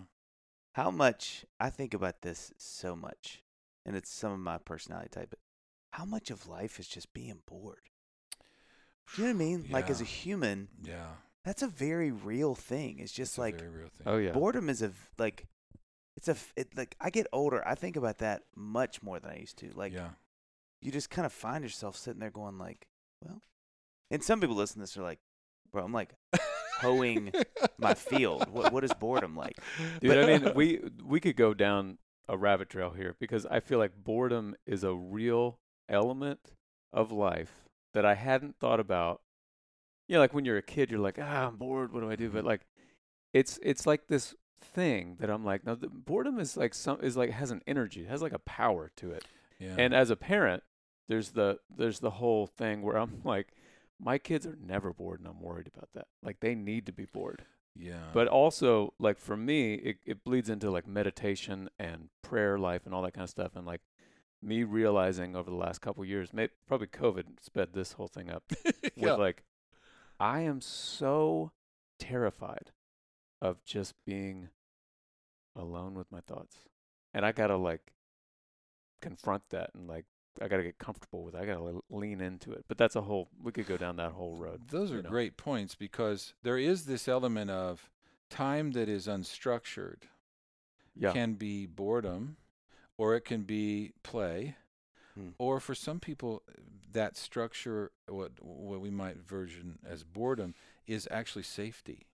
How 0.73 0.91
much 0.91 1.45
I 1.59 1.69
think 1.69 1.93
about 1.93 2.21
this 2.21 2.51
so 2.57 2.95
much, 2.97 3.41
and 3.89 3.97
it's 3.97 4.09
some 4.09 4.31
of 4.31 4.39
my 4.39 4.57
personality 4.59 5.09
type. 5.09 5.31
But 5.31 5.39
how 5.91 6.05
much 6.05 6.29
of 6.29 6.47
life 6.47 6.79
is 6.79 6.87
just 6.87 7.11
being 7.13 7.39
bored? 7.45 7.89
You 9.17 9.23
know 9.23 9.29
what 9.31 9.35
I 9.35 9.39
mean? 9.39 9.65
Like 9.71 9.89
as 9.89 9.99
a 9.99 10.05
human, 10.05 10.69
yeah 10.81 11.07
that's 11.43 11.63
a 11.63 11.67
very 11.67 12.11
real 12.11 12.53
thing. 12.53 12.99
It's 12.99 13.11
just 13.11 13.31
it's 13.31 13.37
a 13.37 13.41
like 13.41 13.57
very 13.59 13.71
real 13.71 13.87
thing 13.89 14.05
Oh 14.05 14.17
yeah. 14.17 14.31
boredom 14.31 14.69
is 14.69 14.81
a 14.83 14.91
like 15.17 15.47
it's 16.15 16.27
a 16.27 16.35
it, 16.55 16.77
like 16.77 16.95
I 17.01 17.09
get 17.09 17.25
older, 17.33 17.67
I 17.67 17.73
think 17.75 17.95
about 17.95 18.19
that 18.19 18.43
much 18.55 19.01
more 19.01 19.19
than 19.19 19.31
I 19.31 19.37
used 19.39 19.57
to. 19.59 19.71
Like 19.75 19.91
yeah 19.93 20.09
you 20.81 20.91
just 20.91 21.09
kind 21.09 21.25
of 21.25 21.33
find 21.33 21.63
yourself 21.63 21.97
sitting 21.97 22.19
there 22.21 22.29
going 22.29 22.57
like, 22.57 22.87
well, 23.21 23.41
and 24.11 24.23
some 24.23 24.39
people 24.39 24.55
listen 24.55 24.75
to 24.75 24.81
this 24.81 24.95
are 24.95 25.01
like, 25.03 25.19
bro, 25.71 25.83
I'm 25.83 25.91
like 25.91 26.13
hoeing 26.81 27.33
my 27.77 27.95
field. 27.95 28.47
What 28.49 28.71
what 28.71 28.83
is 28.83 28.93
boredom 28.93 29.35
like? 29.35 29.57
Dude, 30.01 30.09
But- 30.11 30.23
I 30.23 30.37
mean, 30.37 30.53
we 30.55 30.79
we 31.03 31.19
could 31.19 31.35
go 31.35 31.53
down 31.55 31.97
a 32.30 32.38
rabbit 32.38 32.69
trail 32.69 32.91
here 32.91 33.15
because 33.19 33.45
I 33.47 33.59
feel 33.59 33.80
like 33.80 34.03
boredom 34.03 34.55
is 34.65 34.84
a 34.84 34.93
real 34.93 35.59
element 35.89 36.53
of 36.93 37.11
life 37.11 37.67
that 37.93 38.05
I 38.05 38.13
hadn't 38.13 38.57
thought 38.59 38.80
about. 38.80 39.21
You 40.07 40.15
know, 40.15 40.21
like 40.21 40.34
when 40.34 40.45
you're 40.45 40.57
a 40.57 40.61
kid, 40.61 40.91
you're 40.91 40.99
like, 40.99 41.17
ah, 41.19 41.47
I'm 41.47 41.57
bored. 41.57 41.91
What 41.91 42.01
do 42.01 42.09
I 42.09 42.15
do? 42.15 42.30
But 42.30 42.45
like, 42.45 42.61
it's 43.34 43.59
it's 43.61 43.86
like 43.86 44.07
this 44.07 44.36
thing 44.61 45.17
that 45.19 45.30
I'm 45.30 45.43
like, 45.43 45.65
no, 45.65 45.75
the 45.75 45.88
boredom 45.88 46.39
is 46.39 46.55
like 46.55 46.73
some 46.73 46.99
is 47.01 47.17
like 47.17 47.32
has 47.32 47.51
an 47.51 47.61
energy, 47.67 48.05
has 48.05 48.21
like 48.21 48.34
a 48.34 48.39
power 48.39 48.91
to 48.97 49.11
it. 49.11 49.25
yeah 49.59 49.75
And 49.77 49.93
as 49.93 50.09
a 50.09 50.15
parent, 50.15 50.63
there's 51.07 51.32
the 51.32 51.59
there's 51.75 51.99
the 51.99 52.11
whole 52.11 52.45
thing 52.47 52.82
where 52.82 52.97
I'm 52.97 53.21
like, 53.23 53.47
my 53.99 54.17
kids 54.17 54.45
are 54.45 54.57
never 54.63 54.93
bored, 54.93 55.19
and 55.19 55.27
I'm 55.27 55.41
worried 55.41 55.67
about 55.67 55.89
that. 55.95 56.07
Like 56.23 56.39
they 56.39 56.55
need 56.55 56.86
to 56.86 56.91
be 56.93 57.05
bored. 57.05 57.43
Yeah. 57.76 58.09
But 58.13 58.28
also, 58.28 58.93
like 58.99 59.20
for 59.20 59.38
me, 59.38 59.76
it, 59.76 59.97
it 60.05 60.24
bleeds 60.24 60.49
into 60.49 60.70
like 60.70 60.88
meditation 60.88 61.70
and 61.80 62.09
prayer 62.22 62.57
life 62.57 62.86
and 62.86 62.93
all 62.93 63.01
that 63.03 63.13
kind 63.13 63.24
of 63.24 63.30
stuff. 63.30 63.55
And 63.55 63.65
like 63.65 63.82
me 64.41 64.63
realizing 64.63 65.36
over 65.36 65.49
the 65.49 65.55
last 65.55 65.80
couple 65.82 66.03
years, 66.05 66.34
maybe 66.34 66.51
probably 66.67 66.88
COVID 66.88 67.26
sped 67.41 67.74
this 67.74 67.93
whole 67.93 68.07
thing 68.07 68.30
up. 68.30 68.43
yeah. 68.95 69.11
With 69.11 69.20
like, 69.20 69.43
I 70.20 70.41
am 70.41 70.61
so 70.61 71.51
terrified 71.99 72.72
of 73.41 73.63
just 73.63 73.93
being 74.05 74.49
alone 75.55 75.93
with 75.95 76.11
my 76.11 76.20
thoughts, 76.22 76.57
and 77.13 77.26
I 77.26 77.32
gotta 77.32 77.57
like 77.57 77.93
confront 79.01 79.43
that 79.49 79.72
and 79.74 79.88
like 79.88 80.05
I 80.41 80.47
gotta 80.47 80.63
get 80.63 80.77
comfortable 80.77 81.23
with 81.23 81.35
it. 81.35 81.41
I 81.41 81.45
gotta 81.45 81.81
lean 81.89 82.21
into 82.21 82.51
it. 82.51 82.65
But 82.67 82.77
that's 82.77 82.95
a 82.95 83.01
whole. 83.01 83.29
We 83.41 83.51
could 83.51 83.67
go 83.67 83.77
down 83.77 83.97
that 83.97 84.11
whole 84.11 84.35
road. 84.35 84.61
Those 84.69 84.91
are 84.91 85.01
know. 85.01 85.09
great 85.09 85.37
points 85.37 85.75
because 85.75 86.33
there 86.43 86.57
is 86.57 86.85
this 86.85 87.07
element 87.07 87.51
of 87.51 87.89
time 88.29 88.71
that 88.71 88.87
is 88.87 89.07
unstructured 89.07 90.03
Yeah. 90.95 91.11
can 91.13 91.33
be 91.33 91.65
boredom 91.65 92.37
or 92.97 93.15
it 93.15 93.21
can 93.25 93.43
be 93.43 93.93
play 94.03 94.55
Hmm. 95.15 95.29
or 95.39 95.59
for 95.59 95.73
some 95.73 95.99
people 95.99 96.43
that 96.91 97.17
structure 97.17 97.91
what 98.07 98.33
what 98.43 98.79
we 98.79 98.91
might 98.91 99.17
version 99.17 99.79
as 99.83 100.03
boredom 100.03 100.53
is 100.85 101.07
actually 101.09 101.43
safety 101.43 102.05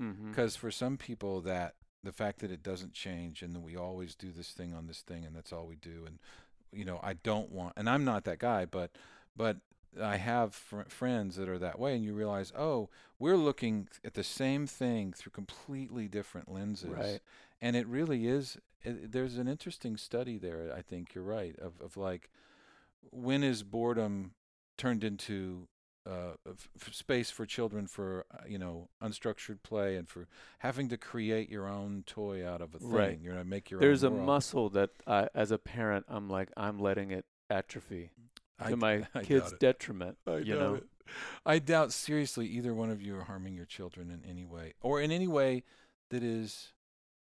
mm-hmm. 0.00 0.30
because 0.30 0.56
for 0.56 0.70
some 0.70 0.96
people 0.96 1.42
that 1.42 1.74
the 2.02 2.12
fact 2.12 2.40
that 2.40 2.50
it 2.50 2.62
doesn't 2.62 2.94
change 2.94 3.42
and 3.42 3.54
that 3.54 3.60
we 3.60 3.76
always 3.76 4.14
do 4.14 4.32
this 4.32 4.50
thing 4.52 4.72
on 4.74 4.86
this 4.86 5.02
thing 5.02 5.24
and 5.24 5.36
that's 5.36 5.52
all 5.52 5.66
we 5.66 5.76
do 5.76 6.04
and 6.06 6.18
you 6.72 6.84
know 6.84 7.00
I 7.02 7.14
don't 7.14 7.50
want 7.52 7.74
and 7.76 7.88
I'm 7.88 8.04
not 8.04 8.24
that 8.24 8.38
guy 8.38 8.64
but 8.64 8.90
but 9.36 9.58
I 10.00 10.16
have 10.16 10.54
fr- 10.54 10.88
friends 10.88 11.36
that 11.36 11.48
are 11.48 11.58
that 11.58 11.78
way 11.78 11.94
and 11.94 12.04
you 12.04 12.14
realize 12.14 12.52
oh 12.56 12.88
we're 13.18 13.36
looking 13.36 13.88
at 14.04 14.14
the 14.14 14.24
same 14.24 14.66
thing 14.66 15.12
through 15.12 15.32
completely 15.32 16.08
different 16.08 16.50
lenses 16.50 16.88
Right. 16.90 17.20
and 17.60 17.76
it 17.76 17.86
really 17.86 18.26
is 18.26 18.56
it, 18.82 19.12
there's 19.12 19.36
an 19.38 19.48
interesting 19.48 19.96
study 19.96 20.38
there 20.38 20.72
I 20.74 20.82
think 20.82 21.14
you're 21.14 21.24
right 21.24 21.58
of 21.58 21.80
of 21.80 21.96
like 21.96 22.30
when 23.10 23.42
is 23.42 23.62
boredom 23.62 24.32
turned 24.78 25.04
into 25.04 25.68
uh, 26.04 26.32
f- 26.48 26.92
space 26.94 27.30
for 27.30 27.46
children 27.46 27.86
for 27.86 28.24
uh, 28.32 28.38
you 28.48 28.58
know 28.58 28.88
unstructured 29.02 29.62
play 29.62 29.96
and 29.96 30.08
for 30.08 30.26
having 30.58 30.88
to 30.88 30.96
create 30.96 31.48
your 31.48 31.68
own 31.68 32.02
toy 32.06 32.46
out 32.46 32.60
of 32.60 32.74
a 32.74 32.78
thing. 32.78 32.90
Right. 32.90 33.18
You're 33.20 33.34
gonna 33.34 33.44
make 33.44 33.70
your 33.70 33.78
There's 33.80 34.02
a 34.02 34.10
world. 34.10 34.26
muscle 34.26 34.68
that 34.70 34.90
I, 35.06 35.28
as 35.34 35.50
a 35.50 35.58
parent, 35.58 36.06
I'm 36.08 36.28
like, 36.28 36.50
I'm 36.56 36.78
letting 36.78 37.10
it 37.12 37.24
atrophy 37.48 38.10
I 38.58 38.64
to 38.70 38.70
d- 38.70 38.76
my 38.76 39.06
I 39.14 39.22
kids' 39.22 39.52
detriment. 39.60 40.18
I 40.26 40.38
you 40.38 40.54
doubt 40.54 40.60
know, 40.60 40.74
it. 40.74 40.86
I 41.44 41.58
doubt 41.58 41.92
seriously 41.92 42.46
either 42.46 42.74
one 42.74 42.90
of 42.90 43.02
you 43.02 43.16
are 43.18 43.24
harming 43.24 43.54
your 43.54 43.66
children 43.66 44.10
in 44.10 44.28
any 44.28 44.44
way 44.44 44.74
or 44.80 45.00
in 45.00 45.10
any 45.12 45.28
way 45.28 45.62
that 46.10 46.22
is. 46.22 46.72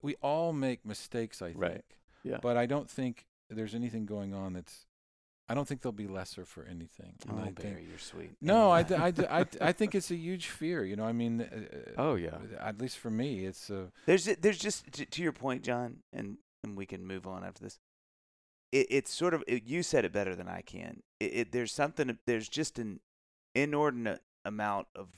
We 0.02 0.16
all 0.16 0.52
make 0.52 0.84
mistakes, 0.84 1.40
I 1.40 1.48
think. 1.52 1.58
Right. 1.62 1.84
Yeah. 2.22 2.36
But 2.42 2.58
I 2.58 2.66
don't 2.66 2.90
think 2.90 3.24
there's 3.48 3.74
anything 3.74 4.04
going 4.04 4.34
on 4.34 4.52
that's. 4.52 4.86
I 5.48 5.54
don't 5.54 5.68
think 5.68 5.82
they'll 5.82 5.92
be 5.92 6.06
lesser 6.08 6.44
for 6.46 6.64
anything. 6.64 7.14
And 7.28 7.38
Oh, 7.38 7.42
I 7.42 7.44
think, 7.46 7.60
Barry, 7.62 7.86
you're 7.88 7.98
sweet. 7.98 8.30
No, 8.40 8.70
I, 8.70 8.82
d- 8.90 8.94
I, 8.94 9.10
d- 9.10 9.26
I, 9.26 9.44
d- 9.44 9.58
I 9.60 9.72
think 9.72 9.94
it's 9.94 10.10
a 10.10 10.16
huge 10.16 10.46
fear. 10.48 10.84
You 10.84 10.96
know, 10.96 11.04
I 11.04 11.12
mean, 11.12 11.42
uh, 11.42 11.90
Oh 11.98 12.14
yeah. 12.14 12.38
at 12.60 12.80
least 12.80 12.98
for 12.98 13.10
me, 13.10 13.44
it's 13.44 13.70
uh, 13.70 13.88
There's 14.06 14.24
there's 14.24 14.58
just 14.58 14.90
to, 14.92 15.04
to 15.04 15.22
your 15.22 15.32
point, 15.32 15.62
John, 15.62 15.98
and 16.12 16.38
and 16.62 16.76
we 16.76 16.86
can 16.86 17.06
move 17.06 17.26
on 17.26 17.44
after 17.44 17.62
this. 17.62 17.78
It, 18.72 18.86
it's 18.88 19.12
sort 19.12 19.34
of 19.34 19.44
it, 19.46 19.64
you 19.66 19.82
said 19.82 20.06
it 20.06 20.12
better 20.12 20.34
than 20.34 20.48
I 20.48 20.62
can. 20.62 21.02
It, 21.20 21.24
it 21.34 21.52
there's 21.52 21.72
something 21.72 22.18
there's 22.26 22.48
just 22.48 22.78
an 22.78 23.00
inordinate 23.54 24.22
amount 24.46 24.86
of 24.96 25.08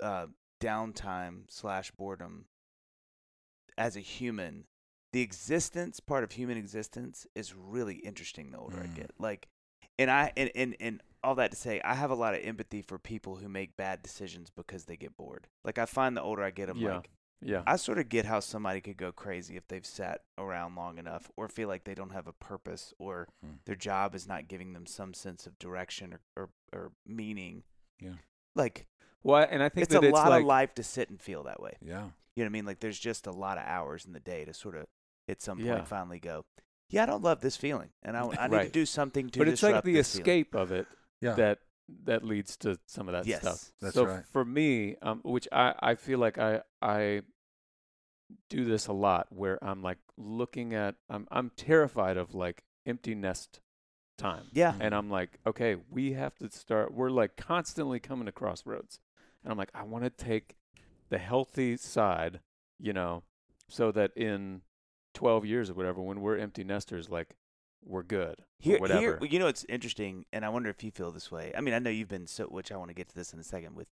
uh, 0.00 0.26
downtime 0.62 1.42
slash 1.48 1.90
boredom 1.90 2.44
as 3.76 3.96
a 3.96 4.00
human. 4.00 4.64
The 5.14 5.20
existence 5.22 6.00
part 6.00 6.24
of 6.24 6.32
human 6.32 6.58
existence 6.58 7.26
is 7.34 7.54
really 7.54 7.94
interesting. 7.96 8.50
The 8.50 8.58
older 8.58 8.78
I 8.82 8.86
Mm. 8.88 8.94
get, 8.96 9.10
like, 9.18 9.46
and 9.98 10.10
I 10.10 10.32
and, 10.36 10.50
and 10.56 10.76
and 10.80 11.02
all 11.22 11.36
that 11.36 11.52
to 11.52 11.56
say, 11.56 11.80
I 11.82 11.94
have 11.94 12.10
a 12.10 12.14
lot 12.16 12.34
of 12.34 12.40
empathy 12.42 12.82
for 12.82 12.98
people 12.98 13.36
who 13.36 13.48
make 13.48 13.76
bad 13.76 14.02
decisions 14.02 14.50
because 14.50 14.84
they 14.86 14.96
get 14.96 15.16
bored. 15.16 15.46
Like 15.64 15.78
I 15.78 15.86
find 15.86 16.16
the 16.16 16.22
older 16.22 16.42
I 16.42 16.50
get, 16.50 16.68
I'm 16.68 16.76
Yeah. 16.78 16.96
like, 16.96 17.10
Yeah. 17.40 17.62
I 17.66 17.76
sort 17.76 17.98
of 17.98 18.08
get 18.08 18.24
how 18.26 18.40
somebody 18.40 18.80
could 18.80 18.96
go 18.96 19.12
crazy 19.12 19.56
if 19.56 19.68
they've 19.68 19.86
sat 19.86 20.22
around 20.36 20.74
long 20.74 20.98
enough 20.98 21.30
or 21.36 21.48
feel 21.48 21.68
like 21.68 21.84
they 21.84 21.94
don't 21.94 22.10
have 22.12 22.26
a 22.26 22.32
purpose 22.32 22.92
or 22.98 23.28
Hmm. 23.42 23.52
their 23.66 23.76
job 23.76 24.14
is 24.16 24.26
not 24.26 24.48
giving 24.48 24.72
them 24.72 24.84
some 24.84 25.14
sense 25.14 25.46
of 25.46 25.58
direction 25.60 26.12
or, 26.12 26.20
or, 26.36 26.50
or 26.72 26.92
meaning. 27.06 27.62
Yeah. 28.00 28.16
Like, 28.56 28.86
well, 29.22 29.46
and 29.48 29.62
I 29.62 29.68
think 29.68 29.84
it's 29.86 29.94
a 29.94 30.02
it's 30.02 30.12
lot 30.12 30.28
like 30.30 30.40
of 30.42 30.46
life 30.46 30.74
to 30.74 30.82
sit 30.82 31.08
and 31.08 31.20
feel 31.20 31.44
that 31.44 31.60
way. 31.60 31.76
yeah. 31.80 32.10
You 32.36 32.42
know 32.42 32.46
what 32.46 32.50
I 32.50 32.58
mean? 32.58 32.66
Like, 32.66 32.80
there's 32.80 32.98
just 32.98 33.28
a 33.28 33.30
lot 33.32 33.58
of 33.58 33.64
hours 33.64 34.04
in 34.06 34.12
the 34.12 34.18
day 34.18 34.44
to 34.44 34.52
sort 34.52 34.74
of, 34.74 34.86
at 35.28 35.40
some 35.42 35.58
point, 35.58 35.66
Yeah. 35.68 35.84
finally 35.84 36.18
go, 36.20 36.44
yeah, 36.90 37.02
I 37.02 37.06
don't 37.06 37.22
love 37.22 37.40
this 37.40 37.56
feeling. 37.56 37.90
And 38.02 38.16
I, 38.16 38.28
I 38.38 38.48
need 38.48 38.62
to 38.64 38.68
do 38.68 38.86
something 38.86 39.30
to 39.30 39.38
but 39.38 39.48
it's 39.48 39.62
like 39.62 39.82
the 39.84 39.94
this 39.94 40.12
feeling." 40.12 40.22
escape 40.22 40.54
of 40.54 40.70
it 40.72 40.86
Yeah. 41.20 41.34
that 41.34 41.58
that 42.04 42.24
leads 42.24 42.56
to 42.58 42.78
some 42.86 43.08
of 43.08 43.12
that 43.12 43.26
Yes. 43.26 43.40
stuff. 43.40 43.72
That's 43.80 43.94
so 43.94 44.06
right. 44.06 44.24
for 44.26 44.44
me, 44.44 44.96
um, 45.02 45.20
which 45.24 45.46
I 45.52 45.74
I 45.80 45.94
feel 45.96 46.18
like 46.18 46.38
I 46.38 46.62
I 46.80 47.22
do 48.48 48.64
this 48.64 48.86
a 48.86 48.92
lot, 48.92 49.26
where 49.30 49.62
I'm 49.62 49.82
like 49.82 49.98
looking 50.16 50.74
at 50.74 50.96
I'm 51.08 51.26
I'm 51.30 51.50
terrified 51.56 52.16
of 52.16 52.34
like 52.34 52.64
empty 52.86 53.14
nest 53.14 53.60
time. 54.16 54.44
Yeah. 54.52 54.74
And 54.80 54.94
I'm 54.94 55.10
like, 55.10 55.38
okay, 55.46 55.76
we 55.90 56.12
have 56.12 56.36
to 56.36 56.50
start. 56.50 56.92
We're 56.94 57.10
like 57.10 57.36
constantly 57.36 58.00
coming 58.00 58.26
to 58.26 58.32
crossroads, 58.32 58.98
and 59.42 59.52
I'm 59.52 59.58
like, 59.58 59.70
I 59.74 59.82
want 59.82 60.04
to 60.04 60.10
take 60.10 60.56
the 61.10 61.18
healthy 61.18 61.76
side, 61.76 62.40
you 62.78 62.92
know, 62.92 63.24
so 63.68 63.92
that 63.92 64.16
in 64.16 64.62
12 65.14 65.46
years 65.46 65.70
or 65.70 65.74
whatever, 65.74 66.00
when 66.02 66.20
we're 66.20 66.38
empty 66.38 66.64
nesters, 66.64 67.08
like 67.08 67.34
we're 67.84 68.02
good. 68.02 68.36
Here, 68.58 68.78
whatever. 68.78 69.00
here, 69.00 69.18
you 69.22 69.38
know, 69.38 69.46
it's 69.46 69.64
interesting, 69.68 70.24
and 70.32 70.44
I 70.44 70.48
wonder 70.48 70.70
if 70.70 70.82
you 70.82 70.90
feel 70.90 71.10
this 71.10 71.30
way. 71.30 71.52
I 71.56 71.60
mean, 71.60 71.74
I 71.74 71.78
know 71.78 71.90
you've 71.90 72.08
been 72.08 72.26
so, 72.26 72.44
which 72.44 72.72
I 72.72 72.76
want 72.76 72.88
to 72.90 72.94
get 72.94 73.08
to 73.08 73.14
this 73.14 73.32
in 73.32 73.38
a 73.38 73.44
second 73.44 73.74
with 73.74 73.88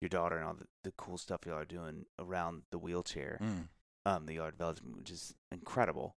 your 0.00 0.08
daughter 0.08 0.36
and 0.36 0.46
all 0.46 0.54
the, 0.54 0.66
the 0.84 0.92
cool 0.96 1.18
stuff 1.18 1.40
y'all 1.46 1.56
are 1.56 1.64
doing 1.64 2.06
around 2.18 2.62
the 2.70 2.78
wheelchair, 2.78 3.38
Mm. 3.42 3.68
um, 4.06 4.26
the 4.26 4.34
yard 4.34 4.54
development, 4.54 4.96
which 4.96 5.10
is 5.10 5.34
incredible. 5.52 6.16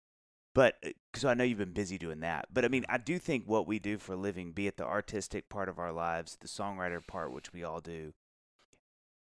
But 0.54 0.84
so 1.16 1.30
I 1.30 1.34
know 1.34 1.44
you've 1.46 1.58
been 1.58 1.72
busy 1.74 1.98
doing 1.98 2.20
that, 2.20 2.48
but 2.52 2.66
I 2.66 2.68
mean, 2.68 2.86
I 2.90 2.98
do 2.98 3.18
think 3.18 3.46
what 3.48 3.68
we 3.68 3.80
do 3.80 3.98
for 3.98 4.14
a 4.14 4.18
living, 4.18 4.52
be 4.52 4.68
it 4.68 4.76
the 4.78 4.86
artistic 4.86 5.48
part 5.48 5.70
of 5.70 5.80
our 5.80 5.94
lives, 5.94 6.38
the 6.42 6.48
songwriter 6.48 7.06
part, 7.06 7.32
which 7.32 7.54
we 7.54 7.64
all 7.64 7.80
do. 7.80 8.14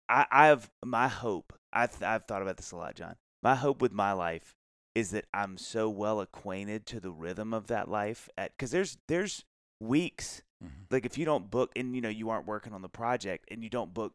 I, 0.09 0.27
I 0.31 0.47
have 0.47 0.71
my 0.85 1.07
hope. 1.09 1.53
I've 1.73 2.03
I've 2.03 2.25
thought 2.25 2.43
about 2.43 2.57
this 2.57 2.73
a 2.73 2.77
lot, 2.77 2.97
John. 2.97 3.15
My 3.43 3.55
hope 3.55 3.81
with 3.81 3.93
my 3.93 4.13
life 4.13 4.57
is 4.95 5.11
that 5.11 5.27
I'm 5.33 5.57
so 5.57 5.89
well 5.89 6.21
acquainted 6.21 6.87
to 6.87 7.01
the 7.01 7.11
rhythm 7.13 7.53
of 7.55 7.67
that 7.69 7.89
life 7.89 8.29
at 8.37 8.53
because 8.57 8.71
there's 8.71 8.97
there's 9.09 9.45
weeks 9.81 10.43
Mhm. 10.63 10.91
like 10.91 11.07
if 11.07 11.17
you 11.17 11.25
don't 11.25 11.51
book 11.51 11.71
and 11.75 11.95
you 11.95 12.03
know 12.03 12.09
you 12.11 12.29
aren't 12.29 12.47
working 12.47 12.75
on 12.75 12.83
the 12.83 12.89
project 12.89 13.47
and 13.51 13.63
you 13.65 13.71
don't 13.71 13.95
book 13.95 14.13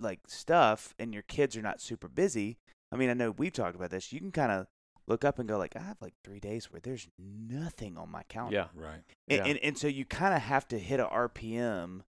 like 0.00 0.20
stuff 0.26 0.94
and 0.98 1.12
your 1.12 1.22
kids 1.22 1.56
are 1.56 1.62
not 1.62 1.80
super 1.80 2.08
busy. 2.08 2.58
I 2.90 2.96
mean, 2.96 3.10
I 3.10 3.14
know 3.14 3.30
we've 3.32 3.52
talked 3.52 3.76
about 3.76 3.90
this. 3.90 4.12
You 4.12 4.18
can 4.20 4.32
kind 4.32 4.50
of 4.52 4.66
look 5.06 5.24
up 5.24 5.38
and 5.38 5.48
go 5.48 5.56
like, 5.58 5.76
I 5.76 5.80
have 5.80 6.00
like 6.00 6.14
three 6.24 6.40
days 6.40 6.72
where 6.72 6.80
there's 6.80 7.08
nothing 7.18 7.96
on 7.98 8.10
my 8.10 8.22
calendar. 8.24 8.70
yeah. 8.74 8.80
Right. 8.80 9.02
And, 9.28 9.38
Yeah. 9.38 9.44
and 9.46 9.58
and 9.58 9.78
so 9.78 9.86
you 9.88 10.04
kind 10.04 10.34
of 10.34 10.42
have 10.42 10.66
to 10.68 10.78
hit 10.78 10.98
a 11.00 11.06
RPM 11.06 12.02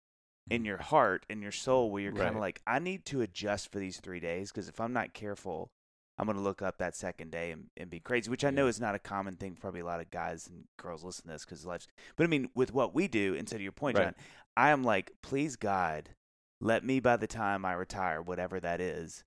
in 0.51 0.65
your 0.65 0.79
heart 0.79 1.25
and 1.31 1.41
your 1.43 1.53
soul 1.53 1.91
where 1.91 2.03
you're 2.03 2.13
kind 2.13 2.29
of 2.31 2.35
Right. 2.37 2.41
like, 2.41 2.63
I 2.67 2.79
need 2.81 3.05
to 3.07 3.21
adjust 3.21 3.71
for 3.71 3.79
these 3.79 4.01
three 4.01 4.21
days 4.21 4.51
because 4.51 4.69
if 4.69 4.81
I'm 4.81 4.93
not 4.93 5.13
careful, 5.15 5.71
I'm 6.21 6.27
going 6.27 6.37
to 6.37 6.43
look 6.43 6.61
up 6.61 6.77
that 6.79 6.95
second 6.95 7.31
day 7.33 7.51
and, 7.51 7.69
and 7.79 7.89
be 7.89 7.99
crazy, 7.99 8.29
which 8.31 8.45
I 8.45 8.51
know 8.51 8.65
Yeah. 8.65 8.69
is 8.71 8.81
not 8.81 8.95
a 8.95 8.99
common 8.99 9.37
thing. 9.37 9.57
Probably 9.59 9.81
a 9.81 9.85
lot 9.87 10.01
of 10.01 10.11
guys 10.11 10.47
and 10.47 10.65
girls 10.77 11.03
listen 11.03 11.25
to 11.27 11.33
this 11.33 11.45
because 11.47 11.65
life's. 11.65 11.87
But 12.17 12.25
I 12.25 12.27
mean, 12.27 12.51
with 12.55 12.75
what 12.75 12.95
we 12.95 13.09
do, 13.09 13.33
instead 13.35 13.57
of 13.57 13.63
your 13.63 13.73
point, 13.73 13.97
Right. 13.97 14.05
John, 14.05 14.15
I 14.57 14.69
am 14.71 14.85
like, 14.85 15.13
please 15.23 15.57
God, 15.57 16.11
let 16.61 16.85
me 16.85 17.01
by 17.01 17.17
the 17.17 17.27
time 17.27 17.65
I 17.65 17.73
retire, 17.73 18.21
whatever 18.21 18.61
that 18.61 18.81
is, 18.83 19.25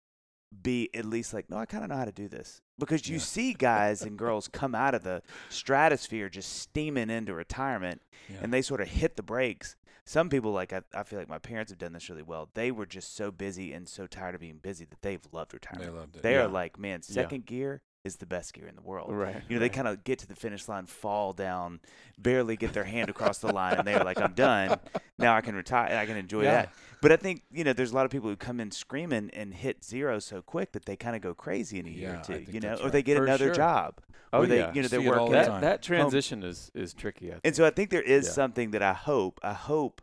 be 0.62 0.90
at 0.94 1.06
least 1.06 1.34
like, 1.34 1.50
no, 1.50 1.58
I 1.58 1.66
kind 1.66 1.84
of 1.84 1.90
know 1.90 1.96
how 1.98 2.06
to 2.06 2.12
do 2.12 2.28
this. 2.28 2.62
Because 2.78 3.10
you 3.10 3.16
Yeah. 3.16 3.22
see 3.24 3.54
guys 3.54 4.04
and 4.04 4.16
girls 4.18 4.48
come 4.48 4.76
out 4.76 4.94
of 4.94 5.02
the 5.04 5.24
stratosphere 5.50 6.30
just 6.30 6.54
steaming 6.60 7.10
into 7.10 7.34
retirement 7.34 8.02
Yeah. 8.30 8.38
and 8.44 8.54
they 8.54 8.62
sort 8.62 8.82
of 8.82 8.88
hit 8.88 9.16
the 9.16 9.24
brakes. 9.24 9.76
Some 10.06 10.30
people, 10.30 10.52
like 10.52 10.74
I, 10.74 10.82
I 10.94 11.04
feel 11.04 11.18
like 11.20 11.30
my 11.30 11.40
parents 11.40 11.72
have 11.72 11.80
done 11.80 11.94
this 11.94 12.10
really 12.10 12.24
well. 12.24 12.50
They 12.54 12.72
were 12.72 12.86
just 12.86 13.16
so 13.16 13.32
busy 13.32 13.72
and 13.72 13.88
so 13.88 14.06
tired 14.06 14.36
of 14.36 14.42
being 14.42 14.58
busy 14.58 14.86
that 14.86 15.02
they've 15.02 15.22
loved 15.32 15.54
retirement. 15.54 15.92
they 15.92 15.98
loved 15.98 16.16
it. 16.18 16.24
They 16.24 16.34
Yeah. 16.34 16.44
are 16.44 16.48
like, 16.50 16.78
man, 16.78 17.02
Yeah. 17.08 17.14
second 17.24 17.46
gear 17.46 17.82
is 18.04 18.18
the 18.18 18.26
best 18.26 18.54
gear 18.54 18.68
in 18.68 18.76
the 18.76 18.82
world. 18.82 19.10
Right. 19.14 19.42
You 19.48 19.56
know, 19.56 19.60
they 19.62 19.70
kind 19.70 19.88
of 19.88 20.04
get 20.04 20.20
to 20.20 20.28
the 20.28 20.36
finish 20.36 20.68
line, 20.68 20.86
fall 20.88 21.32
down, 21.32 21.80
barely 22.18 22.58
get 22.58 22.74
their 22.74 22.84
hand 22.84 23.10
across 23.10 23.38
the 23.40 23.52
line, 23.54 23.76
and 23.78 23.88
they're 23.88 24.04
like, 24.04 24.20
I'm 24.20 24.34
done. 24.34 24.78
Now 25.18 25.36
I 25.36 25.42
can 25.42 25.56
retire. 25.56 25.88
and 25.88 25.98
I 25.98 26.06
can 26.06 26.18
enjoy 26.18 26.44
Yeah. 26.44 26.52
that. 26.54 26.74
But 27.02 27.12
I 27.14 27.16
think, 27.18 27.44
you 27.52 27.64
know, 27.64 27.72
there's 27.74 27.92
a 27.92 27.96
lot 27.96 28.06
of 28.06 28.12
people 28.12 28.30
who 28.30 28.36
come 28.36 28.60
in 28.60 28.72
screaming 28.72 29.30
and 29.34 29.54
hit 29.54 29.84
zero 29.86 30.20
so 30.20 30.42
quick 30.42 30.72
that 30.74 30.86
they 30.86 30.96
kind 30.98 31.16
of 31.16 31.22
go 31.22 31.34
crazy 31.34 31.80
in 31.80 31.86
a 31.86 31.90
year 31.90 32.10
Yeah, 32.10 32.20
or 32.20 32.24
two, 32.24 32.52
you 32.52 32.60
know, 32.60 32.70
that's 32.70 32.82
or 32.82 32.86
right. 32.86 32.94
they 32.94 33.04
get 33.04 33.18
For 33.18 33.24
another 33.24 33.46
sure. 33.48 33.56
job. 33.56 34.02
Oh, 34.34 34.40
or 34.42 34.48
they, 34.48 34.58
yeah. 34.60 34.74
you 34.74 34.82
know, 34.82 34.88
they're 34.88 35.00
See 35.00 35.06
it 35.06 35.14
all 35.14 35.30
working 35.30 35.34
that 35.34 35.62
that 35.62 35.82
transition 35.84 36.44
is 36.44 36.72
is 36.74 36.94
tricky. 36.94 37.28
I 37.28 37.32
think. 37.34 37.42
and 37.46 37.56
so 37.56 37.66
I 37.66 37.70
think 37.70 37.90
there 37.90 38.02
is 38.02 38.26
Yeah. 38.26 38.32
something 38.32 38.72
that 38.72 38.82
I 38.82 38.94
hope, 38.94 39.40
I 39.44 39.54
hope 39.54 40.02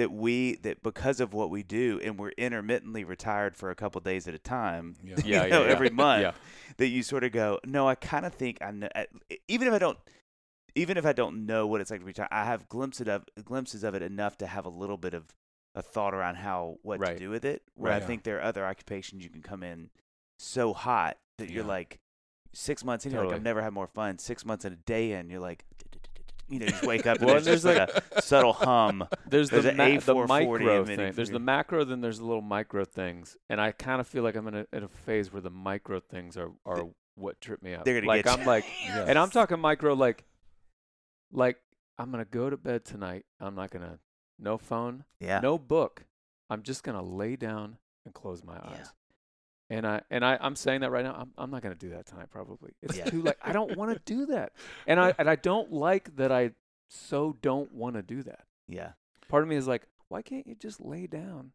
that 0.00 0.10
we 0.10 0.56
that 0.56 0.82
because 0.82 1.20
of 1.20 1.32
what 1.34 1.50
we 1.50 1.62
do 1.62 2.00
and 2.02 2.18
we're 2.18 2.30
intermittently 2.38 3.04
retired 3.04 3.54
for 3.56 3.70
a 3.70 3.74
couple 3.74 4.00
days 4.00 4.26
at 4.26 4.34
a 4.34 4.38
time 4.38 4.96
Yeah. 5.04 5.16
you 5.16 5.22
Yeah, 5.24 5.44
yeah, 5.44 5.48
know, 5.50 5.64
yeah. 5.66 5.70
every 5.72 5.90
month 6.04 6.22
Yeah. 6.22 6.32
that 6.78 6.88
you 6.88 7.02
sort 7.02 7.22
of 7.24 7.32
go 7.32 7.58
no 7.64 7.86
i 7.88 7.94
kind 7.94 8.24
of 8.26 8.34
think 8.34 8.58
i 8.62 8.70
know 8.70 8.88
I- 8.94 9.06
even 9.48 9.68
if 9.68 9.74
i 9.74 9.78
don't 9.78 9.98
even 10.74 10.96
if 10.96 11.04
i 11.06 11.12
don't 11.12 11.46
know 11.46 11.66
what 11.66 11.80
it's 11.80 11.90
like 11.90 12.00
to 12.00 12.06
retire 12.06 12.28
i 12.30 12.44
have 12.44 12.68
glimpses 12.68 13.08
of 13.08 13.24
glimpses 13.44 13.84
of 13.84 13.94
it 13.94 14.02
enough 14.02 14.36
to 14.38 14.46
have 14.46 14.64
a 14.64 14.70
little 14.70 14.96
bit 14.96 15.14
of 15.14 15.24
a 15.74 15.82
thought 15.82 16.14
around 16.14 16.34
how 16.36 16.78
what 16.82 16.98
Right. 16.98 17.12
to 17.12 17.18
do 17.18 17.30
with 17.30 17.44
it 17.44 17.62
where 17.74 17.92
i 17.92 17.98
Right. 17.98 18.04
think 18.06 18.22
there 18.24 18.38
are 18.38 18.42
other 18.42 18.64
occupations 18.64 19.22
you 19.22 19.30
can 19.30 19.42
come 19.42 19.62
in 19.62 19.90
so 20.38 20.72
hot 20.72 21.16
that 21.38 21.50
you're 21.50 21.64
like 21.64 21.98
six 22.52 22.84
months 22.84 23.04
in 23.06 23.12
you're 23.12 23.24
like 23.26 23.34
i've 23.36 23.42
never 23.42 23.62
had 23.62 23.72
more 23.72 23.86
fun 23.86 24.18
six 24.18 24.44
months 24.44 24.64
in 24.64 24.72
a 24.72 24.76
day 24.76 25.12
in 25.12 25.28
you're 25.30 25.40
like 25.40 25.64
you 26.50 26.58
know 26.58 26.66
just 26.66 26.82
wake 26.84 27.06
up 27.06 27.18
and 27.18 27.26
Well, 27.26 27.34
there's 27.40 27.46
just 27.46 27.64
there's 27.64 27.78
like 27.78 28.02
a 28.16 28.22
subtle 28.22 28.52
hum 28.52 29.06
There's, 29.28 29.48
There's 29.50 29.64
the, 29.64 29.70
an 29.70 29.76
ma- 29.76 30.00
the 30.00 30.14
micro 30.26 30.82
emitting 30.82 30.96
thing. 30.96 31.12
There's 31.14 31.30
the 31.30 31.38
macro, 31.38 31.84
then 31.84 32.00
there's 32.00 32.18
the 32.18 32.24
little 32.26 32.42
micro 32.42 32.84
things, 32.84 33.36
and 33.48 33.60
I 33.60 33.72
kind 33.72 34.00
of 34.00 34.06
feel 34.06 34.22
like 34.22 34.34
I'm 34.34 34.48
in 34.48 34.54
a, 34.56 34.66
in 34.72 34.82
a 34.82 34.88
phase 34.88 35.32
where 35.32 35.40
the 35.40 35.50
micro 35.50 36.00
things 36.00 36.36
are 36.36 36.50
are 36.66 36.88
what 37.14 37.40
trip 37.40 37.62
me 37.62 37.74
out. 37.74 37.84
They're 37.84 37.94
gonna 38.00 38.06
like 38.06 38.24
get 38.24 38.36
you. 38.36 38.40
I'm 38.42 38.46
like, 38.46 38.64
Yeah. 38.84 39.04
and 39.06 39.18
I'm 39.18 39.30
talking 39.30 39.58
micro 39.60 39.94
like, 39.94 40.24
like 41.32 41.56
I'm 41.98 42.10
gonna 42.10 42.24
go 42.24 42.50
to 42.50 42.56
bed 42.56 42.84
tonight. 42.84 43.24
I'm 43.40 43.54
not 43.54 43.70
gonna 43.70 43.98
no 44.38 44.58
phone, 44.58 45.04
yeah 45.20 45.40
no 45.40 45.58
book. 45.58 46.04
I'm 46.48 46.62
just 46.62 46.82
gonna 46.82 47.02
lay 47.02 47.36
down 47.36 47.76
and 48.04 48.12
close 48.14 48.42
my 48.42 48.54
eyes. 48.56 48.70
Yeah. 48.78 48.86
And 49.70 49.86
I 49.86 50.02
and 50.10 50.24
I 50.24 50.36
I'm 50.40 50.56
saying 50.56 50.80
that 50.80 50.90
right 50.90 51.04
now. 51.04 51.14
I'm 51.14 51.30
I'm 51.38 51.50
not 51.50 51.62
gonna 51.62 51.74
do 51.76 51.90
that 51.90 52.06
tonight. 52.06 52.28
Probably 52.30 52.72
it's 52.82 52.98
Yeah. 52.98 53.04
too 53.04 53.22
like 53.22 53.38
I 53.40 53.52
don't 53.52 53.76
want 53.76 53.92
to 53.92 54.00
do 54.14 54.26
that, 54.26 54.52
and 54.86 54.98
I 55.00 55.14
and 55.18 55.30
I 55.30 55.36
don't 55.36 55.72
like 55.72 56.16
that. 56.16 56.32
I 56.32 56.50
so 56.88 57.36
don't 57.40 57.72
want 57.72 57.94
to 57.94 58.02
do 58.02 58.24
that 58.24 58.46
yeah 58.66 58.92
part 59.28 59.44
of 59.44 59.48
me 59.48 59.54
is 59.54 59.68
like, 59.68 59.86
why 60.08 60.22
can't 60.22 60.44
you 60.44 60.56
just 60.56 60.80
lay 60.80 61.06
down 61.06 61.52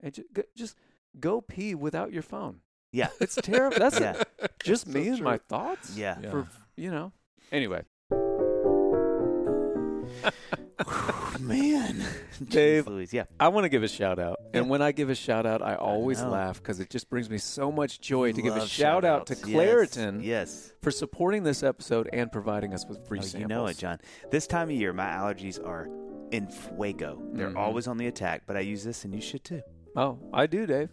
and 0.00 0.12
just 0.12 0.32
go, 0.32 0.42
just 0.56 0.76
go 1.20 1.40
pee 1.40 1.76
without 1.76 2.12
your 2.12 2.22
phone? 2.22 2.60
yeah 2.92 3.10
It's 3.20 3.36
terrible. 3.36 3.78
That's 3.78 4.00
Yeah. 4.00 4.20
just 4.64 4.86
So 4.86 4.92
me 4.98 5.06
and 5.08 5.20
my 5.22 5.38
thoughts. 5.38 5.96
yeah 5.96 6.18
Yeah. 6.20 6.30
For 6.32 6.48
you 6.76 6.90
know. 6.90 7.12
Anyway, 7.52 7.84
man 11.40 12.02
Dave, 12.44 12.84
Jeez 12.84 12.88
Louise. 12.88 13.12
yeah 13.12 13.24
I 13.40 13.48
want 13.48 13.64
to 13.64 13.68
give 13.68 13.82
a 13.82 13.88
shout 13.88 14.18
out, 14.18 14.38
and 14.54 14.64
Yeah. 14.66 14.70
when 14.70 14.82
I 14.82 14.92
give 14.92 15.10
a 15.10 15.14
shout 15.14 15.46
out, 15.46 15.62
I 15.62 15.74
always 15.76 16.20
know. 16.22 16.30
laugh 16.30 16.62
because 16.62 16.80
it 16.80 16.90
just 16.90 17.08
brings 17.10 17.28
me 17.30 17.38
so 17.38 17.70
much 17.72 18.00
joy 18.00 18.32
to 18.32 18.42
give 18.42 18.56
a 18.56 18.66
shout 18.66 19.04
out 19.04 19.26
to. 19.26 19.34
Claritin 19.36 20.22
yes, 20.24 20.72
for 20.82 20.90
supporting 20.90 21.42
this 21.42 21.62
episode 21.62 22.08
and 22.12 22.30
providing 22.32 22.74
us 22.74 22.84
with 22.88 23.06
free. 23.06 23.18
Oh, 23.18 23.22
samples. 23.22 23.40
you 23.42 23.48
know 23.48 23.66
it 23.66 23.78
john 23.78 23.98
this 24.30 24.46
time 24.46 24.68
of 24.70 24.74
year 24.76 24.92
my 24.92 25.06
allergies 25.06 25.64
are 25.64 25.88
in 26.30 26.46
fuego 26.48 27.20
they're 27.32 27.50
Mhm. 27.50 27.56
always 27.56 27.86
on 27.86 27.96
the 27.98 28.06
attack 28.06 28.42
but 28.46 28.56
i 28.56 28.60
use 28.60 28.84
this 28.84 29.04
and 29.04 29.14
you 29.14 29.20
should 29.20 29.44
too 29.44 29.62
Oh, 29.96 30.18
I 30.32 30.46
do, 30.46 30.64
Dave. 30.66 30.90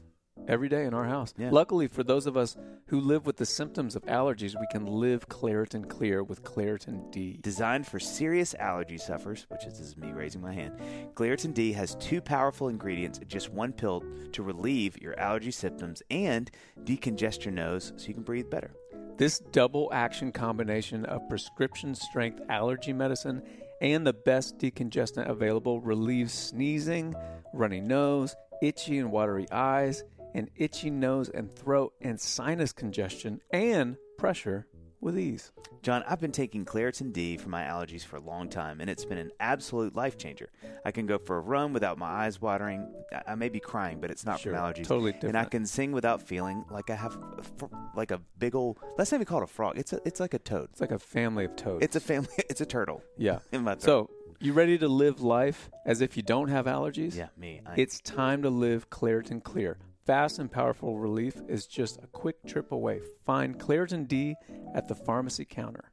Every 0.48 0.70
day 0.70 0.86
in 0.86 0.94
our 0.94 1.06
house. 1.06 1.34
Yeah. 1.38 1.50
Luckily, 1.52 1.88
for 1.88 2.04
those 2.04 2.28
of 2.28 2.38
us 2.38 2.56
who 2.88 3.00
live 3.00 3.26
with 3.26 3.38
the 3.38 3.46
symptoms 3.46 3.96
of 3.96 4.04
allergies, 4.04 4.60
we 4.60 4.68
can 4.70 4.86
live 4.86 5.28
Claritin 5.28 5.90
Clear 5.90 6.24
with 6.24 6.44
Claritin 6.44 7.12
D. 7.12 7.40
Designed 7.42 7.88
for 7.88 8.00
serious 8.00 8.54
allergy 8.56 9.00
sufferers, 9.00 9.48
which 9.50 9.66
is, 9.66 9.80
this 9.80 9.88
is 9.88 9.98
me 9.98 10.12
raising 10.12 10.42
my 10.42 10.54
hand, 10.54 10.80
Claritin 11.16 11.54
D 11.54 11.74
has 11.74 11.96
two 11.96 12.22
powerful 12.22 12.68
ingredients 12.68 13.18
in 13.18 13.28
just 13.28 13.50
one 13.50 13.74
pill 13.74 14.04
to 14.34 14.44
relieve 14.44 15.02
your 15.02 15.20
allergy 15.20 15.52
symptoms 15.52 16.04
and 16.12 16.52
decongest 16.84 17.44
your 17.44 17.54
nose 17.54 17.94
so 17.96 18.08
you 18.08 18.14
can 18.14 18.24
breathe 18.24 18.50
better. 18.50 18.72
This 19.18 19.40
double 19.40 19.90
action 19.94 20.32
combination 20.32 21.06
of 21.06 21.28
prescription 21.28 21.96
strength 21.96 22.42
allergy 22.50 22.94
medicine 22.94 23.42
and 23.82 24.06
the 24.06 24.14
best 24.14 24.60
decongestant 24.60 25.28
available 25.28 25.82
relieves 25.82 26.34
sneezing, 26.34 27.16
runny 27.54 27.82
nose, 27.82 28.36
itchy 28.62 29.00
and 29.00 29.12
watery 29.12 29.50
eyes, 29.52 30.04
and 30.36 30.50
itchy 30.56 30.90
nose 30.90 31.30
and 31.30 31.52
throat 31.56 31.94
and 32.02 32.20
sinus 32.20 32.72
congestion 32.74 33.40
and 33.52 33.96
pressure 34.18 34.68
with 35.02 35.18
ease. 35.20 35.52
John, 35.84 36.04
I've 36.08 36.20
been 36.20 36.32
taking 36.32 36.66
Claritin 36.66 37.14
D 37.14 37.38
for 37.38 37.50
my 37.50 37.62
allergies 37.64 38.04
for 38.04 38.16
a 38.16 38.20
long 38.20 38.50
time, 38.50 38.82
and 38.82 38.90
it's 38.90 39.06
been 39.06 39.20
an 39.20 39.30
absolute 39.40 39.96
life 39.96 40.18
changer. 40.18 40.50
I 40.84 40.90
can 40.92 41.06
go 41.06 41.18
for 41.20 41.38
a 41.38 41.40
run 41.42 41.74
without 41.74 41.98
my 42.00 42.08
eyes 42.08 42.42
watering. 42.42 42.92
I- 43.28 43.36
may 43.36 43.50
be 43.50 43.60
crying, 43.60 44.00
but 44.02 44.10
it's 44.10 44.26
not 44.26 44.40
Sure, 44.40 44.54
from 44.54 44.62
allergies. 44.64 44.88
totally 44.88 45.12
different. 45.12 45.36
And 45.36 45.38
I 45.38 45.46
can 45.46 45.66
sing 45.68 45.92
without 45.92 46.22
feeling 46.24 46.66
like 46.72 46.90
I 46.90 46.96
have 46.96 47.16
a 47.16 47.70
like 47.96 48.10
a 48.12 48.20
big 48.40 48.56
old. 48.56 48.80
Let's 48.98 49.12
not 49.12 49.18
even 49.18 49.26
call 49.26 49.42
it 49.42 49.44
a 49.44 49.48
frog. 49.48 49.78
It's 49.78 49.94
a, 49.94 50.00
it's 50.06 50.20
like 50.20 50.34
a 50.34 50.40
toad. 50.40 50.70
It's 50.72 50.82
like 50.82 50.92
a 50.92 51.00
family 51.00 51.46
of 51.46 51.56
toads. 51.56 51.84
It's 51.86 51.96
a 51.96 52.00
family. 52.02 52.30
It's 52.50 52.62
a 52.62 52.66
turtle 52.66 53.04
yeah. 53.18 53.40
in 53.52 53.64
my. 53.64 53.76
So, 53.78 54.10
you 54.40 54.54
ready 54.54 54.78
to 54.80 54.88
live 54.88 55.22
life 55.22 55.70
as 55.86 56.02
if 56.02 56.18
you 56.18 56.24
don't 56.24 56.48
have 56.50 56.66
allergies? 56.66 57.16
yeah, 57.16 57.28
me. 57.38 57.62
I, 57.66 57.76
It's 57.78 58.00
time 58.00 58.42
to 58.42 58.50
live 58.50 58.90
Claritin 58.90 59.44
Clear. 59.44 59.78
Fast 60.06 60.38
and 60.38 60.52
powerful 60.52 61.00
relief 61.00 61.42
is 61.48 61.66
just 61.66 61.98
a 62.04 62.08
quick 62.08 62.36
trip 62.46 62.72
away. 62.72 63.02
Find 63.26 63.58
Claritin 63.58 64.08
D 64.08 64.36
at 64.76 64.88
the 64.88 64.94
pharmacy 64.96 65.46
counter. 65.46 65.92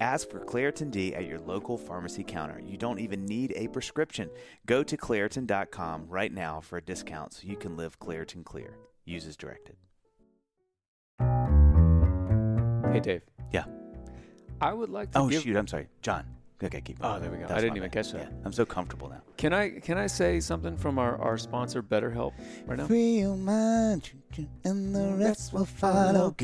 Ask 0.00 0.28
for 0.30 0.40
Claritin 0.40 0.90
D 0.90 1.14
at 1.14 1.26
your 1.26 1.38
local 1.38 1.78
pharmacy 1.78 2.24
counter. 2.24 2.60
You 2.60 2.76
don't 2.76 2.98
even 2.98 3.24
need 3.24 3.52
a 3.54 3.68
prescription. 3.68 4.30
Go 4.66 4.82
to 4.82 4.96
Claritin.com 4.96 6.06
right 6.08 6.32
now 6.32 6.60
for 6.60 6.78
a 6.78 6.82
discount 6.82 7.34
so 7.34 7.46
you 7.46 7.56
can 7.56 7.76
live 7.76 8.00
Claritin 8.00 8.44
Clear. 8.44 8.74
Use 9.04 9.26
as 9.26 9.36
directed. 9.36 9.76
Hey, 12.92 13.00
Dave. 13.00 13.22
Yeah. 13.52 13.64
I 14.60 14.72
would 14.72 14.90
like 14.90 15.12
to 15.12 15.18
Oh 15.20 15.28
give. 15.28 15.42
shoot! 15.42 15.56
I'm 15.56 15.68
sorry, 15.68 15.86
John. 16.02 16.24
Okay, 16.62 16.80
keep 16.80 17.00
going. 17.00 17.14
Oh, 17.16 17.18
there 17.18 17.30
we 17.30 17.38
go. 17.38 17.46
I 17.46 17.60
didn't 17.60 17.76
even 17.76 17.88
bad. 17.88 17.92
catch 17.92 18.12
that. 18.12 18.28
Yeah, 18.30 18.36
I'm 18.44 18.52
so 18.52 18.64
comfortable 18.64 19.08
now. 19.08 19.20
Can 19.36 19.52
I 19.52 19.70
can 19.80 19.98
I 19.98 20.06
say 20.06 20.38
something 20.40 20.76
from 20.76 20.98
our, 20.98 21.20
our 21.20 21.36
sponsor, 21.36 21.82
BetterHelp, 21.82 22.32
right 22.66 22.78
now? 22.78 22.86
Free 22.86 23.18
your 23.20 23.36
mind, 23.36 24.10
and 24.64 24.94
the 24.94 25.14
rest 25.18 25.52
will 25.52 25.64
follow. 25.64 26.34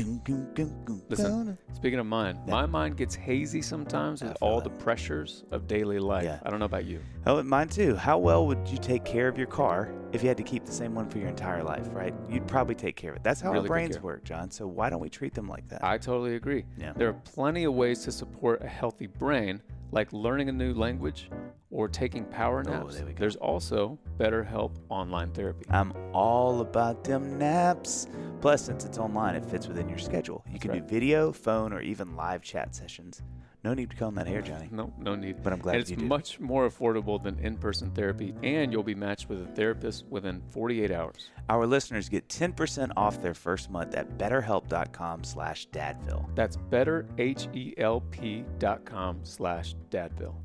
Listen. 1.09 1.57
Speaking 1.73 1.99
of 1.99 2.05
mind, 2.05 2.39
Yeah. 2.45 2.51
my 2.51 2.65
mind 2.65 2.97
gets 2.97 3.15
hazy 3.15 3.61
sometimes 3.61 4.21
with 4.21 4.35
all 4.41 4.59
that. 4.59 4.65
the 4.65 4.83
pressures 4.83 5.43
of 5.51 5.67
daily 5.67 5.99
life. 5.99 6.23
Yeah. 6.25 6.39
I 6.43 6.49
don't 6.49 6.59
know 6.59 6.65
about 6.65 6.85
you. 6.85 6.99
Oh, 7.25 7.41
mine 7.43 7.69
too. 7.69 7.95
How 7.95 8.17
well 8.17 8.45
would 8.47 8.67
you 8.67 8.77
take 8.77 9.05
care 9.05 9.27
of 9.27 9.37
your 9.37 9.47
car 9.47 9.93
if 10.11 10.21
you 10.21 10.27
had 10.27 10.37
to 10.37 10.43
keep 10.43 10.65
the 10.65 10.71
same 10.71 10.93
one 10.95 11.07
for 11.09 11.19
your 11.19 11.29
entire 11.29 11.63
life, 11.63 11.87
right? 11.91 12.13
You'd 12.29 12.47
probably 12.47 12.75
take 12.75 12.95
care 12.95 13.11
of 13.11 13.17
it. 13.17 13.23
That's 13.23 13.39
how 13.41 13.51
Really 13.51 13.63
our 13.63 13.67
brains 13.67 13.99
work, 14.01 14.23
John. 14.23 14.51
So 14.51 14.67
why 14.67 14.89
don't 14.89 14.99
we 14.99 15.09
treat 15.09 15.33
them 15.33 15.47
like 15.47 15.67
that? 15.69 15.83
I 15.83 15.97
totally 15.97 16.35
agree. 16.35 16.65
yeah. 16.77 16.93
There 16.95 17.07
are 17.07 17.13
plenty 17.13 17.63
of 17.63 17.73
ways 17.73 18.03
to 18.05 18.11
support 18.11 18.61
a 18.63 18.67
healthy 18.67 19.07
brain, 19.07 19.61
like 19.91 20.11
learning 20.13 20.49
a 20.49 20.51
new 20.51 20.73
language 20.73 21.29
or 21.71 21.87
taking 21.87 22.25
power 22.25 22.63
Oh, 22.67 22.71
naps. 22.71 22.95
there 22.95 23.05
we 23.05 23.11
go. 23.13 23.19
There's 23.19 23.35
also 23.37 23.97
BetterHelp 24.19 24.71
online 24.89 25.31
therapy. 25.31 25.65
I'm 25.69 25.93
all 26.13 26.61
about 26.61 27.03
them 27.03 27.37
naps. 27.37 28.07
Plus, 28.41 28.63
since 28.65 28.85
it's 28.85 28.97
online, 28.97 29.35
it 29.35 29.45
fits 29.45 29.67
within 29.67 29.87
your 29.89 29.97
schedule. 29.97 30.43
You 30.47 30.53
That's 30.53 30.61
can 30.63 30.71
right. 30.71 30.87
do 30.87 30.93
video, 30.93 31.31
phone, 31.31 31.73
or 31.73 31.81
even 31.81 32.15
live 32.15 32.41
chat 32.41 32.75
sessions. 32.75 33.21
No 33.61 33.73
need 33.73 33.89
to 33.89 33.95
comb 33.97 34.15
that 34.15 34.25
hair, 34.25 34.41
Johnny. 34.41 34.69
No, 34.71 34.93
no 34.97 35.15
need. 35.15 35.43
But 35.43 35.51
I'm 35.51 35.59
glad 35.59 35.73
and 35.73 35.81
it's 35.81 35.91
you 35.91 35.97
do. 35.97 36.05
much 36.05 36.39
more 36.39 36.65
affordable 36.69 37.21
than 37.21 37.37
in-person 37.39 37.91
therapy, 37.91 38.33
and 38.41 38.71
you'll 38.71 38.83
be 38.83 38.95
matched 38.95 39.27
with 39.27 39.41
a 39.41 39.47
therapist 39.47 40.05
within 40.09 40.41
48 40.51 40.91
hours. 40.91 41.29
Our 41.49 41.67
listeners 41.67 42.07
get 42.07 42.29
10% 42.29 42.93
off 42.95 43.21
their 43.21 43.33
first 43.33 43.69
month 43.69 43.95
at 43.95 44.17
betterhelp.com 44.17 45.25
slash 45.25 45.67
dadville. 45.73 46.33
That's 46.35 46.55
betterhelp.com 46.55 49.19
slash 49.23 49.75
dadville. 49.89 50.35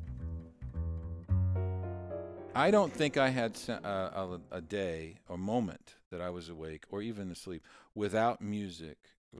I 2.53 2.71
don't 2.71 2.93
think 2.93 3.17
I 3.17 3.29
had 3.29 3.57
se- 3.57 3.79
uh, 3.83 3.87
a, 3.87 4.39
a 4.51 4.61
day 4.61 5.17
or 5.27 5.37
moment 5.37 5.95
that 6.11 6.21
I 6.21 6.29
was 6.29 6.47
awake 6.49 6.83
or 6.89 7.01
even 7.01 7.29
asleep 7.31 7.63
without 7.93 8.41
music 8.41 8.97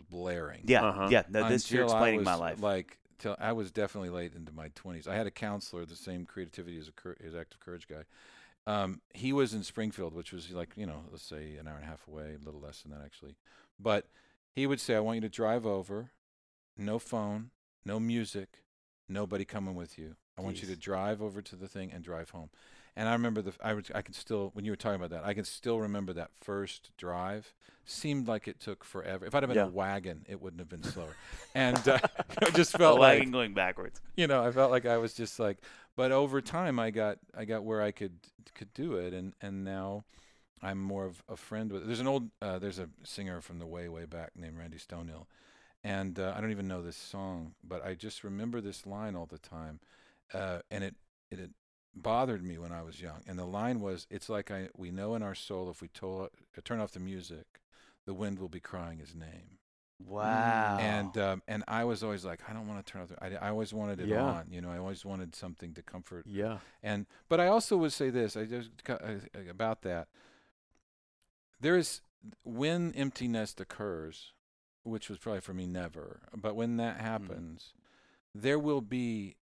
blaring. 0.09 0.63
Yeah, 0.65 0.83
Uh-huh. 0.85 1.07
yeah. 1.09 1.23
No, 1.29 1.47
this 1.49 1.71
you're 1.71 1.83
until 1.83 1.95
I 1.95 1.99
explaining 1.99 2.23
my 2.25 2.35
life. 2.35 2.61
Like, 2.61 2.97
till 3.17 3.35
I 3.39 3.51
was 3.51 3.71
definitely 3.71 4.09
late 4.09 4.33
into 4.35 4.51
my 4.51 4.69
20s. 4.69 5.07
I 5.07 5.15
had 5.15 5.27
a 5.27 5.31
counselor, 5.31 5.85
the 5.85 5.95
same 5.95 6.25
creativity 6.25 6.77
as 6.77 6.89
a 6.89 7.25
as 7.25 7.35
active 7.35 7.59
courage 7.59 7.87
guy. 7.87 8.03
Um, 8.67 9.01
he 9.13 9.31
was 9.31 9.53
in 9.53 9.63
Springfield, 9.63 10.13
which 10.13 10.31
was 10.31 10.51
like 10.51 10.73
you 10.75 10.85
know, 10.85 11.03
let's 11.11 11.23
say 11.23 11.55
an 11.57 11.67
hour 11.67 11.75
and 11.75 11.83
a 11.83 11.87
half 11.87 12.07
away, 12.07 12.35
a 12.35 12.43
little 12.43 12.61
less 12.61 12.81
than 12.81 12.91
that 12.91 13.03
actually. 13.03 13.35
But 13.79 14.07
he 14.55 14.65
would 14.65 14.79
say, 14.79 14.95
"I 14.95 14.99
want 14.99 15.15
you 15.15 15.21
to 15.21 15.29
drive 15.29 15.65
over, 15.65 16.11
no 16.77 16.97
phone, 16.99 17.51
no 17.85 17.99
music, 17.99 18.63
nobody 19.07 19.45
coming 19.45 19.75
with 19.75 19.97
you. 19.99 20.15
I 20.37 20.41
want 20.41 20.61
you 20.61 20.67
to 20.67 20.75
drive 20.75 21.21
over 21.21 21.41
to 21.41 21.55
the 21.55 21.67
thing 21.67 21.91
and 21.91 22.03
drive 22.03 22.31
home." 22.31 22.49
And 22.97 23.09
I 23.09 23.13
remember 23.13 23.41
the 23.41 23.53
I 23.61 23.73
was 23.73 23.91
I 23.93 24.01
can 24.01 24.13
still 24.13 24.51
when 24.53 24.65
you 24.65 24.71
were 24.71 24.77
talking 24.77 24.95
about 24.95 25.09
that, 25.11 25.25
I 25.25 25.33
can 25.33 25.43
still 25.45 25.79
remember 25.79 26.13
that 26.13 26.31
first 26.41 26.91
drive. 26.97 27.53
Seemed 27.87 28.27
like 28.27 28.47
it 28.47 28.59
took 28.59 28.83
forever. 28.83 29.25
If 29.25 29.35
I'd 29.35 29.43
have 29.43 29.49
been 29.49 29.57
Yeah. 29.57 29.65
a 29.65 29.67
wagon, 29.67 30.25
it 30.27 30.41
wouldn't 30.41 30.59
have 30.59 30.69
been 30.69 30.83
slower. 30.83 31.17
and 31.53 31.87
uh, 31.87 31.99
I 32.41 32.49
just 32.51 32.73
A 32.75 32.77
felt 32.77 32.99
like 32.99 33.19
wagon 33.19 33.31
going 33.31 33.53
backwards. 33.53 34.01
you 34.15 34.27
know, 34.27 34.43
I 34.43 34.51
felt 34.51 34.71
like 34.71 34.85
I 34.85 34.97
was 34.97 35.13
just 35.13 35.39
like, 35.39 35.59
but 35.95 36.11
over 36.11 36.41
time, 36.41 36.79
I 36.79 36.91
got 36.91 37.19
I 37.35 37.45
got 37.45 37.63
where 37.63 37.81
I 37.81 37.91
could 37.91 38.13
could 38.55 38.73
do 38.73 38.95
it, 38.95 39.13
and 39.13 39.33
and 39.41 39.63
now 39.63 40.05
I'm 40.61 40.81
more 40.81 41.05
of 41.05 41.23
a 41.29 41.35
friend 41.37 41.71
with. 41.71 41.85
There's 41.85 41.99
an 41.99 42.07
old 42.07 42.29
uh, 42.41 42.59
there's 42.59 42.79
a 42.79 42.89
singer 43.03 43.41
from 43.41 43.59
the 43.59 43.67
way 43.67 43.89
way 43.89 44.05
back 44.05 44.31
named 44.35 44.57
Randy 44.57 44.77
Stonehill, 44.77 45.25
and 45.83 46.17
uh, 46.19 46.33
I 46.35 46.41
don't 46.41 46.51
even 46.51 46.67
know 46.67 46.81
this 46.81 46.97
song, 46.97 47.53
but 47.63 47.85
I 47.85 47.93
just 47.95 48.23
remember 48.23 48.61
this 48.61 48.85
line 48.85 49.15
all 49.15 49.25
the 49.27 49.37
time, 49.39 49.79
uh, 50.33 50.59
and 50.71 50.83
it 50.83 50.95
it, 51.31 51.39
it 51.39 51.51
bothered 51.95 52.43
me 52.43 52.57
when 52.57 52.71
I 52.71 52.81
was 52.83 53.01
young. 53.01 53.21
And 53.27 53.37
the 53.39 53.45
line 53.45 53.79
was, 53.81 54.05
"It's 54.09 54.29
like 54.29 54.51
I 54.51 54.69
we 54.75 54.91
know 54.91 55.15
in 55.15 55.23
our 55.23 55.35
soul 55.35 55.69
if 55.69 55.81
we 55.81 55.87
to- 55.89 56.29
turn 56.63 56.79
off 56.79 56.91
the 56.91 56.99
music, 56.99 57.61
the 58.05 58.13
wind 58.13 58.39
will 58.39 58.49
be 58.49 58.59
crying 58.59 58.99
his 58.99 59.15
name." 59.15 59.59
Wow. 60.05 60.77
And 60.79 61.17
um, 61.17 61.41
and 61.47 61.63
I 61.69 61.85
was 61.85 62.03
always 62.03 62.25
like, 62.25 62.41
I 62.49 62.53
don't 62.53 62.67
want 62.67 62.85
to 62.85 62.91
turn 62.91 63.01
off. 63.03 63.07
The, 63.09 63.23
I, 63.23 63.47
I 63.47 63.49
always 63.49 63.73
wanted 63.73 64.01
it 64.01 64.07
Yeah. 64.09 64.23
on. 64.23 64.47
You 64.51 64.59
know, 64.61 64.69
I 64.69 64.77
always 64.77 65.05
wanted 65.05 65.33
something 65.35 65.73
to 65.73 65.81
comfort. 65.81 66.25
Yeah. 66.27 66.57
And 66.83 67.05
but 67.29 67.39
I 67.39 67.47
also 67.47 67.77
would 67.77 67.93
say 67.93 68.09
this. 68.09 68.35
I 68.35 68.43
just 68.43 68.71
uh, 68.89 68.97
about 69.49 69.83
that. 69.83 70.09
There 71.61 71.77
is 71.77 72.01
when 72.43 72.91
emptiness 72.93 73.55
occurs, 73.57 74.33
which 74.83 75.09
was 75.09 75.17
probably 75.17 75.39
for 75.41 75.53
me 75.53 75.65
never. 75.65 76.19
But 76.35 76.55
when 76.57 76.75
that 76.77 76.99
happens, 76.99 77.73
there 78.33 78.59
will 78.59 78.81
be 78.81 79.37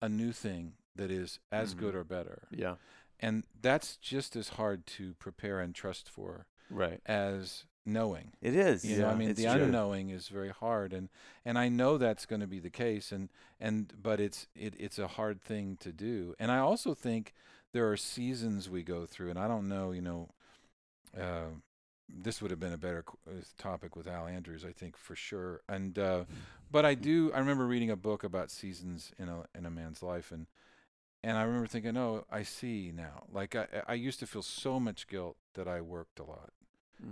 a 0.00 0.08
new 0.08 0.30
thing 0.32 0.74
that 0.96 1.10
is 1.10 1.38
as 1.52 1.74
good 1.74 1.94
Mhm. 1.94 1.98
or 1.98 2.04
better. 2.04 2.42
Yeah. 2.50 2.76
And 3.18 3.44
that's 3.60 3.96
just 3.96 4.34
as 4.36 4.50
hard 4.50 4.86
to 4.86 5.14
prepare 5.14 5.60
and 5.60 5.74
trust 5.74 6.08
for 6.08 6.46
Right. 6.70 7.00
as 7.06 7.64
knowing. 7.86 8.32
it 8.40 8.54
is. 8.54 8.84
You 8.84 8.98
know, 8.98 9.08
I 9.08 9.14
mean, 9.14 9.34
the 9.34 9.42
true. 9.44 9.52
unknowing 9.52 10.10
is 10.10 10.28
very 10.28 10.50
hard, 10.50 10.92
and 10.92 11.08
and 11.44 11.58
I 11.58 11.68
know 11.68 11.98
that's 11.98 12.26
going 12.26 12.40
to 12.40 12.46
be 12.46 12.60
the 12.60 12.70
case, 12.70 13.10
and 13.12 13.30
and 13.58 13.92
but 14.00 14.20
it's 14.20 14.46
it 14.54 14.74
it's 14.78 14.98
a 14.98 15.08
hard 15.08 15.40
thing 15.40 15.76
to 15.78 15.92
do, 15.92 16.34
and 16.38 16.50
I 16.52 16.58
also 16.58 16.94
think 16.94 17.34
there 17.72 17.90
are 17.90 17.96
seasons 17.96 18.68
we 18.68 18.82
go 18.82 19.06
through, 19.06 19.30
and 19.30 19.38
I 19.38 19.48
don't 19.48 19.68
know, 19.68 19.92
you 19.92 20.02
know, 20.02 20.28
uh, 21.18 21.50
this 22.08 22.40
would 22.42 22.50
have 22.50 22.60
been 22.60 22.72
a 22.72 22.78
better 22.78 23.04
uh, 23.26 23.40
topic 23.56 23.96
with 23.96 24.06
Al 24.06 24.26
Andrews, 24.26 24.64
I 24.64 24.72
think 24.72 24.96
for 24.96 25.16
sure, 25.16 25.62
and 25.68 25.98
uh, 25.98 26.24
but 26.70 26.84
I 26.84 26.94
do 26.94 27.32
I 27.32 27.38
remember 27.38 27.66
reading 27.66 27.90
a 27.90 27.96
book 27.96 28.24
about 28.24 28.50
seasons 28.50 29.12
in 29.18 29.28
a 29.28 29.44
in 29.54 29.66
a 29.66 29.70
man's 29.70 30.02
life, 30.02 30.30
and 30.32 30.46
and 31.22 31.36
I 31.36 31.42
remember 31.42 31.66
thinking, 31.66 31.96
oh, 31.96 32.24
I 32.30 32.42
see 32.42 32.92
now. 32.94 33.24
Like 33.32 33.54
I 33.54 33.66
I 33.86 33.94
used 33.94 34.20
to 34.20 34.26
feel 34.26 34.42
so 34.42 34.80
much 34.80 35.08
guilt 35.08 35.36
that 35.54 35.68
I 35.68 35.80
worked 35.80 36.18
a 36.18 36.24
lot 36.24 36.52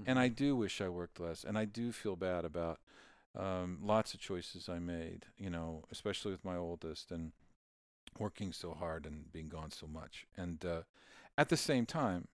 and 0.06 0.18
I 0.18 0.28
do 0.28 0.56
wish 0.56 0.80
I 0.80 0.88
worked 0.88 1.20
less, 1.20 1.44
and 1.44 1.56
I 1.56 1.64
do 1.64 1.92
feel 1.92 2.16
bad 2.16 2.44
about 2.44 2.80
um, 3.36 3.78
lots 3.82 4.14
of 4.14 4.20
choices 4.20 4.68
I 4.68 4.78
made. 4.78 5.26
You 5.38 5.50
know, 5.50 5.84
especially 5.90 6.32
with 6.32 6.44
my 6.44 6.56
oldest 6.56 7.10
and 7.10 7.32
working 8.18 8.52
so 8.52 8.74
hard 8.74 9.06
and 9.06 9.32
being 9.32 9.48
gone 9.48 9.70
so 9.70 9.86
much. 9.86 10.26
And 10.36 10.64
uh, 10.64 10.82
at 11.36 11.48
the 11.48 11.56
same 11.56 11.86
time, 11.86 12.28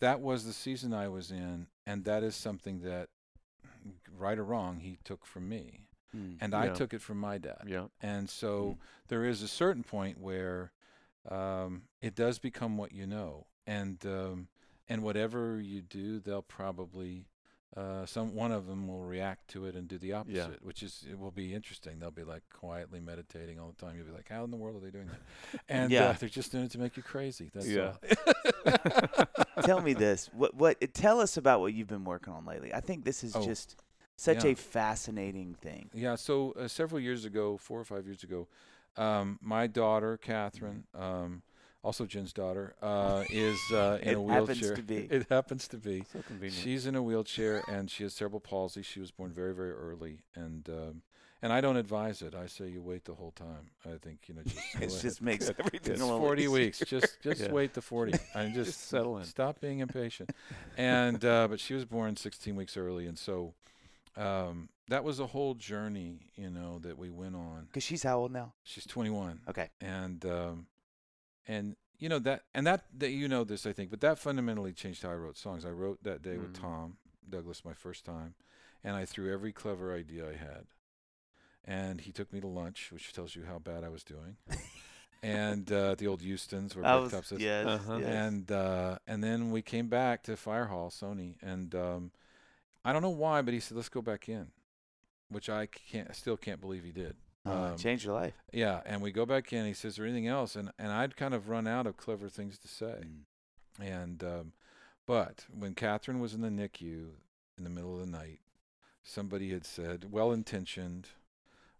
that 0.00 0.20
was 0.20 0.44
the 0.44 0.52
season 0.52 0.92
I 0.94 1.08
was 1.08 1.30
in, 1.30 1.66
and 1.86 2.04
that 2.04 2.22
is 2.22 2.34
something 2.34 2.80
that, 2.80 3.08
right 4.16 4.38
or 4.38 4.44
wrong, 4.44 4.80
he 4.80 4.98
took 5.04 5.26
from 5.26 5.48
me, 5.48 5.88
Mm. 6.16 6.36
and 6.40 6.54
I 6.54 6.66
Yeah. 6.66 6.74
took 6.74 6.92
it 6.94 7.00
from 7.02 7.18
my 7.18 7.38
dad. 7.38 7.64
Yeah. 7.66 7.86
And 8.00 8.28
so 8.28 8.76
Mm. 8.78 8.78
there 9.08 9.24
is 9.24 9.42
a 9.42 9.48
certain 9.48 9.82
point 9.82 10.18
where 10.20 10.72
um, 11.30 11.82
it 12.00 12.14
does 12.14 12.38
become 12.38 12.76
what 12.76 12.92
you 12.92 13.06
know, 13.06 13.46
and 13.66 14.04
um, 14.04 14.48
and 14.88 15.02
whatever 15.02 15.60
you 15.60 15.80
do, 15.80 16.18
they'll 16.20 16.42
probably 16.42 17.26
uh, 17.76 18.04
some 18.04 18.34
one 18.34 18.52
of 18.52 18.66
them 18.66 18.86
will 18.88 19.00
react 19.04 19.48
to 19.48 19.64
it 19.64 19.74
and 19.74 19.88
do 19.88 19.96
the 19.96 20.12
opposite, 20.12 20.34
yeah. 20.36 20.48
which 20.60 20.82
is 20.82 21.06
it 21.08 21.18
will 21.18 21.30
be 21.30 21.54
interesting. 21.54 21.98
They'll 22.00 22.10
be 22.10 22.24
like 22.24 22.42
quietly 22.52 23.00
meditating 23.00 23.58
all 23.58 23.68
the 23.74 23.86
time. 23.86 23.96
You'll 23.96 24.04
be 24.06 24.12
like, 24.12 24.28
how 24.28 24.44
in 24.44 24.50
the 24.50 24.56
world 24.58 24.76
are 24.76 24.80
they 24.80 24.90
doing 24.90 25.06
that? 25.06 25.60
And 25.70 25.90
Yeah. 25.90 26.08
uh, 26.08 26.12
they're 26.14 26.28
just 26.28 26.52
doing 26.52 26.64
it 26.64 26.70
to 26.72 26.78
make 26.78 26.96
you 26.98 27.02
crazy. 27.02 27.50
That's 27.54 27.66
Yeah. 27.68 27.94
all. 28.66 29.26
tell 29.62 29.80
me 29.80 29.94
this. 29.94 30.28
What 30.34 30.54
what 30.54 30.92
tell 30.92 31.20
us 31.20 31.36
about 31.36 31.60
what 31.60 31.72
you've 31.72 31.88
been 31.88 32.04
working 32.04 32.32
on 32.32 32.44
lately. 32.44 32.74
I 32.74 32.80
think 32.80 33.04
this 33.04 33.24
is 33.24 33.34
Oh, 33.36 33.42
just 33.44 33.76
such 34.16 34.44
yeah. 34.44 34.50
a 34.52 34.54
fascinating 34.56 35.54
thing. 35.60 35.90
Yeah. 35.94 36.14
So 36.16 36.52
uh, 36.52 36.68
several 36.68 37.00
years 37.00 37.24
ago, 37.24 37.56
four 37.56 37.80
or 37.80 37.84
five 37.84 38.06
years 38.06 38.22
ago, 38.22 38.46
um, 38.96 39.38
my 39.40 39.66
daughter 39.66 40.16
Catherine, 40.16 40.84
um, 40.94 41.42
also 41.82 42.04
Jen's 42.06 42.32
daughter, 42.32 42.74
uh, 42.82 43.24
is 43.30 43.58
uh, 43.72 43.98
in 44.02 44.08
It 44.08 44.16
a 44.16 44.32
happens 44.32 44.60
wheelchair. 44.60 44.76
to 44.76 44.82
be. 44.82 44.96
It 45.10 45.26
happens 45.30 45.66
to 45.68 45.76
be. 45.78 46.04
So 46.12 46.20
convenient. 46.26 46.62
She's 46.62 46.86
in 46.86 46.94
a 46.94 47.02
wheelchair 47.02 47.62
and 47.68 47.90
she 47.90 48.02
has 48.04 48.12
cerebral 48.14 48.40
palsy. 48.40 48.82
She 48.82 49.00
was 49.00 49.10
born 49.10 49.32
very, 49.32 49.54
very 49.54 49.72
early, 49.72 50.18
and 50.34 50.68
um, 50.68 51.02
and 51.44 51.52
I 51.52 51.60
don't 51.60 51.76
advise 51.76 52.22
it. 52.22 52.36
I 52.36 52.46
say 52.46 52.68
you 52.68 52.80
wait 52.82 53.04
the 53.04 53.14
whole 53.14 53.32
time. 53.32 53.70
I 53.84 53.96
think 54.00 54.28
you 54.28 54.34
know 54.34 54.42
just 54.44 54.56
go 54.74 54.84
It 54.84 54.90
ahead. 54.92 55.00
just 55.02 55.22
makes 55.22 55.48
everything 55.58 55.92
it's 55.94 56.00
a 56.02 56.04
little 56.04 56.20
forty 56.20 56.42
easier. 56.42 56.52
weeks. 56.52 56.78
Just 56.86 57.20
just 57.22 57.40
Yeah. 57.40 57.50
wait 57.52 57.72
the 57.74 57.82
forty 57.82 58.12
and 58.34 58.54
just, 58.54 58.70
Just 58.70 58.88
settle 58.88 59.16
in. 59.18 59.24
Stop 59.24 59.60
being 59.60 59.80
impatient. 59.80 60.30
and 60.76 61.24
uh, 61.24 61.48
but 61.48 61.58
she 61.58 61.74
was 61.74 61.84
born 61.84 62.14
sixteen 62.16 62.54
weeks 62.56 62.76
early, 62.76 63.06
and 63.06 63.18
so 63.18 63.54
um, 64.16 64.68
that 64.88 65.04
was 65.04 65.20
a 65.20 65.26
whole 65.26 65.54
journey, 65.54 66.30
you 66.36 66.50
know, 66.50 66.78
that 66.80 66.98
we 66.98 67.10
went 67.10 67.34
on. 67.36 67.68
Cause 67.72 67.82
she's 67.82 68.02
how 68.02 68.18
old 68.18 68.32
now? 68.32 68.52
She's 68.64 68.86
twenty 68.86 69.10
one 69.10 69.40
Okay. 69.48 69.70
and 69.80 70.24
um, 70.26 70.66
and 71.46 71.76
you 71.98 72.08
know 72.08 72.18
that 72.20 72.42
and 72.54 72.66
that 72.66 72.84
that 72.98 73.10
you 73.10 73.28
know 73.28 73.44
this 73.44 73.66
I 73.66 73.72
think, 73.72 73.90
but 73.90 74.00
that 74.00 74.18
fundamentally 74.18 74.72
changed 74.72 75.02
how 75.02 75.10
I 75.10 75.14
wrote 75.14 75.36
songs. 75.38 75.64
I 75.64 75.70
wrote 75.70 76.02
that 76.02 76.22
day 76.22 76.38
with 76.38 76.52
Mhm. 76.52 76.60
Tom 76.60 76.96
Douglas 77.28 77.64
my 77.64 77.74
first 77.74 78.04
time, 78.04 78.34
and 78.84 78.96
I 78.96 79.04
threw 79.04 79.32
every 79.32 79.52
clever 79.52 79.94
idea 79.94 80.28
I 80.28 80.34
had, 80.36 80.66
and 81.64 82.00
he 82.00 82.12
took 82.12 82.32
me 82.32 82.40
to 82.40 82.46
lunch, 82.46 82.90
which 82.92 83.12
tells 83.12 83.34
you 83.36 83.44
how 83.44 83.58
bad 83.58 83.84
I 83.84 83.88
was 83.88 84.02
doing, 84.04 84.36
and 85.22 85.70
uh, 85.70 85.94
the 85.94 86.06
old 86.06 86.22
Houston's 86.22 86.74
were 86.74 86.82
I 86.86 86.96
Bricktop 87.00 87.30
was, 87.30 87.40
yes, 87.40 87.66
Uh-huh. 87.66 87.98
yes. 87.98 88.24
And 88.24 88.50
uh, 88.50 88.98
and 89.06 89.22
then 89.22 89.50
we 89.50 89.62
came 89.62 89.88
back 89.88 90.22
to 90.24 90.36
Fire 90.36 90.66
Hall, 90.66 90.90
Sony, 90.90 91.36
and 91.42 91.74
um, 91.74 92.10
I 92.84 92.92
don't 92.92 93.02
know 93.02 93.10
why, 93.10 93.42
but 93.42 93.54
he 93.54 93.60
said 93.60 93.76
let's 93.76 93.88
go 93.88 94.02
back 94.02 94.28
in, 94.28 94.48
which 95.28 95.48
I 95.48 95.66
can't, 95.66 96.14
still 96.16 96.36
can't 96.36 96.60
believe 96.60 96.84
he 96.84 96.92
did. 96.92 97.16
Oh, 97.44 97.50
Um, 97.64 97.76
changed 97.76 98.04
your 98.04 98.14
life. 98.14 98.34
yeah, 98.52 98.82
and 98.86 99.02
we 99.02 99.10
go 99.12 99.26
back 99.26 99.52
in. 99.52 99.66
He 99.66 99.72
says, 99.72 99.92
"Is 99.92 99.96
there 99.96 100.06
anything 100.06 100.28
else?" 100.28 100.54
And 100.56 100.70
and 100.78 100.92
I'd 100.92 101.16
kind 101.16 101.34
of 101.34 101.48
run 101.48 101.66
out 101.66 101.86
of 101.86 101.96
clever 101.96 102.28
things 102.28 102.58
to 102.58 102.68
say. 102.68 103.00
Mm. 103.04 103.22
And 103.80 104.24
um, 104.24 104.52
but 105.06 105.46
when 105.52 105.74
Catherine 105.74 106.20
was 106.20 106.34
in 106.34 106.40
the 106.42 106.48
NICU 106.50 107.08
in 107.58 107.64
the 107.64 107.70
middle 107.70 107.94
of 107.94 108.00
the 108.00 108.06
night, 108.10 108.40
somebody 109.02 109.50
had 109.50 109.64
said, 109.64 110.12
well 110.12 110.30
intentioned, 110.32 111.08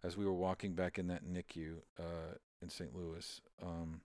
as 0.03 0.17
we 0.17 0.27
were 0.27 0.33
walking 0.33 0.75
back 0.75 0.99
in 0.99 1.07
that 1.09 1.25
NICU 1.25 1.77
uh, 1.99 2.35
in 2.61 2.69
St. 2.69 2.95
Louis, 2.97 3.41
um, 3.63 4.01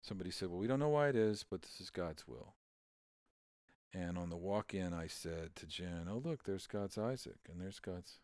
somebody 0.00 0.30
said, 0.30 0.48
"Well, 0.48 0.58
we 0.58 0.66
don't 0.66 0.80
know 0.80 0.88
why 0.88 1.08
it 1.08 1.16
is, 1.16 1.44
but 1.48 1.60
this 1.62 1.80
is 1.80 1.90
God's 1.90 2.26
will." 2.26 2.54
And 3.94 4.18
on 4.18 4.28
the 4.28 4.36
walk 4.36 4.74
in, 4.74 4.92
I 4.92 5.06
said 5.06 5.56
to 5.56 5.66
Jen, 5.66 6.08
"Oh, 6.10 6.20
look, 6.22 6.44
there's 6.44 6.66
God's 6.66 6.98
Isaac, 6.98 7.38
and 7.50 7.60
there's 7.60 7.80
God's." 7.80 8.20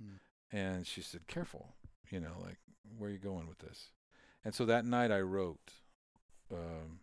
Mm. 0.00 0.18
And 0.52 0.86
she 0.86 1.02
said, 1.02 1.26
"Careful, 1.26 1.74
you 2.08 2.20
know, 2.20 2.36
like 2.40 2.58
where 2.96 3.10
are 3.10 3.12
you 3.12 3.18
going 3.18 3.48
with 3.48 3.58
this?" 3.58 3.90
And 4.44 4.54
so 4.54 4.64
that 4.66 4.84
night, 4.84 5.10
I 5.10 5.20
wrote. 5.20 5.72
Um, 6.50 7.00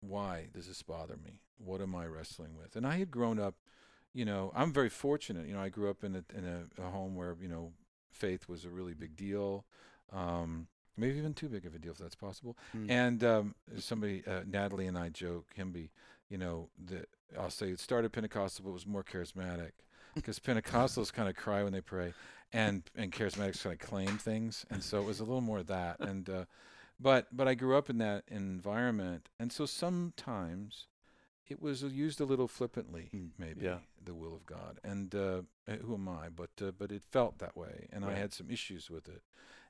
why 0.00 0.48
does 0.52 0.66
this 0.66 0.82
bother 0.82 1.16
me? 1.16 1.40
What 1.58 1.80
am 1.80 1.94
I 1.94 2.06
wrestling 2.06 2.56
with? 2.56 2.76
And 2.76 2.86
I 2.86 2.98
had 2.98 3.10
grown 3.10 3.38
up, 3.38 3.54
you 4.12 4.24
know, 4.24 4.52
I'm 4.54 4.72
very 4.72 4.88
fortunate. 4.88 5.46
You 5.46 5.54
know, 5.54 5.60
I 5.60 5.68
grew 5.68 5.90
up 5.90 6.04
in 6.04 6.14
a 6.16 6.24
in 6.36 6.44
a, 6.44 6.82
a 6.82 6.90
home 6.90 7.14
where 7.14 7.36
you 7.40 7.48
know 7.48 7.72
faith 8.10 8.48
was 8.48 8.64
a 8.64 8.70
really 8.70 8.94
big 8.94 9.16
deal, 9.16 9.64
um, 10.12 10.68
maybe 10.96 11.18
even 11.18 11.34
too 11.34 11.48
big 11.48 11.66
of 11.66 11.74
a 11.74 11.78
deal 11.78 11.92
if 11.92 11.98
that's 11.98 12.14
possible. 12.14 12.56
Mm. 12.76 12.90
And 12.90 13.24
um, 13.24 13.54
somebody, 13.78 14.22
uh, 14.26 14.40
Natalie 14.46 14.86
and 14.86 14.96
I 14.96 15.10
joke, 15.10 15.46
Himby, 15.58 15.90
you 16.28 16.38
know, 16.38 16.68
that 16.86 17.08
I'll 17.38 17.50
say 17.50 17.68
it 17.70 17.80
started 17.80 18.12
Pentecostal, 18.12 18.64
but 18.64 18.72
was 18.72 18.86
more 18.86 19.04
charismatic 19.04 19.72
because 20.14 20.38
Pentecostals 20.38 21.12
kind 21.12 21.28
of 21.28 21.36
cry 21.36 21.62
when 21.62 21.72
they 21.72 21.80
pray, 21.80 22.14
and 22.52 22.82
and 22.94 23.12
charismatics 23.12 23.62
kind 23.62 23.74
of 23.74 23.78
claim 23.86 24.18
things, 24.18 24.64
and 24.70 24.82
so 24.82 25.00
it 25.00 25.04
was 25.06 25.20
a 25.20 25.24
little 25.24 25.40
more 25.40 25.58
of 25.58 25.66
that. 25.68 26.00
And 26.00 26.28
uh, 26.28 26.44
but 26.98 27.26
but 27.32 27.46
I 27.48 27.54
grew 27.54 27.76
up 27.76 27.90
in 27.90 27.98
that 27.98 28.24
environment, 28.28 29.28
and 29.38 29.52
so 29.52 29.66
sometimes 29.66 30.86
it 31.48 31.62
was 31.62 31.82
used 31.82 32.20
a 32.20 32.24
little 32.24 32.48
flippantly, 32.48 33.08
Mm, 33.14 33.30
maybe 33.38 33.64
yeah. 33.64 33.78
the 34.04 34.14
will 34.14 34.34
of 34.34 34.44
God. 34.46 34.80
And 34.82 35.14
uh, 35.14 35.42
eh, 35.68 35.76
who 35.76 35.94
am 35.94 36.08
I? 36.08 36.28
But 36.28 36.50
uh, 36.60 36.72
but 36.76 36.90
it 36.90 37.02
felt 37.02 37.38
that 37.38 37.56
way, 37.56 37.88
and 37.92 38.04
I 38.04 38.14
had 38.14 38.32
some 38.32 38.50
issues 38.50 38.90
with 38.90 39.08
it, 39.08 39.22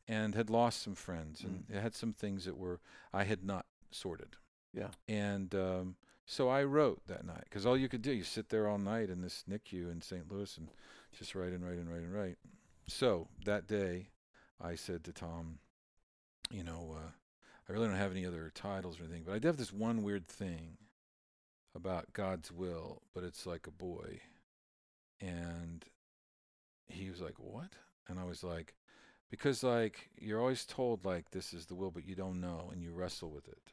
and 0.09 0.35
had 0.35 0.49
lost 0.49 0.83
some 0.83 0.95
friends, 0.95 1.43
and 1.45 1.65
had 1.71 1.95
some 1.95 2.13
things 2.13 2.45
that 2.45 2.57
were 2.57 2.81
I 3.13 3.25
had 3.25 3.45
not 3.45 3.67
sorted. 3.91 4.37
Yeah. 4.73 4.89
And 5.09 5.55
um, 5.55 5.97
so 6.27 6.49
I 6.49 6.65
wrote 6.65 7.07
that 7.07 7.25
night 7.25 7.45
because 7.45 7.65
all 7.65 7.77
you 7.77 7.89
could 7.89 8.03
do, 8.03 8.13
you 8.13 8.25
sit 8.25 8.49
there 8.49 8.69
all 8.69 8.79
night 8.79 9.11
in 9.11 9.23
this 9.23 9.45
NICU 9.49 9.91
in 9.91 10.03
St. 10.03 10.31
Louis 10.31 10.57
and 10.59 10.69
just 11.17 11.35
write 11.35 11.53
and 11.53 11.65
write 11.65 11.79
and 11.79 11.89
write 11.89 12.03
and 12.03 12.13
write. 12.13 12.37
So 12.89 13.29
that 13.45 13.69
day, 13.69 14.09
I 14.61 14.75
said 14.75 15.05
to 15.05 15.13
Tom, 15.13 15.59
you 16.51 16.65
know, 16.65 16.97
uh, 16.97 17.11
I 17.69 17.73
really 17.73 17.87
don't 17.87 17.97
have 17.97 18.11
any 18.11 18.27
other 18.27 18.51
titles 18.55 18.99
or 18.99 19.05
anything, 19.05 19.23
but 19.25 19.35
I 19.35 19.39
do 19.39 19.49
have 19.49 19.57
this 19.57 19.73
one 19.73 20.03
weird 20.03 20.27
thing 20.27 20.79
about 21.75 22.13
God's 22.13 22.51
will, 22.51 23.03
but 23.15 23.23
it's 23.23 23.47
like 23.47 23.67
a 23.67 23.73
boy. 23.73 24.21
And 25.21 25.85
he 26.89 27.11
was 27.11 27.21
like, 27.21 27.39
What? 27.39 27.73
And 28.09 28.19
I 28.19 28.25
was 28.25 28.43
like, 28.43 28.75
Because, 29.31 29.63
like, 29.63 30.11
you're 30.19 30.41
always 30.41 30.65
told, 30.65 31.05
like, 31.05 31.31
this 31.31 31.53
is 31.53 31.67
the 31.67 31.75
will, 31.75 31.91
but 31.91 32.07
you 32.07 32.15
don't 32.15 32.41
know, 32.41 32.71
and 32.73 32.83
you 32.83 32.93
wrestle 32.93 33.31
with 33.31 33.49
it. 33.49 33.73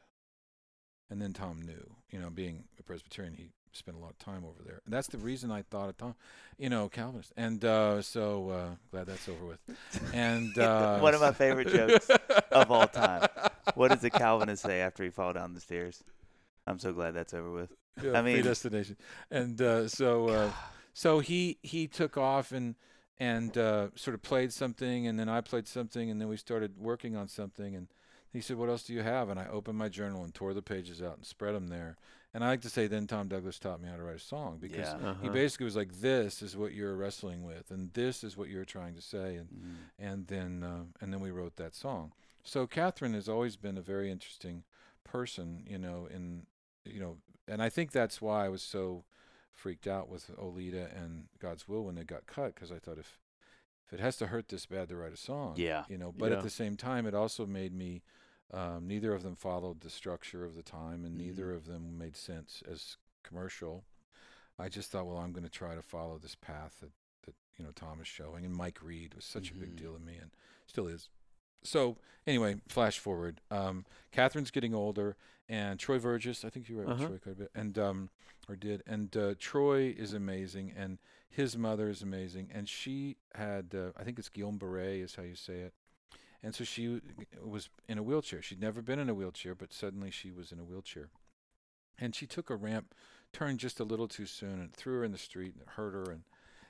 And 1.10 1.20
then 1.20 1.32
Tom 1.32 1.60
knew, 1.62 1.90
you 2.10 2.18
know, 2.18 2.30
being 2.30 2.64
a 2.78 2.82
Presbyterian, 2.82 3.34
he 3.34 3.50
spent 3.72 3.96
a 3.96 4.00
lot 4.00 4.10
of 4.10 4.18
time 4.18 4.44
over 4.44 4.62
there. 4.64 4.80
And 4.84 4.92
that's 4.94 5.08
the 5.08 5.18
reason 5.18 5.50
I 5.50 5.62
thought 5.62 5.88
of 5.88 5.96
Tom, 5.96 6.14
you 6.58 6.68
know, 6.68 6.88
Calvinist. 6.88 7.32
And 7.36 7.64
uh, 7.64 8.00
so 8.02 8.48
uh, 8.50 8.74
glad 8.90 9.06
that's 9.06 9.28
over 9.28 9.44
with. 9.44 9.58
And 10.12 10.56
uh, 10.58 10.98
One 11.00 11.14
of 11.14 11.20
my 11.20 11.32
favorite 11.32 11.68
jokes 11.72 12.08
of 12.52 12.70
all 12.70 12.86
time. 12.86 13.26
what 13.74 13.88
does 13.88 14.02
a 14.04 14.10
Calvinist 14.10 14.62
say 14.62 14.80
after 14.80 15.04
he 15.04 15.10
fall 15.10 15.32
down 15.32 15.54
the 15.54 15.60
stairs? 15.60 16.02
I'm 16.66 16.78
so 16.78 16.92
glad 16.92 17.12
that's 17.14 17.34
over 17.34 17.50
with. 17.50 17.72
Yeah, 18.02 18.18
I 18.18 18.22
mean- 18.22 18.36
predestination. 18.36 18.96
And 19.30 19.60
uh, 19.60 19.88
so 19.88 20.28
uh, 20.28 20.50
so 20.94 21.18
he 21.20 21.58
he 21.62 21.86
took 21.86 22.16
off 22.16 22.52
and 22.52 22.74
and 23.18 23.56
uh, 23.56 23.88
sort 23.94 24.14
of 24.14 24.22
played 24.22 24.52
something, 24.52 25.06
and 25.06 25.18
then 25.20 25.28
I 25.28 25.40
played 25.40 25.68
something, 25.68 26.10
and 26.10 26.20
then 26.20 26.26
we 26.28 26.36
started 26.36 26.78
working 26.78 27.14
on 27.14 27.28
something. 27.28 27.76
And 27.76 27.86
he 28.34 28.42
said, 28.42 28.56
"What 28.58 28.68
else 28.68 28.82
do 28.82 28.92
you 28.92 29.00
have?" 29.02 29.30
And 29.30 29.40
I 29.40 29.46
opened 29.46 29.78
my 29.78 29.88
journal 29.88 30.22
and 30.24 30.34
tore 30.34 30.52
the 30.52 30.60
pages 30.60 31.00
out 31.00 31.16
and 31.16 31.24
spread 31.24 31.54
them 31.54 31.68
there. 31.68 31.96
And 32.34 32.42
I 32.44 32.48
like 32.48 32.62
to 32.62 32.68
say, 32.68 32.88
then 32.88 33.06
Tom 33.06 33.28
Douglas 33.28 33.58
taught 33.60 33.80
me 33.80 33.88
how 33.88 33.96
to 33.96 34.02
write 34.02 34.16
a 34.16 34.18
song 34.18 34.58
because 34.58 34.88
Yeah. 34.88 34.96
Uh-huh. 35.10 35.22
he 35.22 35.28
basically 35.30 35.64
was 35.64 35.76
like, 35.76 35.92
"This 36.00 36.42
is 36.42 36.56
what 36.56 36.74
you're 36.74 36.96
wrestling 36.96 37.44
with, 37.44 37.70
and 37.70 37.92
this 37.94 38.22
is 38.24 38.36
what 38.36 38.48
you're 38.50 38.64
trying 38.66 38.94
to 38.96 39.00
say." 39.00 39.36
And 39.36 39.48
Mm. 39.50 39.76
and 39.98 40.26
then 40.26 40.62
uh, 40.62 40.84
and 41.00 41.12
then 41.12 41.20
we 41.20 41.30
wrote 41.30 41.56
that 41.56 41.74
song. 41.74 42.12
So 42.42 42.66
Catherine 42.66 43.14
has 43.14 43.28
always 43.28 43.56
been 43.56 43.78
a 43.78 43.82
very 43.82 44.10
interesting 44.10 44.64
person, 45.04 45.64
you 45.66 45.78
know, 45.78 46.06
in 46.06 46.46
you 46.84 47.00
know, 47.00 47.18
and 47.48 47.62
I 47.62 47.70
think 47.70 47.92
that's 47.92 48.20
why 48.20 48.44
I 48.44 48.48
was 48.48 48.62
so 48.62 49.04
freaked 49.52 49.86
out 49.86 50.08
with 50.08 50.30
Oleta 50.36 50.90
and 50.94 51.28
God's 51.38 51.68
Will 51.68 51.84
when 51.84 51.94
they 51.94 52.04
got 52.04 52.26
cut 52.26 52.54
because 52.54 52.72
I 52.72 52.78
thought 52.80 52.98
if 52.98 53.18
if 53.86 53.92
it 53.92 54.00
has 54.00 54.16
to 54.16 54.26
hurt 54.28 54.48
this 54.48 54.66
bad 54.66 54.88
to 54.88 54.96
write 54.96 55.12
a 55.12 55.16
song, 55.16 55.54
Yeah. 55.56 55.84
you 55.88 55.98
know, 55.98 56.10
but 56.10 56.32
Yeah. 56.32 56.38
at 56.38 56.42
the 56.42 56.50
same 56.50 56.76
time 56.76 57.06
it 57.06 57.14
also 57.14 57.46
made 57.46 57.72
me 57.74 58.02
um, 58.54 58.86
neither 58.86 59.12
of 59.14 59.22
them 59.22 59.34
followed 59.36 59.80
the 59.80 59.90
structure 59.90 60.44
of 60.44 60.54
the 60.54 60.62
time 60.62 61.04
and 61.04 61.16
neither 61.16 61.46
Mhm. 61.52 61.56
of 61.56 61.66
them 61.66 61.98
made 61.98 62.16
sense 62.16 62.62
as 62.70 62.96
commercial. 63.22 63.84
I 64.58 64.68
just 64.68 64.90
thought, 64.90 65.06
well, 65.06 65.18
I'm 65.18 65.32
going 65.32 65.44
to 65.44 65.50
try 65.50 65.74
to 65.74 65.82
follow 65.82 66.16
this 66.18 66.36
path 66.36 66.78
that, 66.80 66.92
that 67.26 67.34
you 67.58 67.64
know 67.64 67.72
Tom 67.72 68.00
is 68.00 68.06
showing, 68.06 68.44
and 68.44 68.54
Mike 68.54 68.80
Reid 68.82 69.14
was 69.14 69.24
such 69.24 69.50
a 69.50 69.54
big 69.54 69.72
Mhm. 69.72 69.76
deal 69.76 69.94
to 69.94 70.00
me, 70.00 70.16
and 70.16 70.30
still 70.66 70.86
is. 70.86 71.08
So 71.64 71.96
anyway, 72.26 72.60
flash 72.68 72.98
forward. 72.98 73.40
Um, 73.50 73.84
Catherine's 74.12 74.50
getting 74.50 74.74
older, 74.74 75.16
and 75.48 75.80
Troy 75.80 75.98
Verges, 75.98 76.44
I 76.44 76.50
think 76.50 76.68
you 76.68 76.76
with 76.76 76.88
Uh-huh. 76.88 77.06
Troy 77.06 77.18
quite 77.18 77.32
a 77.32 77.36
bit, 77.36 77.50
and 77.54 77.78
um, 77.78 78.10
or 78.48 78.54
did, 78.56 78.82
and 78.86 79.16
uh, 79.16 79.34
Troy 79.38 79.88
is 79.96 80.12
amazing, 80.12 80.70
and 80.72 80.98
his 81.28 81.56
mother 81.56 81.88
is 81.88 82.02
amazing, 82.02 82.50
and 82.52 82.68
she 82.68 83.16
had, 83.34 83.74
uh, 83.74 83.90
I 83.96 84.04
think 84.04 84.18
it's 84.18 84.28
Guillain-Barré 84.28 85.02
is 85.02 85.14
how 85.16 85.22
you 85.22 85.34
say 85.34 85.60
it, 85.60 85.74
and 86.44 86.54
so 86.54 86.62
she 86.62 87.00
was 87.42 87.70
in 87.88 87.98
a 87.98 88.02
wheelchair. 88.02 88.42
She'd 88.42 88.60
never 88.60 88.82
been 88.82 88.98
in 88.98 89.08
a 89.08 89.14
wheelchair, 89.14 89.54
but 89.54 89.72
suddenly 89.72 90.10
she 90.10 90.30
was 90.30 90.52
in 90.52 90.58
a 90.58 90.64
wheelchair, 90.64 91.08
and 91.98 92.14
she 92.14 92.26
took 92.26 92.50
a 92.50 92.56
ramp, 92.56 92.94
turned 93.32 93.58
just 93.58 93.80
a 93.80 93.84
little 93.84 94.08
too 94.08 94.26
soon, 94.26 94.60
and 94.60 94.72
threw 94.72 94.98
her 94.98 95.04
in 95.04 95.12
the 95.12 95.18
street, 95.18 95.54
and 95.54 95.62
it 95.62 95.70
hurt 95.70 95.94
her, 95.94 96.12
and 96.12 96.22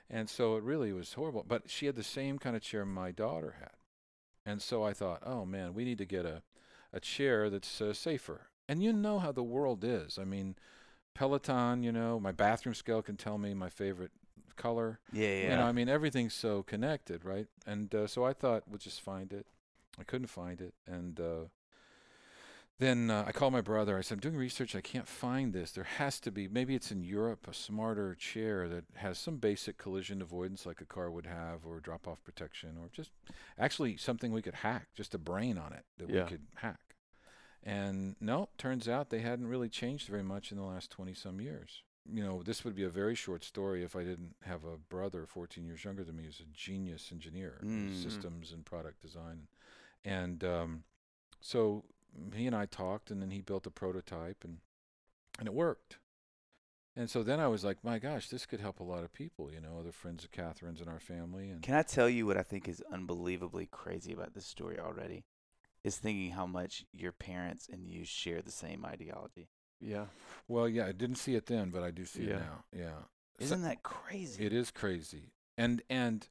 and 0.09 0.29
so 0.29 0.55
it 0.55 0.63
really 0.63 0.93
was 0.93 1.13
horrible. 1.13 1.43
But 1.47 1.69
she 1.69 1.87
had 1.87 1.95
the 1.95 2.03
same 2.03 2.39
kind 2.39 2.55
of 2.55 2.61
chair 2.61 2.85
my 2.85 3.11
daughter 3.11 3.55
had. 3.59 3.71
And 4.45 4.61
so 4.61 4.83
I 4.83 4.93
thought, 4.93 5.23
oh 5.25 5.45
man, 5.45 5.73
we 5.73 5.83
need 5.83 5.97
to 5.97 6.05
get 6.05 6.25
a, 6.25 6.43
a 6.93 6.99
chair 6.99 7.49
that's 7.49 7.81
uh, 7.81 7.93
safer. 7.93 8.47
And 8.69 8.83
you 8.83 8.93
know 8.93 9.19
how 9.19 9.31
the 9.31 9.43
world 9.43 9.83
is. 9.83 10.19
I 10.19 10.23
mean, 10.23 10.55
Peloton, 11.15 11.83
you 11.83 11.91
know, 11.91 12.19
my 12.19 12.31
bathroom 12.31 12.75
scale 12.75 13.01
can 13.01 13.17
tell 13.17 13.37
me 13.37 13.53
my 13.53 13.69
favorite 13.69 14.11
color. 14.55 14.99
Yeah, 15.11 15.27
yeah. 15.27 15.41
You 15.51 15.57
know, 15.57 15.65
I 15.65 15.71
mean, 15.71 15.89
everything's 15.89 16.33
so 16.33 16.63
connected, 16.63 17.25
right? 17.25 17.47
And 17.65 17.93
uh, 17.93 18.07
so 18.07 18.23
I 18.23 18.33
thought 18.33 18.63
we'll 18.67 18.77
just 18.77 19.01
find 19.01 19.33
it. 19.33 19.47
I 19.99 20.03
couldn't 20.03 20.27
find 20.27 20.61
it. 20.61 20.73
And 20.87 21.19
uh, 21.19 21.45
then 22.77 23.09
uh, 23.09 23.23
I 23.25 23.31
called 23.31 23.53
my 23.53 23.61
brother. 23.61 23.97
I 23.97 24.01
said, 24.01 24.15
I'm 24.15 24.19
doing 24.19 24.35
research. 24.35 24.75
I 24.75 24.81
can't 24.81 25.07
find 25.07 25.53
this. 25.53 25.71
There 25.71 25.85
has 25.85 26.19
to 26.21 26.31
be, 26.31 26.47
maybe 26.49 26.75
it's 26.75 26.91
in 26.91 27.03
Europe, 27.03 27.47
a 27.47 27.53
smarter 27.53 28.15
chair 28.15 28.67
that 28.67 28.83
has 28.95 29.17
some 29.17 29.37
basic 29.37 29.77
collision 29.77 30.21
avoidance 30.21 30.65
like 30.65 30.81
a 30.81 30.85
car 30.85 31.09
would 31.09 31.25
have, 31.25 31.65
or 31.65 31.79
drop 31.79 32.07
off 32.07 32.21
protection, 32.23 32.75
or 32.81 32.89
just 32.91 33.11
actually 33.57 33.95
something 33.95 34.31
we 34.33 34.41
could 34.41 34.55
hack, 34.55 34.87
just 34.93 35.15
a 35.15 35.17
brain 35.17 35.57
on 35.57 35.71
it 35.71 35.85
that 35.97 36.09
Yeah. 36.09 36.23
we 36.23 36.29
could 36.29 36.47
hack. 36.55 36.79
And 37.63 38.15
no, 38.19 38.49
turns 38.57 38.87
out 38.87 39.09
they 39.09 39.21
hadn't 39.21 39.47
really 39.47 39.69
changed 39.69 40.07
very 40.09 40.21
much 40.23 40.51
in 40.51 40.57
the 40.57 40.63
last 40.65 40.91
20 40.91 41.13
some 41.13 41.39
years. 41.39 41.81
You 42.13 42.23
know, 42.23 42.43
this 42.43 42.63
would 42.63 42.75
be 42.75 42.83
a 42.83 42.89
very 42.89 43.15
short 43.15 43.43
story 43.43 43.83
if 43.83 43.95
I 43.95 44.03
didn't 44.03 44.35
have 44.43 44.63
a 44.65 44.77
brother 44.77 45.25
14 45.25 45.65
years 45.65 45.83
younger 45.83 46.03
than 46.03 46.17
me 46.17 46.25
who's 46.25 46.39
a 46.41 46.43
genius 46.53 47.09
engineer 47.11 47.57
in 47.63 47.89
Mm. 47.89 48.03
systems 48.03 48.51
and 48.51 48.63
product 48.65 49.01
design. 49.01 49.47
And 50.05 50.43
um, 50.43 50.83
so 51.41 51.83
he 52.33 52.45
and 52.47 52.55
I 52.55 52.65
talked, 52.67 53.11
and 53.11 53.21
then 53.21 53.31
he 53.31 53.41
built 53.41 53.65
a 53.67 53.71
prototype, 53.71 54.43
and 54.43 54.59
and 55.39 55.47
it 55.47 55.53
worked. 55.53 55.97
And 56.95 57.09
so 57.09 57.23
then 57.23 57.41
I 57.41 57.47
was 57.49 57.65
like, 57.65 57.83
my 57.83 57.99
gosh, 57.99 58.29
this 58.29 58.45
could 58.45 58.61
help 58.61 58.79
a 58.79 58.83
lot 58.83 59.03
of 59.03 59.11
people, 59.11 59.51
you 59.51 59.59
know, 59.59 59.77
other 59.77 59.91
friends 59.91 60.23
of 60.23 60.31
Catherine's 60.31 60.79
in 60.79 60.87
our 60.87 60.99
family. 61.01 61.49
And 61.49 61.61
Can 61.61 61.75
I 61.75 61.81
tell 61.81 62.07
you 62.07 62.25
what 62.25 62.37
I 62.37 62.41
think 62.43 62.69
is 62.69 62.81
unbelievably 62.89 63.67
crazy 63.69 64.13
about 64.13 64.33
this 64.33 64.45
story 64.45 64.79
already? 64.79 65.25
Is 65.83 65.97
thinking 65.97 66.31
how 66.31 66.45
much 66.47 66.85
your 66.93 67.11
parents 67.11 67.67
and 67.69 67.85
you 67.85 68.05
share 68.05 68.41
the 68.41 68.49
same 68.51 68.85
ideology. 68.85 69.49
Yeah. 69.81 70.05
well, 70.47 70.69
yeah, 70.69 70.85
I 70.85 70.93
didn't 70.93 71.17
see 71.17 71.35
it 71.35 71.47
then, 71.47 71.69
but 71.69 71.83
I 71.83 71.91
do 71.91 72.05
see 72.05 72.23
Yeah. 72.23 72.35
it 72.35 72.39
now. 72.39 72.63
Yeah. 72.71 72.99
Isn't 73.39 73.63
that 73.63 73.83
crazy? 73.83 74.45
It 74.45 74.53
is 74.53 74.71
crazy. 74.71 75.33
And 75.57 75.81
and 75.89 76.29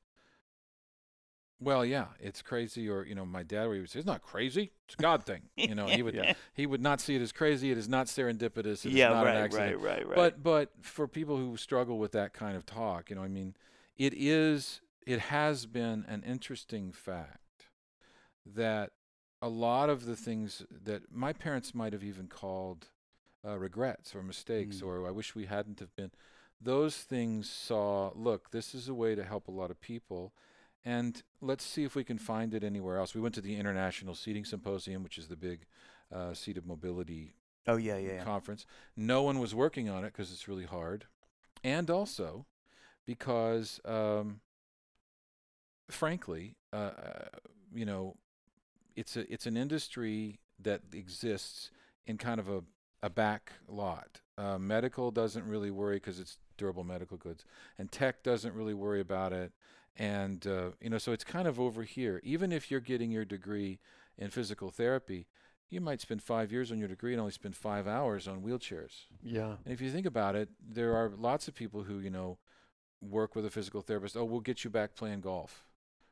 well, 1.64 1.84
yeah, 1.84 2.06
it's 2.20 2.42
crazy. 2.42 2.88
Or 2.88 3.04
you 3.04 3.14
know, 3.14 3.24
my 3.24 3.42
dad 3.42 3.66
would 3.66 3.88
say, 3.90 3.98
"It's 3.98 4.06
not 4.06 4.22
crazy. 4.22 4.72
It's 4.86 4.94
a 4.98 5.02
God 5.02 5.24
thing." 5.24 5.42
You 5.56 5.74
know, 5.74 5.86
he 5.86 6.02
would 6.02 6.14
Yeah. 6.14 6.34
he 6.52 6.66
would 6.66 6.80
not 6.82 7.00
see 7.00 7.16
it 7.16 7.22
as 7.22 7.32
crazy. 7.32 7.70
It 7.70 7.78
is 7.78 7.88
not 7.88 8.06
serendipitous. 8.06 8.84
It 8.84 8.90
is 8.90 8.94
yeah, 8.94 9.08
not 9.08 9.26
an 9.26 9.34
right, 9.34 9.44
accident. 9.44 9.76
right, 9.78 9.96
right, 9.98 10.06
right. 10.06 10.14
But 10.16 10.42
but 10.42 10.70
for 10.82 11.08
people 11.08 11.36
who 11.36 11.56
struggle 11.56 11.98
with 11.98 12.12
that 12.12 12.32
kind 12.32 12.56
of 12.56 12.64
talk, 12.66 13.10
you 13.10 13.16
know, 13.16 13.22
I 13.22 13.28
mean, 13.28 13.54
it 13.96 14.12
is 14.14 14.80
it 15.06 15.18
has 15.18 15.66
been 15.66 16.04
an 16.08 16.22
interesting 16.26 16.92
fact 16.92 17.66
that 18.46 18.90
a 19.42 19.48
lot 19.48 19.90
of 19.90 20.06
the 20.06 20.16
things 20.16 20.62
that 20.70 21.12
my 21.12 21.32
parents 21.32 21.74
might 21.74 21.92
have 21.92 22.04
even 22.04 22.26
called 22.28 22.88
uh, 23.46 23.58
regrets 23.58 24.14
or 24.14 24.22
mistakes 24.22 24.76
Mm. 24.80 24.86
or 24.86 25.06
I 25.06 25.10
wish 25.10 25.34
we 25.34 25.46
hadn't 25.46 25.80
have 25.80 25.94
been 25.96 26.10
those 26.60 26.96
things 26.96 27.50
saw 27.50 28.10
look 28.14 28.50
this 28.50 28.74
is 28.74 28.88
a 28.88 28.94
way 28.94 29.14
to 29.14 29.22
help 29.24 29.48
a 29.48 29.50
lot 29.50 29.70
of 29.70 29.80
people 29.80 30.32
and 30.84 31.22
let's 31.40 31.64
see 31.64 31.84
if 31.84 31.94
we 31.94 32.04
can 32.04 32.18
find 32.18 32.54
it 32.54 32.62
anywhere 32.62 32.98
else 32.98 33.14
we 33.14 33.20
went 33.20 33.34
to 33.34 33.40
the 33.40 33.56
international 33.56 34.14
seating 34.14 34.44
symposium 34.44 35.02
which 35.02 35.18
is 35.18 35.28
the 35.28 35.36
big 35.36 35.66
uh, 36.12 36.34
seated 36.34 36.66
mobility 36.66 37.34
oh 37.66 37.76
yeah, 37.76 37.96
yeah, 37.96 38.14
yeah. 38.14 38.24
conference. 38.24 38.66
No 38.96 39.22
one 39.22 39.38
was 39.38 39.54
working 39.54 39.88
on 39.88 40.04
it 40.04 40.12
because 40.12 40.32
it's 40.32 40.48
really 40.48 40.64
hard, 40.64 41.06
and 41.62 41.90
also 41.90 42.46
because, 43.06 43.80
um, 43.84 44.40
frankly, 45.90 46.56
uh, 46.72 46.76
uh, 46.76 47.28
you 47.74 47.84
know, 47.84 48.16
it's 48.96 49.16
a 49.16 49.30
it's 49.32 49.46
an 49.46 49.56
industry 49.56 50.40
that 50.60 50.82
exists 50.92 51.70
in 52.06 52.18
kind 52.18 52.40
of 52.40 52.48
a 52.48 52.62
a 53.02 53.10
back 53.10 53.52
lot. 53.68 54.20
Uh, 54.36 54.58
medical 54.58 55.10
doesn't 55.10 55.46
really 55.46 55.70
worry 55.70 55.96
because 55.96 56.18
it's 56.18 56.38
durable 56.56 56.84
medical 56.84 57.16
goods, 57.16 57.44
and 57.78 57.90
tech 57.90 58.22
doesn't 58.22 58.54
really 58.54 58.74
worry 58.74 59.00
about 59.00 59.32
it. 59.32 59.52
And 59.96 60.46
uh, 60.46 60.70
you 60.80 60.90
know, 60.90 60.98
so 60.98 61.12
it's 61.12 61.24
kind 61.24 61.46
of 61.46 61.60
over 61.60 61.82
here. 61.82 62.20
Even 62.24 62.52
if 62.52 62.70
you're 62.70 62.80
getting 62.80 63.10
your 63.10 63.24
degree 63.24 63.78
in 64.18 64.30
physical 64.30 64.70
therapy, 64.70 65.26
you 65.70 65.80
might 65.80 66.00
spend 66.00 66.22
five 66.22 66.52
years 66.52 66.70
on 66.70 66.78
your 66.78 66.88
degree 66.88 67.12
and 67.12 67.20
only 67.20 67.32
spend 67.32 67.56
five 67.56 67.86
hours 67.86 68.28
on 68.28 68.42
wheelchairs. 68.42 69.06
Yeah. 69.22 69.56
And 69.64 69.72
if 69.72 69.80
you 69.80 69.90
think 69.90 70.06
about 70.06 70.36
it, 70.36 70.48
there 70.66 70.96
are 70.96 71.10
lots 71.16 71.48
of 71.48 71.54
people 71.54 71.84
who, 71.84 71.98
you 71.98 72.10
know, 72.10 72.38
work 73.00 73.34
with 73.34 73.44
a 73.44 73.50
physical 73.50 73.80
therapist. 73.80 74.16
Oh, 74.16 74.24
we'll 74.24 74.40
get 74.40 74.64
you 74.64 74.70
back 74.70 74.94
playing 74.94 75.20
golf. 75.20 75.64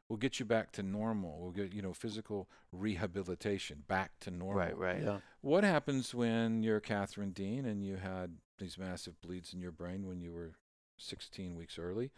We'll 0.09 0.19
get 0.19 0.39
you 0.39 0.45
back 0.45 0.73
to 0.73 0.83
normal. 0.83 1.39
We'll 1.41 1.53
get, 1.53 1.73
you 1.73 1.81
know, 1.81 1.95
physical 1.95 2.49
rehabilitation 2.71 3.85
back 3.89 4.11
to 4.21 4.31
normal. 4.31 4.59
Right, 4.59 4.77
right. 4.77 5.03
Yeah. 5.03 5.19
What 5.41 5.65
happens 5.65 6.15
when 6.15 6.63
you're 6.63 6.81
Catherine 6.81 7.31
Dean 7.31 7.65
and 7.65 7.83
you 7.83 7.97
had 7.97 8.37
these 8.59 8.77
massive 8.77 9.21
bleeds 9.23 9.55
in 9.55 9.61
your 9.61 9.71
brain 9.71 10.07
when 10.07 10.21
you 10.21 10.33
were 10.33 10.57
16 10.99 11.57
weeks 11.57 11.79
early? 11.79 12.11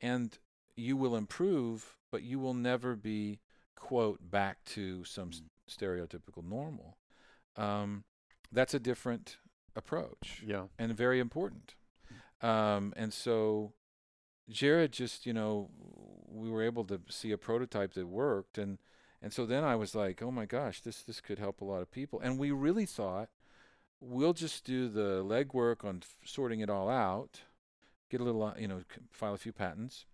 And 0.00 0.38
you 0.76 0.96
will 0.96 1.16
improve, 1.16 1.96
but 2.10 2.22
you 2.22 2.38
will 2.38 2.54
never 2.54 2.94
be, 2.96 3.40
quote, 3.76 4.30
back 4.30 4.64
to 4.64 5.04
some 5.04 5.30
s- 5.30 5.42
stereotypical 5.70 6.44
normal. 6.44 6.98
Um, 7.56 8.04
that's 8.50 8.74
a 8.74 8.80
different 8.80 9.38
approach 9.76 10.42
Yeah. 10.46 10.66
and 10.78 10.94
very 10.96 11.20
important. 11.20 11.74
Um, 12.40 12.92
and 12.96 13.12
so 13.12 13.72
Jared 14.48 14.92
just, 14.92 15.26
you 15.26 15.32
know, 15.32 15.70
we 16.26 16.50
were 16.50 16.62
able 16.62 16.84
to 16.86 17.00
see 17.08 17.30
a 17.32 17.38
prototype 17.38 17.94
that 17.94 18.06
worked 18.06 18.58
and 18.58 18.78
and 19.24 19.32
so 19.32 19.46
then 19.46 19.62
I 19.62 19.76
was 19.76 19.94
like, 19.94 20.20
"Oh 20.20 20.32
my 20.32 20.46
gosh, 20.46 20.80
this 20.80 21.04
this 21.04 21.20
could 21.20 21.38
help 21.38 21.60
a 21.60 21.64
lot 21.64 21.80
of 21.80 21.92
people." 21.92 22.18
And 22.18 22.40
we 22.40 22.50
really 22.50 22.86
thought 22.86 23.28
we'll 24.00 24.32
just 24.32 24.64
do 24.64 24.88
the 24.88 25.22
legwork 25.22 25.84
on 25.84 25.98
f- 26.02 26.18
sorting 26.24 26.58
it 26.58 26.68
all 26.68 26.88
out, 26.90 27.42
get 28.10 28.20
a 28.20 28.24
little, 28.24 28.42
uh, 28.42 28.54
you 28.58 28.66
know, 28.66 28.80
c- 28.80 29.00
file 29.12 29.32
a 29.34 29.38
few 29.38 29.52
patents, 29.52 30.06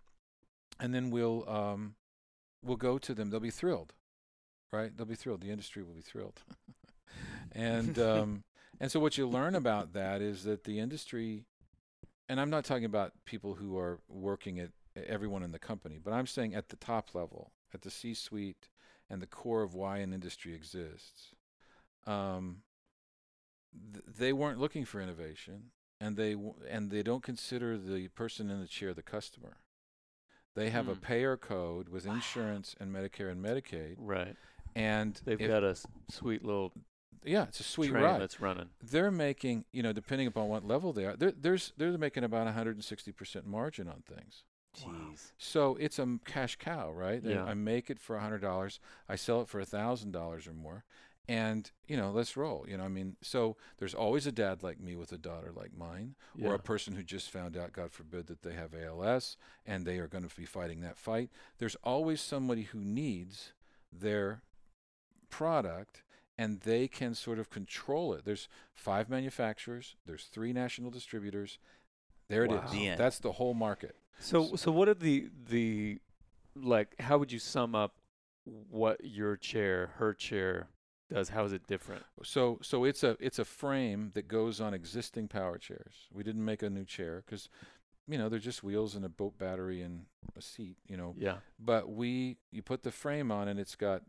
and 0.79 0.93
then 0.93 1.09
we'll 1.11 1.47
um 1.49 1.95
we'll 2.63 2.77
go 2.77 2.97
to 2.97 3.13
them. 3.13 3.29
They'll 3.29 3.39
be 3.39 3.49
thrilled. 3.51 3.93
Right? 4.71 4.95
They'll 4.95 5.05
be 5.07 5.15
thrilled. 5.15 5.41
The 5.41 5.49
industry 5.51 5.83
will 5.83 5.93
be 5.95 6.01
thrilled. 6.01 6.41
and 7.51 7.97
um 7.99 8.43
and 8.79 8.91
so 8.91 8.99
what 8.99 9.17
you 9.17 9.27
learn 9.27 9.55
about 9.55 9.93
that 9.93 10.21
is 10.21 10.43
that 10.43 10.63
the 10.63 10.79
industry 10.79 11.45
and 12.27 12.39
I'm 12.39 12.49
not 12.51 12.65
talking 12.65 12.85
about 12.85 13.13
people 13.25 13.55
who 13.55 13.77
are 13.77 13.99
working 14.07 14.59
at 14.59 14.69
everyone 15.07 15.41
in 15.43 15.51
the 15.51 15.59
company, 15.59 15.97
but 16.03 16.13
I'm 16.13 16.27
saying 16.27 16.53
at 16.53 16.69
the 16.69 16.75
top 16.75 17.15
level, 17.15 17.51
at 17.73 17.81
the 17.81 17.89
C-suite 17.89 18.69
and 19.09 19.19
the 19.21 19.25
core 19.27 19.63
of 19.63 19.73
why 19.73 19.97
an 19.97 20.13
industry 20.13 20.53
exists. 20.53 21.33
um, 22.05 22.61
th- 23.93 24.03
they 24.05 24.31
weren't 24.33 24.59
looking 24.59 24.85
for 24.85 25.01
innovation, 25.01 25.71
and 25.99 26.15
they 26.17 26.33
w- 26.33 26.55
and 26.69 26.91
they 26.91 27.01
don't 27.03 27.23
consider 27.23 27.77
the 27.77 28.07
person 28.09 28.49
in 28.51 28.59
the 28.61 28.67
chair 28.67 28.93
the 28.93 29.01
customer. 29.01 29.57
They 30.59 30.71
have 30.71 30.89
a 30.89 30.93
Hmm. 30.93 30.99
payer 30.99 31.37
code 31.37 31.87
with 31.87 32.05
insurance 32.05 32.75
and 32.81 32.93
Medicare 32.93 33.31
and 33.31 33.41
Medicaid, 33.43 33.95
Right. 33.97 34.35
and 34.75 35.13
They've 35.23 35.39
if- 35.39 35.47
got 35.47 35.63
a 35.63 35.77
sweet 36.09 36.43
little 36.43 36.73
yeah, 37.23 37.43
it's 37.43 37.59
a 37.61 37.63
sweet 37.63 37.89
train 37.91 38.03
ride. 38.03 38.21
that's 38.21 38.39
running. 38.41 38.69
They're 38.81 39.09
making, 39.11 39.63
you 39.73 39.83
know, 39.83 39.91
depending 39.93 40.27
upon 40.27 40.47
what 40.49 40.65
level 40.65 40.91
they 40.93 41.05
are, 41.05 41.15
they're 41.15 41.31
there's 41.31 41.71
they're 41.77 41.97
making 41.97 42.25
about 42.25 42.45
160 42.47 43.13
percent 43.13 43.47
margin 43.47 43.87
on 43.87 44.01
things. 44.01 44.43
Jeez. 44.75 45.31
So 45.37 45.75
it's 45.77 45.97
a 45.97 46.03
m- 46.03 46.19
cash 46.25 46.57
cow, 46.57 46.91
right? 46.91 47.23
They- 47.23 47.33
Yeah. 47.35 47.45
I 47.45 47.53
make 47.53 47.89
it 47.89 47.97
for 47.99 48.17
a 48.17 48.19
hundred 48.21 48.39
dollars, 48.41 48.81
I 49.07 49.15
sell 49.15 49.41
it 49.41 49.47
for 49.47 49.61
a 49.61 49.65
thousand 49.65 50.11
dollars 50.11 50.45
or 50.45 50.53
more, 50.53 50.83
and 51.29 51.69
you 51.87 51.95
know, 51.95 52.09
let's 52.09 52.35
roll. 52.35 52.65
You 52.67 52.77
know, 52.77 52.83
I 52.83 52.87
mean, 52.87 53.15
so 53.21 53.55
there's 53.77 53.93
always 53.93 54.25
a 54.25 54.31
dad 54.31 54.63
like 54.63 54.81
me 54.81 54.95
with 54.95 55.11
a 55.11 55.17
daughter 55.17 55.51
like 55.55 55.77
mine, 55.77 56.15
or 56.41 56.55
a 56.55 56.59
person 56.59 56.95
who 56.95 57.03
just 57.03 57.29
found 57.29 57.55
out, 57.55 57.71
God 57.71 57.91
forbid, 57.91 58.25
that 58.27 58.41
they 58.41 58.53
have 58.53 58.73
ALS 58.73 59.37
and 59.65 59.85
they 59.85 59.99
are 59.99 60.07
going 60.07 60.27
to 60.27 60.35
be 60.35 60.45
fighting 60.45 60.81
that 60.81 60.97
fight. 60.97 61.29
There's 61.59 61.75
always 61.83 62.19
somebody 62.19 62.63
who 62.63 62.79
needs 62.79 63.53
their 63.93 64.41
product 65.29 66.01
and 66.35 66.61
they 66.61 66.87
can 66.87 67.13
sort 67.13 67.37
of 67.37 67.51
control 67.51 68.13
it. 68.13 68.25
There's 68.25 68.49
five 68.73 69.07
manufacturers, 69.07 69.95
there's 70.07 70.25
three 70.25 70.51
national 70.51 70.89
distributors. 70.89 71.59
There 72.27 72.45
it 72.45 72.51
is. 72.51 72.59
Wow. 72.59 72.67
The 72.71 72.87
end. 72.87 72.99
That's 72.99 73.19
the 73.19 73.33
whole 73.33 73.53
market. 73.53 73.95
So 74.19 74.55
so 74.55 74.71
what 74.71 74.89
are 74.89 74.93
the 74.95 75.29
the 75.49 75.99
like 76.55 76.99
how 76.99 77.17
would 77.17 77.31
you 77.31 77.39
sum 77.39 77.75
up 77.75 77.95
what 78.45 79.03
your 79.03 79.35
chair, 79.35 79.91
her 79.97 80.13
chair 80.13 80.69
does? 81.09 81.29
How 81.29 81.43
is 81.45 81.53
it 81.53 81.67
different? 81.67 82.03
So 82.23 82.59
so 82.61 82.83
it's 82.85 83.03
a 83.03 83.17
it's 83.19 83.39
a 83.39 83.45
frame 83.45 84.11
that 84.13 84.27
goes 84.27 84.61
on 84.61 84.73
existing 84.73 85.27
power 85.27 85.57
chairs. 85.57 86.07
We 86.13 86.23
didn't 86.23 86.45
make 86.45 86.61
a 86.63 86.69
new 86.69 86.85
chair 86.85 87.23
because 87.25 87.49
you 88.07 88.17
know 88.17 88.29
they're 88.29 88.39
just 88.39 88.63
wheels 88.63 88.95
and 88.95 89.03
a 89.05 89.09
boat 89.09 89.37
battery 89.37 89.81
and 89.81 90.05
a 90.37 90.41
seat. 90.41 90.77
You 90.87 90.97
know, 90.97 91.15
Yeah. 91.17 91.37
but 91.59 91.89
we 91.89 92.37
you 92.51 92.61
put 92.61 92.83
the 92.83 92.91
frame 92.91 93.31
on 93.31 93.47
and 93.47 93.59
it's 93.59 93.75
got 93.75 94.03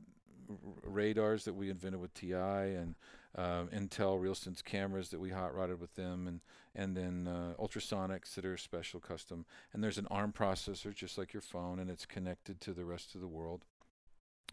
r- 0.49 0.57
radars 0.83 1.45
that 1.45 1.55
we 1.55 1.71
invented 1.71 2.01
with 2.01 2.15
TI 2.15 2.35
and 2.35 2.95
um, 3.37 3.69
Intel 3.69 4.19
RealSense 4.21 4.65
cameras 4.65 5.11
that 5.11 5.21
we 5.21 5.31
hot 5.31 5.55
rodded 5.55 5.81
with 5.81 5.95
them 5.95 6.27
and 6.27 6.41
and 6.75 6.97
then 6.97 7.27
uh, 7.29 7.55
ultrasonics 7.63 8.35
that 8.35 8.45
are 8.45 8.57
special 8.57 9.01
custom 9.01 9.45
and 9.73 9.83
there's 9.83 9.99
an 9.99 10.07
ARM 10.11 10.33
processor 10.33 10.95
just 10.95 11.19
like 11.19 11.33
your 11.33 11.41
phone 11.41 11.79
and 11.81 11.91
it's 11.91 12.07
connected 12.07 12.61
to 12.61 12.73
the 12.73 12.85
rest 12.85 13.15
of 13.15 13.21
the 13.21 13.27
world 13.29 13.65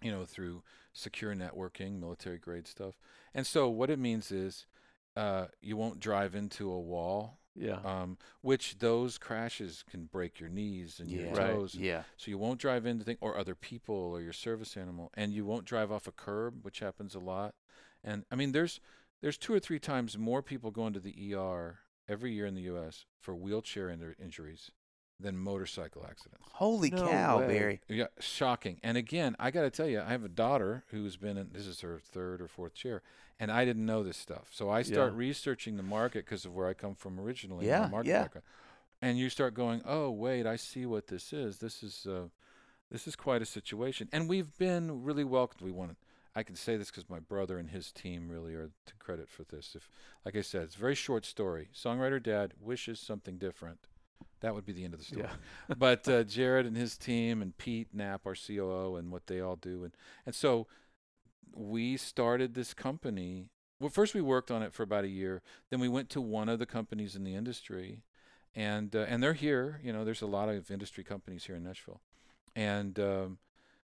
you 0.01 0.11
know 0.11 0.25
through 0.25 0.63
secure 0.93 1.33
networking 1.35 1.99
military 1.99 2.37
grade 2.37 2.67
stuff 2.67 2.95
and 3.33 3.45
so 3.45 3.69
what 3.69 3.89
it 3.89 3.99
means 3.99 4.31
is 4.31 4.65
uh, 5.15 5.47
you 5.61 5.75
won't 5.77 5.99
drive 5.99 6.35
into 6.35 6.71
a 6.71 6.79
wall 6.79 7.39
Yeah. 7.55 7.79
um, 7.83 8.17
which 8.41 8.77
those 8.79 9.17
crashes 9.17 9.83
can 9.89 10.05
break 10.05 10.39
your 10.39 10.49
knees 10.49 10.99
and 10.99 11.09
your 11.09 11.25
Yeah. 11.25 11.29
Right. 11.37 11.53
toes 11.53 11.73
and 11.73 11.83
Yeah. 11.83 12.03
so 12.17 12.29
you 12.29 12.37
won't 12.37 12.59
drive 12.59 12.85
into 12.85 13.03
things 13.03 13.17
or 13.21 13.35
other 13.37 13.55
people 13.55 13.95
or 13.95 14.21
your 14.21 14.33
service 14.33 14.77
animal, 14.77 15.09
and 15.15 15.33
you 15.33 15.43
won't 15.43 15.65
drive 15.65 15.91
off 15.91 16.07
a 16.07 16.11
curb, 16.11 16.63
which 16.63 16.79
happens 16.79 17.15
a 17.15 17.19
lot. 17.19 17.55
And 18.03 18.25
I 18.29 18.35
mean, 18.35 18.51
there's 18.51 18.79
there's 19.21 19.39
two 19.39 19.53
or 19.55 19.59
three 19.59 19.79
times 19.79 20.15
more 20.19 20.43
people 20.43 20.69
going 20.69 20.93
to 20.93 20.99
the 20.99 21.33
ER 21.33 21.79
every 22.07 22.31
year 22.33 22.45
in 22.45 22.53
the 22.53 22.61
U.S. 22.73 23.05
for 23.19 23.35
wheelchair 23.35 23.87
injur- 23.87 24.19
injuries 24.19 24.69
than 25.19 25.37
motorcycle 25.37 26.05
accidents. 26.07 26.43
Holy 26.53 26.91
No 26.91 27.07
cow, 27.07 27.39
way. 27.39 27.47
Barry. 27.47 27.81
Yeah, 27.87 28.07
shocking. 28.19 28.79
And 28.83 28.97
again, 28.97 29.35
I 29.39 29.51
got 29.51 29.61
to 29.63 29.69
tell 29.69 29.87
you, 29.87 30.01
I 30.01 30.09
have 30.09 30.23
a 30.23 30.29
daughter 30.29 30.83
who's 30.91 31.17
been 31.17 31.37
in 31.37 31.49
this 31.53 31.65
is 31.65 31.81
her 31.81 31.99
third 31.99 32.41
or 32.41 32.47
fourth 32.47 32.73
chair, 32.75 33.01
and 33.39 33.51
I 33.51 33.65
didn't 33.65 33.85
know 33.85 34.03
this 34.03 34.17
stuff. 34.17 34.49
So 34.51 34.69
I 34.69 34.83
start 34.83 35.13
Yeah. 35.13 35.17
researching 35.19 35.77
the 35.77 35.83
market 35.83 36.25
because 36.25 36.45
of 36.45 36.53
where 36.53 36.67
I 36.67 36.73
come 36.73 36.95
from 36.95 37.19
originally. 37.19 37.67
Yeah, 37.67 37.87
market 37.87 38.09
yeah. 38.09 38.21
background. 38.23 38.45
And 39.01 39.17
you 39.17 39.29
start 39.29 39.53
going, 39.53 39.81
oh 39.85 40.09
wait, 40.11 40.45
I 40.45 40.55
see 40.55 40.85
what 40.85 41.07
this 41.07 41.33
is. 41.33 41.59
This 41.59 41.83
is 41.83 42.05
uh, 42.07 42.29
this 42.91 43.07
is 43.07 43.15
quite 43.15 43.41
a 43.41 43.45
situation, 43.45 44.07
and 44.11 44.29
we've 44.29 44.55
been 44.57 45.03
really 45.03 45.23
welcomed. 45.23 45.61
We 45.61 45.71
want. 45.71 45.97
I 46.35 46.43
can 46.43 46.55
say 46.55 46.77
this 46.77 46.91
because 46.91 47.09
my 47.09 47.17
brother 47.19 47.57
and 47.57 47.71
his 47.71 47.91
team 47.91 48.29
really 48.29 48.53
are 48.53 48.69
to 48.85 48.95
credit 48.99 49.27
for 49.27 49.43
this. 49.43 49.73
If, 49.75 49.89
like 50.23 50.35
I 50.35 50.41
said, 50.41 50.63
it's 50.63 50.75
a 50.75 50.79
very 50.79 50.93
short 50.93 51.25
story. 51.25 51.69
Songwriter 51.73 52.21
dad 52.21 52.53
wishes 52.61 52.99
something 52.99 53.39
different. 53.39 53.79
That 54.41 54.53
would 54.53 54.65
be 54.65 54.73
the 54.73 54.83
end 54.83 54.93
of 54.93 54.99
the 54.99 55.05
story 55.05 55.23
Yeah. 55.23 55.75
but 55.77 56.07
uh, 56.07 56.23
Jared 56.23 56.65
and 56.65 56.77
his 56.77 56.97
team 56.97 57.41
and 57.41 57.57
Pete 57.57 57.89
Knapp, 57.93 58.25
our 58.25 58.35
COO, 58.35 58.95
and 58.95 59.11
what 59.11 59.27
they 59.27 59.39
all 59.39 59.55
do, 59.55 59.83
and 59.83 59.93
and 60.25 60.35
so 60.35 60.67
we 61.55 61.97
started 61.97 62.53
this 62.53 62.73
company. 62.73 63.49
Well, 63.79 63.89
first 63.89 64.13
we 64.13 64.21
worked 64.21 64.51
on 64.51 64.63
it 64.63 64.73
for 64.73 64.83
about 64.83 65.03
a 65.03 65.09
year. 65.09 65.41
Then 65.69 65.79
we 65.79 65.87
went 65.87 66.09
to 66.11 66.21
one 66.21 66.49
of 66.49 66.59
the 66.59 66.65
companies 66.65 67.15
in 67.15 67.23
the 67.23 67.35
industry, 67.35 68.03
and 68.55 68.95
uh, 68.95 69.05
and 69.07 69.23
they're 69.23 69.33
here. 69.33 69.79
You 69.83 69.93
know, 69.93 70.05
there's 70.05 70.21
a 70.21 70.27
lot 70.27 70.49
of 70.49 70.69
industry 70.69 71.03
companies 71.03 71.45
here 71.45 71.55
in 71.55 71.63
Nashville, 71.63 72.01
and 72.55 72.99
um, 72.99 73.37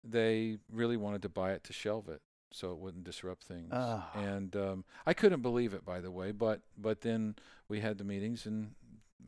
they 0.04 0.58
really 0.72 0.98
wanted 0.98 1.22
to 1.24 1.30
buy 1.30 1.52
it 1.52 1.64
to 1.66 1.74
shelve 1.74 2.08
it 2.08 2.22
so 2.52 2.72
it 2.72 2.80
wouldn't 2.80 3.04
disrupt 3.04 3.44
things. 3.44 3.70
Ah. 3.72 4.10
And 4.16 4.56
um, 4.56 4.86
I 5.06 5.14
couldn't 5.14 5.42
believe 5.42 5.74
it, 5.74 5.86
by 5.86 6.00
the 6.00 6.12
way. 6.12 6.32
But 6.32 6.62
but 6.78 7.02
then 7.02 7.36
we 7.68 7.80
had 7.80 7.98
the 7.98 8.04
meetings, 8.04 8.46
and 8.46 8.72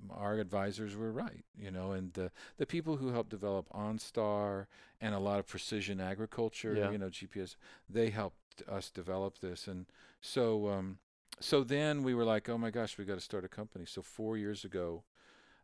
our 0.09 0.35
advisors 0.39 0.95
were 0.95 1.11
right. 1.11 1.43
You 1.57 1.71
know, 1.71 1.91
and 1.91 2.13
the 2.13 2.31
the 2.57 2.65
people 2.65 2.97
who 2.97 3.09
helped 3.11 3.29
develop 3.29 3.67
OnStar 3.69 4.65
and 4.99 5.13
a 5.13 5.19
lot 5.19 5.39
of 5.39 5.47
precision 5.47 5.99
agriculture, 5.99 6.73
Yeah. 6.75 6.91
you 6.91 6.97
know, 6.97 7.09
GPS, 7.09 7.55
they 7.89 8.09
helped 8.09 8.63
us 8.67 8.89
develop 8.89 9.39
this. 9.39 9.67
And 9.67 9.85
so 10.21 10.69
um, 10.69 10.99
so 11.39 11.63
then 11.63 12.03
we 12.03 12.13
were 12.13 12.25
like, 12.25 12.49
oh 12.49 12.57
my 12.57 12.69
gosh, 12.71 12.97
we 12.97 13.05
got 13.05 13.15
to 13.15 13.21
start 13.21 13.45
a 13.45 13.49
company. 13.49 13.85
So 13.85 14.01
four 14.01 14.37
years 14.37 14.63
ago. 14.65 15.03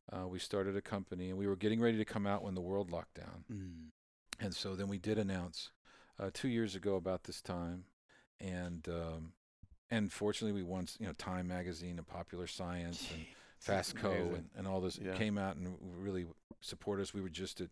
Uh, 0.09 0.25
we 0.25 0.39
started 0.39 0.73
a 0.77 0.81
company, 0.81 1.27
and 1.27 1.37
we 1.37 1.47
were 1.47 1.57
getting 1.57 1.81
ready 1.81 1.97
to 1.97 2.05
come 2.05 2.25
out 2.25 2.41
when 2.41 2.55
the 2.55 2.61
world 2.61 2.89
locked 2.91 3.15
down. 3.15 3.43
Mm. 3.51 3.89
And 4.39 4.55
so 4.55 4.73
then 4.73 4.87
we 4.87 4.97
did 4.97 5.17
announce 5.17 5.71
uh, 6.17 6.29
two 6.33 6.47
years 6.47 6.75
ago 6.75 6.95
about 6.95 7.25
this 7.25 7.41
time, 7.41 7.83
and 8.39 8.87
um, 8.87 9.33
and 9.91 10.09
fortunately 10.09 10.53
we 10.53 10.63
won 10.65 10.87
you 10.97 11.07
know 11.07 11.11
Time 11.11 11.49
Magazine 11.49 11.97
and 11.97 12.07
Popular 12.07 12.47
Science 12.47 13.05
and 13.13 13.25
Fastco 13.65 14.35
and, 14.35 14.49
and 14.55 14.67
all 14.67 14.81
this 14.81 14.97
Yeah. 15.01 15.13
came 15.13 15.37
out 15.37 15.55
and 15.55 15.75
really 15.81 16.25
support 16.61 16.99
us. 16.99 17.13
We 17.13 17.21
were 17.21 17.29
just 17.29 17.61
at 17.61 17.69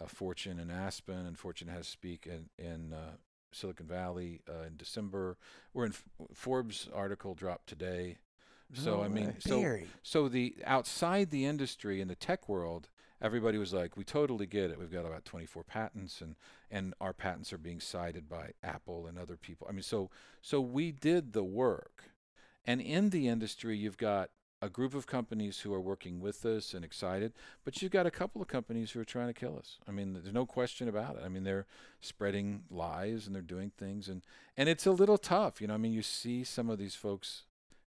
uh, 0.00 0.06
Fortune 0.06 0.58
in 0.60 0.70
Aspen, 0.70 1.26
and 1.26 1.38
Fortune 1.38 1.68
has 1.68 1.86
speak 1.86 2.26
in 2.26 2.48
in 2.64 2.92
uh, 2.92 3.16
Silicon 3.52 3.86
Valley 3.86 4.40
uh, 4.48 4.62
in 4.66 4.76
December. 4.76 5.36
We're 5.72 5.86
in 5.86 5.92
F- 5.92 6.04
Forbes 6.34 6.88
article 6.94 7.34
dropped 7.34 7.66
today. 7.68 8.18
So 8.74 8.98
No 8.98 9.02
I 9.02 9.08
mean, 9.08 9.34
so 9.38 9.60
Barry. 9.60 9.88
so 10.02 10.28
the 10.28 10.54
outside 10.66 11.30
the 11.30 11.46
industry 11.46 12.02
in 12.02 12.08
the 12.08 12.14
tech 12.14 12.48
world, 12.50 12.90
everybody 13.22 13.56
was 13.56 13.72
like, 13.72 13.96
"We 13.96 14.04
totally 14.04 14.46
get 14.46 14.70
it. 14.70 14.78
We've 14.78 14.92
got 14.92 15.06
about 15.06 15.24
24 15.24 15.64
patents, 15.64 16.20
and 16.20 16.36
and 16.70 16.92
our 17.00 17.14
patents 17.14 17.50
are 17.54 17.58
being 17.58 17.80
cited 17.80 18.28
by 18.28 18.50
Apple 18.62 19.06
and 19.06 19.18
other 19.18 19.36
people." 19.38 19.66
I 19.68 19.72
mean, 19.72 19.82
so 19.82 20.10
so 20.42 20.60
we 20.60 20.92
did 20.92 21.32
the 21.32 21.42
work, 21.44 22.10
and 22.66 22.80
in 22.82 23.08
the 23.08 23.26
industry, 23.26 23.74
you've 23.78 23.96
got 23.96 24.28
a 24.60 24.68
group 24.68 24.94
of 24.94 25.06
companies 25.06 25.60
who 25.60 25.72
are 25.72 25.80
working 25.80 26.20
with 26.20 26.44
us 26.44 26.74
and 26.74 26.84
excited, 26.84 27.32
but 27.64 27.80
you've 27.80 27.92
got 27.92 28.06
a 28.06 28.10
couple 28.10 28.42
of 28.42 28.48
companies 28.48 28.90
who 28.90 29.00
are 29.00 29.04
trying 29.04 29.28
to 29.28 29.32
kill 29.32 29.56
us. 29.56 29.78
I 29.88 29.92
mean, 29.92 30.14
there's 30.14 30.32
no 30.32 30.46
question 30.46 30.88
about 30.88 31.16
it. 31.16 31.22
I 31.24 31.28
mean, 31.28 31.44
they're 31.44 31.66
spreading 32.00 32.62
lies 32.70 33.26
and 33.26 33.34
they're 33.34 33.42
doing 33.42 33.70
things, 33.78 34.08
and 34.08 34.22
and 34.56 34.68
it's 34.68 34.86
a 34.86 34.90
little 34.92 35.18
tough. 35.18 35.60
You 35.60 35.68
know, 35.68 35.74
I 35.74 35.78
mean, 35.78 35.92
you 35.92 36.02
see 36.02 36.44
some 36.44 36.68
of 36.70 36.78
these 36.78 36.94
folks 36.94 37.44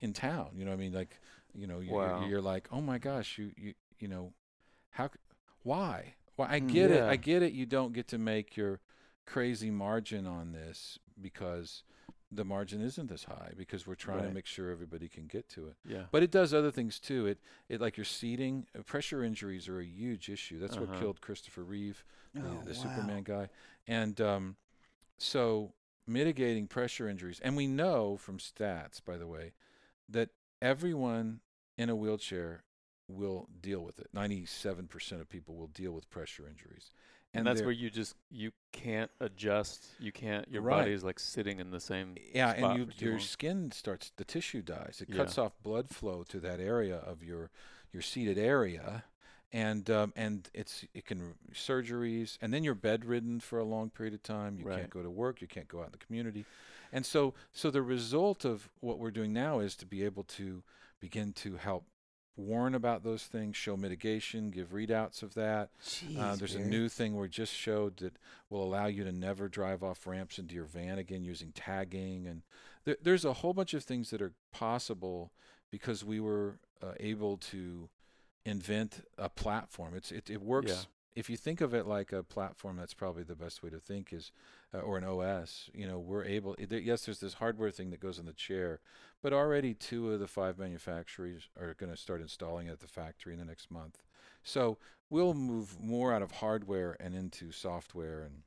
in 0.01 0.13
town. 0.13 0.51
You 0.57 0.65
know, 0.65 0.73
I 0.73 0.77
mean, 0.77 0.93
like, 0.93 1.21
you 1.55 1.67
know, 1.67 1.81
you, 1.81 1.93
Wow. 1.93 2.01
you're, 2.01 2.29
you're 2.29 2.43
like, 2.43 2.69
oh 2.73 2.81
my 2.81 2.99
gosh, 2.99 3.39
you 3.39 3.51
you 3.57 3.75
you 3.99 4.09
know, 4.09 4.33
how, 4.91 5.11
why? 5.63 6.15
Well, 6.37 6.49
I 6.51 6.59
Mm, 6.59 6.71
get 6.71 6.91
it. 6.91 7.05
I 7.07 7.17
get 7.17 7.43
it. 7.43 7.53
You 7.53 7.67
don't 7.67 7.93
get 7.93 8.09
to 8.09 8.19
make 8.19 8.57
your 8.57 8.81
crazy 9.27 9.71
margin 9.71 10.27
on 10.27 10.53
this 10.53 10.99
because 11.21 11.83
the 12.35 12.45
margin 12.45 12.81
isn't 12.81 13.11
as 13.11 13.25
high 13.25 13.53
because 13.57 13.87
we're 13.87 13.95
trying 13.95 14.19
Right. 14.19 14.29
to 14.29 14.35
make 14.35 14.47
sure 14.47 14.71
everybody 14.71 15.09
can 15.09 15.27
get 15.27 15.49
to 15.51 15.69
it. 15.69 15.77
Yeah. 15.87 16.05
But 16.11 16.23
it 16.23 16.31
does 16.31 16.53
other 16.53 16.71
things 16.71 16.99
too. 16.99 17.27
It 17.27 17.39
it 17.69 17.81
like 17.81 17.97
your 17.97 18.05
seating, 18.05 18.67
uh, 18.79 18.83
pressure 18.83 19.23
injuries 19.25 19.69
are 19.69 19.79
a 19.81 19.85
huge 19.85 20.29
issue. 20.29 20.59
That's 20.59 20.77
what 20.77 20.91
Uh-huh. 20.91 20.99
killed 21.01 21.21
Christopher 21.21 21.63
Reeve, 21.63 22.05
the, 22.35 22.41
Oh, 22.41 22.63
the 22.65 22.73
wow. 22.75 22.83
Superman 22.83 23.23
guy. 23.23 23.49
And 23.87 24.21
um, 24.21 24.57
so 25.19 25.75
mitigating 26.07 26.67
pressure 26.67 27.09
injuries, 27.09 27.41
and 27.41 27.57
we 27.57 27.67
know 27.67 28.17
from 28.17 28.39
stats, 28.39 29.03
by 29.05 29.17
the 29.17 29.27
way, 29.27 29.53
that 30.09 30.31
everyone 30.61 31.41
in 31.79 31.89
a 31.89 31.97
wheelchair 31.97 32.63
will 33.09 33.49
deal 33.61 33.81
with 33.81 33.99
it. 33.99 34.09
Ninety-seven 34.13 34.89
percent 34.89 35.21
of 35.21 35.29
people 35.29 35.57
will 35.57 35.67
deal 35.69 35.93
with 35.93 36.09
pressure 36.11 36.47
injuries, 36.49 36.91
And, 37.35 37.47
that's 37.47 37.63
where 37.63 37.73
you 37.73 37.91
just 37.91 38.15
you 38.31 38.53
can't 38.73 39.11
adjust. 39.21 39.87
You 39.99 40.13
can't. 40.13 40.49
Your 40.49 40.63
Right. 40.63 40.79
body 40.81 40.93
is 40.93 41.03
like 41.03 41.19
sitting 41.19 41.59
in 41.61 41.71
the 41.71 41.81
same. 41.81 42.17
yeah, 42.33 42.51
and 42.51 42.79
you, 42.79 42.89
your 42.99 43.13
long. 43.13 43.21
skin 43.21 43.71
starts 43.73 44.13
the 44.17 44.25
tissue 44.25 44.63
dies. 44.63 45.01
It 45.03 45.09
Yeah. 45.11 45.17
cuts 45.17 45.37
off 45.39 45.53
blood 45.63 45.91
flow 45.91 46.23
to 46.25 46.41
that 46.41 46.61
area 46.61 46.97
of 46.97 47.23
your 47.23 47.51
your 47.93 48.03
seated 48.03 48.39
area, 48.39 49.05
and 49.53 49.89
um, 49.91 50.13
and 50.17 50.49
it's 50.55 50.85
it 50.95 51.07
can 51.07 51.35
surgeries, 51.53 52.39
and 52.41 52.53
then 52.53 52.65
you're 52.65 52.75
bedridden 52.75 53.41
for 53.41 53.59
a 53.59 53.65
long 53.65 53.91
period 53.91 54.15
of 54.15 54.23
time. 54.23 54.59
You 54.59 54.65
Right. 54.65 54.79
can't 54.79 54.91
go 54.91 55.03
to 55.03 55.11
work. 55.11 55.41
You 55.41 55.49
can't 55.49 55.69
go 55.69 55.81
out 55.81 55.87
in 55.87 55.93
the 55.93 55.99
community, 55.99 56.45
and 56.93 57.05
so 57.05 57.35
so 57.53 57.71
the 57.71 57.83
result 57.83 58.45
of 58.45 58.69
what 58.81 58.99
we're 58.99 59.11
doing 59.13 59.33
now 59.33 59.61
is 59.61 59.77
to 59.77 59.87
be 59.87 60.05
able 60.05 60.25
to 60.25 60.63
begin 61.01 61.33
to 61.35 61.57
help 61.57 61.85
warn 62.37 62.75
about 62.75 63.05
those 63.05 63.25
things, 63.25 63.57
show 63.57 63.77
mitigation, 63.77 64.51
give 64.51 64.71
readouts 64.73 65.23
of 65.23 65.35
that. 65.35 65.71
Uh, 66.19 66.35
there's 66.37 66.55
a 66.55 66.59
new 66.69 66.89
thing 66.89 67.17
we 67.17 67.29
just 67.29 67.53
showed 67.53 67.99
that 67.99 68.17
will 68.51 68.63
allow 68.65 68.87
you 68.87 69.05
to 69.05 69.13
never 69.13 69.49
drive 69.49 69.83
off 69.83 70.07
ramps 70.07 70.39
into 70.39 70.55
your 70.55 70.65
van 70.65 70.99
again 70.99 71.25
using 71.25 71.53
tagging, 71.53 72.27
and 72.27 72.43
there, 72.85 72.97
there's 73.03 73.25
a 73.25 73.35
whole 73.35 73.55
bunch 73.55 73.73
of 73.75 73.85
things 73.85 74.11
that 74.11 74.21
are 74.21 74.33
possible 74.53 75.31
because 75.71 76.05
we 76.05 76.21
were 76.21 76.59
uh, 76.83 76.93
able 77.01 77.37
to 77.37 77.89
invent 78.45 79.07
a 79.17 79.29
platform. 79.29 79.95
It's 79.97 80.11
it, 80.13 80.29
it 80.29 80.43
works. 80.43 80.87
If 81.15 81.31
you 81.31 81.37
think 81.37 81.61
of 81.61 81.73
it 81.75 81.87
like 81.87 82.13
a 82.13 82.25
platform, 82.25 82.77
that's 82.77 82.95
probably 82.95 83.23
the 83.23 83.37
best 83.37 83.63
way 83.63 83.71
to 83.71 83.79
think 83.79 84.13
is, 84.13 84.33
uh, 84.75 84.79
or 84.79 84.99
an 84.99 85.05
OS. 85.05 85.71
You 85.73 85.87
know, 85.87 85.99
we're 85.99 86.25
able. 86.25 86.57
Yes, 86.59 87.05
there's 87.05 87.21
this 87.21 87.35
hardware 87.35 87.71
thing 87.71 87.91
that 87.91 88.01
goes 88.01 88.19
in 88.19 88.27
the 88.27 88.33
chair, 88.33 88.81
but 89.23 89.33
already 89.33 89.75
two 89.75 90.11
of 90.13 90.21
the 90.21 90.27
five 90.27 90.59
manufacturers 90.59 91.49
are 91.59 91.75
going 91.75 91.91
to 91.91 91.97
start 91.97 92.21
installing 92.21 92.67
it 92.67 92.73
at 92.73 92.81
the 92.81 92.89
factory 92.89 93.33
in 93.33 93.39
the 93.39 93.45
next 93.45 93.71
month. 93.71 94.03
So 94.43 94.79
we'll 95.09 95.35
move 95.35 95.81
more 95.81 96.13
out 96.13 96.23
of 96.23 96.33
hardware 96.33 96.97
and 96.99 97.15
into 97.15 97.53
software 97.53 98.23
and 98.23 98.43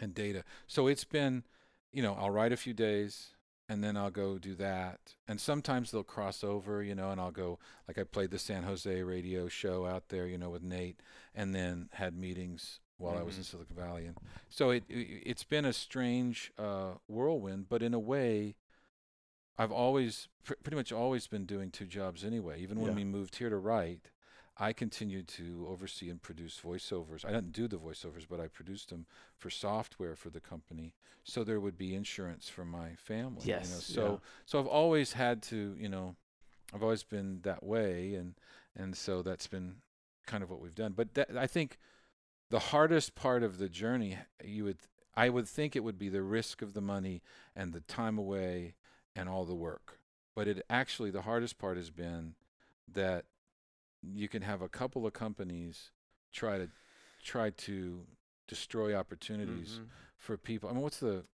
and 0.00 0.14
data. 0.14 0.44
So 0.66 0.86
it's 0.86 1.04
been, 1.04 1.44
you 1.92 2.02
know, 2.02 2.14
I'll 2.14 2.30
write 2.30 2.52
a 2.52 2.56
few 2.56 2.74
days 2.74 3.34
and 3.72 3.82
then 3.82 3.96
I'll 3.96 4.10
go 4.10 4.38
do 4.38 4.54
that. 4.56 5.14
And 5.26 5.40
sometimes 5.40 5.90
they'll 5.90 6.04
cross 6.04 6.44
over, 6.44 6.82
you 6.82 6.94
know, 6.94 7.10
and 7.10 7.20
I'll 7.20 7.30
go 7.30 7.58
like 7.88 7.98
I 7.98 8.04
played 8.04 8.30
the 8.30 8.38
San 8.38 8.62
Jose 8.64 9.02
radio 9.02 9.48
show 9.48 9.86
out 9.86 10.08
there, 10.08 10.26
you 10.26 10.38
know, 10.38 10.50
with 10.50 10.62
Nate 10.62 11.00
and 11.34 11.54
then 11.54 11.88
had 11.92 12.14
meetings 12.16 12.80
while 12.98 13.16
I 13.18 13.22
was 13.22 13.36
in 13.36 13.42
Mhm. 13.42 13.46
Silicon 13.46 13.76
Valley. 13.76 14.06
And 14.06 14.16
so 14.48 14.70
it, 14.70 14.84
it 14.88 15.22
it's 15.26 15.44
been 15.44 15.64
a 15.64 15.72
strange 15.72 16.52
uh, 16.58 16.92
whirlwind, 17.08 17.68
but 17.68 17.82
in 17.82 17.94
a 17.94 17.98
way 17.98 18.54
I've 19.58 19.72
always 19.72 20.28
pr- 20.44 20.54
pretty 20.62 20.76
much 20.76 20.92
always 20.92 21.26
been 21.26 21.44
doing 21.46 21.70
two 21.70 21.86
jobs 21.86 22.24
anyway. 22.24 22.60
Even 22.60 22.78
when 22.80 22.90
Yeah. 22.92 22.96
we 22.96 23.04
moved 23.04 23.36
here 23.36 23.50
to 23.50 23.56
write, 23.58 24.10
I 24.62 24.72
continued 24.72 25.26
to 25.28 25.66
oversee 25.68 26.08
and 26.08 26.22
produce 26.22 26.60
voiceovers. 26.64 27.24
I 27.24 27.32
didn't 27.32 27.50
do 27.50 27.66
the 27.66 27.78
voiceovers, 27.78 28.26
but 28.30 28.38
I 28.38 28.46
produced 28.46 28.90
them 28.90 29.06
for 29.36 29.50
software 29.50 30.14
for 30.14 30.30
the 30.30 30.38
company, 30.38 30.94
so 31.24 31.42
there 31.42 31.58
would 31.58 31.76
be 31.76 31.96
insurance 31.96 32.48
for 32.48 32.64
my 32.64 32.94
family. 32.94 33.44
you 33.46 33.52
know. 33.54 33.58
Yes. 33.58 33.84
So 33.84 34.04
Yeah. 34.04 34.16
so 34.46 34.60
I've 34.60 34.68
always 34.68 35.14
had 35.14 35.42
to, 35.44 35.74
you 35.76 35.88
know, 35.88 36.14
I've 36.72 36.82
always 36.84 37.02
been 37.02 37.40
that 37.42 37.64
way, 37.64 38.14
and 38.14 38.34
and 38.76 38.96
so 38.96 39.20
that's 39.20 39.48
been 39.48 39.82
kind 40.26 40.44
of 40.44 40.50
what 40.50 40.60
we've 40.60 40.76
done. 40.76 40.92
But 40.92 41.14
that, 41.14 41.36
I 41.36 41.48
think 41.48 41.78
the 42.50 42.60
hardest 42.60 43.16
part 43.16 43.42
of 43.42 43.58
the 43.58 43.68
journey, 43.68 44.16
you 44.44 44.62
would, 44.64 44.78
I 45.16 45.28
would 45.28 45.48
think 45.48 45.74
it 45.74 45.82
would 45.82 45.98
be 45.98 46.08
the 46.08 46.22
risk 46.22 46.62
of 46.62 46.72
the 46.72 46.80
money 46.80 47.20
and 47.56 47.72
the 47.72 47.80
time 47.80 48.16
away 48.16 48.74
and 49.16 49.28
all 49.28 49.44
the 49.44 49.56
work. 49.56 49.98
But 50.36 50.46
it 50.46 50.64
actually, 50.70 51.10
the 51.10 51.22
hardest 51.22 51.58
part 51.58 51.76
has 51.76 51.90
been 51.90 52.36
that 52.86 53.24
you 54.02 54.28
can 54.28 54.42
have 54.42 54.62
a 54.62 54.68
couple 54.68 55.06
of 55.06 55.12
companies 55.12 55.90
try 56.32 56.58
to 56.58 56.68
try 57.22 57.50
to 57.50 58.04
destroy 58.48 58.94
opportunities 58.94 59.78
Mhm. 59.78 59.88
for 60.18 60.36
people. 60.36 60.68
I 60.68 60.72
mean, 60.72 60.82
what's 60.82 60.98
the 61.00 61.24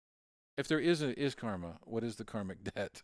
if 0.56 0.68
there 0.68 0.80
is 0.80 1.02
a 1.02 1.18
is 1.18 1.34
karma? 1.34 1.78
What 1.84 2.02
is 2.04 2.16
the 2.16 2.24
karmic 2.24 2.62
debt? 2.74 3.02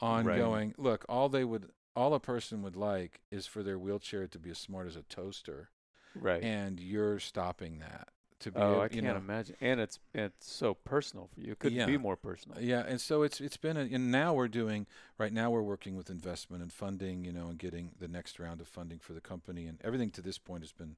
Ongoing. 0.00 0.74
Look, 0.78 1.04
all 1.08 1.28
they 1.28 1.44
would, 1.44 1.70
all 1.96 2.14
a 2.14 2.20
person 2.20 2.62
would 2.62 2.76
like 2.76 3.20
is 3.30 3.46
for 3.46 3.62
their 3.62 3.78
wheelchair 3.78 4.26
to 4.28 4.38
be 4.38 4.50
as 4.50 4.58
smart 4.58 4.86
as 4.86 4.96
a 4.96 5.02
toaster, 5.04 5.70
Right. 6.14 6.42
and 6.42 6.80
you're 6.80 7.18
stopping 7.20 7.78
that 7.80 8.08
to 8.40 8.50
be. 8.50 8.58
oh, 8.58 8.72
able- 8.72 8.80
I 8.82 8.88
can't 8.88 9.04
know, 9.04 9.16
imagine. 9.16 9.56
And 9.60 9.80
it's 9.80 9.98
it's 10.12 10.50
so 10.50 10.74
personal 10.74 11.28
for 11.28 11.40
you. 11.40 11.52
It 11.52 11.58
couldn't 11.58 11.78
Yeah. 11.78 11.86
be 11.86 11.96
more 11.96 12.16
personal. 12.16 12.60
Yeah, 12.60 12.80
and 12.86 13.00
so 13.00 13.22
it's 13.22 13.40
it's 13.40 13.56
been 13.56 13.76
a, 13.76 13.80
and 13.80 14.10
now 14.10 14.34
we're 14.34 14.48
doing 14.48 14.86
right 15.18 15.32
now 15.32 15.50
we're 15.50 15.62
working 15.62 15.96
with 15.96 16.10
investment 16.10 16.62
and 16.62 16.72
funding, 16.72 17.24
you 17.24 17.32
know, 17.32 17.48
and 17.48 17.58
getting 17.58 17.92
the 17.98 18.08
next 18.08 18.38
round 18.38 18.60
of 18.60 18.68
funding 18.68 18.98
for 18.98 19.12
the 19.12 19.20
company, 19.20 19.66
and 19.66 19.80
everything 19.82 20.10
to 20.12 20.22
this 20.22 20.38
point 20.38 20.62
has 20.62 20.72
been 20.72 20.96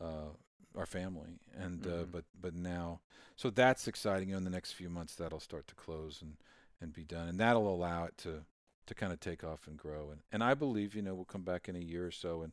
uh, 0.00 0.30
our 0.76 0.86
family, 0.86 1.38
and 1.54 1.86
uh, 1.86 1.90
Mhm. 2.04 2.12
but 2.12 2.24
but 2.40 2.54
now, 2.54 3.00
so 3.34 3.50
that's 3.50 3.88
exciting. 3.88 4.28
You 4.28 4.34
know, 4.34 4.38
in 4.38 4.44
the 4.44 4.50
next 4.50 4.72
few 4.72 4.88
months, 4.90 5.14
that'll 5.14 5.40
start 5.40 5.66
to 5.68 5.74
close 5.74 6.22
and 6.22 6.36
and 6.80 6.92
be 6.92 7.04
done, 7.04 7.28
and 7.28 7.40
that'll 7.40 7.68
allow 7.74 8.04
it 8.04 8.16
to 8.18 8.44
to 8.86 8.94
kind 8.94 9.12
of 9.12 9.18
take 9.18 9.42
off 9.42 9.66
and 9.66 9.76
grow, 9.76 10.10
and 10.10 10.20
and 10.30 10.44
I 10.44 10.54
believe 10.54 10.94
you 10.94 11.02
know 11.02 11.14
we'll 11.14 11.24
come 11.24 11.42
back 11.44 11.68
in 11.68 11.74
a 11.76 11.80
year 11.80 12.06
or 12.06 12.10
so, 12.12 12.42
and 12.42 12.52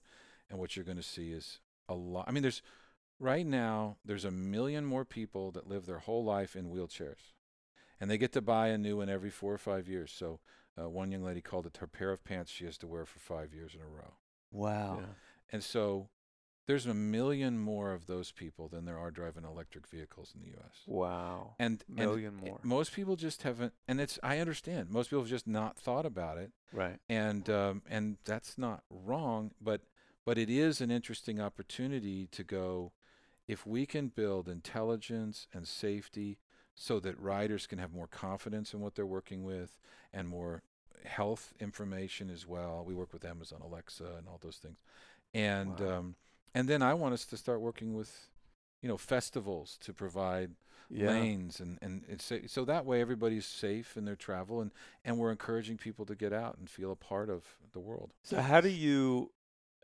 and 0.49 0.57
what 0.59 0.75
you're 0.75 0.85
going 0.85 0.97
to 0.97 1.03
see 1.03 1.31
is 1.31 1.59
a 1.89 1.93
lot. 1.93 2.25
I 2.27 2.31
mean, 2.31 2.41
there's 2.43 2.61
right 3.19 3.45
now 3.45 3.97
there's 4.05 4.25
a 4.25 4.31
million 4.31 4.85
more 4.85 5.05
people 5.05 5.51
that 5.51 5.67
live 5.67 5.85
their 5.85 5.99
whole 5.99 6.23
life 6.23 6.55
in 6.55 6.69
wheelchairs 6.69 7.31
and 7.99 8.09
they 8.11 8.17
get 8.17 8.31
to 8.33 8.41
buy 8.41 8.67
a 8.69 8.77
new 8.77 8.97
one 8.97 9.09
every 9.09 9.29
four 9.29 9.53
or 9.53 9.57
five 9.57 9.87
years. 9.87 10.11
So 10.11 10.39
uh, 10.81 10.89
one 10.89 11.11
young 11.11 11.23
lady 11.23 11.41
called 11.41 11.65
it 11.67 11.77
her 11.77 11.87
pair 11.87 12.11
of 12.11 12.23
pants 12.23 12.51
she 12.51 12.65
has 12.65 12.77
to 12.79 12.87
wear 12.87 13.05
for 13.05 13.19
five 13.19 13.53
years 13.53 13.73
in 13.75 13.81
a 13.81 13.85
row. 13.87 14.15
Wow. 14.51 14.97
Yeah. 15.01 15.05
And 15.51 15.63
so 15.63 16.09
there's 16.67 16.85
a 16.85 16.93
million 16.93 17.59
more 17.59 17.91
of 17.93 18.07
those 18.07 18.31
people 18.31 18.67
than 18.67 18.85
there 18.85 18.97
are 18.97 19.11
driving 19.11 19.43
electric 19.43 19.85
vehicles 19.87 20.33
in 20.35 20.41
the 20.41 20.47
U.S. 20.51 20.77
Wow. 20.87 21.55
And 21.59 21.83
and 21.87 21.97
Million 21.97 22.39
it- 22.43 22.47
more. 22.49 22.59
most 22.63 22.93
people 22.93 23.15
just 23.15 23.43
haven't, 23.43 23.73
and 23.87 24.01
it's 24.01 24.17
I 24.23 24.39
understand. 24.39 24.89
Most 24.89 25.09
people 25.09 25.21
have 25.21 25.29
just 25.29 25.45
not 25.47 25.77
thought 25.77 26.05
about 26.05 26.37
it, 26.37 26.51
Right. 26.71 26.97
and 27.09 27.49
um, 27.49 27.81
and 27.89 28.17
that's 28.25 28.57
not 28.57 28.83
wrong, 28.89 29.51
but 29.61 29.81
but 30.25 30.37
it 30.37 30.49
is 30.49 30.79
an 30.81 30.89
interesting 30.89 31.39
opportunity 31.41 32.27
to 32.31 32.43
go 32.45 32.93
if 33.47 33.65
we 33.65 33.85
can 33.85 34.07
build 34.09 34.47
intelligence 34.47 35.47
and 35.53 35.67
safety 35.67 36.37
so 36.75 36.99
that 36.99 37.19
riders 37.19 37.67
can 37.67 37.77
have 37.79 37.93
more 37.93 38.07
confidence 38.07 38.73
in 38.73 38.79
what 38.79 38.95
they're 38.95 39.05
working 39.05 39.43
with 39.43 39.77
and 40.11 40.27
more 40.27 40.63
health 41.05 41.53
information 41.59 42.29
as 42.29 42.47
well. 42.47 42.83
We 42.85 42.93
work 42.95 43.13
with 43.13 43.25
Amazon 43.25 43.61
Alexa 43.61 44.15
and 44.17 44.27
all 44.27 44.39
those 44.41 44.57
things, 44.57 44.77
and 45.33 45.79
Wow. 45.79 45.97
um, 45.99 46.15
and 46.55 46.67
then 46.69 46.81
I 46.81 46.93
want 46.93 47.13
us 47.13 47.25
to 47.25 47.37
start 47.37 47.61
working 47.61 47.93
with 47.95 48.29
you 48.81 48.89
know 48.89 48.97
festivals 48.97 49.77
to 49.81 49.93
provide 49.93 50.51
Yeah. 50.89 51.09
lanes 51.09 51.59
and 51.59 51.77
and 51.81 52.21
sa- 52.21 52.47
so 52.47 52.65
that 52.65 52.85
way 52.85 53.01
everybody's 53.01 53.45
safe 53.45 53.97
in 53.97 54.05
their 54.05 54.15
travel 54.15 54.61
and 54.61 54.71
and 55.03 55.17
we're 55.17 55.31
encouraging 55.31 55.77
people 55.77 56.05
to 56.05 56.15
get 56.15 56.33
out 56.33 56.57
and 56.57 56.69
feel 56.69 56.91
a 56.91 56.95
part 56.95 57.29
of 57.29 57.43
the 57.73 57.79
world. 57.79 58.13
So 58.23 58.39
how 58.41 58.61
do 58.61 58.69
you 58.69 59.31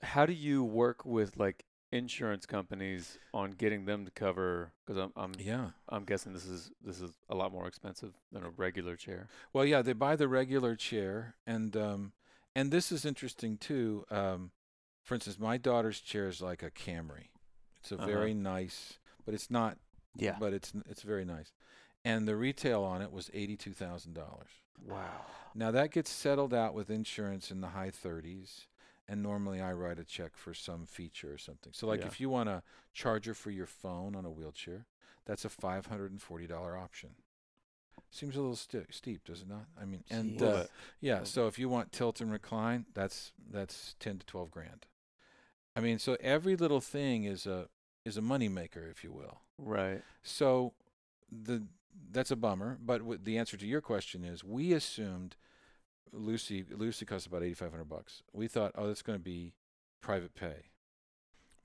how 0.04 0.26
do 0.26 0.34
you 0.34 0.64
work 0.64 1.06
with 1.06 1.38
like 1.38 1.66
insurance 1.92 2.46
companies 2.46 3.18
on 3.34 3.52
getting 3.52 3.86
them 3.86 4.06
to 4.06 4.12
cover 4.12 4.72
because 4.86 5.02
I'm 5.02 5.12
I'm 5.16 5.32
Yeah. 5.40 5.70
I'm 5.88 6.04
guessing 6.06 6.34
this 6.34 6.46
is 6.46 6.72
this 6.84 7.02
is 7.02 7.12
a 7.30 7.36
lot 7.36 7.52
more 7.52 7.68
expensive 7.68 8.14
than 8.32 8.44
a 8.44 8.50
regular 8.50 8.96
chair. 8.96 9.28
Well, 9.54 9.66
yeah, 9.66 9.82
they 9.82 9.94
buy 9.94 10.16
the 10.16 10.28
regular 10.28 10.76
chair, 10.76 11.36
and 11.48 11.76
um, 11.76 12.14
and 12.56 12.72
this 12.72 12.92
is 12.92 13.06
interesting 13.06 13.58
too. 13.58 14.06
Um, 14.12 14.52
for 15.04 15.16
instance, 15.16 15.40
my 15.40 15.58
daughter's 15.58 16.00
chair 16.00 16.28
is 16.28 16.42
like 16.42 16.62
a 16.62 16.70
Camry. 16.70 17.30
It's 17.80 17.92
a 17.92 17.96
Uh-huh. 17.96 18.06
very 18.06 18.34
nice, 18.34 19.00
but 19.26 19.34
it's 19.34 19.50
not. 19.50 19.78
Yeah. 20.16 20.36
But 20.40 20.54
it's 20.54 20.74
it's 20.88 21.02
very 21.04 21.26
nice, 21.26 21.54
and 22.04 22.28
the 22.28 22.36
retail 22.36 22.84
on 22.84 23.02
it 23.02 23.12
was 23.12 23.30
eighty 23.34 23.56
two 23.56 23.74
thousand 23.74 24.14
dollars. 24.14 24.50
Wow. 24.86 25.26
Now 25.56 25.72
that 25.72 25.92
gets 25.92 26.10
settled 26.12 26.54
out 26.54 26.74
with 26.74 26.90
insurance 26.90 27.52
in 27.52 27.62
the 27.62 27.70
high 27.70 27.92
thirties, 27.92 28.68
and 29.10 29.24
normally 29.24 29.60
I 29.60 29.74
write 29.74 30.00
a 30.00 30.06
check 30.06 30.38
for 30.38 30.54
some 30.54 30.86
feature 30.86 31.34
or 31.34 31.38
something. 31.38 31.74
So 31.74 31.88
like 31.88 32.02
Yeah. 32.02 32.08
if 32.08 32.20
you 32.22 32.30
want 32.30 32.48
a 32.50 32.62
charger 32.94 33.34
for 33.34 33.50
your 33.52 33.66
phone 33.66 34.16
on 34.16 34.24
a 34.26 34.30
wheelchair, 34.32 34.86
that's 35.26 35.44
a 35.46 35.50
five 35.50 35.88
hundred 35.88 36.12
and 36.12 36.22
forty 36.22 36.48
dollar 36.48 36.78
option. 36.78 37.16
Seems 38.12 38.36
a 38.36 38.40
little 38.42 38.56
sti- 38.56 38.86
steep, 38.90 39.24
does 39.26 39.42
it 39.42 39.48
not? 39.50 39.66
I 39.80 39.86
mean, 39.86 40.04
and 40.10 40.42
uh, 40.42 40.64
yeah, 41.00 41.24
so 41.24 41.48
if 41.48 41.60
you 41.60 41.70
want 41.70 41.92
tilt 41.92 42.22
and 42.22 42.32
recline, 42.32 42.86
that's 42.94 43.34
that's 43.52 43.96
ten 44.00 44.18
to 44.20 44.26
twelve 44.26 44.50
grand. 44.52 44.86
I 45.76 45.82
mean, 45.82 46.00
so 46.00 46.18
every 46.20 46.56
little 46.56 46.82
thing 46.82 47.26
is 47.26 47.46
a 47.46 47.68
is 48.06 48.18
a 48.18 48.22
money 48.22 48.50
maker, 48.50 48.88
if 48.90 49.04
you 49.04 49.12
will. 49.12 49.42
Right. 49.58 50.02
So 50.24 50.74
the 51.32 51.64
that's 52.12 52.32
a 52.32 52.36
bummer, 52.36 52.78
but 52.82 53.00
w- 53.00 53.20
the 53.22 53.38
answer 53.38 53.58
to 53.58 53.68
your 53.68 53.82
question 53.82 54.24
is 54.24 54.44
we 54.44 54.74
assumed 54.74 55.36
LUCI 56.14 56.66
LUCI 56.72 57.06
cost 57.08 57.28
about 57.28 57.44
eighty 57.44 57.54
five 57.54 57.72
hundred 57.72 57.90
bucks. 57.90 58.24
We 58.34 58.48
thought, 58.48 58.72
oh, 58.76 58.88
that's 58.88 59.02
going 59.02 59.18
to 59.18 59.24
be 59.24 59.54
private 60.02 60.34
pay, 60.36 60.66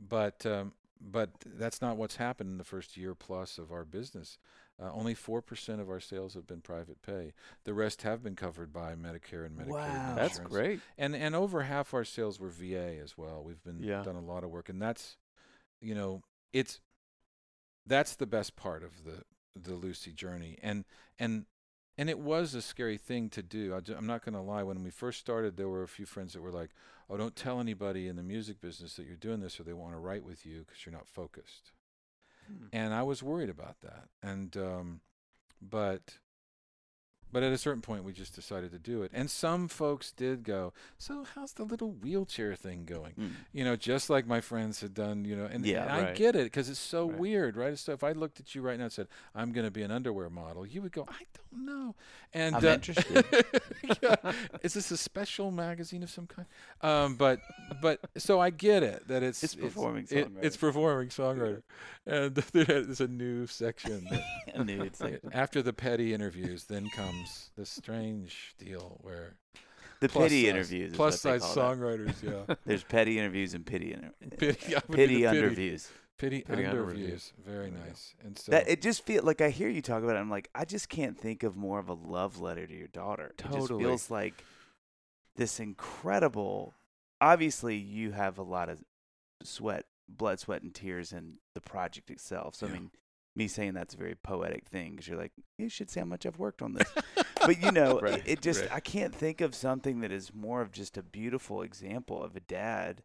but 0.00 0.44
um, 0.46 0.72
but 1.00 1.30
that's 1.44 1.80
not 1.82 1.96
what's 1.96 2.16
happened 2.16 2.50
in 2.50 2.58
the 2.58 2.64
first 2.64 2.96
year 2.96 3.14
plus 3.14 3.58
of 3.58 3.72
our 3.72 3.84
business. 3.84 4.38
Uh, 4.82 4.90
only 4.92 5.14
four 5.14 5.40
percent 5.40 5.80
of 5.80 5.88
our 5.88 6.00
sales 6.00 6.34
have 6.34 6.46
been 6.46 6.60
private 6.60 7.00
pay. 7.02 7.32
The 7.64 7.74
rest 7.74 8.02
have 8.02 8.22
been 8.24 8.34
covered 8.34 8.72
by 8.72 8.94
Medicare 8.94 9.46
and 9.46 9.56
Medicaid. 9.56 9.66
Wow. 9.68 10.08
and 10.08 10.18
That's 10.18 10.38
great. 10.40 10.80
And 10.98 11.14
and 11.14 11.34
over 11.36 11.62
half 11.62 11.94
our 11.94 12.04
sales 12.04 12.40
were 12.40 12.48
VA 12.48 12.98
as 13.02 13.16
well. 13.16 13.42
We've 13.44 13.62
been 13.62 13.78
Yeah. 13.82 14.02
done 14.02 14.16
a 14.16 14.20
lot 14.20 14.42
of 14.42 14.50
work, 14.50 14.68
and 14.68 14.82
that's, 14.82 15.16
you 15.80 15.94
know, 15.94 16.22
it's 16.52 16.80
that's 17.86 18.16
the 18.16 18.26
best 18.26 18.56
part 18.56 18.82
of 18.82 19.04
the 19.04 19.22
the 19.56 19.72
LUCI 19.76 20.12
journey. 20.12 20.58
And 20.60 20.84
and 21.20 21.46
and 21.96 22.10
it 22.10 22.18
was 22.18 22.54
a 22.54 22.62
scary 22.62 22.98
thing 22.98 23.28
to 23.30 23.42
do. 23.42 23.74
I, 23.74 23.80
I'm 23.96 24.06
not 24.06 24.24
going 24.24 24.34
to 24.34 24.40
lie. 24.40 24.62
When 24.62 24.82
we 24.82 24.90
first 24.90 25.20
started, 25.20 25.56
there 25.56 25.68
were 25.68 25.82
a 25.82 25.88
few 25.88 26.06
friends 26.06 26.32
that 26.32 26.42
were 26.42 26.50
like, 26.50 26.70
"Oh, 27.08 27.16
don't 27.16 27.36
tell 27.36 27.60
anybody 27.60 28.08
in 28.08 28.16
the 28.16 28.22
music 28.22 28.60
business 28.60 28.96
that 28.96 29.06
you're 29.06 29.16
doing 29.16 29.40
this, 29.40 29.58
or 29.58 29.64
they 29.64 29.72
want 29.72 29.92
to 29.92 29.98
write 29.98 30.24
with 30.24 30.44
you 30.44 30.60
because 30.66 30.84
you're 30.84 30.92
not 30.94 31.06
focused." 31.06 31.72
Hmm. 32.46 32.66
And 32.72 32.94
I 32.94 33.02
was 33.02 33.22
worried 33.22 33.50
about 33.50 33.80
that. 33.82 34.08
And 34.22 34.56
um, 34.56 35.00
but 35.60 36.18
but 37.34 37.42
at 37.42 37.52
a 37.52 37.58
certain 37.58 37.82
point, 37.82 38.04
we 38.04 38.12
just 38.14 38.34
decided 38.34 38.70
to 38.72 38.78
do 38.78 39.02
it. 39.02 39.10
And 39.12 39.30
some 39.30 39.68
folks 39.68 40.10
did 40.12 40.42
go, 40.44 40.72
"So 40.96 41.24
how's 41.34 41.52
the 41.52 41.64
little 41.64 41.90
wheelchair 41.92 42.54
thing 42.54 42.84
going?" 42.86 43.12
Mm. 43.20 43.30
You 43.52 43.64
know, 43.64 43.76
just 43.76 44.08
like 44.08 44.26
my 44.26 44.40
friends 44.40 44.80
had 44.80 44.94
done. 44.94 45.24
You 45.26 45.36
know, 45.36 45.44
and, 45.44 45.66
Yeah, 45.66 45.82
and 45.82 46.06
I 46.06 46.12
get 46.14 46.34
it 46.36 46.44
because 46.44 46.70
it's 46.70 46.78
so 46.78 47.10
Right. 47.10 47.18
weird, 47.18 47.56
right? 47.56 47.78
So 47.78 47.92
if 47.92 48.02
I 48.02 48.12
looked 48.12 48.40
at 48.40 48.54
you 48.54 48.62
right 48.62 48.78
now 48.78 48.84
and 48.84 48.92
said, 48.92 49.08
"I'm 49.34 49.52
going 49.52 49.66
to 49.66 49.70
be 49.70 49.82
an 49.82 49.90
underwear 49.90 50.30
model," 50.30 50.64
you 50.64 50.80
would 50.80 50.92
go, 50.92 51.04
"I 51.08 51.22
don't 51.52 51.66
know." 51.66 51.94
And 52.32 52.56
I'm 52.56 52.64
uh, 52.64 52.68
interested. 52.74 53.24
yeah. 54.02 54.32
Is 54.62 54.74
this 54.74 54.90
a 54.90 54.96
special 54.96 55.50
magazine 55.50 56.02
of 56.02 56.10
some 56.10 56.26
kind? 56.26 56.46
Um, 56.80 57.16
but 57.16 57.40
but 57.82 58.00
so 58.16 58.40
I 58.40 58.50
get 58.50 58.82
it 58.82 59.08
that 59.08 59.22
it's 59.22 59.42
It's 59.44 59.54
performing 59.54 60.06
it- 60.10 60.30
it's 60.42 60.56
performing 60.56 61.08
songwriter, 61.08 61.62
and 62.06 62.34
there's 62.52 63.00
a 63.00 63.08
new 63.08 63.46
section. 63.46 64.08
knew 64.64 64.82
it's 64.82 65.00
like 65.00 65.20
after 65.32 65.62
the 65.62 65.72
petty 65.72 66.12
interviews, 66.14 66.64
then 66.64 66.88
comes 66.96 67.23
the 67.56 67.66
strange 67.66 68.54
deal 68.58 68.98
where 69.02 69.34
the 70.00 70.08
plus 70.08 70.24
pity 70.24 70.42
size- 70.42 70.50
interviews. 70.50 70.90
is 70.90 70.96
plus 70.96 71.24
what 71.24 71.32
they 71.32 71.38
size 71.38 71.54
call 71.54 71.76
that. 71.76 71.78
songwriters, 71.78 72.22
yeah, 72.48 72.54
There's 72.66 72.84
petty 72.84 73.18
interviews 73.18 73.54
and 73.54 73.64
pity 73.64 73.92
inter- 73.92 74.12
pity, 74.38 74.76
I 74.76 74.80
pity 74.80 75.16
the 75.16 75.22
underviews. 75.24 75.88
pity, 76.18 76.42
Pity 76.42 76.44
under 76.48 76.68
under 76.70 76.82
reviews, 76.84 77.02
reviews. 77.04 77.32
very 77.44 77.56
There 77.56 77.64
you 77.66 77.70
go. 77.82 77.88
nice. 77.88 78.14
And 78.24 78.38
so 78.38 78.52
That 78.52 78.68
it 78.68 78.80
just 78.82 79.04
feel 79.04 79.22
like 79.24 79.40
I 79.40 79.50
hear 79.50 79.68
you 79.68 79.82
talk 79.82 80.02
about 80.02 80.16
it. 80.16 80.20
I'm 80.20 80.30
like, 80.30 80.48
I 80.54 80.64
just 80.64 80.88
can't 80.88 81.18
think 81.18 81.42
of 81.42 81.56
more 81.56 81.78
of 81.78 81.88
a 81.88 81.94
love 81.94 82.40
letter 82.40 82.66
to 82.66 82.74
your 82.74 82.88
daughter. 82.88 83.32
It 83.38 83.42
just 83.42 83.52
Totally. 83.52 83.84
feels 83.84 84.10
like 84.10 84.44
this 85.36 85.58
incredible. 85.60 86.74
Obviously, 87.20 87.76
you 87.76 88.12
have 88.12 88.38
a 88.38 88.42
lot 88.42 88.68
of 88.68 88.82
sweat, 89.42 89.86
blood, 90.08 90.38
sweat, 90.40 90.62
and 90.62 90.74
tears 90.74 91.12
in 91.12 91.34
the 91.54 91.60
project 91.60 92.10
itself. 92.10 92.54
So 92.54 92.66
Yeah. 92.66 92.72
I 92.72 92.74
mean, 92.76 92.90
me 93.36 93.48
saying 93.48 93.74
that's 93.74 93.94
a 93.94 93.98
very 93.98 94.14
poetic 94.14 94.66
thing 94.68 94.92
because 94.92 95.08
you're 95.08 95.18
like, 95.18 95.32
you 95.58 95.68
should 95.68 95.90
see 95.90 96.00
how 96.00 96.06
much 96.06 96.24
I've 96.24 96.38
worked 96.38 96.62
on 96.62 96.74
this. 96.74 96.88
but 97.44 97.60
you 97.62 97.72
know, 97.72 97.98
Right, 98.02 98.14
it, 98.18 98.22
it 98.26 98.40
just 98.42 98.60
right. 98.62 98.72
I 98.72 98.80
can't 98.80 99.14
think 99.14 99.40
of 99.40 99.54
something 99.54 100.00
that 100.00 100.12
is 100.12 100.32
more 100.32 100.60
of 100.60 100.70
just 100.72 100.96
a 100.96 101.02
beautiful 101.02 101.62
example 101.62 102.22
of 102.22 102.36
a 102.36 102.40
dad 102.40 103.02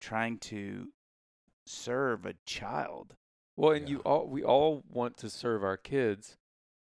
trying 0.00 0.38
to 0.38 0.88
serve 1.66 2.24
a 2.26 2.34
child. 2.46 3.14
Well, 3.56 3.72
and 3.72 3.88
Yeah. 3.88 3.96
you 3.96 3.98
all 4.00 4.26
we 4.26 4.42
all 4.42 4.84
want 4.88 5.16
to 5.18 5.30
serve 5.30 5.62
our 5.64 5.76
kids, 5.76 6.36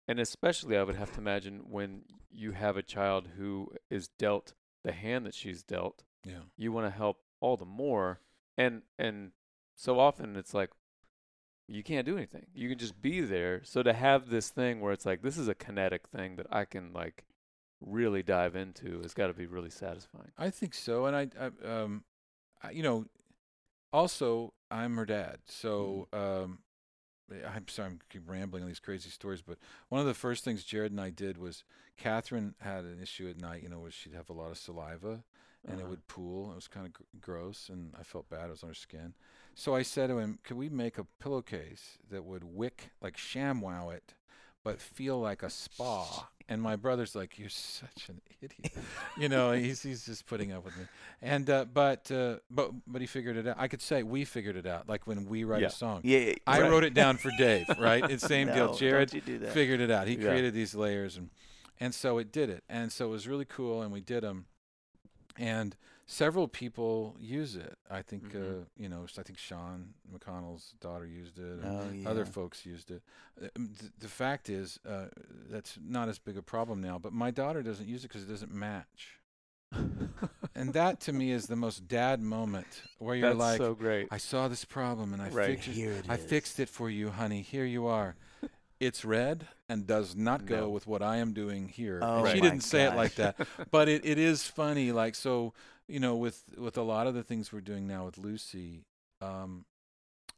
and 0.08 0.20
especially 0.20 0.78
I 0.78 0.84
would 0.84 0.96
have 0.96 1.12
to 1.14 1.20
imagine 1.20 1.62
when 1.70 2.04
you 2.32 2.52
have 2.52 2.78
a 2.78 2.84
child 2.84 3.30
who 3.38 3.72
is 3.90 4.08
dealt 4.08 4.54
the 4.84 4.92
hand 4.92 5.26
that 5.26 5.34
she's 5.34 5.64
dealt, 5.64 6.04
yeah, 6.24 6.42
you 6.56 6.72
want 6.72 6.86
to 6.86 6.92
help 6.96 7.20
all 7.42 7.58
the 7.58 7.66
more. 7.66 8.22
And 8.58 8.84
and 8.98 9.32
so 9.76 10.00
often 10.00 10.36
it's 10.36 10.54
like 10.54 10.70
you 11.68 11.84
can't 11.84 12.06
do 12.06 12.16
anything. 12.18 12.46
You 12.54 12.70
can 12.70 12.78
just 12.78 13.02
be 13.02 13.22
there. 13.22 13.62
So 13.64 13.84
to 13.84 13.94
have 13.94 14.30
this 14.30 14.50
thing 14.50 14.80
where 14.80 14.94
it's 14.94 15.06
like 15.06 15.22
this 15.22 15.38
is 15.38 15.48
a 15.48 15.56
kinetic 15.56 16.08
thing 16.08 16.36
that 16.38 16.48
I 16.52 16.66
can 16.66 16.94
like 16.94 17.26
really 17.82 18.24
dive 18.24 18.56
into 18.56 19.02
has 19.02 19.14
got 19.14 19.28
to 19.28 19.34
be 19.34 19.46
really 19.46 19.70
satisfying. 19.70 20.32
I 20.38 20.50
think 20.50 20.74
so. 20.74 21.06
And 21.06 21.16
I, 21.16 21.28
I 21.40 21.68
um, 21.70 22.04
I, 22.64 22.72
you 22.72 22.84
know, 22.84 23.06
also 23.94 24.54
I'm 24.72 24.96
her 24.98 25.06
dad, 25.06 25.40
so 25.46 26.08
um, 26.14 26.60
I'm 27.32 27.68
sorry, 27.68 27.90
I'm 27.90 28.00
keep 28.10 28.24
rambling 28.30 28.64
on 28.64 28.70
these 28.70 28.80
crazy 28.80 29.10
stories, 29.10 29.42
but 29.42 29.58
one 29.90 30.02
of 30.02 30.08
the 30.08 30.14
first 30.14 30.44
things 30.44 30.64
Jared 30.64 30.92
and 30.92 31.02
I 31.02 31.10
did 31.10 31.38
was 31.38 31.64
Catherine 31.98 32.56
had 32.62 32.84
an 32.86 33.00
issue 33.02 33.30
at 33.30 33.40
night, 33.42 33.64
you 33.64 33.70
know, 33.70 33.80
where 33.80 33.92
she'd 33.92 34.14
have 34.14 34.30
a 34.30 34.34
lot 34.34 34.52
of 34.52 34.58
saliva 34.58 35.24
and 35.68 35.80
it 35.80 35.84
Uh-huh. 35.84 35.90
would 35.90 36.08
pool. 36.08 36.52
It 36.52 36.56
was 36.56 36.68
kind 36.68 36.86
of 36.86 36.94
gr- 36.94 37.04
gross, 37.20 37.70
and 37.70 37.94
I 38.00 38.04
felt 38.04 38.30
bad. 38.30 38.48
It 38.48 38.52
was 38.52 38.64
on 38.64 38.70
her 38.70 38.76
skin. 38.76 39.14
So 39.60 39.74
I 39.74 39.82
said 39.82 40.08
to 40.10 40.20
him, 40.20 40.38
"Could 40.44 40.56
we 40.56 40.70
make 40.70 41.00
a 41.00 41.04
pillowcase 41.20 41.98
that 42.12 42.24
would 42.24 42.44
wick 42.44 42.92
like 43.02 43.18
ShamWow 43.18 43.92
it, 43.92 44.14
but 44.64 44.80
feel 44.80 45.20
like 45.20 45.42
a 45.42 45.50
spa?" 45.50 46.30
And 46.48 46.62
my 46.62 46.76
brother's 46.76 47.16
like, 47.16 47.40
"You're 47.40 47.50
such 47.50 48.08
an 48.08 48.22
idiot," 48.40 48.72
you 49.18 49.28
know. 49.28 49.54
He's 49.54 49.82
he's 49.82 50.06
just 50.06 50.28
putting 50.28 50.52
up 50.52 50.64
with 50.64 50.78
me. 50.78 50.84
And 51.24 51.50
uh, 51.50 51.66
but 51.66 52.12
uh, 52.12 52.36
but 52.52 52.70
but 52.86 53.02
he 53.02 53.08
figured 53.08 53.36
it 53.36 53.48
out. 53.48 53.56
I 53.58 53.68
could 53.68 53.82
say 53.82 54.04
we 54.04 54.26
figured 54.26 54.58
it 54.58 54.68
out. 54.68 54.88
Like 54.88 55.08
when 55.08 55.26
we 55.26 55.44
write 55.44 55.62
Yeah. 55.62 55.68
a 55.70 55.72
song, 55.72 56.02
Yeah, 56.04 56.34
I 56.46 56.62
right. 56.62 56.70
wrote 56.70 56.84
it 56.84 56.94
down 56.94 57.18
for 57.18 57.32
Dave. 57.40 57.66
Right? 57.80 58.08
It's 58.12 58.28
same 58.28 58.50
No, 58.50 58.54
deal. 58.54 58.74
Jared 58.76 59.10
do 59.10 59.40
figured 59.48 59.82
it 59.82 59.90
out. 59.90 60.08
He 60.08 60.18
Yeah. 60.18 60.28
created 60.28 60.54
these 60.54 60.76
layers 60.76 61.18
and 61.18 61.32
and 61.80 61.96
so 61.96 62.20
it 62.20 62.32
did 62.32 62.52
it. 62.52 62.64
And 62.70 62.92
so 62.92 63.08
it 63.08 63.10
was 63.10 63.28
really 63.28 63.46
cool 63.46 63.82
and 63.82 63.92
we 63.92 64.02
did 64.02 64.22
them. 64.24 64.46
And 65.36 65.76
several 66.10 66.48
people 66.48 67.16
use 67.20 67.56
it. 67.56 67.78
I 67.92 68.02
think 68.02 68.34
Mhm. 68.34 68.62
uh, 68.62 68.66
you 68.78 68.90
know, 68.90 69.06
I 69.18 69.24
think 69.24 69.38
Sean 69.38 69.94
McConnell's 70.12 70.74
daughter 70.80 71.06
used 71.06 71.38
it. 71.38 71.60
and 71.60 71.66
Oh, 71.66 71.92
yeah. 71.94 72.10
Other 72.10 72.26
folks 72.26 72.66
used 72.66 72.90
it. 72.92 73.04
Uh, 73.40 73.50
um, 73.56 73.74
th- 73.78 73.92
the 74.00 74.08
fact 74.08 74.50
is 74.50 74.80
uh, 74.88 75.08
that's 75.50 75.78
not 75.82 76.08
as 76.10 76.18
big 76.18 76.38
a 76.38 76.42
problem 76.42 76.82
now, 76.82 76.98
but 76.98 77.14
my 77.14 77.30
daughter 77.30 77.62
doesn't 77.62 77.88
use 77.88 78.04
it 78.06 78.10
cuz 78.10 78.24
it 78.24 78.28
doesn't 78.28 78.54
match. 78.54 79.20
And 80.56 80.74
that 80.74 81.00
to 81.02 81.14
me 81.14 81.32
is 81.32 81.48
the 81.48 81.56
most 81.56 81.88
dad 81.88 82.20
moment 82.22 82.82
where 82.98 83.16
you're 83.16 83.30
That's 83.30 83.40
like 83.40 83.58
so 83.58 83.76
great. 83.76 84.08
I 84.10 84.18
saw 84.18 84.48
this 84.48 84.66
problem 84.66 85.14
and 85.14 85.22
I 85.22 85.30
Right. 85.30 85.48
fixed 85.60 85.68
it. 85.78 85.78
It 85.78 86.06
I 86.10 86.18
fixed 86.18 86.60
it 86.60 86.70
for 86.70 86.90
you, 86.90 87.12
honey. 87.12 87.42
Here 87.44 87.66
you 87.66 87.86
are. 87.86 88.16
It's 88.80 89.04
red 89.04 89.48
and 89.68 89.88
does 89.88 90.16
not 90.16 90.46
go 90.46 90.62
No. 90.62 90.70
with 90.70 90.86
what 90.88 91.02
I 91.02 91.18
am 91.18 91.34
doing 91.34 91.68
here. 91.68 92.00
Oh 92.02 92.24
And 92.26 92.36
she 92.36 92.42
didn't 92.42 92.62
say 92.62 92.84
it 92.86 92.96
like 92.96 93.16
that, 93.16 93.36
but 93.72 93.90
it, 93.90 94.06
it 94.06 94.18
is 94.18 94.44
funny. 94.48 94.92
Like 94.92 95.16
so, 95.16 95.54
you 95.88 96.00
know, 96.00 96.16
with 96.16 96.44
with 96.58 96.78
a 96.78 96.84
lot 96.84 97.08
of 97.08 97.14
the 97.16 97.24
things 97.24 97.52
we're 97.52 97.62
doing 97.62 97.88
now 97.88 98.06
with 98.06 98.16
LUCI, 98.18 98.84
um, 99.22 99.66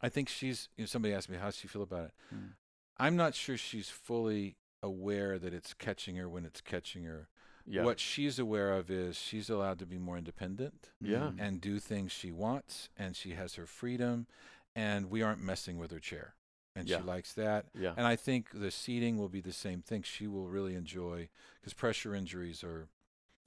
I 0.01 0.07
think 0.09 0.29
she's. 0.29 0.69
You 0.77 0.83
know, 0.83 0.87
somebody 0.87 1.13
asked 1.13 1.29
me 1.29 1.37
how 1.37 1.49
she 1.51 1.67
feel 1.67 1.83
about 1.83 2.05
it. 2.05 2.11
Mm. 2.33 2.51
I'm 2.97 3.15
not 3.15 3.35
sure 3.35 3.57
she's 3.57 3.89
fully 3.89 4.55
aware 4.81 5.37
that 5.39 5.53
it's 5.53 5.73
catching 5.73 6.15
her 6.15 6.29
when 6.29 6.45
it's 6.45 6.61
catching 6.61 7.03
her. 7.03 7.27
yeah. 7.67 7.83
What 7.83 7.99
she's 7.99 8.39
aware 8.39 8.71
of 8.73 8.89
is 8.89 9.17
she's 9.17 9.49
allowed 9.49 9.79
to 9.79 9.85
be 9.85 9.97
more 9.97 10.17
independent 10.17 10.89
Yeah. 11.01 11.31
And 11.37 11.59
do 11.61 11.79
things 11.79 12.11
she 12.13 12.31
wants 12.31 12.89
and 12.97 13.15
she 13.15 13.31
has 13.31 13.55
her 13.55 13.65
freedom 13.65 14.27
and 14.75 15.09
we 15.09 15.21
aren't 15.21 15.41
messing 15.41 15.77
with 15.77 15.91
her 15.91 15.99
chair 15.99 16.33
and 16.79 16.89
Yeah. 16.89 16.97
she 16.97 17.03
likes 17.03 17.33
that 17.33 17.65
yeah. 17.73 17.93
and 17.97 18.07
i 18.07 18.15
think 18.15 18.47
the 18.53 18.71
seating 18.71 19.17
will 19.17 19.29
be 19.29 19.41
the 19.41 19.53
same 19.53 19.81
thing 19.81 20.01
she 20.03 20.27
will 20.27 20.47
really 20.47 20.75
enjoy 20.75 21.29
because 21.59 21.73
pressure 21.73 22.15
injuries 22.15 22.63
are 22.63 22.87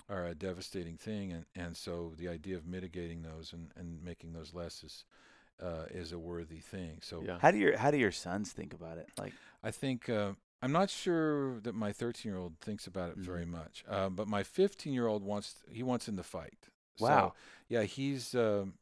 are 0.08 0.26
a 0.26 0.34
devastating 0.34 0.96
thing 0.96 1.32
and 1.32 1.46
and 1.54 1.76
so 1.76 2.12
the 2.16 2.28
idea 2.28 2.56
of 2.56 2.66
mitigating 2.66 3.22
those 3.22 3.52
and 3.52 3.70
and 3.76 4.02
making 4.02 4.32
those 4.32 4.52
less 4.54 4.82
is 4.84 5.04
uh, 5.62 5.84
is 5.90 6.10
a 6.12 6.18
worthy 6.18 6.58
thing 6.58 6.98
so 7.02 7.22
yeah. 7.24 7.38
How 7.40 7.50
do 7.52 7.58
your 7.58 7.76
How 7.76 7.90
do 7.92 7.96
your 7.96 8.10
sons 8.10 8.50
think 8.52 8.74
about 8.74 8.98
it? 8.98 9.08
Like, 9.16 9.32
I 9.62 9.70
think 9.70 10.08
uh, 10.08 10.32
I'm 10.60 10.72
not 10.72 10.90
sure 10.90 11.60
that 11.60 11.74
my 11.74 11.92
13 11.92 12.32
year 12.32 12.38
old 12.40 12.54
thinks 12.60 12.88
about 12.88 13.10
it 13.10 13.18
very 13.18 13.44
much, 13.46 13.84
uh, 13.88 14.08
but 14.08 14.26
my 14.26 14.42
15 14.42 14.92
year 14.92 15.06
old 15.06 15.22
wants 15.22 15.62
he 15.68 15.84
wants 15.84 16.08
in 16.08 16.16
the 16.16 16.24
fight. 16.24 16.68
Wow. 16.98 17.08
So, 17.08 17.34
yeah, 17.68 17.82
he's 17.82 18.34
um, 18.34 18.74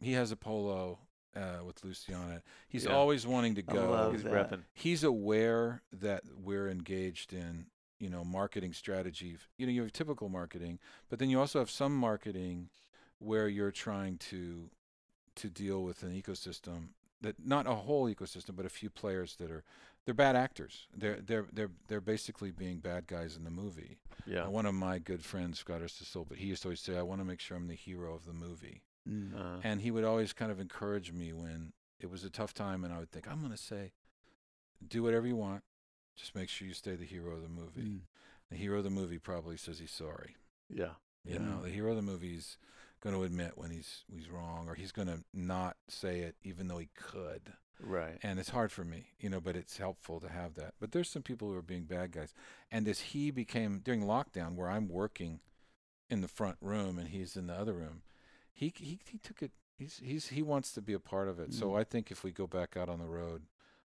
he 0.00 0.12
has 0.12 0.30
a 0.30 0.36
polo 0.36 1.00
uh, 1.36 1.64
with 1.64 1.82
LUCI 1.82 2.14
on 2.14 2.32
it. 2.32 2.42
He's 2.68 2.84
Yeah. 2.84 2.92
always 2.92 3.26
wanting 3.26 3.54
to 3.56 3.62
go. 3.62 4.10
He's 4.12 4.22
repping. 4.24 4.62
He's 4.72 5.04
aware 5.04 5.82
that 5.92 6.24
we're 6.36 6.68
engaged 6.68 7.32
in 7.32 7.66
you 7.98 8.08
know 8.08 8.24
marketing 8.24 8.72
strategy. 8.72 9.36
You 9.56 9.66
know, 9.66 9.72
you 9.72 9.82
have 9.82 9.92
typical 9.92 10.28
marketing, 10.28 10.78
but 11.08 11.18
then 11.18 11.30
you 11.30 11.38
also 11.40 11.58
have 11.58 11.70
some 11.70 11.94
marketing 11.96 12.70
where 13.18 13.48
you're 13.48 13.72
trying 13.72 14.18
to 14.18 14.70
to 15.36 15.48
deal 15.48 15.82
with 15.84 16.02
an 16.02 16.10
ecosystem 16.20 16.88
that 17.20 17.44
not 17.44 17.66
a 17.66 17.74
whole 17.74 18.06
ecosystem, 18.12 18.54
but 18.56 18.66
a 18.66 18.68
few 18.70 18.90
players 18.90 19.36
that 19.36 19.50
are 19.50 19.64
they're 20.04 20.14
bad 20.14 20.36
actors. 20.36 20.86
They're 20.96 21.20
they're 21.20 21.46
they're 21.52 21.70
they're 21.88 22.00
basically 22.00 22.50
being 22.50 22.78
bad 22.78 23.06
guys 23.06 23.36
in 23.36 23.44
the 23.44 23.50
movie. 23.50 23.98
Yeah. 24.26 24.44
Uh, 24.44 24.50
one 24.50 24.66
of 24.66 24.74
my 24.74 24.98
good 24.98 25.24
friends, 25.24 25.62
God 25.62 25.80
rest 25.82 25.98
his 25.98 26.08
soul, 26.08 26.24
but 26.28 26.38
he 26.38 26.46
used 26.46 26.62
to 26.62 26.68
always 26.68 26.80
say, 26.80 26.96
"I 26.96 27.02
want 27.02 27.20
to 27.20 27.24
make 27.24 27.40
sure 27.40 27.56
I'm 27.56 27.66
the 27.66 27.74
hero 27.74 28.14
of 28.14 28.24
the 28.24 28.32
movie," 28.32 28.82
mm. 29.08 29.34
Uh, 29.34 29.60
and 29.64 29.80
he 29.80 29.90
would 29.90 30.04
always 30.04 30.32
kind 30.32 30.50
of 30.52 30.60
encourage 30.60 31.12
me 31.12 31.32
when 31.32 31.72
it 32.00 32.10
was 32.10 32.24
a 32.24 32.30
tough 32.30 32.54
time, 32.54 32.84
and 32.84 32.92
I 32.92 32.98
would 32.98 33.10
think, 33.10 33.26
"I'm 33.30 33.40
going 33.40 33.52
to 33.52 33.56
say, 33.58 33.92
do 34.86 35.02
whatever 35.02 35.26
you 35.26 35.36
want, 35.36 35.62
just 36.16 36.34
make 36.34 36.48
sure 36.48 36.66
you 36.68 36.74
stay 36.74 36.94
the 36.96 37.04
hero 37.04 37.34
of 37.34 37.42
the 37.42 37.48
movie." 37.48 37.82
Mm. 37.88 38.00
The 38.50 38.56
hero 38.56 38.78
of 38.78 38.84
the 38.84 38.90
movie 38.90 39.18
probably 39.18 39.56
says 39.56 39.78
he's 39.78 39.90
sorry. 39.90 40.36
yeah. 40.68 40.92
You 41.24 41.34
Yeah. 41.34 41.38
know, 41.40 41.62
the 41.62 41.70
hero 41.70 41.90
of 41.90 41.96
the 41.96 42.02
movie's 42.02 42.56
going 43.00 43.14
to 43.14 43.22
admit 43.24 43.52
when 43.58 43.70
he's 43.70 44.04
he's 44.10 44.30
wrong, 44.30 44.68
or 44.68 44.74
he's 44.74 44.92
going 44.92 45.08
to 45.08 45.24
not 45.34 45.76
say 45.88 46.20
it 46.20 46.36
even 46.42 46.68
though 46.68 46.78
he 46.78 46.88
could. 46.96 47.52
Right. 47.80 48.18
And 48.22 48.38
it's 48.40 48.48
hard 48.50 48.72
for 48.72 48.84
me, 48.84 49.10
you 49.20 49.28
know, 49.28 49.40
but 49.40 49.54
it's 49.54 49.76
helpful 49.76 50.18
to 50.20 50.28
have 50.28 50.54
that. 50.54 50.74
But 50.80 50.90
there's 50.92 51.08
some 51.10 51.22
people 51.22 51.48
who 51.48 51.56
are 51.56 51.62
being 51.62 51.84
bad 51.84 52.10
guys. 52.12 52.32
And 52.72 52.88
as 52.88 53.00
he 53.00 53.30
became 53.30 53.78
during 53.80 54.02
lockdown, 54.02 54.54
where 54.56 54.68
I'm 54.70 54.88
working 54.88 55.40
in 56.10 56.20
the 56.22 56.26
front 56.28 56.56
room 56.60 56.98
and 56.98 57.08
he's 57.08 57.36
in 57.36 57.46
the 57.48 57.54
other 57.54 57.74
room, 57.74 58.02
he 58.58 58.72
he, 58.76 58.98
he 59.10 59.18
took 59.18 59.42
it. 59.42 59.52
He's 59.78 60.00
he's 60.02 60.28
he 60.28 60.42
wants 60.42 60.72
to 60.72 60.82
be 60.82 60.92
a 60.92 60.98
part 60.98 61.28
of 61.28 61.38
it. 61.38 61.54
So 61.54 61.68
Mm. 61.68 61.80
I 61.80 61.84
think 61.84 62.10
if 62.10 62.24
we 62.24 62.32
go 62.32 62.46
back 62.46 62.76
out 62.76 62.88
on 62.88 62.98
the 62.98 63.06
road, 63.06 63.42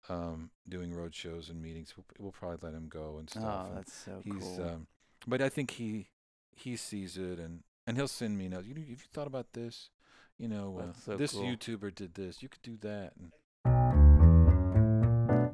um, 0.09 0.51
doing 0.69 0.93
road 0.93 1.15
shows 1.15 1.49
and 1.49 1.61
meetings. 1.61 1.93
We'll, 1.97 2.05
we'll 2.19 2.31
probably 2.31 2.59
let 2.61 2.73
him 2.77 2.87
go 2.87 3.17
and 3.19 3.29
stuff. 3.29 3.43
Oh, 3.45 3.65
and 3.69 3.77
that's 3.77 3.93
so 3.93 4.21
he's, 4.23 4.43
cool. 4.43 4.63
um, 4.69 4.87
but 5.27 5.41
I 5.41 5.49
think 5.49 5.71
he 5.71 6.09
he 6.51 6.75
sees 6.75 7.17
it 7.17 7.39
and 7.39 7.63
and 7.87 7.97
he'll 7.97 8.07
send 8.07 8.37
me 8.37 8.47
notes. 8.47 8.67
You 8.67 8.75
know, 8.75 8.81
have 8.81 8.89
you 8.89 8.95
thought 9.11 9.27
about 9.27 9.53
this? 9.53 9.89
You 10.37 10.47
know, 10.47 10.79
uh, 10.81 10.93
so 11.05 11.17
this 11.17 11.33
cool. 11.33 11.43
YouTuber 11.43 11.93
did 11.95 12.13
this. 12.15 12.41
You 12.43 12.49
could 12.49 12.61
do 12.63 12.77
that. 12.81 13.13
And 13.17 13.31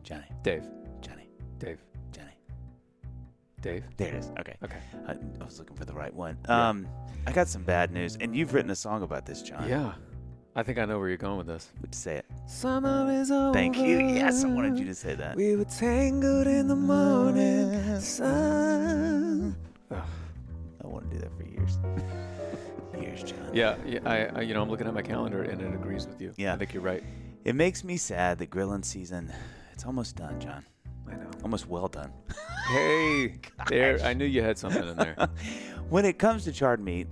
Johnny, 0.04 0.28
Dave, 0.44 0.64
Johnny, 1.02 1.30
Dave, 1.60 1.80
Johnny. 1.94 1.97
Dave. 3.68 3.84
There 3.98 4.08
it 4.08 4.16
is. 4.16 4.32
Okay. 4.40 4.56
Okay. 4.64 4.80
I, 5.08 5.12
I 5.12 5.44
was 5.44 5.60
looking 5.60 5.76
for 5.76 5.84
the 5.84 5.94
right 5.94 6.14
one. 6.14 6.38
Yeah. 6.46 6.70
Um, 6.70 6.88
I 7.26 7.34
got 7.34 7.50
some 7.50 7.64
bad 7.64 7.92
news, 7.92 8.18
and 8.22 8.34
you've 8.34 8.54
written 8.54 8.72
a 8.72 8.76
song 8.76 9.04
about 9.04 9.26
this, 9.26 9.42
John. 9.42 9.68
Yeah. 9.68 9.94
I 10.56 10.64
think 10.64 10.80
I 10.80 10.86
know 10.86 10.98
where 10.98 11.10
you're 11.10 11.18
going 11.18 11.38
with 11.38 11.48
this. 11.48 11.72
Would 11.82 11.94
you 11.94 11.98
say 11.98 12.16
it? 12.16 12.26
Summer 12.48 13.12
is 13.12 13.30
over. 13.30 13.54
Thank 13.54 13.78
you. 13.78 14.00
Yes, 14.00 14.44
I 14.44 14.48
wanted 14.48 14.80
you 14.80 14.86
to 14.86 14.96
say 14.96 15.16
that. 15.16 15.36
We 15.36 15.56
were 15.58 15.66
tangled 15.66 16.48
in 16.48 16.68
the 16.68 16.76
morning 16.76 18.00
sun. 18.00 19.56
Ugh. 19.92 20.04
I 20.84 20.88
want 20.88 21.12
to 21.12 21.16
do 21.16 21.22
that 21.22 21.38
for 21.38 21.44
years. 21.44 21.78
years, 23.00 23.22
John. 23.22 23.54
Yeah, 23.54 23.76
yeah 23.86 24.00
I, 24.06 24.40
I, 24.40 24.42
you 24.42 24.54
know, 24.54 24.62
I'm 24.62 24.70
looking 24.70 24.88
at 24.88 24.94
my 24.94 25.02
calendar 25.02 25.44
and 25.44 25.62
it 25.62 25.74
agrees 25.74 26.08
with 26.08 26.22
you. 26.22 26.34
Yeah. 26.38 26.54
I 26.54 26.58
think 26.58 26.74
you're 26.74 26.82
right. 26.82 27.04
It 27.44 27.54
makes 27.54 27.84
me 27.84 27.98
sad 27.98 28.40
that 28.40 28.50
grilling 28.50 28.84
season, 28.84 29.32
it's 29.74 29.86
almost 29.86 30.16
done, 30.16 30.40
John. 30.40 30.66
I 31.10 31.16
know. 31.16 31.30
Almost 31.44 31.68
well 31.68 31.88
done. 31.88 32.12
Hey, 32.68 33.40
there. 33.70 33.98
I 34.04 34.14
knew 34.14 34.26
you 34.26 34.42
had 34.42 34.58
something 34.58 34.86
in 34.86 34.98
there. 34.98 35.16
when 35.90 36.04
it 36.04 36.20
comes 36.20 36.44
to 36.44 36.52
charred 36.52 36.82
meat, 36.82 37.08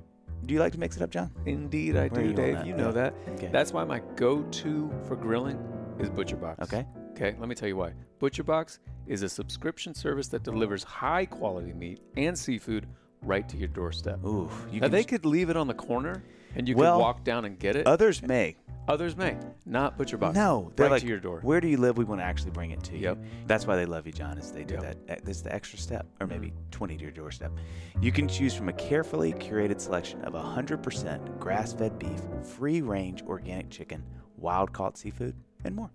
do 0.45 0.53
you 0.53 0.59
like 0.59 0.73
to 0.73 0.77
mix 0.77 0.97
it 0.97 1.01
up, 1.01 1.09
John? 1.11 1.31
Indeed, 1.45 1.95
I 1.95 2.09
Where 2.09 2.23
do, 2.23 2.27
you 2.27 2.33
Dave. 2.33 2.65
You 2.65 2.75
know 2.75 2.91
that. 2.91 3.13
Okay. 3.29 3.47
That's 3.53 3.71
why 3.71 3.85
my 3.85 4.01
go-to 4.17 4.91
for 5.07 5.15
grilling 5.15 5.57
is 5.97 6.09
ButcherBox. 6.09 6.59
Okay. 6.63 6.85
Okay, 7.11 7.37
let 7.39 7.47
me 7.47 7.55
tell 7.55 7.69
you 7.69 7.77
why. 7.77 7.93
ButcherBox 8.19 8.79
is 9.07 9.21
a 9.21 9.29
subscription 9.29 9.93
service 9.93 10.27
that 10.27 10.43
delivers 10.43 10.83
high-quality 10.83 11.71
meat 11.71 12.01
and 12.17 12.37
seafood 12.37 12.85
right 13.21 13.47
to 13.47 13.55
your 13.55 13.69
doorstep. 13.69 14.19
Ooh, 14.25 14.49
you 14.69 14.81
now 14.81 14.89
they 14.89 15.03
j- 15.03 15.07
could 15.07 15.25
leave 15.25 15.49
it 15.49 15.55
on 15.55 15.67
the 15.67 15.73
corner, 15.73 16.21
and 16.55 16.67
you 16.67 16.75
Well, 16.75 16.97
could 16.97 17.01
walk 17.01 17.23
down 17.23 17.45
and 17.45 17.57
get 17.59 17.75
it. 17.75 17.85
Others 17.87 18.21
may. 18.23 18.55
Others 18.87 19.17
may, 19.17 19.35
not 19.65 19.97
ButcherBox. 19.97 20.35
No, 20.35 20.71
they're 20.75 20.85
right 20.85 20.91
like, 20.91 21.01
to 21.01 21.07
your 21.07 21.17
door. 21.19 21.39
Where 21.41 21.59
do 21.59 21.67
you 21.67 21.77
live? 21.77 21.97
We 21.97 22.03
want 22.05 22.21
to 22.21 22.25
actually 22.25 22.51
bring 22.51 22.69
it 22.69 22.83
to 22.83 22.95
Yep. 22.95 23.17
you. 23.17 23.29
That's 23.47 23.65
why 23.65 23.75
they 23.77 23.87
love 23.87 24.05
you, 24.05 24.13
John. 24.13 24.37
Is 24.37 24.51
they 24.51 24.63
do 24.63 24.75
Yep. 24.75 24.83
that. 24.83 24.97
eh, 25.07 25.15
This 25.23 25.41
the 25.41 25.51
extra 25.51 25.79
step, 25.79 26.05
or 26.21 26.27
maybe 26.27 26.49
Mhm. 26.49 26.53
20 26.69 26.95
to 26.97 27.01
your 27.01 27.11
doorstep. 27.11 27.51
You 27.99 28.11
can 28.11 28.27
choose 28.27 28.53
from 28.53 28.69
a 28.69 28.73
carefully 28.73 29.33
curated 29.33 29.81
selection 29.81 30.21
of 30.21 30.35
100% 30.35 31.39
grass-fed 31.39 31.97
beef, 31.97 32.21
free-range 32.43 33.23
organic 33.23 33.71
chicken, 33.71 34.03
wild-caught 34.37 34.97
seafood, 34.99 35.35
and 35.63 35.75
more. 35.75 35.89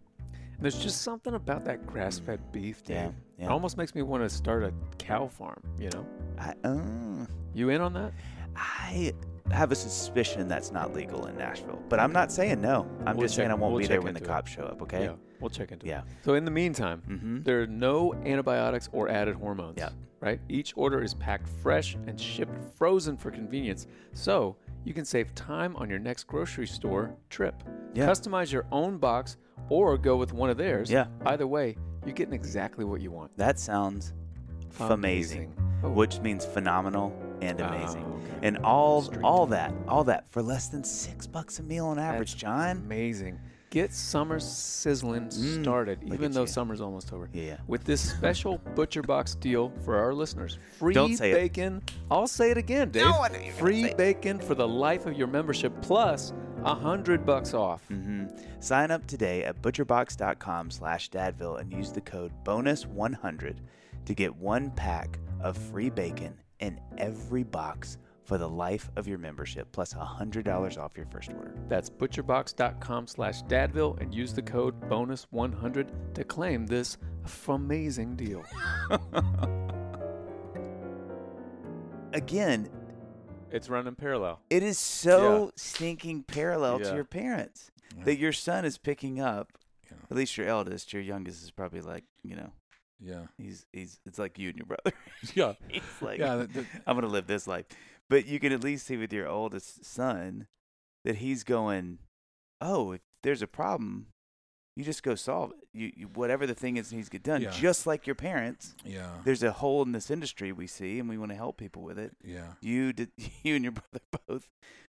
There's 0.58 0.78
just 0.82 1.02
something 1.02 1.34
about 1.34 1.64
that 1.66 1.86
grass-fed 1.86 2.50
beef, 2.50 2.82
Dave. 2.82 3.12
Yeah, 3.38 3.44
It 3.46 3.50
almost 3.50 3.76
makes 3.76 3.94
me 3.94 4.02
want 4.02 4.24
to 4.24 4.28
start 4.28 4.64
a 4.64 4.72
cow 4.98 5.28
farm. 5.28 5.62
You 5.78 5.90
know, 5.90 6.06
I, 6.38 6.54
uh, 6.64 7.24
you 7.54 7.68
in 7.70 7.80
on 7.80 7.92
that? 7.92 8.12
I 8.56 9.12
have 9.52 9.72
a 9.72 9.74
suspicion 9.74 10.48
that's 10.48 10.70
not 10.72 10.94
legal 10.94 11.26
in 11.26 11.36
Nashville, 11.36 11.80
but 11.88 11.98
I'm 12.00 12.12
not 12.12 12.30
saying 12.32 12.60
no. 12.60 12.86
I'm 13.06 13.16
We'll 13.16 13.24
just 13.24 13.34
saying 13.34 13.50
I 13.50 13.54
check- 13.54 13.60
won't 13.60 13.72
we'll 13.74 13.80
be 13.82 13.86
there 13.88 14.00
when 14.00 14.14
the 14.14 14.20
it. 14.20 14.26
cops 14.26 14.50
show 14.52 14.62
up. 14.62 14.80
Okay. 14.82 15.04
Yeah, 15.04 15.14
we'll 15.40 15.50
check 15.50 15.72
into 15.72 15.86
it. 15.86 15.88
Yeah. 15.88 16.02
So 16.24 16.34
in 16.34 16.44
the 16.44 16.50
meantime, 16.50 17.02
Mm-hmm. 17.08 17.42
there 17.42 17.62
are 17.62 17.66
no 17.66 18.14
antibiotics 18.24 18.88
or 18.92 19.08
added 19.08 19.34
hormones. 19.36 19.74
Yeah. 19.78 19.90
Right? 20.20 20.38
Each 20.48 20.72
order 20.76 21.02
is 21.02 21.14
packed 21.14 21.48
fresh 21.62 21.96
and 22.06 22.20
shipped 22.20 22.54
frozen 22.76 23.16
for 23.16 23.30
convenience. 23.30 23.86
So 24.12 24.56
you 24.84 24.92
can 24.92 25.04
save 25.06 25.34
time 25.34 25.74
on 25.76 25.88
your 25.88 25.98
next 25.98 26.24
grocery 26.26 26.66
store 26.66 27.14
trip. 27.30 27.62
Yeah. 27.94 28.06
Customize 28.06 28.52
your 28.52 28.66
own 28.70 28.98
box 28.98 29.38
or 29.70 29.96
go 29.96 30.16
with 30.16 30.32
one 30.34 30.50
of 30.50 30.58
theirs. 30.58 30.90
Yeah. 30.90 31.06
Either 31.24 31.46
way, 31.46 31.76
you're 32.04 32.14
getting 32.14 32.34
exactly 32.34 32.84
what 32.84 33.00
you 33.00 33.10
want. 33.10 33.34
That 33.38 33.58
sounds 33.58 34.12
amazing, 34.78 35.54
Oh. 35.82 35.90
which 35.90 36.20
means 36.20 36.44
phenomenal 36.44 37.10
and 37.40 37.60
amazing. 37.60 38.04
Oh, 38.06 38.16
okay. 38.36 38.46
And 38.46 38.58
all 38.58 39.02
Street 39.02 39.20
all 39.22 39.46
that, 39.46 39.72
all 39.88 40.04
that 40.04 40.30
for 40.30 40.42
less 40.42 40.68
than 40.68 40.82
six 40.84 41.26
bucks 41.26 41.58
a 41.58 41.62
meal 41.62 41.86
on 41.86 41.98
average, 41.98 42.32
That's 42.32 42.40
John. 42.40 42.76
Amazing. 42.78 43.38
Get 43.70 43.92
summer 43.92 44.40
sizzling 44.40 45.26
Mm, 45.28 45.62
started, 45.62 46.00
even 46.12 46.32
though 46.32 46.40
you. 46.40 46.46
summer's 46.48 46.80
almost 46.80 47.12
over. 47.12 47.28
Yeah. 47.32 47.58
With 47.68 47.84
this 47.84 48.00
special 48.00 48.58
Butcher 48.74 49.02
Box 49.02 49.36
deal 49.36 49.72
for 49.84 49.96
our 49.96 50.12
listeners, 50.12 50.58
free 50.76 50.92
Don't 50.92 51.16
say 51.16 51.30
it. 51.30 51.34
bacon. 51.34 51.80
I'll 52.10 52.26
say 52.26 52.50
it 52.50 52.58
again, 52.58 52.90
Dave. 52.90 53.04
No, 53.04 53.12
I 53.22 53.28
knew 53.28 53.38
you 53.38 53.52
were 53.52 53.58
free 53.58 53.84
it. 53.84 53.96
bacon 53.96 54.40
for 54.40 54.56
the 54.56 54.66
life 54.66 55.06
of 55.06 55.16
your 55.16 55.28
membership, 55.28 55.72
plus 55.82 56.32
a 56.64 56.74
hundred 56.74 57.24
bucks 57.24 57.54
off. 57.54 57.82
hmm 57.86 58.24
Sign 58.58 58.90
up 58.90 59.06
today 59.06 59.44
at 59.44 59.62
butcherbox.com 59.62 60.70
slash 60.72 61.08
dadville 61.10 61.60
and 61.60 61.72
use 61.72 61.92
the 61.92 62.00
code 62.00 62.32
bonus100 62.44 63.56
to 64.04 64.14
get 64.14 64.34
one 64.34 64.70
pack 64.72 65.18
of 65.40 65.56
free 65.56 65.90
bacon 65.90 66.34
in 66.60 66.80
every 66.98 67.42
box 67.42 67.98
for 68.24 68.38
the 68.38 68.48
life 68.48 68.88
of 68.96 69.08
your 69.08 69.18
membership, 69.18 69.70
plus 69.72 69.92
$100 69.92 70.78
off 70.78 70.96
your 70.96 71.06
first 71.06 71.32
order. 71.32 71.54
That's 71.68 71.90
butcherbox.com 71.90 73.06
slash 73.08 73.42
dadville 73.44 74.00
and 74.00 74.14
use 74.14 74.32
the 74.32 74.42
code 74.42 74.80
bonus100 74.88 76.14
to 76.14 76.24
claim 76.24 76.66
this 76.66 76.96
amazing 77.48 78.14
deal. 78.16 78.44
Again, 82.12 82.68
It's 83.52 83.68
running 83.68 83.94
parallel. 83.94 84.40
it 84.50 84.62
is 84.62 84.78
so 84.78 85.52
stinking 85.56 86.24
parallel 86.24 86.80
to 86.80 86.94
your 86.94 87.04
parents 87.04 87.70
Yeah. 87.96 88.04
that 88.04 88.18
your 88.18 88.32
son 88.32 88.64
is 88.64 88.78
picking 88.78 89.20
up. 89.20 89.52
Yeah. 89.90 89.96
At 90.10 90.16
least 90.16 90.36
your 90.36 90.46
eldest, 90.48 90.92
your 90.92 91.02
youngest 91.02 91.42
is 91.42 91.50
probably 91.50 91.80
like, 91.80 92.04
you 92.22 92.34
know, 92.36 92.50
yeah, 93.00 93.26
he's 93.38 93.66
he's 93.72 93.98
it's 94.06 94.18
like 94.18 94.38
you 94.38 94.48
and 94.50 94.58
your 94.58 94.66
brother. 94.66 94.96
yeah, 95.34 95.54
he's 95.68 95.82
like, 96.00 96.18
yeah. 96.18 96.36
The, 96.36 96.46
the, 96.46 96.66
I'm 96.86 96.96
gonna 96.96 97.06
live 97.08 97.26
this 97.26 97.46
life. 97.46 97.66
But 98.08 98.26
you 98.26 98.40
can 98.40 98.52
at 98.52 98.64
least 98.64 98.86
see 98.86 98.96
with 98.96 99.12
your 99.12 99.28
oldest 99.28 99.84
son 99.84 100.46
that 101.04 101.16
he's 101.16 101.44
going, 101.44 101.98
oh, 102.60 102.92
if 102.92 103.00
there's 103.22 103.40
a 103.42 103.46
problem, 103.46 104.06
you 104.76 104.84
just 104.84 105.02
go 105.02 105.14
solve 105.14 105.52
it. 105.52 105.68
You, 105.72 105.92
you 105.94 106.06
whatever 106.06 106.46
the 106.46 106.54
thing 106.54 106.76
is 106.76 106.92
needs 106.92 107.06
to 107.06 107.12
get 107.12 107.22
done. 107.22 107.42
Yeah. 107.42 107.50
Just 107.50 107.86
like 107.86 108.06
your 108.06 108.16
parents, 108.16 108.74
yeah, 108.84 109.10
there's 109.24 109.42
a 109.42 109.52
hole 109.52 109.82
in 109.82 109.92
this 109.92 110.10
industry 110.10 110.50
we 110.52 110.66
see, 110.66 110.98
and 110.98 111.08
we 111.08 111.18
want 111.18 111.30
to 111.30 111.36
help 111.36 111.56
people 111.56 111.82
with 111.82 111.98
it. 111.98 112.12
yeah, 112.24 112.54
You 112.60 112.92
did, 112.92 113.10
you 113.42 113.54
and 113.54 113.64
your 113.64 113.72
brother 113.72 114.00
both 114.26 114.48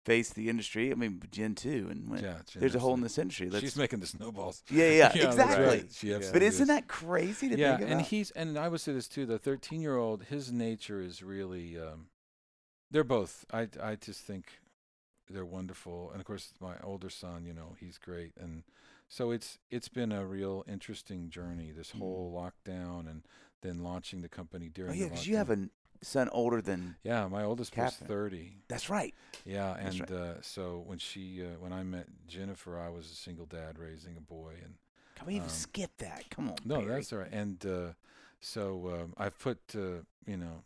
face 0.05 0.31
the 0.31 0.48
industry. 0.48 0.90
I 0.90 0.94
mean, 0.94 1.22
Jen 1.31 1.55
too, 1.55 1.89
and 1.90 2.09
went, 2.10 2.22
yeah. 2.22 2.39
there's 2.56 2.74
a 2.74 2.78
hole 2.78 2.94
in 2.94 3.01
this 3.02 3.18
industry. 3.18 3.51
Let's, 3.51 3.62
She's 3.62 3.77
making 3.77 4.01
the 4.01 4.06
snowballs. 4.06 4.62
yeah, 4.70 4.90
yeah, 4.90 5.12
Yeah, 5.14 5.27
exactly. 5.28 5.66
right. 5.66 5.86
She 5.93 6.10
Yeah. 6.10 6.20
But 6.32 6.43
isn't 6.43 6.68
that 6.68 6.89
crazy 6.89 7.48
to 7.51 7.56
yeah, 7.59 7.77
think 7.77 7.89
about? 7.89 7.93
and 7.98 8.06
he's 8.06 8.31
and 8.32 8.59
I 8.59 8.68
would 8.68 8.81
say 8.81 8.93
this 8.93 9.09
too. 9.09 9.27
The 9.27 9.39
13 9.39 9.81
year 9.81 9.97
old, 9.97 10.24
his 10.24 10.51
nature 10.52 11.01
is 11.01 11.22
really. 11.22 11.78
Um, 11.78 12.06
they're 12.90 13.05
both. 13.05 13.44
I 13.52 13.68
I 13.81 13.94
just 13.97 14.20
think 14.22 14.47
they're 15.28 15.44
wonderful, 15.44 16.10
and 16.10 16.20
of 16.20 16.27
course 16.27 16.52
my 16.60 16.74
older 16.82 17.10
son. 17.10 17.44
You 17.44 17.52
know, 17.55 17.77
he's 17.78 17.98
great, 17.98 18.32
and 18.40 18.64
so 19.09 19.31
it's 19.31 19.59
it's 19.70 19.89
been 19.89 20.10
a 20.12 20.27
real 20.27 20.64
interesting 20.66 21.31
journey. 21.31 21.70
This 21.70 21.90
Mm. 21.93 21.98
whole 21.98 22.32
lockdown, 22.35 23.09
and 23.09 23.22
then 23.62 23.85
launching 23.85 24.22
the 24.22 24.28
company 24.28 24.68
during. 24.68 24.93
oh 24.93 24.94
yeah, 24.94 25.05
because 25.09 25.27
you 25.28 25.36
have 25.36 25.48
lockdown. 25.48 25.70
Son 26.02 26.28
older 26.31 26.60
than. 26.62 26.97
Yeah, 27.05 27.27
my 27.28 27.44
oldest 27.44 27.72
Catherine. 27.72 28.09
was 28.09 28.16
30. 28.16 28.52
That's 28.68 28.89
right. 28.90 29.14
Yeah, 29.44 29.77
and 29.78 30.10
uh, 30.10 30.40
so 30.43 30.82
when 30.86 30.98
she 30.98 31.43
uh, 31.43 31.59
when 31.59 31.72
I 31.72 31.82
met 31.82 32.06
Jennifer, 32.28 32.78
I 32.78 32.89
was 32.89 33.06
a 33.10 33.14
single 33.14 33.47
dad 33.47 33.78
raising 33.78 34.16
a 34.16 34.20
boy, 34.20 34.55
and 34.64 34.74
Can 35.16 35.27
we 35.27 35.35
even 35.35 35.44
Um, 35.44 35.51
skip 35.51 35.90
that? 35.98 36.28
Come 36.31 36.48
on. 36.48 36.56
no, 36.64 36.85
that's 36.86 37.12
all 37.12 37.20
right. 37.20 37.32
And 37.32 37.64
uh, 37.66 37.93
so 38.40 38.90
um, 39.02 39.14
I've 39.16 39.39
put 39.39 39.59
uh, 39.74 40.02
you 40.27 40.36
know 40.36 40.62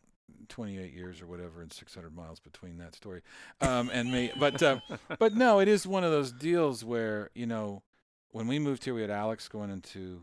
28 0.48 0.92
years 0.92 1.20
or 1.22 1.26
whatever 1.26 1.62
and 1.62 1.72
600 1.72 2.14
miles 2.14 2.38
between 2.40 2.76
that 2.78 2.94
story 2.94 3.22
um, 3.60 3.90
and 3.92 4.12
me. 4.12 4.30
But 4.38 4.62
uh, 4.62 4.78
but 5.18 5.34
no, 5.34 5.58
it 5.60 5.68
is 5.68 5.86
one 5.86 6.04
of 6.04 6.10
those 6.10 6.32
deals 6.32 6.84
where 6.84 7.30
you 7.34 7.46
know 7.46 7.82
when 8.30 8.46
we 8.46 8.58
moved 8.58 8.84
here, 8.84 8.94
we 8.94 9.00
had 9.00 9.10
Alex 9.10 9.48
going 9.48 9.70
into 9.70 10.22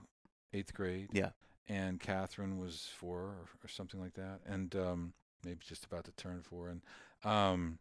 eighth 0.53 0.73
grade. 0.73 1.09
Yeah. 1.13 1.29
And 1.67 1.99
Catherine 1.99 2.59
was 2.59 2.89
four 2.97 3.19
or, 3.19 3.45
or 3.63 3.67
something 3.67 3.99
like 4.01 4.15
that, 4.15 4.39
and 4.45 4.75
um, 4.75 5.13
maybe 5.45 5.59
just 5.65 5.85
about 5.85 6.03
to 6.05 6.11
turn 6.11 6.41
four. 6.41 6.69
And 6.69 6.81
um, 7.23 7.79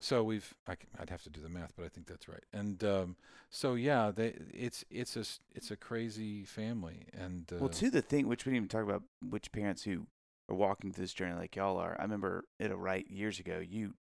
so 0.00 0.22
we've 0.24 0.52
I 0.68 0.76
would 0.98 1.10
have 1.10 1.22
to 1.22 1.30
do 1.30 1.40
the 1.40 1.48
math, 1.48 1.72
but 1.76 1.84
I 1.84 1.88
think 1.88 2.06
that's 2.06 2.28
right. 2.28 2.42
And 2.52 2.82
um, 2.84 3.16
so 3.50 3.74
yeah, 3.74 4.10
they 4.14 4.34
it's 4.52 4.84
it's 4.90 5.16
a 5.16 5.20
s- 5.20 5.40
it's 5.54 5.70
a 5.70 5.76
crazy 5.76 6.44
family, 6.44 7.06
and 7.12 7.50
uh, 7.52 7.56
Well, 7.60 7.68
to 7.70 7.90
the 7.90 8.02
thing 8.02 8.26
which 8.26 8.44
we 8.44 8.50
didn't 8.50 8.64
even 8.64 8.68
talk 8.68 8.82
about, 8.82 9.02
which 9.28 9.52
parents 9.52 9.84
who 9.84 10.06
are 10.50 10.56
walking 10.56 10.92
through 10.92 11.04
this 11.04 11.14
journey 11.14 11.34
like 11.38 11.56
y'all 11.56 11.78
are. 11.78 11.96
I 11.98 12.02
remember 12.02 12.44
at 12.60 12.70
a 12.70 12.76
right 12.76 13.08
years 13.08 13.38
ago, 13.38 13.60
you 13.60 13.94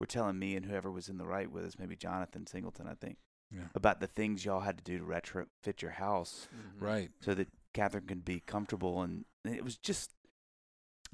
were 0.00 0.06
telling 0.06 0.38
me 0.38 0.56
and 0.56 0.66
whoever 0.66 0.90
was 0.90 1.08
in 1.08 1.16
the 1.18 1.26
right 1.26 1.50
with 1.50 1.64
us, 1.64 1.78
maybe 1.78 1.96
Jonathan 1.96 2.46
Singleton, 2.46 2.86
I 2.86 2.94
think, 2.94 3.16
yeah, 3.50 3.60
about 3.74 4.00
the 4.00 4.06
things 4.06 4.44
y'all 4.44 4.60
had 4.60 4.76
to 4.76 4.84
do 4.84 4.98
to 4.98 5.04
retrofit 5.04 5.80
your 5.80 5.92
house 5.92 6.48
Mm-hmm. 6.54 6.84
right. 6.84 7.10
so 7.20 7.32
that 7.32 7.48
Catherine 7.76 8.06
could 8.06 8.24
be 8.24 8.40
comfortable. 8.40 9.02
And 9.02 9.24
and 9.44 9.54
it 9.54 9.62
was 9.64 9.76
just 9.76 10.12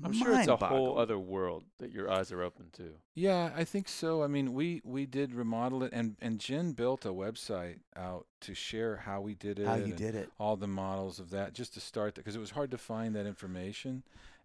I'm 0.02 0.12
sure 0.12 0.38
it's 0.38 0.48
a 0.48 0.56
whole 0.56 0.98
other 0.98 1.18
world 1.18 1.64
that 1.78 1.92
your 1.92 2.10
eyes 2.10 2.32
are 2.32 2.42
open 2.42 2.70
to. 2.74 2.94
Yeah, 3.14 3.52
I 3.54 3.64
think 3.64 3.88
so. 3.88 4.22
I 4.22 4.26
mean, 4.26 4.54
we 4.54 4.80
we 4.84 5.06
did 5.06 5.34
remodel 5.34 5.82
it, 5.82 5.92
and 5.92 6.16
and 6.20 6.38
Jen 6.38 6.72
built 6.72 7.04
a 7.04 7.10
website 7.10 7.80
out 7.94 8.26
to 8.42 8.54
share 8.54 8.96
how 8.96 9.20
we 9.20 9.34
did 9.34 9.58
it, 9.58 9.66
How 9.66 9.74
you 9.74 9.92
did 9.92 10.14
it. 10.14 10.30
all 10.38 10.56
the 10.56 10.66
models 10.66 11.18
of 11.18 11.30
that, 11.30 11.52
just 11.52 11.74
to 11.74 11.80
start 11.80 12.14
because 12.14 12.34
it 12.34 12.40
was 12.40 12.50
hard 12.52 12.70
to 12.70 12.78
find 12.78 13.14
that 13.16 13.26
information, 13.26 14.02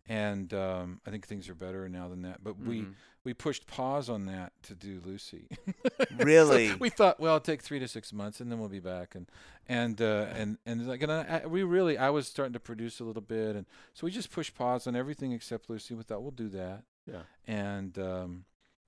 and 0.07 0.53
um, 0.53 1.01
I 1.05 1.09
think 1.11 1.27
things 1.27 1.49
are 1.49 1.55
better 1.55 1.87
now 1.89 2.07
than 2.07 2.21
that. 2.23 2.43
But 2.43 2.57
we 2.59 2.81
Mhm. 2.81 2.93
we 3.23 3.33
pushed 3.33 3.67
pause 3.67 4.07
on 4.09 4.25
that 4.27 4.53
to 4.63 4.75
do 4.75 4.99
LUCI. 5.01 5.47
Really? 6.17 6.69
So 6.69 6.77
we 6.77 6.89
thought, 6.89 7.19
well, 7.19 7.35
it'll 7.35 7.43
take 7.45 7.61
three 7.61 7.79
to 7.79 7.87
six 7.87 8.13
months, 8.13 8.39
and 8.39 8.49
then 8.51 8.59
we'll 8.59 8.69
be 8.69 8.79
back. 8.79 9.15
And 9.15 9.29
and 9.67 10.01
uh, 10.01 10.27
and 10.33 10.57
and 10.65 10.87
like, 10.87 11.01
and 11.03 11.11
I, 11.11 11.41
I- 11.43 11.47
we 11.47 11.63
really, 11.63 11.97
I 11.97 12.09
was 12.09 12.27
starting 12.27 12.53
to 12.53 12.59
produce 12.59 12.99
a 12.99 13.03
little 13.03 13.21
bit, 13.21 13.55
and 13.55 13.65
so 13.93 14.05
we 14.05 14.11
just 14.11 14.31
pushed 14.31 14.55
pause 14.55 14.87
on 14.87 14.95
everything 14.95 15.31
except 15.33 15.67
LUCI. 15.69 15.97
We 15.97 16.03
thought 16.03 16.21
we'll 16.21 16.31
do 16.31 16.49
that, 16.49 16.83
Yeah. 17.05 17.23
and 17.45 17.97
um, 17.99 18.45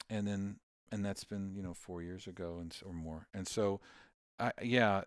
and 0.09 0.25
then 0.27 0.59
and 0.91 1.03
that's 1.05 1.23
been 1.25 1.53
you 1.55 1.61
know 1.61 1.73
four 1.73 2.01
years 2.01 2.25
ago 2.27 2.57
and 2.61 2.75
or 2.85 2.93
more. 2.93 3.27
And 3.33 3.47
so, 3.47 3.81
I 4.39 4.51
yeah, 4.61 5.01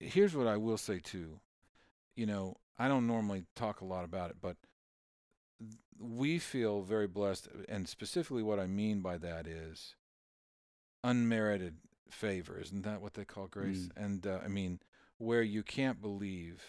here's 0.00 0.36
what 0.36 0.46
I 0.46 0.56
will 0.56 0.78
say 0.78 0.98
too. 0.98 1.40
You 2.16 2.26
know, 2.26 2.56
I 2.78 2.88
don't 2.88 3.06
normally 3.06 3.44
talk 3.56 3.80
a 3.80 3.84
lot 3.84 4.04
about 4.04 4.30
it, 4.30 4.36
but 4.40 4.56
we 5.98 6.38
feel 6.38 6.82
very 6.82 7.06
blessed, 7.06 7.48
and 7.68 7.88
specifically 7.88 8.42
what 8.42 8.58
I 8.58 8.66
mean 8.66 9.00
by 9.00 9.16
that 9.18 9.46
is 9.46 9.94
unmerited 11.02 11.76
favor. 12.10 12.58
Isn't 12.60 12.82
that 12.82 13.00
what 13.00 13.14
they 13.14 13.24
call 13.24 13.46
grace? 13.46 13.88
And 13.96 14.26
uh, 14.26 14.40
I 14.44 14.48
mean, 14.48 14.80
where 15.18 15.42
you 15.42 15.62
can't 15.62 16.00
believe 16.00 16.62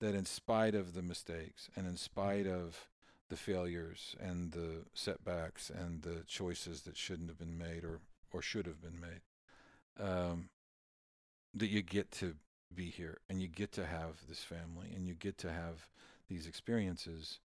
that 0.00 0.14
in 0.14 0.26
spite 0.26 0.74
of 0.74 0.94
the 0.94 1.02
mistakes 1.02 1.68
and 1.76 1.86
in 1.86 1.96
spite 1.96 2.46
of 2.46 2.88
the 3.30 3.36
failures 3.36 4.14
and 4.20 4.52
the 4.52 4.84
setbacks 4.92 5.70
and 5.70 6.02
the 6.02 6.24
choices 6.26 6.82
that 6.82 6.96
shouldn't 6.96 7.28
have 7.28 7.38
been 7.38 7.56
made 7.56 7.84
or, 7.84 8.00
or 8.32 8.42
should 8.42 8.66
have 8.66 8.82
been 8.82 9.00
made, 9.00 9.22
um, 10.04 10.50
that 11.54 11.68
you 11.68 11.80
get 11.82 12.10
to 12.10 12.34
be 12.74 12.90
here 12.90 13.18
and 13.30 13.40
you 13.40 13.48
get 13.48 13.72
to 13.72 13.86
have 13.86 14.26
this 14.28 14.40
family 14.40 14.88
and 14.94 15.06
you 15.06 15.14
get 15.14 15.38
to 15.38 15.50
have 15.50 15.88
these 16.28 16.46
experiences. 16.46 17.40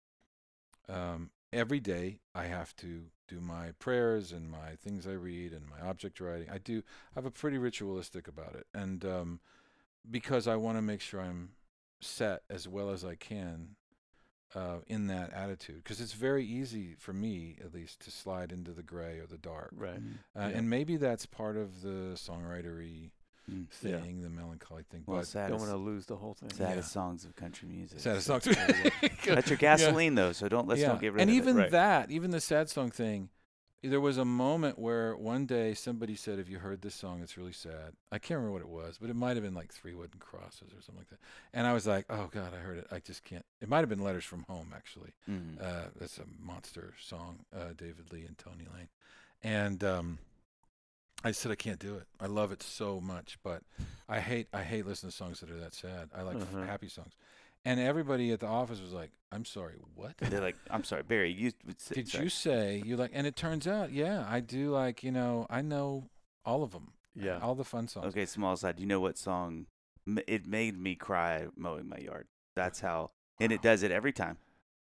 Um, 0.88 1.30
every 1.52 1.80
day 1.80 2.20
I 2.34 2.44
have 2.44 2.74
to 2.76 3.04
do 3.28 3.40
my 3.40 3.72
prayers 3.78 4.32
and 4.32 4.50
my 4.50 4.76
things 4.82 5.06
I 5.06 5.12
read 5.12 5.52
and 5.52 5.64
my 5.68 5.80
object 5.86 6.20
writing. 6.20 6.48
I 6.50 6.58
do 6.58 6.82
I 7.14 7.18
have 7.18 7.26
a 7.26 7.30
pretty 7.30 7.58
ritualistic 7.58 8.28
about 8.28 8.54
it. 8.54 8.66
And 8.74 9.04
um, 9.04 9.40
because 10.08 10.46
I 10.46 10.56
want 10.56 10.78
to 10.78 10.82
make 10.82 11.00
sure 11.00 11.20
I'm 11.20 11.50
set 12.00 12.42
as 12.50 12.68
well 12.68 12.90
as 12.90 13.04
I 13.04 13.14
can 13.14 13.76
uh, 14.54 14.78
in 14.86 15.06
that 15.08 15.32
attitude. 15.32 15.82
Because 15.82 16.00
it's 16.00 16.12
very 16.12 16.44
easy 16.44 16.94
for 16.98 17.12
me, 17.12 17.56
at 17.64 17.74
least, 17.74 18.00
to 18.00 18.10
slide 18.10 18.52
into 18.52 18.72
the 18.72 18.82
gray 18.82 19.18
or 19.18 19.26
the 19.26 19.38
dark. 19.38 19.70
Right. 19.76 20.00
Mm. 20.00 20.14
Uh, 20.36 20.48
Yeah. 20.48 20.58
And 20.58 20.70
maybe 20.70 20.96
that's 20.96 21.26
part 21.26 21.56
of 21.56 21.82
the 21.82 22.14
songwritery 22.14 23.10
Mm. 23.50 23.66
Yeah. 23.82 23.98
the 23.98 24.28
melancholy 24.28 24.82
thing. 24.90 25.04
Well, 25.06 25.20
but 25.20 25.48
Don't 25.48 25.58
want 25.58 25.70
to 25.70 25.76
lose 25.76 26.06
the 26.06 26.16
whole 26.16 26.34
thing. 26.34 26.50
saddest 26.50 26.88
yeah. 26.90 26.92
songs 26.92 27.24
of 27.24 27.36
country 27.36 27.68
music. 27.68 28.00
saddest 28.00 28.26
so- 28.26 28.38
song. 28.40 28.54
That's 29.26 29.48
your 29.48 29.56
gasoline, 29.58 30.14
though. 30.16 30.32
So 30.32 30.48
don't 30.48 30.66
let's 30.66 30.80
yeah. 30.80 30.88
don't 30.88 31.00
get 31.00 31.12
rid 31.12 31.22
and 31.22 31.30
of 31.30 31.36
even 31.36 31.56
it. 31.56 31.60
Right. 31.62 31.70
that, 31.70 32.10
even 32.10 32.30
the 32.30 32.40
sad 32.40 32.68
song 32.68 32.90
thing, 32.90 33.28
there 33.82 34.00
was 34.00 34.18
a 34.18 34.24
moment 34.24 34.78
where 34.80 35.16
one 35.16 35.46
day 35.46 35.74
somebody 35.74 36.16
said, 36.16 36.38
"Have 36.38 36.48
you 36.48 36.58
heard 36.58 36.82
this 36.82 36.94
song? 36.94 37.20
It's 37.22 37.36
really 37.36 37.52
sad." 37.52 37.92
I 38.10 38.18
can't 38.18 38.38
remember 38.38 38.52
what 38.52 38.62
it 38.62 38.68
was, 38.68 38.98
but 39.00 39.10
it 39.10 39.16
might 39.16 39.36
have 39.36 39.44
been 39.44 39.54
like 39.54 39.72
Three 39.72 39.94
Wooden 39.94 40.18
Crosses 40.18 40.72
or 40.72 40.80
something 40.82 40.96
like 40.98 41.10
that. 41.10 41.20
And 41.52 41.66
I 41.68 41.72
was 41.72 41.86
like, 41.86 42.06
"Oh 42.10 42.28
God, 42.32 42.52
I 42.52 42.58
heard 42.58 42.78
it. 42.78 42.86
I 42.90 42.98
just 42.98 43.22
can't." 43.22 43.44
It 43.60 43.68
might 43.68 43.80
have 43.80 43.88
been 43.88 44.02
Letters 44.02 44.24
from 44.24 44.44
Home, 44.48 44.72
actually. 44.74 45.12
Mhm. 45.30 45.62
Uh, 45.62 45.84
that's 46.00 46.18
a 46.18 46.24
monster 46.40 46.94
song, 47.00 47.44
uh, 47.54 47.74
David 47.76 48.12
Lee 48.12 48.24
and 48.26 48.36
Tony 48.38 48.66
Lane. 48.74 48.88
And 49.42 49.84
um, 49.84 50.18
I 51.24 51.32
said 51.32 51.50
I 51.50 51.56
can't 51.56 51.78
do 51.78 51.96
it. 51.96 52.06
I 52.20 52.26
love 52.26 52.52
it 52.52 52.62
so 52.62 53.00
much, 53.00 53.38
but 53.42 53.62
I 54.08 54.20
hate 54.20 54.48
I 54.52 54.62
hate 54.62 54.86
listening 54.86 55.10
to 55.10 55.16
songs 55.16 55.40
that 55.40 55.50
are 55.50 55.58
that 55.58 55.74
sad. 55.74 56.10
I 56.14 56.22
like 56.22 56.36
Uh-huh. 56.36 56.62
happy 56.62 56.88
songs. 56.88 57.12
And 57.64 57.80
everybody 57.80 58.30
at 58.30 58.38
the 58.40 58.46
office 58.46 58.80
was 58.80 58.92
like, 58.92 59.10
"I'm 59.32 59.44
sorry, 59.44 59.74
what?" 59.96 60.16
They're 60.18 60.40
like, 60.40 60.54
I'm 60.70 60.84
sorry, 60.84 61.02
Barry. 61.02 61.32
You 61.32 61.50
would 61.66 61.80
say- 61.80 61.96
Did 61.96 62.08
sorry. 62.08 62.24
you 62.24 62.30
say 62.30 62.82
you 62.84 62.96
like? 62.96 63.10
And 63.12 63.26
it 63.26 63.34
turns 63.34 63.66
out, 63.66 63.90
yeah, 63.90 64.24
I 64.28 64.38
do 64.40 64.70
like. 64.70 65.02
You 65.02 65.10
know, 65.10 65.46
I 65.50 65.62
know 65.62 66.08
all 66.44 66.62
of 66.62 66.70
them. 66.72 66.92
Yeah. 67.18 67.38
all 67.40 67.54
the 67.54 67.64
fun 67.64 67.88
songs. 67.88 68.06
Okay, 68.08 68.26
small 68.26 68.56
side. 68.58 68.78
You 68.78 68.84
know 68.86 69.00
what 69.00 69.16
song? 69.16 69.66
It 70.28 70.46
made 70.46 70.78
me 70.78 70.94
cry 70.94 71.48
mowing 71.56 71.88
my 71.88 71.96
yard. 71.96 72.28
That's 72.54 72.80
how, 72.80 73.10
and 73.40 73.50
it 73.52 73.62
does 73.62 73.82
it 73.82 73.90
every 73.90 74.12
time. 74.12 74.36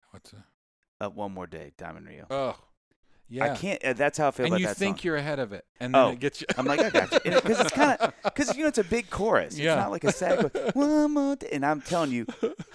What's 0.10 0.34
a, 0.34 0.44
Uh, 1.00 1.10
one 1.12 1.32
more 1.32 1.46
day, 1.48 1.74
Diamond 1.78 2.08
Rio. 2.08 2.26
oh, 2.32 2.58
yeah. 3.30 3.52
I 3.52 3.56
can't. 3.56 3.84
Uh, 3.84 3.94
that's 3.94 4.18
how 4.18 4.28
I 4.28 4.32
feel 4.32 4.46
and 4.46 4.54
about 4.54 4.62
you 4.62 4.68
that 4.68 4.78
think 4.78 4.98
song. 4.98 5.06
you're 5.06 5.16
ahead 5.16 5.40
of 5.40 5.54
it, 5.54 5.66
and 5.80 5.94
then 5.94 6.02
Oh, 6.02 6.10
it 6.12 6.20
gets 6.20 6.42
you. 6.42 6.48
I'm 6.58 6.66
like, 6.66 6.80
I 6.82 6.90
got 6.90 7.12
you. 7.26 7.32
Because 7.32 7.60
it's 7.60 7.72
kind 7.72 7.98
of 8.00 8.14
because 8.24 8.56
you 8.56 8.64
know 8.64 8.68
it's 8.70 8.78
a 8.78 8.84
big 8.84 9.10
chorus. 9.10 9.58
Yeah. 9.58 9.74
It's 9.74 9.80
not 9.82 9.92
like 9.92 10.04
a 10.04 10.12
sad. 10.12 10.52
One 10.74 11.12
more. 11.14 11.38
And 11.52 11.66
I'm 11.66 11.82
telling 11.82 12.12
you, 12.12 12.26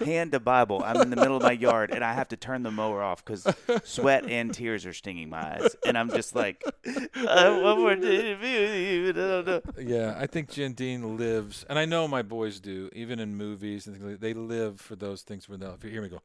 hand 0.05 0.31
to 0.33 0.39
Bible. 0.39 0.81
I'm 0.85 1.01
in 1.01 1.09
the 1.09 1.15
middle 1.15 1.37
of 1.37 1.43
my 1.43 1.51
yard 1.51 1.91
and 1.91 2.03
I 2.03 2.13
have 2.13 2.27
to 2.29 2.37
turn 2.37 2.63
the 2.63 2.71
mower 2.71 3.01
off 3.01 3.23
because 3.23 3.47
sweat 3.83 4.25
and 4.29 4.53
tears 4.53 4.85
are 4.85 4.93
stinging 4.93 5.29
my 5.29 5.55
eyes, 5.55 5.75
and 5.85 5.97
I'm 5.97 6.09
just 6.09 6.35
like, 6.35 6.63
I 6.85 7.59
one 7.61 7.79
more 7.79 7.95
day 7.95 8.33
to 8.33 8.39
be 8.39 8.59
with 8.59 8.75
you. 8.75 9.13
da, 9.13 9.41
da, 9.41 9.59
da. 9.59 9.71
yeah, 9.81 10.15
I 10.17 10.27
think 10.27 10.49
Jen 10.49 10.73
Dean 10.73 11.17
lives, 11.17 11.65
and 11.69 11.79
I 11.79 11.85
know 11.85 12.07
my 12.07 12.21
boys 12.21 12.59
do, 12.59 12.89
even 12.93 13.19
in 13.19 13.35
movies 13.35 13.87
and 13.87 13.95
things 13.95 14.03
like 14.05 14.19
that. 14.19 14.21
They 14.21 14.33
live 14.33 14.79
for 14.81 14.95
those 14.95 15.21
things 15.21 15.47
where 15.47 15.57
they'll, 15.57 15.73
if 15.73 15.83
you 15.83 15.89
hear 15.89 16.01
me 16.01 16.09
go, 16.09 16.21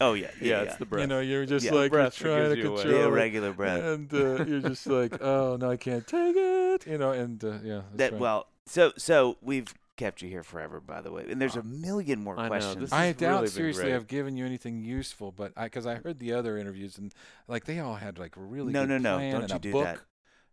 Oh 0.00 0.14
yeah, 0.14 0.30
Yeah, 0.40 0.48
yeah, 0.48 0.60
it's 0.62 0.72
yeah. 0.72 0.76
the 0.78 0.86
breath. 0.86 1.00
you 1.02 1.06
know, 1.06 1.20
you're 1.20 1.46
just 1.46 1.64
Yeah. 1.66 1.72
like, 1.74 1.92
you're 1.92 2.10
trying 2.10 2.48
to 2.50 2.56
gives 2.56 2.58
you 2.58 2.72
away. 2.72 2.82
control 2.82 3.02
the 3.02 3.08
irregular 3.08 3.52
breath. 3.52 3.82
And 3.82 4.12
uh, 4.14 4.44
you're 4.46 4.60
just 4.60 4.86
like, 4.86 5.22
oh, 5.22 5.56
no, 5.60 5.70
I 5.70 5.76
can't 5.76 6.06
take 6.06 6.34
it. 6.36 6.86
You 6.86 6.98
know, 6.98 7.12
and 7.12 7.42
uh, 7.44 7.58
yeah. 7.62 7.82
that's 7.92 7.96
that 7.96 8.12
right. 8.12 8.20
well, 8.20 8.46
so 8.66 8.92
so 8.96 9.36
we've 9.42 9.72
kept 9.96 10.22
you 10.22 10.28
here 10.28 10.42
forever, 10.42 10.80
by 10.80 11.00
the 11.02 11.12
way, 11.12 11.26
and 11.30 11.40
there's 11.40 11.54
a 11.56 11.62
million 11.62 12.24
more 12.24 12.38
I 12.40 12.48
questions. 12.48 12.80
this 12.80 12.92
I 12.92 13.12
doubt 13.12 13.34
really 13.42 13.48
seriously. 13.48 13.92
I've 13.94 14.06
given 14.08 14.36
you 14.36 14.46
anything 14.46 14.82
useful, 14.82 15.30
but 15.30 15.54
because 15.54 15.86
I 15.86 15.96
heard 15.96 16.18
the 16.18 16.32
other 16.32 16.56
interviews 16.56 16.96
and 16.98 17.12
like 17.46 17.66
they 17.66 17.78
all 17.78 17.94
had 17.96 18.18
like 18.18 18.32
really 18.36 18.72
No, 18.72 18.86
good 18.86 19.02
no, 19.02 19.18
no, 19.18 19.30
don't 19.40 19.50
you 19.52 19.58
do 19.58 19.72
book. 19.72 19.84
that. 19.84 19.98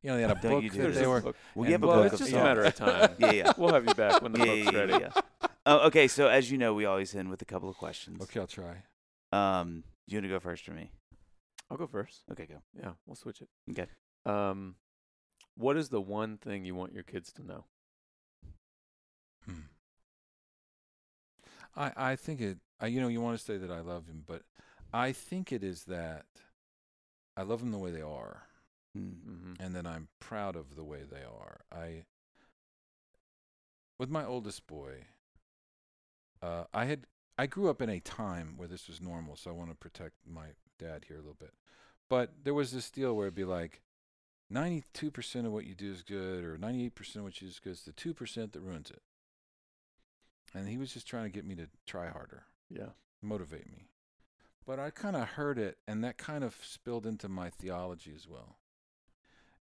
You 0.03 0.11
know, 0.11 0.16
they 0.18 0.22
had 0.24 0.32
a 0.32 0.36
Don't 0.41 0.52
book 0.52 0.64
you 0.64 0.70
do 0.70 0.78
that 0.84 0.88
that. 0.90 0.99
they 0.99 1.06
a 1.06 1.10
were. 1.10 1.22
book. 1.22 1.36
we 1.56 1.68
and 1.68 1.72
have 1.74 1.84
a 1.84 1.88
well, 1.88 1.95
book 2.03 2.06
it's 2.14 2.22
of 2.22 2.28
just 2.28 2.32
a 2.34 2.36
matter 2.44 2.64
of 2.64 2.76
time. 2.86 3.16
Yeah, 3.20 3.32
yeah. 3.32 3.52
We'll 3.57 3.74
have 3.74 3.86
you 3.88 3.94
back 3.95 4.22
when 4.22 4.32
the 4.34 4.40
yeah, 4.40 4.45
book's 4.45 4.72
yeah, 4.74 4.80
ready. 4.80 4.91
yeah, 4.94 5.10
yeah. 5.16 5.48
Oh, 5.66 5.78
okay, 5.88 6.07
so 6.07 6.28
as 6.28 6.52
you 6.52 6.57
know, 6.57 6.74
we 6.74 6.86
always 6.86 7.14
end 7.16 7.30
with 7.30 7.41
a 7.41 7.45
couple 7.45 7.70
of 7.70 7.78
questions. 7.78 8.22
Okay, 8.22 8.40
I'll 8.40 8.48
try. 8.48 8.84
Um, 9.32 9.84
you 10.08 10.18
want 10.18 10.26
to 10.26 10.30
go 10.30 10.40
first 10.40 10.64
for 10.66 10.72
me? 10.72 10.92
I'll 11.70 11.78
go 11.78 11.88
first. 11.88 12.24
Okay, 12.32 12.46
go. 12.46 12.62
Yeah, 12.74 12.92
we'll 13.06 13.16
switch 13.16 13.42
it. 13.42 13.50
Okay. 13.72 13.86
Um, 14.26 14.76
what 15.56 15.78
is 15.78 15.90
the 15.90 16.02
one 16.02 16.38
thing 16.38 16.66
you 16.66 16.74
want 16.76 16.94
your 16.94 17.04
kids 17.04 17.32
to 17.34 17.46
know? 17.46 17.66
Hmm. 19.46 19.62
I 21.76 21.92
I 21.96 22.16
think 22.16 22.42
it. 22.42 22.58
I, 22.80 22.88
you 22.88 23.02
know, 23.02 23.08
you 23.10 23.22
want 23.22 23.38
to 23.38 23.44
say 23.44 23.58
that 23.58 23.70
I 23.72 23.82
love 23.82 24.08
him, 24.08 24.24
but 24.26 24.44
I 24.94 25.12
think 25.12 25.52
it 25.52 25.64
is 25.64 25.84
that 25.84 26.26
I 27.38 27.44
love 27.44 27.60
them 27.60 27.72
the 27.72 27.78
way 27.78 27.92
they 27.92 28.02
are, 28.02 28.44
Mm. 28.98 29.14
Mm-hmm. 29.30 29.54
and 29.64 29.76
that 29.76 29.86
I'm 29.86 30.08
proud 30.20 30.56
of 30.56 30.76
the 30.76 30.84
way 30.84 31.04
they 31.04 31.22
are. 31.24 31.62
I 31.72 32.06
with 34.00 34.10
my 34.10 34.26
oldest 34.26 34.66
boy, 34.66 35.06
uh, 36.42 36.64
I 36.74 36.86
had 36.86 37.06
I 37.40 37.45
grew 37.45 37.70
up 37.70 37.82
in 37.82 37.90
a 37.90 38.02
time 38.02 38.56
where 38.57 38.68
this 38.68 38.90
was 38.90 38.99
normal, 38.99 39.38
so 39.38 39.49
I 39.49 39.53
want 39.53 39.70
to 39.70 39.76
protect 39.78 40.16
my 40.30 40.48
dad 40.78 41.06
here 41.07 41.16
a 41.16 41.22
little 41.22 41.38
bit. 41.40 41.53
But 42.10 42.44
there 42.44 42.53
was 42.53 42.74
this 42.74 42.91
deal 42.91 43.16
where 43.16 43.28
it'd 43.28 43.36
be 43.36 43.45
like, 43.45 43.82
ninety-two 44.49 45.10
percent 45.10 45.48
of 45.48 45.53
what 45.53 45.66
you 45.66 45.74
do 45.74 45.90
is 45.90 46.03
good, 46.03 46.44
or 46.44 46.57
ninety-eight 46.57 46.95
percent 46.95 47.22
of 47.22 47.24
what 47.24 47.40
you 47.40 47.48
do 47.48 47.52
is 47.52 47.60
good. 47.60 47.72
It's 47.72 47.84
the 47.84 47.94
two 47.94 48.14
percent 48.14 48.52
that 48.52 48.60
ruins 48.60 48.91
it. 48.91 49.02
And 50.53 50.68
he 50.68 50.78
was 50.78 50.94
just 50.94 51.07
trying 51.07 51.24
to 51.24 51.30
get 51.30 51.45
me 51.45 51.56
to 51.56 51.68
try 51.86 52.10
harder, 52.10 52.44
Yeah. 52.70 52.90
motivate 53.22 53.72
me. 53.72 53.88
But 54.66 54.80
I 54.80 54.90
kind 54.90 55.16
of 55.16 55.30
heard 55.30 55.57
it, 55.57 55.78
and 55.88 56.03
that 56.03 56.18
kind 56.18 56.44
of 56.44 56.57
spilled 56.61 57.06
into 57.06 57.30
my 57.30 57.49
theology 57.49 58.11
as 58.14 58.28
well. 58.28 58.57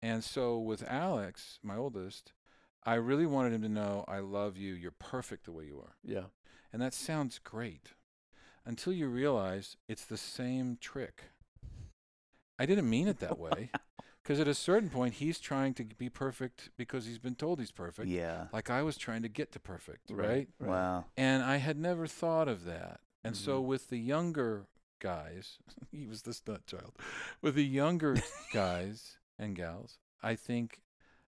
And 0.02 0.24
so 0.24 0.58
with 0.58 0.82
Alex, 0.88 1.60
my 1.62 1.76
oldest, 1.76 2.32
I 2.84 2.94
really 2.94 3.26
wanted 3.26 3.52
him 3.52 3.62
to 3.62 3.68
know, 3.68 4.04
I 4.08 4.18
love 4.18 4.56
you. 4.56 4.72
You're 4.72 4.90
perfect 4.90 5.44
the 5.44 5.52
way 5.52 5.66
you 5.66 5.78
are. 5.78 5.94
Yeah. 6.02 6.24
And 6.72 6.80
that 6.82 6.94
sounds 6.94 7.38
great 7.38 7.92
until 8.64 8.92
you 8.92 9.08
realize 9.08 9.76
it's 9.88 10.04
the 10.04 10.16
same 10.16 10.78
trick. 10.80 11.24
I 12.58 12.66
didn't 12.66 12.88
mean 12.90 13.08
it 13.08 13.20
that 13.20 13.38
way 13.38 13.70
because 14.22 14.38
at 14.38 14.46
a 14.48 14.54
certain 14.54 14.90
point, 14.90 15.14
he's 15.14 15.40
trying 15.40 15.74
to 15.74 15.84
be 15.84 16.08
perfect 16.08 16.70
because 16.76 17.06
he's 17.06 17.18
been 17.18 17.34
told 17.34 17.58
he's 17.58 17.70
perfect. 17.72 18.08
Yeah. 18.08 18.46
Like 18.52 18.70
I 18.70 18.82
was 18.82 18.96
trying 18.96 19.22
to 19.22 19.28
get 19.28 19.52
to 19.52 19.60
perfect, 19.60 20.10
Right, 20.10 20.48
right? 20.60 20.68
Wow. 20.68 21.04
And 21.16 21.42
I 21.42 21.56
had 21.56 21.78
never 21.78 22.06
thought 22.06 22.48
of 22.48 22.64
that. 22.64 23.00
And 23.24 23.36
so 23.36 23.62
Mhm. 23.62 23.66
with 23.66 23.88
the 23.88 23.98
younger 23.98 24.66
guys, 24.98 25.58
he 25.90 26.06
was 26.06 26.22
the 26.22 26.34
stunt 26.34 26.66
child. 26.66 26.92
With 27.42 27.54
the 27.54 27.64
younger 27.64 28.16
guys 28.52 29.16
and 29.38 29.56
gals, 29.56 29.98
I 30.22 30.36
think 30.36 30.82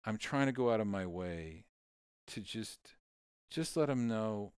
I'm 0.05 0.17
trying 0.17 0.47
to 0.47 0.53
go 0.53 0.71
out 0.73 0.81
of 0.81 0.87
my 0.87 1.07
way 1.07 1.65
to 2.29 2.41
just 2.41 2.95
just 3.51 3.77
let 3.77 3.87
them 3.87 4.09
know 4.09 4.53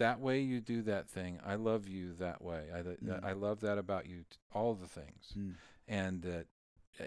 that 0.00 0.18
way 0.20 0.40
you 0.40 0.60
do 0.60 0.82
that 0.82 1.08
thing. 1.08 1.38
I 1.44 1.54
love 1.54 1.86
you 1.86 2.12
that 2.14 2.42
way. 2.42 2.68
I 2.74 2.80
Mm. 2.82 3.22
I 3.24 3.32
love 3.32 3.60
that 3.60 3.78
about 3.78 4.06
you. 4.06 4.24
t- 4.28 4.36
All 4.52 4.74
the 4.74 4.88
things, 4.88 5.32
Mm. 5.36 5.54
and 5.86 6.22
that 6.22 6.46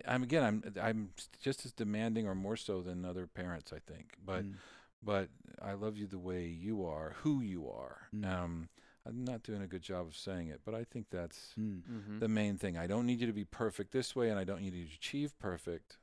I'm 0.06 0.24
again 0.24 0.44
I'm 0.44 0.64
I'm 0.82 1.10
just 1.42 1.66
as 1.66 1.74
demanding 1.74 2.26
or 2.28 2.36
more 2.36 2.56
so 2.56 2.82
than 2.82 3.04
other 3.04 3.28
parents. 3.28 3.74
I 3.74 3.80
think, 3.80 4.16
but 4.24 4.44
Mm. 4.46 4.56
but 5.02 5.30
I 5.62 5.74
love 5.74 5.98
you 5.98 6.08
the 6.08 6.18
way 6.20 6.48
you 6.48 6.86
are, 6.86 7.12
who 7.24 7.42
you 7.42 7.70
are. 7.70 8.08
Mm. 8.16 8.26
Um, 8.26 8.70
I'm 9.06 9.26
not 9.26 9.44
doing 9.44 9.62
a 9.62 9.68
good 9.68 9.82
job 9.82 10.08
of 10.08 10.16
saying 10.16 10.48
it, 10.48 10.62
but 10.64 10.74
I 10.74 10.84
think 10.86 11.10
that's 11.10 11.54
Mm. 11.58 11.82
Mm-hmm. 11.84 12.20
the 12.20 12.30
main 12.30 12.58
thing. 12.58 12.78
I 12.78 12.88
don't 12.88 13.06
need 13.06 13.20
you 13.20 13.28
to 13.28 13.34
be 13.34 13.44
perfect 13.46 13.92
this 13.92 14.16
way, 14.16 14.30
and 14.30 14.40
I 14.40 14.46
don't 14.46 14.62
need 14.62 14.74
you 14.74 14.86
to 14.88 14.96
achieve 14.96 15.38
perfect. 15.40 15.98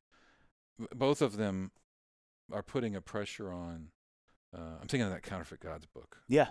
B- 0.79 0.87
Both 0.95 1.23
of 1.23 1.37
them 1.37 1.73
are 2.53 2.63
putting 2.63 2.95
a 2.97 3.01
pressure 3.01 3.51
on. 3.53 3.93
Uh, 4.53 4.79
I'm 4.81 4.89
thinking 4.89 5.03
of 5.03 5.11
that 5.13 5.23
counterfeit 5.23 5.61
gods 5.61 5.87
book. 5.87 6.23
Yeah. 6.29 6.51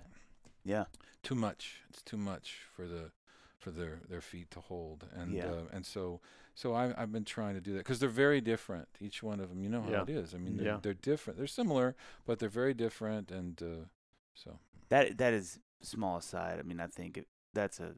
Yeah. 0.69 0.85
Too 1.23 1.35
much. 1.35 1.81
It's 1.89 2.01
too 2.03 2.17
much 2.17 2.59
for 2.75 2.87
the 2.87 3.11
for 3.57 3.71
their 3.71 3.99
their 4.07 4.21
feet 4.21 4.49
to 4.51 4.59
hold, 4.61 5.05
and 5.13 5.33
Yeah. 5.33 5.51
uh, 5.51 5.63
and 5.73 5.85
so 5.85 6.21
so 6.55 6.73
I, 6.73 6.93
I've 7.01 7.11
been 7.11 7.25
trying 7.25 7.55
to 7.55 7.61
do 7.61 7.71
that 7.73 7.79
because 7.79 7.99
they're 7.99 8.09
very 8.25 8.41
different. 8.41 8.87
Each 9.01 9.21
one 9.23 9.39
of 9.39 9.49
them, 9.49 9.63
you 9.63 9.69
know 9.69 9.81
how 9.81 9.89
Yeah. 9.91 10.03
it 10.03 10.09
is. 10.09 10.33
I 10.33 10.37
mean, 10.37 10.57
they're, 10.57 10.65
Yeah. 10.65 10.79
they're 10.81 10.93
different. 11.11 11.37
They're 11.37 11.47
similar, 11.47 11.95
but 12.25 12.39
they're 12.39 12.49
very 12.63 12.73
different, 12.73 13.31
and 13.31 13.61
uh, 13.61 13.85
so 14.33 14.59
That 14.89 15.17
that 15.17 15.33
is 15.33 15.59
small 15.81 16.17
aside. 16.17 16.59
I 16.59 16.63
mean, 16.63 16.79
I 16.79 16.87
think 16.87 17.17
it, 17.17 17.27
that's 17.53 17.79
a 17.79 17.95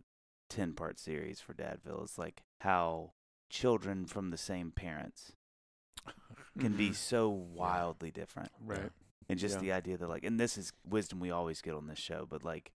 ten 0.49 0.73
part 0.73 0.98
series 0.99 1.39
for 1.41 1.53
Dadville. 1.53 2.03
It's 2.03 2.18
like 2.18 2.43
how 2.61 3.11
children 3.49 4.06
from 4.06 4.30
the 4.31 4.38
same 4.38 4.72
parents 4.72 5.34
can 6.60 6.73
be 6.77 6.93
so 7.11 7.30
wildly 7.30 8.11
different, 8.11 8.52
right. 8.65 8.91
And 9.30 9.39
just 9.39 9.56
Yeah. 9.56 9.61
the 9.61 9.72
idea 9.73 9.98
that 9.98 10.10
like, 10.10 10.23
and 10.23 10.39
this 10.39 10.57
is 10.57 10.73
wisdom 10.88 11.19
we 11.19 11.31
always 11.31 11.61
get 11.61 11.73
on 11.73 11.88
this 11.88 11.99
show, 11.99 12.26
but 12.30 12.43
like 12.43 12.72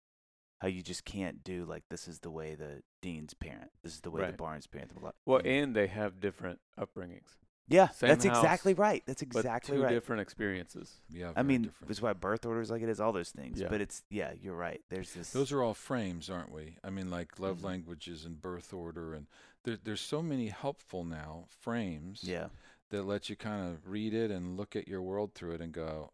how 0.61 0.69
you 0.69 0.83
just 0.83 1.05
can't 1.05 1.45
do 1.45 1.65
like 1.65 1.85
this 1.91 2.09
is 2.09 2.21
the 2.21 2.31
way 2.31 2.55
the 2.55 2.83
dean's 3.03 3.35
parent, 3.35 3.71
this 3.83 3.93
is 3.95 4.01
the 4.01 4.11
way 4.11 4.27
the 4.31 4.33
Barnes 4.37 4.67
parent. 4.67 4.93
blah, 4.95 5.01
blah. 5.01 5.11
Well, 5.27 5.43
and 5.45 5.75
they 5.77 5.87
have 5.89 6.19
different 6.21 6.61
upbringings, 6.81 7.37
yeah, 7.69 7.89
same 7.89 8.09
that's 8.09 8.25
house, 8.25 8.39
exactly 8.39 8.75
right. 8.75 9.03
That's 9.07 9.23
but 9.25 9.39
exactly 9.41 9.77
two 9.77 9.83
right. 9.83 9.91
different 9.91 10.23
experiences. 10.23 10.95
yeah. 11.11 11.33
I 11.37 11.43
mean, 11.43 11.63
different. 11.65 11.89
that's 11.89 12.01
why 12.01 12.13
birth 12.15 12.47
order 12.47 12.61
is 12.61 12.71
like 12.71 12.81
it 12.81 12.89
is, 12.89 13.01
all 13.01 13.13
those 13.13 13.31
things. 13.31 13.61
Yeah. 13.61 13.67
But 13.69 13.81
it's 13.83 14.03
yeah, 14.09 14.33
you're 14.41 14.55
right. 14.57 14.81
There's 14.89 15.13
this. 15.13 15.31
Those 15.33 15.53
are 15.53 15.63
all 15.63 15.75
frames, 15.75 16.31
aren't 16.31 16.53
we? 16.53 16.77
I 16.85 16.91
mean, 16.91 17.11
like 17.11 17.39
love 17.41 17.59
Mhm. 17.59 17.65
languages 17.65 18.25
and 18.25 18.41
birth 18.41 18.73
order, 18.73 19.13
and 19.15 19.27
there, 19.65 19.77
there's 19.83 20.01
so 20.01 20.23
many 20.23 20.47
helpful 20.49 21.05
now 21.05 21.47
frames 21.49 22.21
yeah, 22.23 22.49
that 22.91 23.03
let 23.03 23.29
you 23.29 23.37
kind 23.37 23.69
of 23.71 23.89
read 23.89 24.15
it 24.15 24.31
and 24.31 24.57
look 24.57 24.75
at 24.77 24.87
your 24.89 25.03
world 25.03 25.35
through 25.35 25.53
it 25.53 25.61
and 25.61 25.73
go, 25.73 26.13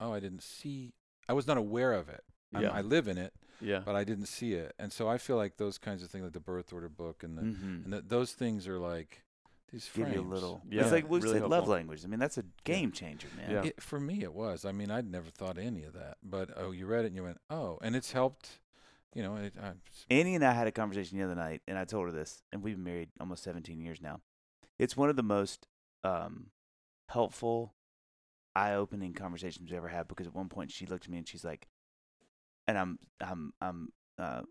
"Oh, 0.00 0.12
I 0.12 0.20
didn't 0.20 0.42
see. 0.42 0.92
I 1.28 1.32
was 1.32 1.46
not 1.46 1.56
aware 1.56 1.92
of 1.92 2.08
it. 2.08 2.24
Yeah. 2.58 2.70
I 2.70 2.80
live 2.80 3.06
in 3.08 3.18
it, 3.18 3.34
Yeah. 3.60 3.80
but 3.84 3.94
I 3.96 4.04
didn't 4.04 4.26
see 4.26 4.54
it." 4.54 4.74
And 4.78 4.92
so 4.92 5.08
I 5.08 5.18
feel 5.18 5.36
like 5.36 5.56
those 5.56 5.76
kinds 5.78 6.02
of 6.02 6.10
things, 6.10 6.24
like 6.24 6.32
the 6.32 6.40
birth 6.40 6.72
order 6.72 6.88
book, 6.88 7.22
and 7.22 7.36
the, 7.36 7.42
hmm 7.42 7.82
and 7.84 7.92
that 7.92 8.08
those 8.08 8.32
things 8.32 8.66
are 8.68 8.78
like 8.78 9.24
these 9.72 9.84
give 9.92 10.06
frames. 10.06 10.14
you 10.14 10.20
a 10.22 10.32
little. 10.32 10.62
Yeah, 10.70 10.82
it's 10.82 10.92
like 10.92 11.10
we 11.10 11.18
really 11.20 11.34
said, 11.34 11.42
love 11.42 11.50
helpful. 11.52 11.72
language. 11.74 12.04
I 12.04 12.08
mean, 12.08 12.20
that's 12.20 12.38
a 12.38 12.44
game 12.64 12.92
changer, 12.92 13.28
man. 13.36 13.50
Yeah. 13.50 13.62
It, 13.64 13.82
for 13.82 13.98
me, 14.00 14.22
it 14.22 14.32
was. 14.32 14.64
I 14.64 14.72
mean, 14.72 14.90
I'd 14.90 15.10
never 15.10 15.28
thought 15.30 15.58
any 15.58 15.82
of 15.84 15.92
that, 15.94 16.18
but 16.22 16.50
oh, 16.56 16.70
you 16.70 16.86
read 16.86 17.04
it 17.04 17.08
and 17.08 17.16
you 17.16 17.24
went, 17.24 17.38
"Oh," 17.50 17.78
and 17.82 17.94
it's 17.96 18.12
helped. 18.12 18.60
You 19.14 19.22
know, 19.22 19.36
it, 19.36 19.54
I, 19.60 19.72
Annie 20.10 20.34
and 20.34 20.44
I 20.44 20.52
had 20.52 20.66
a 20.66 20.72
conversation 20.72 21.18
the 21.18 21.24
other 21.24 21.34
night, 21.34 21.62
and 21.66 21.76
I 21.78 21.84
told 21.84 22.06
her 22.06 22.12
this, 22.12 22.42
and 22.52 22.62
we've 22.62 22.74
been 22.76 22.84
married 22.84 23.08
almost 23.18 23.42
17 23.44 23.80
years 23.80 24.00
now. 24.00 24.20
It's 24.78 24.94
one 24.96 25.08
of 25.08 25.16
the 25.16 25.22
most 25.22 25.66
um, 26.04 26.50
helpful, 27.08 27.72
eye-opening 28.56 29.12
conversations 29.12 29.70
we 29.70 29.76
ever 29.76 29.88
had 29.88 30.08
because 30.08 30.26
at 30.26 30.34
one 30.34 30.48
point 30.48 30.70
she 30.70 30.86
looked 30.86 31.04
at 31.04 31.10
me 31.10 31.18
and 31.18 31.28
she's 31.28 31.44
like, 31.44 31.68
and 32.66 32.78
I'm 32.78 32.98
I'm 33.20 33.52
I'm 33.60 33.88
uh, 34.18 34.42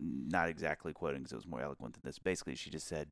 not 0.00 0.48
exactly 0.48 0.92
quoting 0.92 1.20
because 1.20 1.32
it 1.32 1.36
was 1.36 1.46
more 1.46 1.62
eloquent 1.62 1.94
than 1.94 2.02
this. 2.04 2.18
Basically, 2.18 2.56
she 2.56 2.70
just 2.70 2.86
said, 2.86 3.08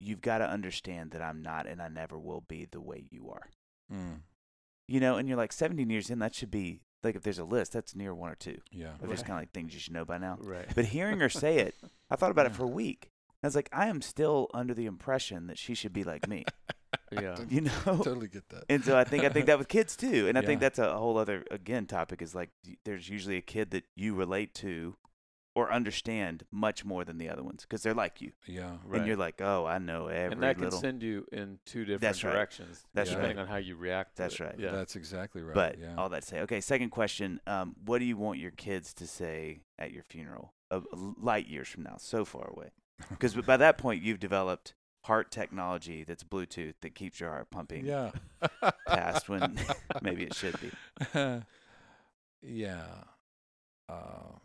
"You've 0.00 0.22
got 0.22 0.38
to 0.38 0.48
understand 0.48 1.10
that 1.10 1.22
I'm 1.22 1.42
not, 1.42 1.66
and 1.66 1.82
I 1.82 1.88
never 1.88 2.18
will 2.18 2.44
be 2.46 2.66
the 2.70 2.80
way 2.80 3.04
you 3.10 3.28
are." 3.30 3.50
mm, 3.92 4.20
You 4.88 5.00
know, 5.00 5.16
and 5.16 5.28
you're 5.28 5.36
like 5.36 5.52
17 5.52 5.90
years 5.90 6.10
in, 6.10 6.20
that 6.20 6.34
should 6.34 6.50
be 6.50 6.80
like 7.02 7.16
if 7.16 7.22
there's 7.22 7.38
a 7.38 7.44
list, 7.44 7.72
that's 7.72 7.94
near 7.94 8.14
one 8.14 8.30
or 8.30 8.34
two 8.36 8.58
yeah. 8.72 8.92
of 9.02 9.10
just 9.10 9.26
kind 9.26 9.38
of 9.38 9.42
like 9.42 9.52
things 9.52 9.74
you 9.74 9.80
should 9.80 9.92
know 9.92 10.04
by 10.06 10.16
now. 10.16 10.38
Right. 10.40 10.66
But 10.74 10.86
hearing 10.86 11.20
her 11.20 11.28
say 11.28 11.58
it, 11.58 11.74
I 12.10 12.16
thought 12.16 12.30
about 12.30 12.46
it 12.46 12.54
for 12.54 12.64
a 12.64 12.68
week. 12.68 13.10
I 13.42 13.46
was 13.46 13.54
like, 13.54 13.68
I 13.72 13.88
am 13.88 14.00
still 14.00 14.48
under 14.54 14.72
the 14.72 14.86
impression 14.86 15.48
that 15.48 15.58
she 15.58 15.74
should 15.74 15.92
be 15.92 16.02
like 16.02 16.26
me, 16.26 16.46
yeah. 17.12 17.36
you 17.48 17.62
know. 17.62 17.70
totally 17.84 18.28
get 18.28 18.48
that. 18.50 18.64
And 18.68 18.84
so 18.84 18.96
I 18.96 19.04
think 19.04 19.24
I 19.24 19.28
think 19.28 19.46
that 19.46 19.58
with 19.58 19.68
kids 19.68 19.96
too, 20.04 20.28
and 20.28 20.38
I 20.38 20.42
think 20.42 20.60
that's 20.60 20.78
a 20.78 20.96
whole 20.96 21.18
other 21.18 21.44
again 21.50 21.86
topic 21.86 22.22
is 22.22 22.34
like 22.34 22.50
there's 22.84 23.08
usually 23.08 23.36
a 23.36 23.42
kid 23.42 23.70
that 23.72 23.84
you 23.94 24.14
relate 24.14 24.54
to 24.56 24.96
or 25.56 25.72
understand 25.72 26.44
much 26.50 26.84
more 26.84 27.04
than 27.04 27.18
the 27.18 27.28
other 27.28 27.42
ones 27.42 27.62
because 27.62 27.82
they're 27.82 27.94
like 27.94 28.20
you, 28.20 28.32
Yeah. 28.46 28.78
Right. 28.84 28.98
and 28.98 29.06
you're 29.06 29.16
like, 29.16 29.40
oh, 29.40 29.64
I 29.64 29.78
know 29.78 30.08
every 30.08 30.32
and 30.32 30.42
that 30.42 30.58
can 30.58 30.72
send 30.72 31.00
you 31.00 31.26
in 31.30 31.60
two 31.64 31.84
different 31.84 32.00
That's 32.00 32.24
right. 32.24 32.32
directions. 32.32 32.84
That's 32.92 33.10
Yeah. 33.10 33.16
depending 33.16 33.38
on 33.38 33.46
how 33.46 33.56
you 33.56 33.76
react. 33.76 34.16
To 34.16 34.22
That's 34.22 34.34
it. 34.34 34.40
right. 34.40 34.54
Yeah. 34.58 34.72
That's 34.72 34.96
exactly 34.96 35.42
right. 35.42 35.54
but 35.54 35.78
yeah. 35.78 35.94
all 35.96 36.08
that 36.08 36.22
to 36.22 36.28
say, 36.28 36.40
okay. 36.40 36.60
Second 36.60 36.90
question: 36.90 37.40
um, 37.46 37.76
What 37.84 38.00
do 38.00 38.04
you 38.04 38.16
want 38.16 38.40
your 38.40 38.50
kids 38.50 38.92
to 38.94 39.06
say 39.06 39.60
at 39.78 39.92
your 39.92 40.02
funeral? 40.02 40.54
Uh, 40.72 40.80
light 40.92 41.46
years 41.46 41.68
from 41.68 41.84
now, 41.84 41.96
so 41.98 42.24
far 42.24 42.48
away. 42.48 42.70
Because 43.08 43.34
by 43.34 43.56
that 43.56 43.78
point, 43.78 44.02
you've 44.02 44.18
developed 44.18 44.74
heart 45.04 45.30
technology 45.30 46.04
that's 46.04 46.24
Bluetooth 46.24 46.74
that 46.82 46.94
keeps 46.94 47.20
your 47.20 47.30
heart 47.30 47.50
pumping 47.50 47.84
yeah. 47.86 48.10
past 48.88 49.28
when 49.28 49.58
maybe 50.02 50.24
it 50.24 50.34
should 50.34 50.56
be. 50.60 50.70
yeah. 52.42 52.84
Uh, 53.88 54.38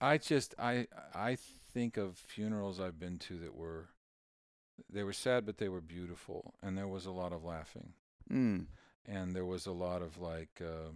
I 0.00 0.16
just 0.18 0.54
I 0.58 0.86
I 1.14 1.36
think 1.74 1.96
of 1.98 2.16
funerals 2.16 2.80
I've 2.80 2.98
been 2.98 3.18
to 3.18 3.38
that 3.40 3.54
were 3.54 3.88
they 4.90 5.02
were 5.02 5.12
sad 5.12 5.44
but 5.44 5.58
they 5.58 5.68
were 5.68 5.82
beautiful 5.82 6.54
and 6.62 6.76
there 6.78 6.88
was 6.88 7.04
a 7.06 7.10
lot 7.12 7.32
of 7.32 7.44
laughing 7.44 7.92
Mm. 8.32 8.66
and 9.06 9.34
there 9.34 9.44
was 9.44 9.66
a 9.66 9.72
lot 9.72 10.02
of 10.02 10.16
like 10.18 10.62
uh, 10.62 10.92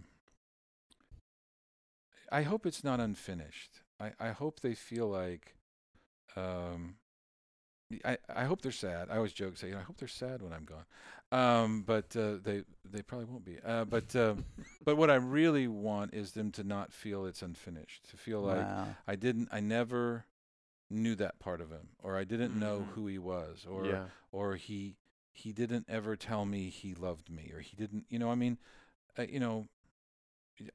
I 2.31 2.41
hope 2.43 2.65
it's 2.65 2.83
not 2.83 2.99
unfinished. 2.99 3.81
I 3.99 4.13
I 4.19 4.29
hope 4.29 4.61
they 4.61 4.73
feel 4.73 5.07
like 5.09 5.55
um 6.35 6.95
I, 8.03 8.17
I 8.33 8.45
hope 8.45 8.61
they're 8.61 8.71
sad. 8.71 9.09
I 9.11 9.17
always 9.17 9.33
joke, 9.33 9.57
say, 9.57 9.73
I 9.73 9.81
hope 9.81 9.97
they're 9.97 10.07
sad 10.07 10.41
when 10.41 10.53
I'm 10.53 10.65
gone. 10.65 10.85
Um, 11.31 11.83
but 11.83 12.15
uh, 12.15 12.37
they 12.43 12.63
they 12.83 13.01
probably 13.01 13.25
won't 13.25 13.45
be. 13.45 13.57
Uh, 13.65 13.85
but 13.85 14.15
um, 14.15 14.45
but 14.83 14.97
what 14.97 15.09
I 15.09 15.15
really 15.15 15.67
want 15.67 16.13
is 16.13 16.31
them 16.31 16.51
to 16.53 16.63
not 16.63 16.91
feel 16.93 17.25
it's 17.25 17.41
unfinished. 17.41 18.09
To 18.09 18.17
feel 18.17 18.41
like 18.41 18.57
wow. 18.57 18.95
I 19.07 19.15
didn't, 19.15 19.49
I 19.51 19.59
never 19.59 20.25
knew 20.89 21.15
that 21.15 21.39
part 21.39 21.61
of 21.61 21.71
him, 21.71 21.89
or 22.03 22.17
I 22.17 22.23
didn't 22.23 22.55
know 22.57 22.79
Mhm. 22.81 22.89
who 22.95 23.07
he 23.07 23.17
was, 23.19 23.65
or 23.69 23.83
yeah. 23.85 24.05
or 24.31 24.55
he 24.55 24.95
he 25.33 25.51
didn't 25.53 25.85
ever 25.89 26.15
tell 26.15 26.45
me 26.45 26.69
he 26.69 26.93
loved 26.95 27.29
me, 27.29 27.51
or 27.53 27.59
he 27.59 27.75
didn't. 27.75 28.05
You 28.09 28.19
know, 28.19 28.31
I 28.31 28.35
mean, 28.35 28.57
uh, 29.17 29.23
you 29.23 29.39
know, 29.39 29.67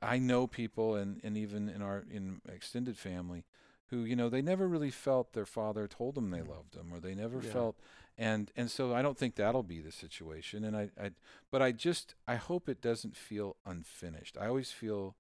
I 0.02 0.18
know 0.18 0.46
people, 0.46 0.94
and 0.96 1.20
and 1.24 1.36
even 1.36 1.68
in 1.68 1.82
our 1.82 2.04
in 2.10 2.40
extended 2.48 2.96
family, 2.98 3.44
who 3.90 4.04
you 4.04 4.16
know 4.16 4.28
they 4.28 4.42
never 4.42 4.66
really 4.68 4.90
felt 4.90 5.32
their 5.32 5.46
father 5.46 5.86
told 5.88 6.14
them 6.14 6.30
they 6.30 6.42
loved 6.42 6.74
them, 6.74 6.92
or 6.92 7.00
they 7.00 7.14
never 7.14 7.40
Yeah. 7.40 7.50
felt, 7.52 7.76
and 8.18 8.50
and 8.56 8.70
so 8.70 8.94
I 8.94 9.02
don't 9.02 9.18
think 9.18 9.34
that'll 9.34 9.62
be 9.62 9.80
the 9.80 9.92
situation. 9.92 10.64
And 10.64 10.76
I 10.76 10.90
I 11.00 11.10
but 11.50 11.62
I 11.62 11.72
just 11.72 12.14
I 12.28 12.36
hope 12.36 12.68
it 12.68 12.80
doesn't 12.80 13.16
feel 13.16 13.56
unfinished. 13.66 14.36
I 14.38 14.46
always 14.46 14.72
feel. 14.72 15.16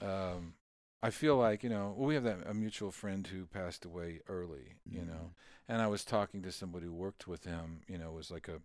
Um, 0.00 0.54
I 1.02 1.10
feel 1.10 1.36
like 1.36 1.62
you 1.62 1.70
know, 1.70 1.94
well, 1.96 2.06
we 2.06 2.14
have 2.14 2.24
that 2.24 2.38
a 2.46 2.54
mutual 2.54 2.90
friend 2.90 3.26
who 3.26 3.46
passed 3.46 3.84
away 3.84 4.20
early, 4.28 4.74
you 4.90 5.04
know, 5.04 5.32
and 5.68 5.80
I 5.80 5.86
was 5.86 6.04
talking 6.04 6.42
to 6.42 6.52
somebody 6.52 6.86
who 6.86 6.92
worked 6.92 7.26
with 7.28 7.44
him, 7.44 7.82
you 7.88 7.98
know, 7.98 8.12
was 8.12 8.30
like 8.30 8.48
a, 8.48 8.60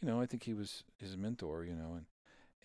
you 0.00 0.08
know, 0.08 0.20
I 0.20 0.26
think 0.26 0.44
he 0.44 0.54
was 0.54 0.84
his 0.98 1.16
mentor, 1.16 1.64
you 1.64 1.74
know, 1.74 1.94
and 1.94 2.06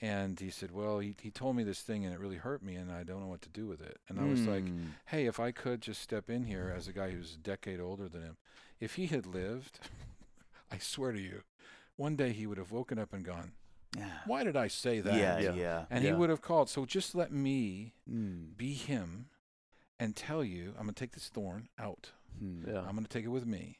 and 0.02 0.40
he 0.40 0.49
said, 0.49 0.72
well, 0.72 0.99
he 0.99 1.15
he 1.22 1.32
told 1.32 1.56
me 1.56 1.64
this 1.64 1.82
thing 1.82 2.03
and 2.06 2.14
it 2.14 2.20
really 2.20 2.38
hurt 2.38 2.61
me 2.64 2.76
and 2.76 2.91
I 2.91 3.03
don't 3.03 3.22
know 3.22 3.28
what 3.28 3.41
to 3.44 3.49
do 3.49 3.65
with 3.68 3.82
it, 3.82 3.98
and 4.10 4.20
I 4.20 4.26
was 4.26 4.45
like, 4.48 4.64
Mm. 4.65 4.94
hey, 5.07 5.26
if 5.26 5.40
I 5.40 5.52
could 5.52 5.82
just 5.82 6.02
step 6.02 6.30
in 6.30 6.44
here 6.45 6.74
as 6.76 6.88
a 6.88 6.94
guy 6.94 7.11
who's 7.11 7.36
a 7.36 7.38
decade 7.38 7.80
older 7.80 8.07
than 8.10 8.22
him, 8.24 8.38
if 8.80 8.95
he 8.95 9.07
had 9.07 9.26
lived, 9.26 9.80
I 10.72 10.78
swear 10.80 11.11
to 11.11 11.22
you, 11.22 11.44
one 11.95 12.15
day 12.15 12.32
he 12.32 12.48
would 12.48 12.57
have 12.57 12.72
woken 12.72 12.98
up 12.99 13.14
and 13.14 13.24
gone, 13.24 13.52
Yeah. 13.95 14.10
why 14.26 14.44
did 14.44 14.57
I 14.57 14.68
say 14.68 14.99
that? 15.02 15.14
Yeah, 15.14 15.38
Yeah. 15.40 15.53
yeah. 15.53 15.86
And 15.90 16.03
Yeah. 16.03 16.11
he 16.11 16.18
would 16.18 16.30
have 16.32 16.41
called. 16.41 16.70
So 16.70 16.86
just 16.86 17.14
let 17.15 17.32
me 17.32 17.94
Mm. 18.10 18.57
be 18.57 18.74
him 18.74 19.30
and 19.99 20.15
tell 20.15 20.44
you, 20.44 20.70
I'm 20.78 20.84
going 20.86 20.95
to 20.95 20.99
take 20.99 21.11
this 21.11 21.30
thorn 21.30 21.70
out. 21.78 22.11
Hmm. 22.40 22.64
Yeah. 22.68 22.80
I'm 22.80 22.94
going 22.95 23.03
to 23.06 23.07
take 23.07 23.24
it 23.26 23.30
with 23.30 23.45
me 23.45 23.78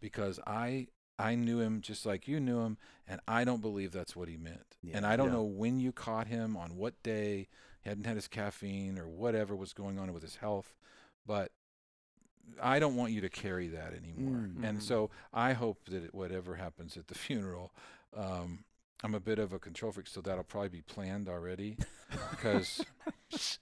because 0.00 0.38
I 0.46 0.86
I 1.20 1.34
knew 1.34 1.60
him 1.60 1.80
just 1.80 2.06
like 2.06 2.26
you 2.26 2.40
knew 2.40 2.60
him 2.60 2.78
and 3.06 3.20
I 3.28 3.44
don't 3.44 3.60
believe 3.60 3.92
that's 3.92 4.14
what 4.16 4.28
he 4.28 4.36
meant. 4.36 4.76
and 4.92 5.04
I 5.06 5.16
don't 5.16 5.26
Yeah. 5.28 5.34
know 5.34 5.42
when 5.44 5.78
you 5.78 5.92
caught 5.92 6.26
him 6.28 6.56
on 6.56 6.76
what 6.76 7.02
day, 7.02 7.48
he 7.82 7.88
hadn't 7.88 8.04
had 8.06 8.16
his 8.16 8.28
caffeine 8.28 8.98
or 8.98 9.06
whatever 9.08 9.54
was 9.56 9.72
going 9.72 9.98
on 9.98 10.12
with 10.12 10.22
his 10.22 10.36
health, 10.36 10.74
but 11.26 11.52
I 12.60 12.78
don't 12.78 12.96
want 12.96 13.12
you 13.12 13.20
to 13.20 13.28
carry 13.28 13.68
that 13.68 13.92
anymore. 13.94 14.48
Mm. 14.48 14.64
And 14.64 14.82
so 14.82 15.10
I 15.32 15.52
hope 15.52 15.84
that 15.86 16.14
whatever 16.14 16.56
happens 16.56 16.96
at 16.96 17.06
the 17.08 17.14
funeral 17.26 17.72
um 18.14 18.64
I'm 19.02 19.14
a 19.14 19.20
bit 19.20 19.38
of 19.38 19.52
a 19.54 19.58
control 19.58 19.92
freak, 19.92 20.06
so 20.06 20.20
that'll 20.20 20.44
probably 20.44 20.68
be 20.68 20.82
planned 20.82 21.28
already. 21.28 21.76
Because 22.30 22.84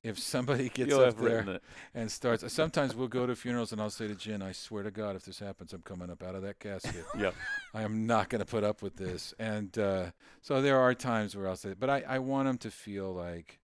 if 0.03 0.19
somebody 0.19 0.69
gets 0.75 0.91
You'll 0.91 1.01
up 1.01 1.17
there 1.19 1.61
and 1.95 2.11
starts, 2.11 2.51
sometimes 2.53 2.97
we'll 2.97 3.07
go 3.09 3.25
to 3.27 3.37
funerals 3.37 3.71
and 3.71 3.81
I'll 3.81 3.91
say 3.91 4.09
to 4.09 4.15
Jen, 4.17 4.43
"I 4.43 4.51
swear 4.53 4.83
to 4.83 4.91
God, 4.91 5.15
if 5.15 5.25
this 5.25 5.39
happens, 5.39 5.73
I'm 5.73 5.83
coming 5.83 6.11
up 6.11 6.23
out 6.25 6.35
of 6.35 6.43
that 6.43 6.59
casket. 6.59 7.05
Yep. 7.19 7.35
I 7.73 7.83
am 7.83 8.07
not 8.07 8.31
going 8.31 8.41
to 8.41 8.47
put 8.47 8.65
up 8.65 8.83
with 8.83 8.97
this." 8.97 9.33
And 9.39 9.77
uh, 9.79 10.07
so 10.43 10.61
there 10.61 10.79
are 10.79 10.93
times 10.95 11.37
where 11.37 11.49
I'll 11.49 11.57
say, 11.57 11.75
but 11.79 11.89
I, 11.89 12.03
I 12.09 12.19
want 12.19 12.49
them 12.49 12.59
to 12.59 12.71
feel 12.71 13.13
like 13.15 13.61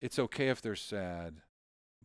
it's 0.00 0.18
okay 0.20 0.48
if 0.50 0.62
they're 0.62 0.76
sad, 0.76 1.40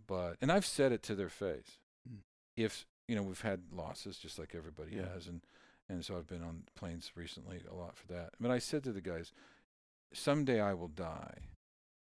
but 0.08 0.38
and 0.42 0.52
I've 0.52 0.66
said 0.66 0.92
it 0.92 1.04
to 1.04 1.16
their 1.16 1.30
face. 1.30 1.78
Mm. 2.10 2.20
If 2.58 2.88
you 3.08 3.16
know 3.16 3.22
we've 3.22 3.42
had 3.42 3.62
losses 3.72 4.18
just 4.18 4.40
like 4.40 4.56
everybody 4.56 4.96
Yeah. 4.96 5.14
has, 5.14 5.28
and 5.28 5.42
and 5.90 6.04
so 6.04 6.18
I've 6.18 6.28
been 6.28 6.44
on 6.44 6.64
planes 6.76 7.12
recently 7.16 7.62
a 7.70 7.74
lot 7.76 7.96
for 7.98 8.08
that. 8.14 8.32
But 8.40 8.52
I 8.52 8.60
said 8.60 8.84
to 8.86 8.92
the 8.92 9.02
guys, 9.02 9.32
someday 10.14 10.60
I 10.62 10.74
will 10.74 10.88
die, 10.88 11.50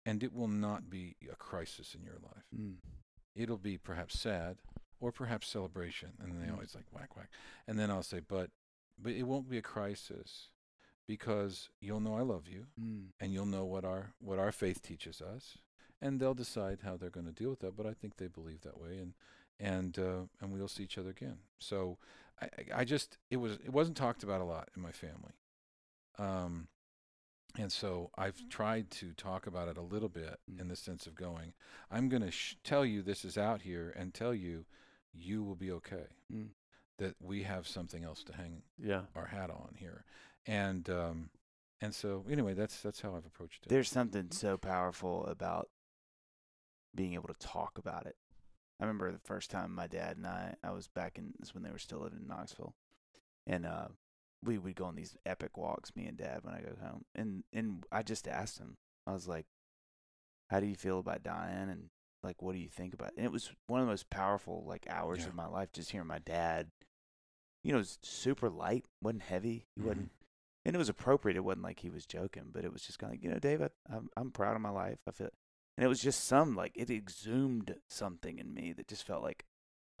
and 0.06 0.22
it 0.22 0.32
will 0.32 0.48
not 0.48 0.88
be 0.90 1.16
a 1.30 1.36
crisis 1.36 1.94
in 1.94 2.02
your 2.04 2.18
life. 2.22 2.44
Mm. 2.56 2.76
It'll 3.34 3.58
be 3.58 3.78
perhaps 3.78 4.18
sad 4.18 4.58
or 5.00 5.12
perhaps 5.12 5.48
celebration, 5.48 6.10
and 6.20 6.40
they 6.42 6.46
Mm. 6.48 6.54
always 6.54 6.74
like 6.74 6.92
whack 6.92 7.16
whack. 7.16 7.30
And 7.66 7.78
then 7.78 7.90
I'll 7.90 8.02
say, 8.02 8.20
but 8.20 8.50
but 9.00 9.12
it 9.12 9.22
won't 9.24 9.48
be 9.48 9.58
a 9.58 9.62
crisis 9.62 10.50
because 11.06 11.70
you'll 11.80 12.00
know 12.00 12.16
I 12.16 12.22
love 12.22 12.48
you, 12.48 12.66
Mm. 12.80 13.12
and 13.20 13.32
you'll 13.32 13.46
know 13.46 13.64
what 13.64 13.84
our 13.84 14.14
what 14.18 14.38
our 14.38 14.52
faith 14.52 14.82
teaches 14.82 15.20
us, 15.20 15.58
and 16.00 16.18
they'll 16.20 16.34
decide 16.34 16.80
how 16.82 16.96
they're 16.96 17.10
going 17.10 17.26
to 17.26 17.32
deal 17.32 17.50
with 17.50 17.60
that. 17.60 17.76
But 17.76 17.86
I 17.86 17.94
think 17.94 18.16
they 18.16 18.28
believe 18.28 18.62
that 18.62 18.78
way, 18.80 18.98
and 18.98 19.14
and 19.60 19.98
uh, 19.98 20.26
and 20.40 20.52
we'll 20.52 20.68
see 20.68 20.84
each 20.84 20.98
other 20.98 21.10
again. 21.10 21.38
So 21.58 21.98
I 22.40 22.48
I- 22.80 22.84
just 22.84 23.18
it 23.30 23.36
was 23.38 23.52
it 23.64 23.70
wasn't 23.72 23.96
talked 23.96 24.22
about 24.22 24.40
a 24.40 24.44
lot 24.44 24.68
in 24.76 24.82
my 24.82 24.92
family, 24.92 25.34
um, 26.18 26.68
and 27.58 27.72
so 27.72 28.10
I've 28.16 28.48
tried 28.48 28.90
to 28.92 29.12
talk 29.14 29.46
about 29.46 29.68
it 29.68 29.76
a 29.76 29.82
little 29.82 30.08
bit 30.08 30.38
Mm. 30.50 30.60
in 30.60 30.68
the 30.68 30.76
sense 30.76 31.06
of 31.06 31.14
going, 31.14 31.54
I'm 31.90 32.08
going 32.08 32.22
to 32.22 32.30
sh- 32.30 32.56
tell 32.62 32.84
you 32.84 33.02
this 33.02 33.24
is 33.24 33.36
out 33.38 33.62
here, 33.62 33.90
and 33.96 34.12
tell 34.14 34.34
you 34.34 34.66
you 35.12 35.42
will 35.42 35.56
be 35.56 35.70
okay. 35.72 36.06
Mm. 36.32 36.50
That 36.98 37.14
we 37.20 37.44
have 37.44 37.66
something 37.68 38.02
else 38.04 38.24
to 38.24 38.32
hang 38.34 38.62
Yeah. 38.76 39.06
our 39.14 39.26
hat 39.26 39.50
on 39.50 39.74
here, 39.76 40.04
and 40.46 40.88
um, 40.90 41.30
and 41.80 41.94
so 41.94 42.24
anyway, 42.28 42.54
that's 42.54 42.80
that's 42.82 43.00
how 43.00 43.14
I've 43.16 43.26
approached 43.26 43.66
it. 43.66 43.68
There's 43.68 43.88
something 43.90 44.30
so 44.32 44.56
powerful 44.58 45.24
about 45.26 45.70
being 46.94 47.14
able 47.14 47.28
to 47.28 47.34
talk 47.38 47.78
about 47.78 48.06
it. 48.06 48.16
I 48.80 48.84
remember 48.84 49.10
the 49.10 49.18
first 49.18 49.50
time 49.50 49.74
my 49.74 49.86
dad 49.86 50.16
and 50.16 50.26
I, 50.26 50.54
I 50.62 50.70
was 50.70 50.88
back 50.88 51.18
in 51.18 51.32
this 51.38 51.52
when 51.54 51.62
they 51.62 51.70
were 51.70 51.78
still 51.78 51.98
living 52.00 52.20
in 52.22 52.28
Knoxville, 52.28 52.74
and 53.46 53.66
uh, 53.66 53.88
we 54.44 54.58
would 54.58 54.76
go 54.76 54.84
on 54.84 54.94
these 54.96 55.16
epic 55.26 55.56
walks, 55.56 55.96
me 55.96 56.06
and 56.06 56.16
dad, 56.16 56.40
when 56.42 56.54
I 56.54 56.60
go 56.60 56.76
home, 56.80 57.04
and 57.14 57.42
and 57.52 57.84
I 57.90 58.02
just 58.02 58.28
asked 58.28 58.58
him, 58.58 58.76
I 59.06 59.12
was 59.12 59.26
like, 59.26 59.46
"How 60.50 60.60
do 60.60 60.66
you 60.66 60.76
feel 60.76 60.98
about 61.00 61.22
dying?" 61.22 61.68
and 61.70 61.90
like, 62.22 62.40
"What 62.42 62.52
do 62.52 62.58
you 62.58 62.68
think 62.68 62.94
about?" 62.94 63.08
It? 63.08 63.16
And 63.18 63.26
it 63.26 63.32
was 63.32 63.52
one 63.66 63.80
of 63.80 63.86
the 63.86 63.92
most 63.92 64.10
powerful 64.10 64.64
like 64.66 64.86
hours 64.88 65.20
Yeah. 65.20 65.28
of 65.28 65.34
my 65.34 65.46
life, 65.46 65.72
just 65.72 65.90
hearing 65.90 66.06
my 66.06 66.18
dad. 66.20 66.70
You 67.64 67.72
know, 67.72 67.78
it 67.78 67.80
was 67.80 67.98
super 68.02 68.48
light, 68.48 68.86
wasn't 69.02 69.22
heavy, 69.22 69.66
he 69.74 69.82
Mhm. 69.82 69.86
wasn't 69.86 70.12
and 70.64 70.74
it 70.74 70.78
was 70.78 70.88
appropriate. 70.90 71.36
It 71.36 71.44
wasn't 71.44 71.64
like 71.64 71.80
he 71.80 71.88
was 71.90 72.04
joking, 72.06 72.50
but 72.52 72.64
it 72.64 72.72
was 72.72 72.82
just 72.82 72.98
kind 72.98 73.10
of 73.10 73.14
like, 73.14 73.24
you 73.24 73.30
know, 73.30 73.38
Dave, 73.38 73.62
I, 73.62 73.70
I'm 73.88 74.10
I'm 74.16 74.30
proud 74.30 74.54
of 74.54 74.60
my 74.62 74.70
life. 74.70 74.98
I 75.06 75.12
feel, 75.12 75.30
and 75.78 75.84
it 75.84 75.88
was 75.88 76.02
just 76.02 76.24
some 76.24 76.54
like 76.56 76.72
it 76.74 76.90
exhumed 76.90 77.74
something 77.88 78.38
in 78.38 78.52
me 78.52 78.72
that 78.72 78.88
just 78.88 79.06
felt 79.06 79.22
like, 79.22 79.46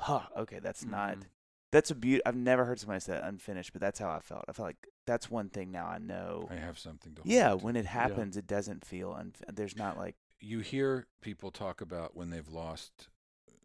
huh, 0.00 0.22
okay, 0.36 0.58
that's 0.58 0.84
not 0.84 1.16
Mhm. 1.16 1.22
that's 1.70 1.90
a 1.90 1.94
beauty. 1.94 2.20
I've 2.26 2.34
never 2.36 2.64
heard 2.64 2.80
somebody 2.80 3.00
say 3.00 3.12
that 3.12 3.24
unfinished, 3.24 3.72
but 3.72 3.80
that's 3.80 3.98
how 4.00 4.10
I 4.10 4.20
felt. 4.20 4.44
I 4.48 4.52
felt 4.52 4.68
like 4.68 4.88
that's 5.06 5.30
one 5.30 5.50
thing 5.50 5.70
now 5.70 5.86
I 5.86 5.98
know. 5.98 6.48
I 6.50 6.56
have 6.56 6.78
something 6.78 7.14
to. 7.14 7.22
hold 7.22 7.30
Yeah, 7.32 7.52
when 7.54 7.76
it 7.76 7.86
happens, 7.86 8.36
it 8.36 8.46
doesn't 8.46 8.84
feel 8.84 9.12
unf- 9.14 9.54
there's 9.54 9.76
not 9.76 9.96
like 9.96 10.16
you 10.40 10.60
hear 10.60 11.06
people 11.20 11.50
talk 11.50 11.80
about 11.80 12.16
when 12.16 12.30
they've 12.30 12.48
lost 12.48 13.08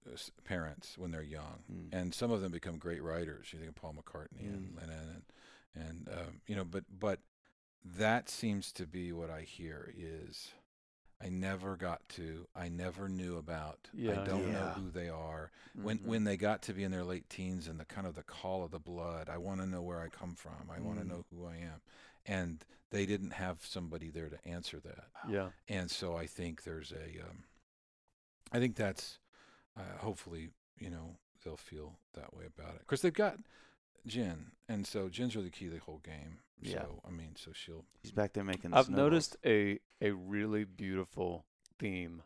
uh, 0.05 0.17
parents 0.43 0.97
when 0.97 1.11
they're 1.11 1.21
young, 1.23 1.63
Mm. 1.71 1.89
and 1.93 2.13
some 2.13 2.29
of 2.29 2.41
them 2.41 2.51
become 2.51 2.77
great 2.77 3.01
writers. 3.01 3.53
You 3.53 3.59
think 3.59 3.69
of 3.69 3.75
Paul 3.75 3.93
McCartney 3.93 4.47
and 4.53 4.73
Mm. 4.73 4.77
Lennon, 4.77 5.23
and 5.75 5.87
and 5.87 6.09
um, 6.09 6.41
you 6.45 6.55
know, 6.55 6.65
but 6.65 6.83
but 6.89 7.21
that 7.85 8.29
seems 8.29 8.71
to 8.73 8.85
be 8.85 9.11
what 9.13 9.29
I 9.29 9.41
hear 9.41 9.93
is. 9.97 10.53
I 11.23 11.29
never 11.29 11.77
got 11.77 12.07
to. 12.09 12.47
I 12.55 12.67
never 12.69 13.07
knew 13.07 13.37
about. 13.37 13.87
I 14.09 14.15
don't 14.27 14.51
know 14.51 14.67
who 14.75 14.91
they 14.91 15.09
are. 15.09 15.51
When 15.75 15.97
Mhm. 15.97 16.05
when 16.05 16.23
they 16.25 16.37
got 16.37 16.61
to 16.63 16.73
be 16.73 16.83
in 16.83 16.91
their 16.91 17.03
late 17.03 17.29
teens 17.29 17.67
and 17.67 17.79
the 17.79 17.85
kind 17.85 18.05
of 18.07 18.15
the 18.15 18.23
call 18.23 18.63
of 18.63 18.71
the 18.71 18.79
blood, 18.79 19.29
I 19.29 19.37
want 19.37 19.61
to 19.61 19.67
know 19.67 19.81
where 19.81 20.01
I 20.01 20.09
come 20.09 20.35
from. 20.35 20.69
I 20.69 20.79
want 20.81 20.99
to 20.99 21.05
Mm. 21.05 21.09
know 21.09 21.25
who 21.31 21.45
I 21.45 21.55
am. 21.57 21.81
And 22.25 22.65
they 22.89 23.05
didn't 23.05 23.31
have 23.31 23.65
somebody 23.65 24.09
there 24.09 24.29
to 24.29 24.47
answer 24.47 24.79
that 24.81 25.07
Yeah. 25.29 25.49
and 25.67 25.89
so 25.89 26.15
I 26.15 26.27
think 26.27 26.63
there's 26.63 26.91
a, 26.91 27.21
um, 27.27 27.43
I 28.51 28.59
think 28.59 28.75
that's, 28.75 29.19
uh, 29.77 29.97
hopefully, 29.99 30.49
you 30.77 30.89
know, 30.89 31.17
they'll 31.43 31.57
feel 31.57 31.97
that 32.13 32.33
way 32.35 32.45
about 32.45 32.75
it 32.75 32.79
because 32.81 33.01
they've 33.01 33.13
got 33.13 33.37
Jen, 34.05 34.51
and 34.67 34.85
so 34.85 35.09
Jen's 35.09 35.35
really 35.35 35.49
key 35.49 35.65
to 35.65 35.71
the 35.71 35.79
whole 35.79 36.01
game. 36.03 36.39
Yeah. 36.61 36.81
So 36.81 37.01
I 37.07 37.11
mean, 37.11 37.35
so 37.35 37.51
she'll. 37.53 37.85
he's 38.01 38.11
back 38.11 38.33
there 38.33 38.43
making. 38.43 38.71
The 38.71 38.77
I've 38.77 38.85
snowballs. 38.85 39.03
noticed 39.11 39.37
a 39.45 39.79
a 40.01 40.11
really 40.11 40.63
beautiful 40.63 41.45
theme 41.79 42.23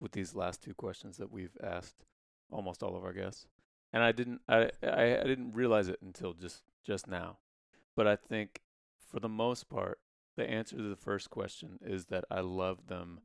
with 0.00 0.12
these 0.12 0.34
last 0.34 0.62
two 0.62 0.74
questions 0.74 1.16
that 1.18 1.30
we've 1.30 1.56
asked 1.62 2.04
almost 2.50 2.82
all 2.82 2.96
of 2.96 3.04
our 3.04 3.12
guests, 3.12 3.46
and 3.92 4.02
I 4.02 4.12
didn't 4.12 4.40
I, 4.48 4.70
I 4.82 5.18
I 5.18 5.24
didn't 5.24 5.52
realize 5.52 5.88
it 5.88 6.00
until 6.02 6.32
just 6.32 6.62
just 6.84 7.06
now, 7.06 7.38
but 7.94 8.06
I 8.06 8.16
think 8.16 8.60
for 9.10 9.20
the 9.20 9.28
most 9.28 9.68
part 9.68 9.98
the 10.36 10.48
answer 10.48 10.76
to 10.76 10.82
the 10.82 10.96
first 10.96 11.30
question 11.30 11.78
is 11.82 12.06
that 12.06 12.24
I 12.30 12.40
love 12.40 12.86
them 12.88 13.20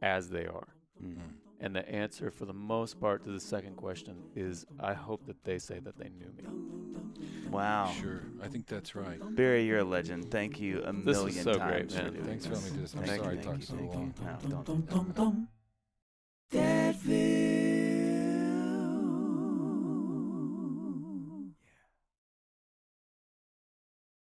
as 0.00 0.30
they 0.30 0.46
are. 0.46 0.68
Mm. 1.02 1.18
And 1.60 1.74
the 1.74 1.88
answer 1.88 2.30
for 2.30 2.44
the 2.44 2.52
most 2.52 3.00
part 3.00 3.24
to 3.24 3.30
the 3.30 3.40
second 3.40 3.76
question 3.76 4.16
is 4.36 4.64
I 4.78 4.94
hope 4.94 5.26
that 5.26 5.42
they 5.44 5.58
say 5.58 5.80
that 5.80 5.98
they 5.98 6.08
knew 6.08 6.32
me. 6.36 6.44
Wow, 7.50 7.92
Sure, 8.00 8.22
I 8.42 8.46
think 8.48 8.66
that's 8.66 8.94
right. 8.94 9.18
Barry, 9.34 9.64
you're 9.64 9.78
a 9.80 9.84
legend. 9.84 10.30
Thank 10.30 10.60
you 10.60 10.82
a 10.84 10.92
This 10.92 11.18
was 11.18 11.34
million 11.34 11.44
so 11.44 11.54
times 11.54 11.70
great, 11.72 11.92
for 11.92 12.02
man. 12.04 12.12
doing 12.12 12.24
Thanks 12.26 12.46
for 12.46 12.54
letting 12.54 12.70
me 12.70 12.76
do 12.76 12.80
this. 12.82 12.94
I'm 12.94 13.04
Thank 13.04 13.22
sorry 13.22 13.34
you, 13.34 13.40
I 13.40 13.42
talked 13.42 13.58
you, 13.60 13.64
so 13.66 13.74
thank 13.74 13.94
long. 13.94 14.14
you. 14.44 14.48
No, 14.50 14.62
don't 14.62 14.88
do 14.88 15.12
that. 15.14 15.48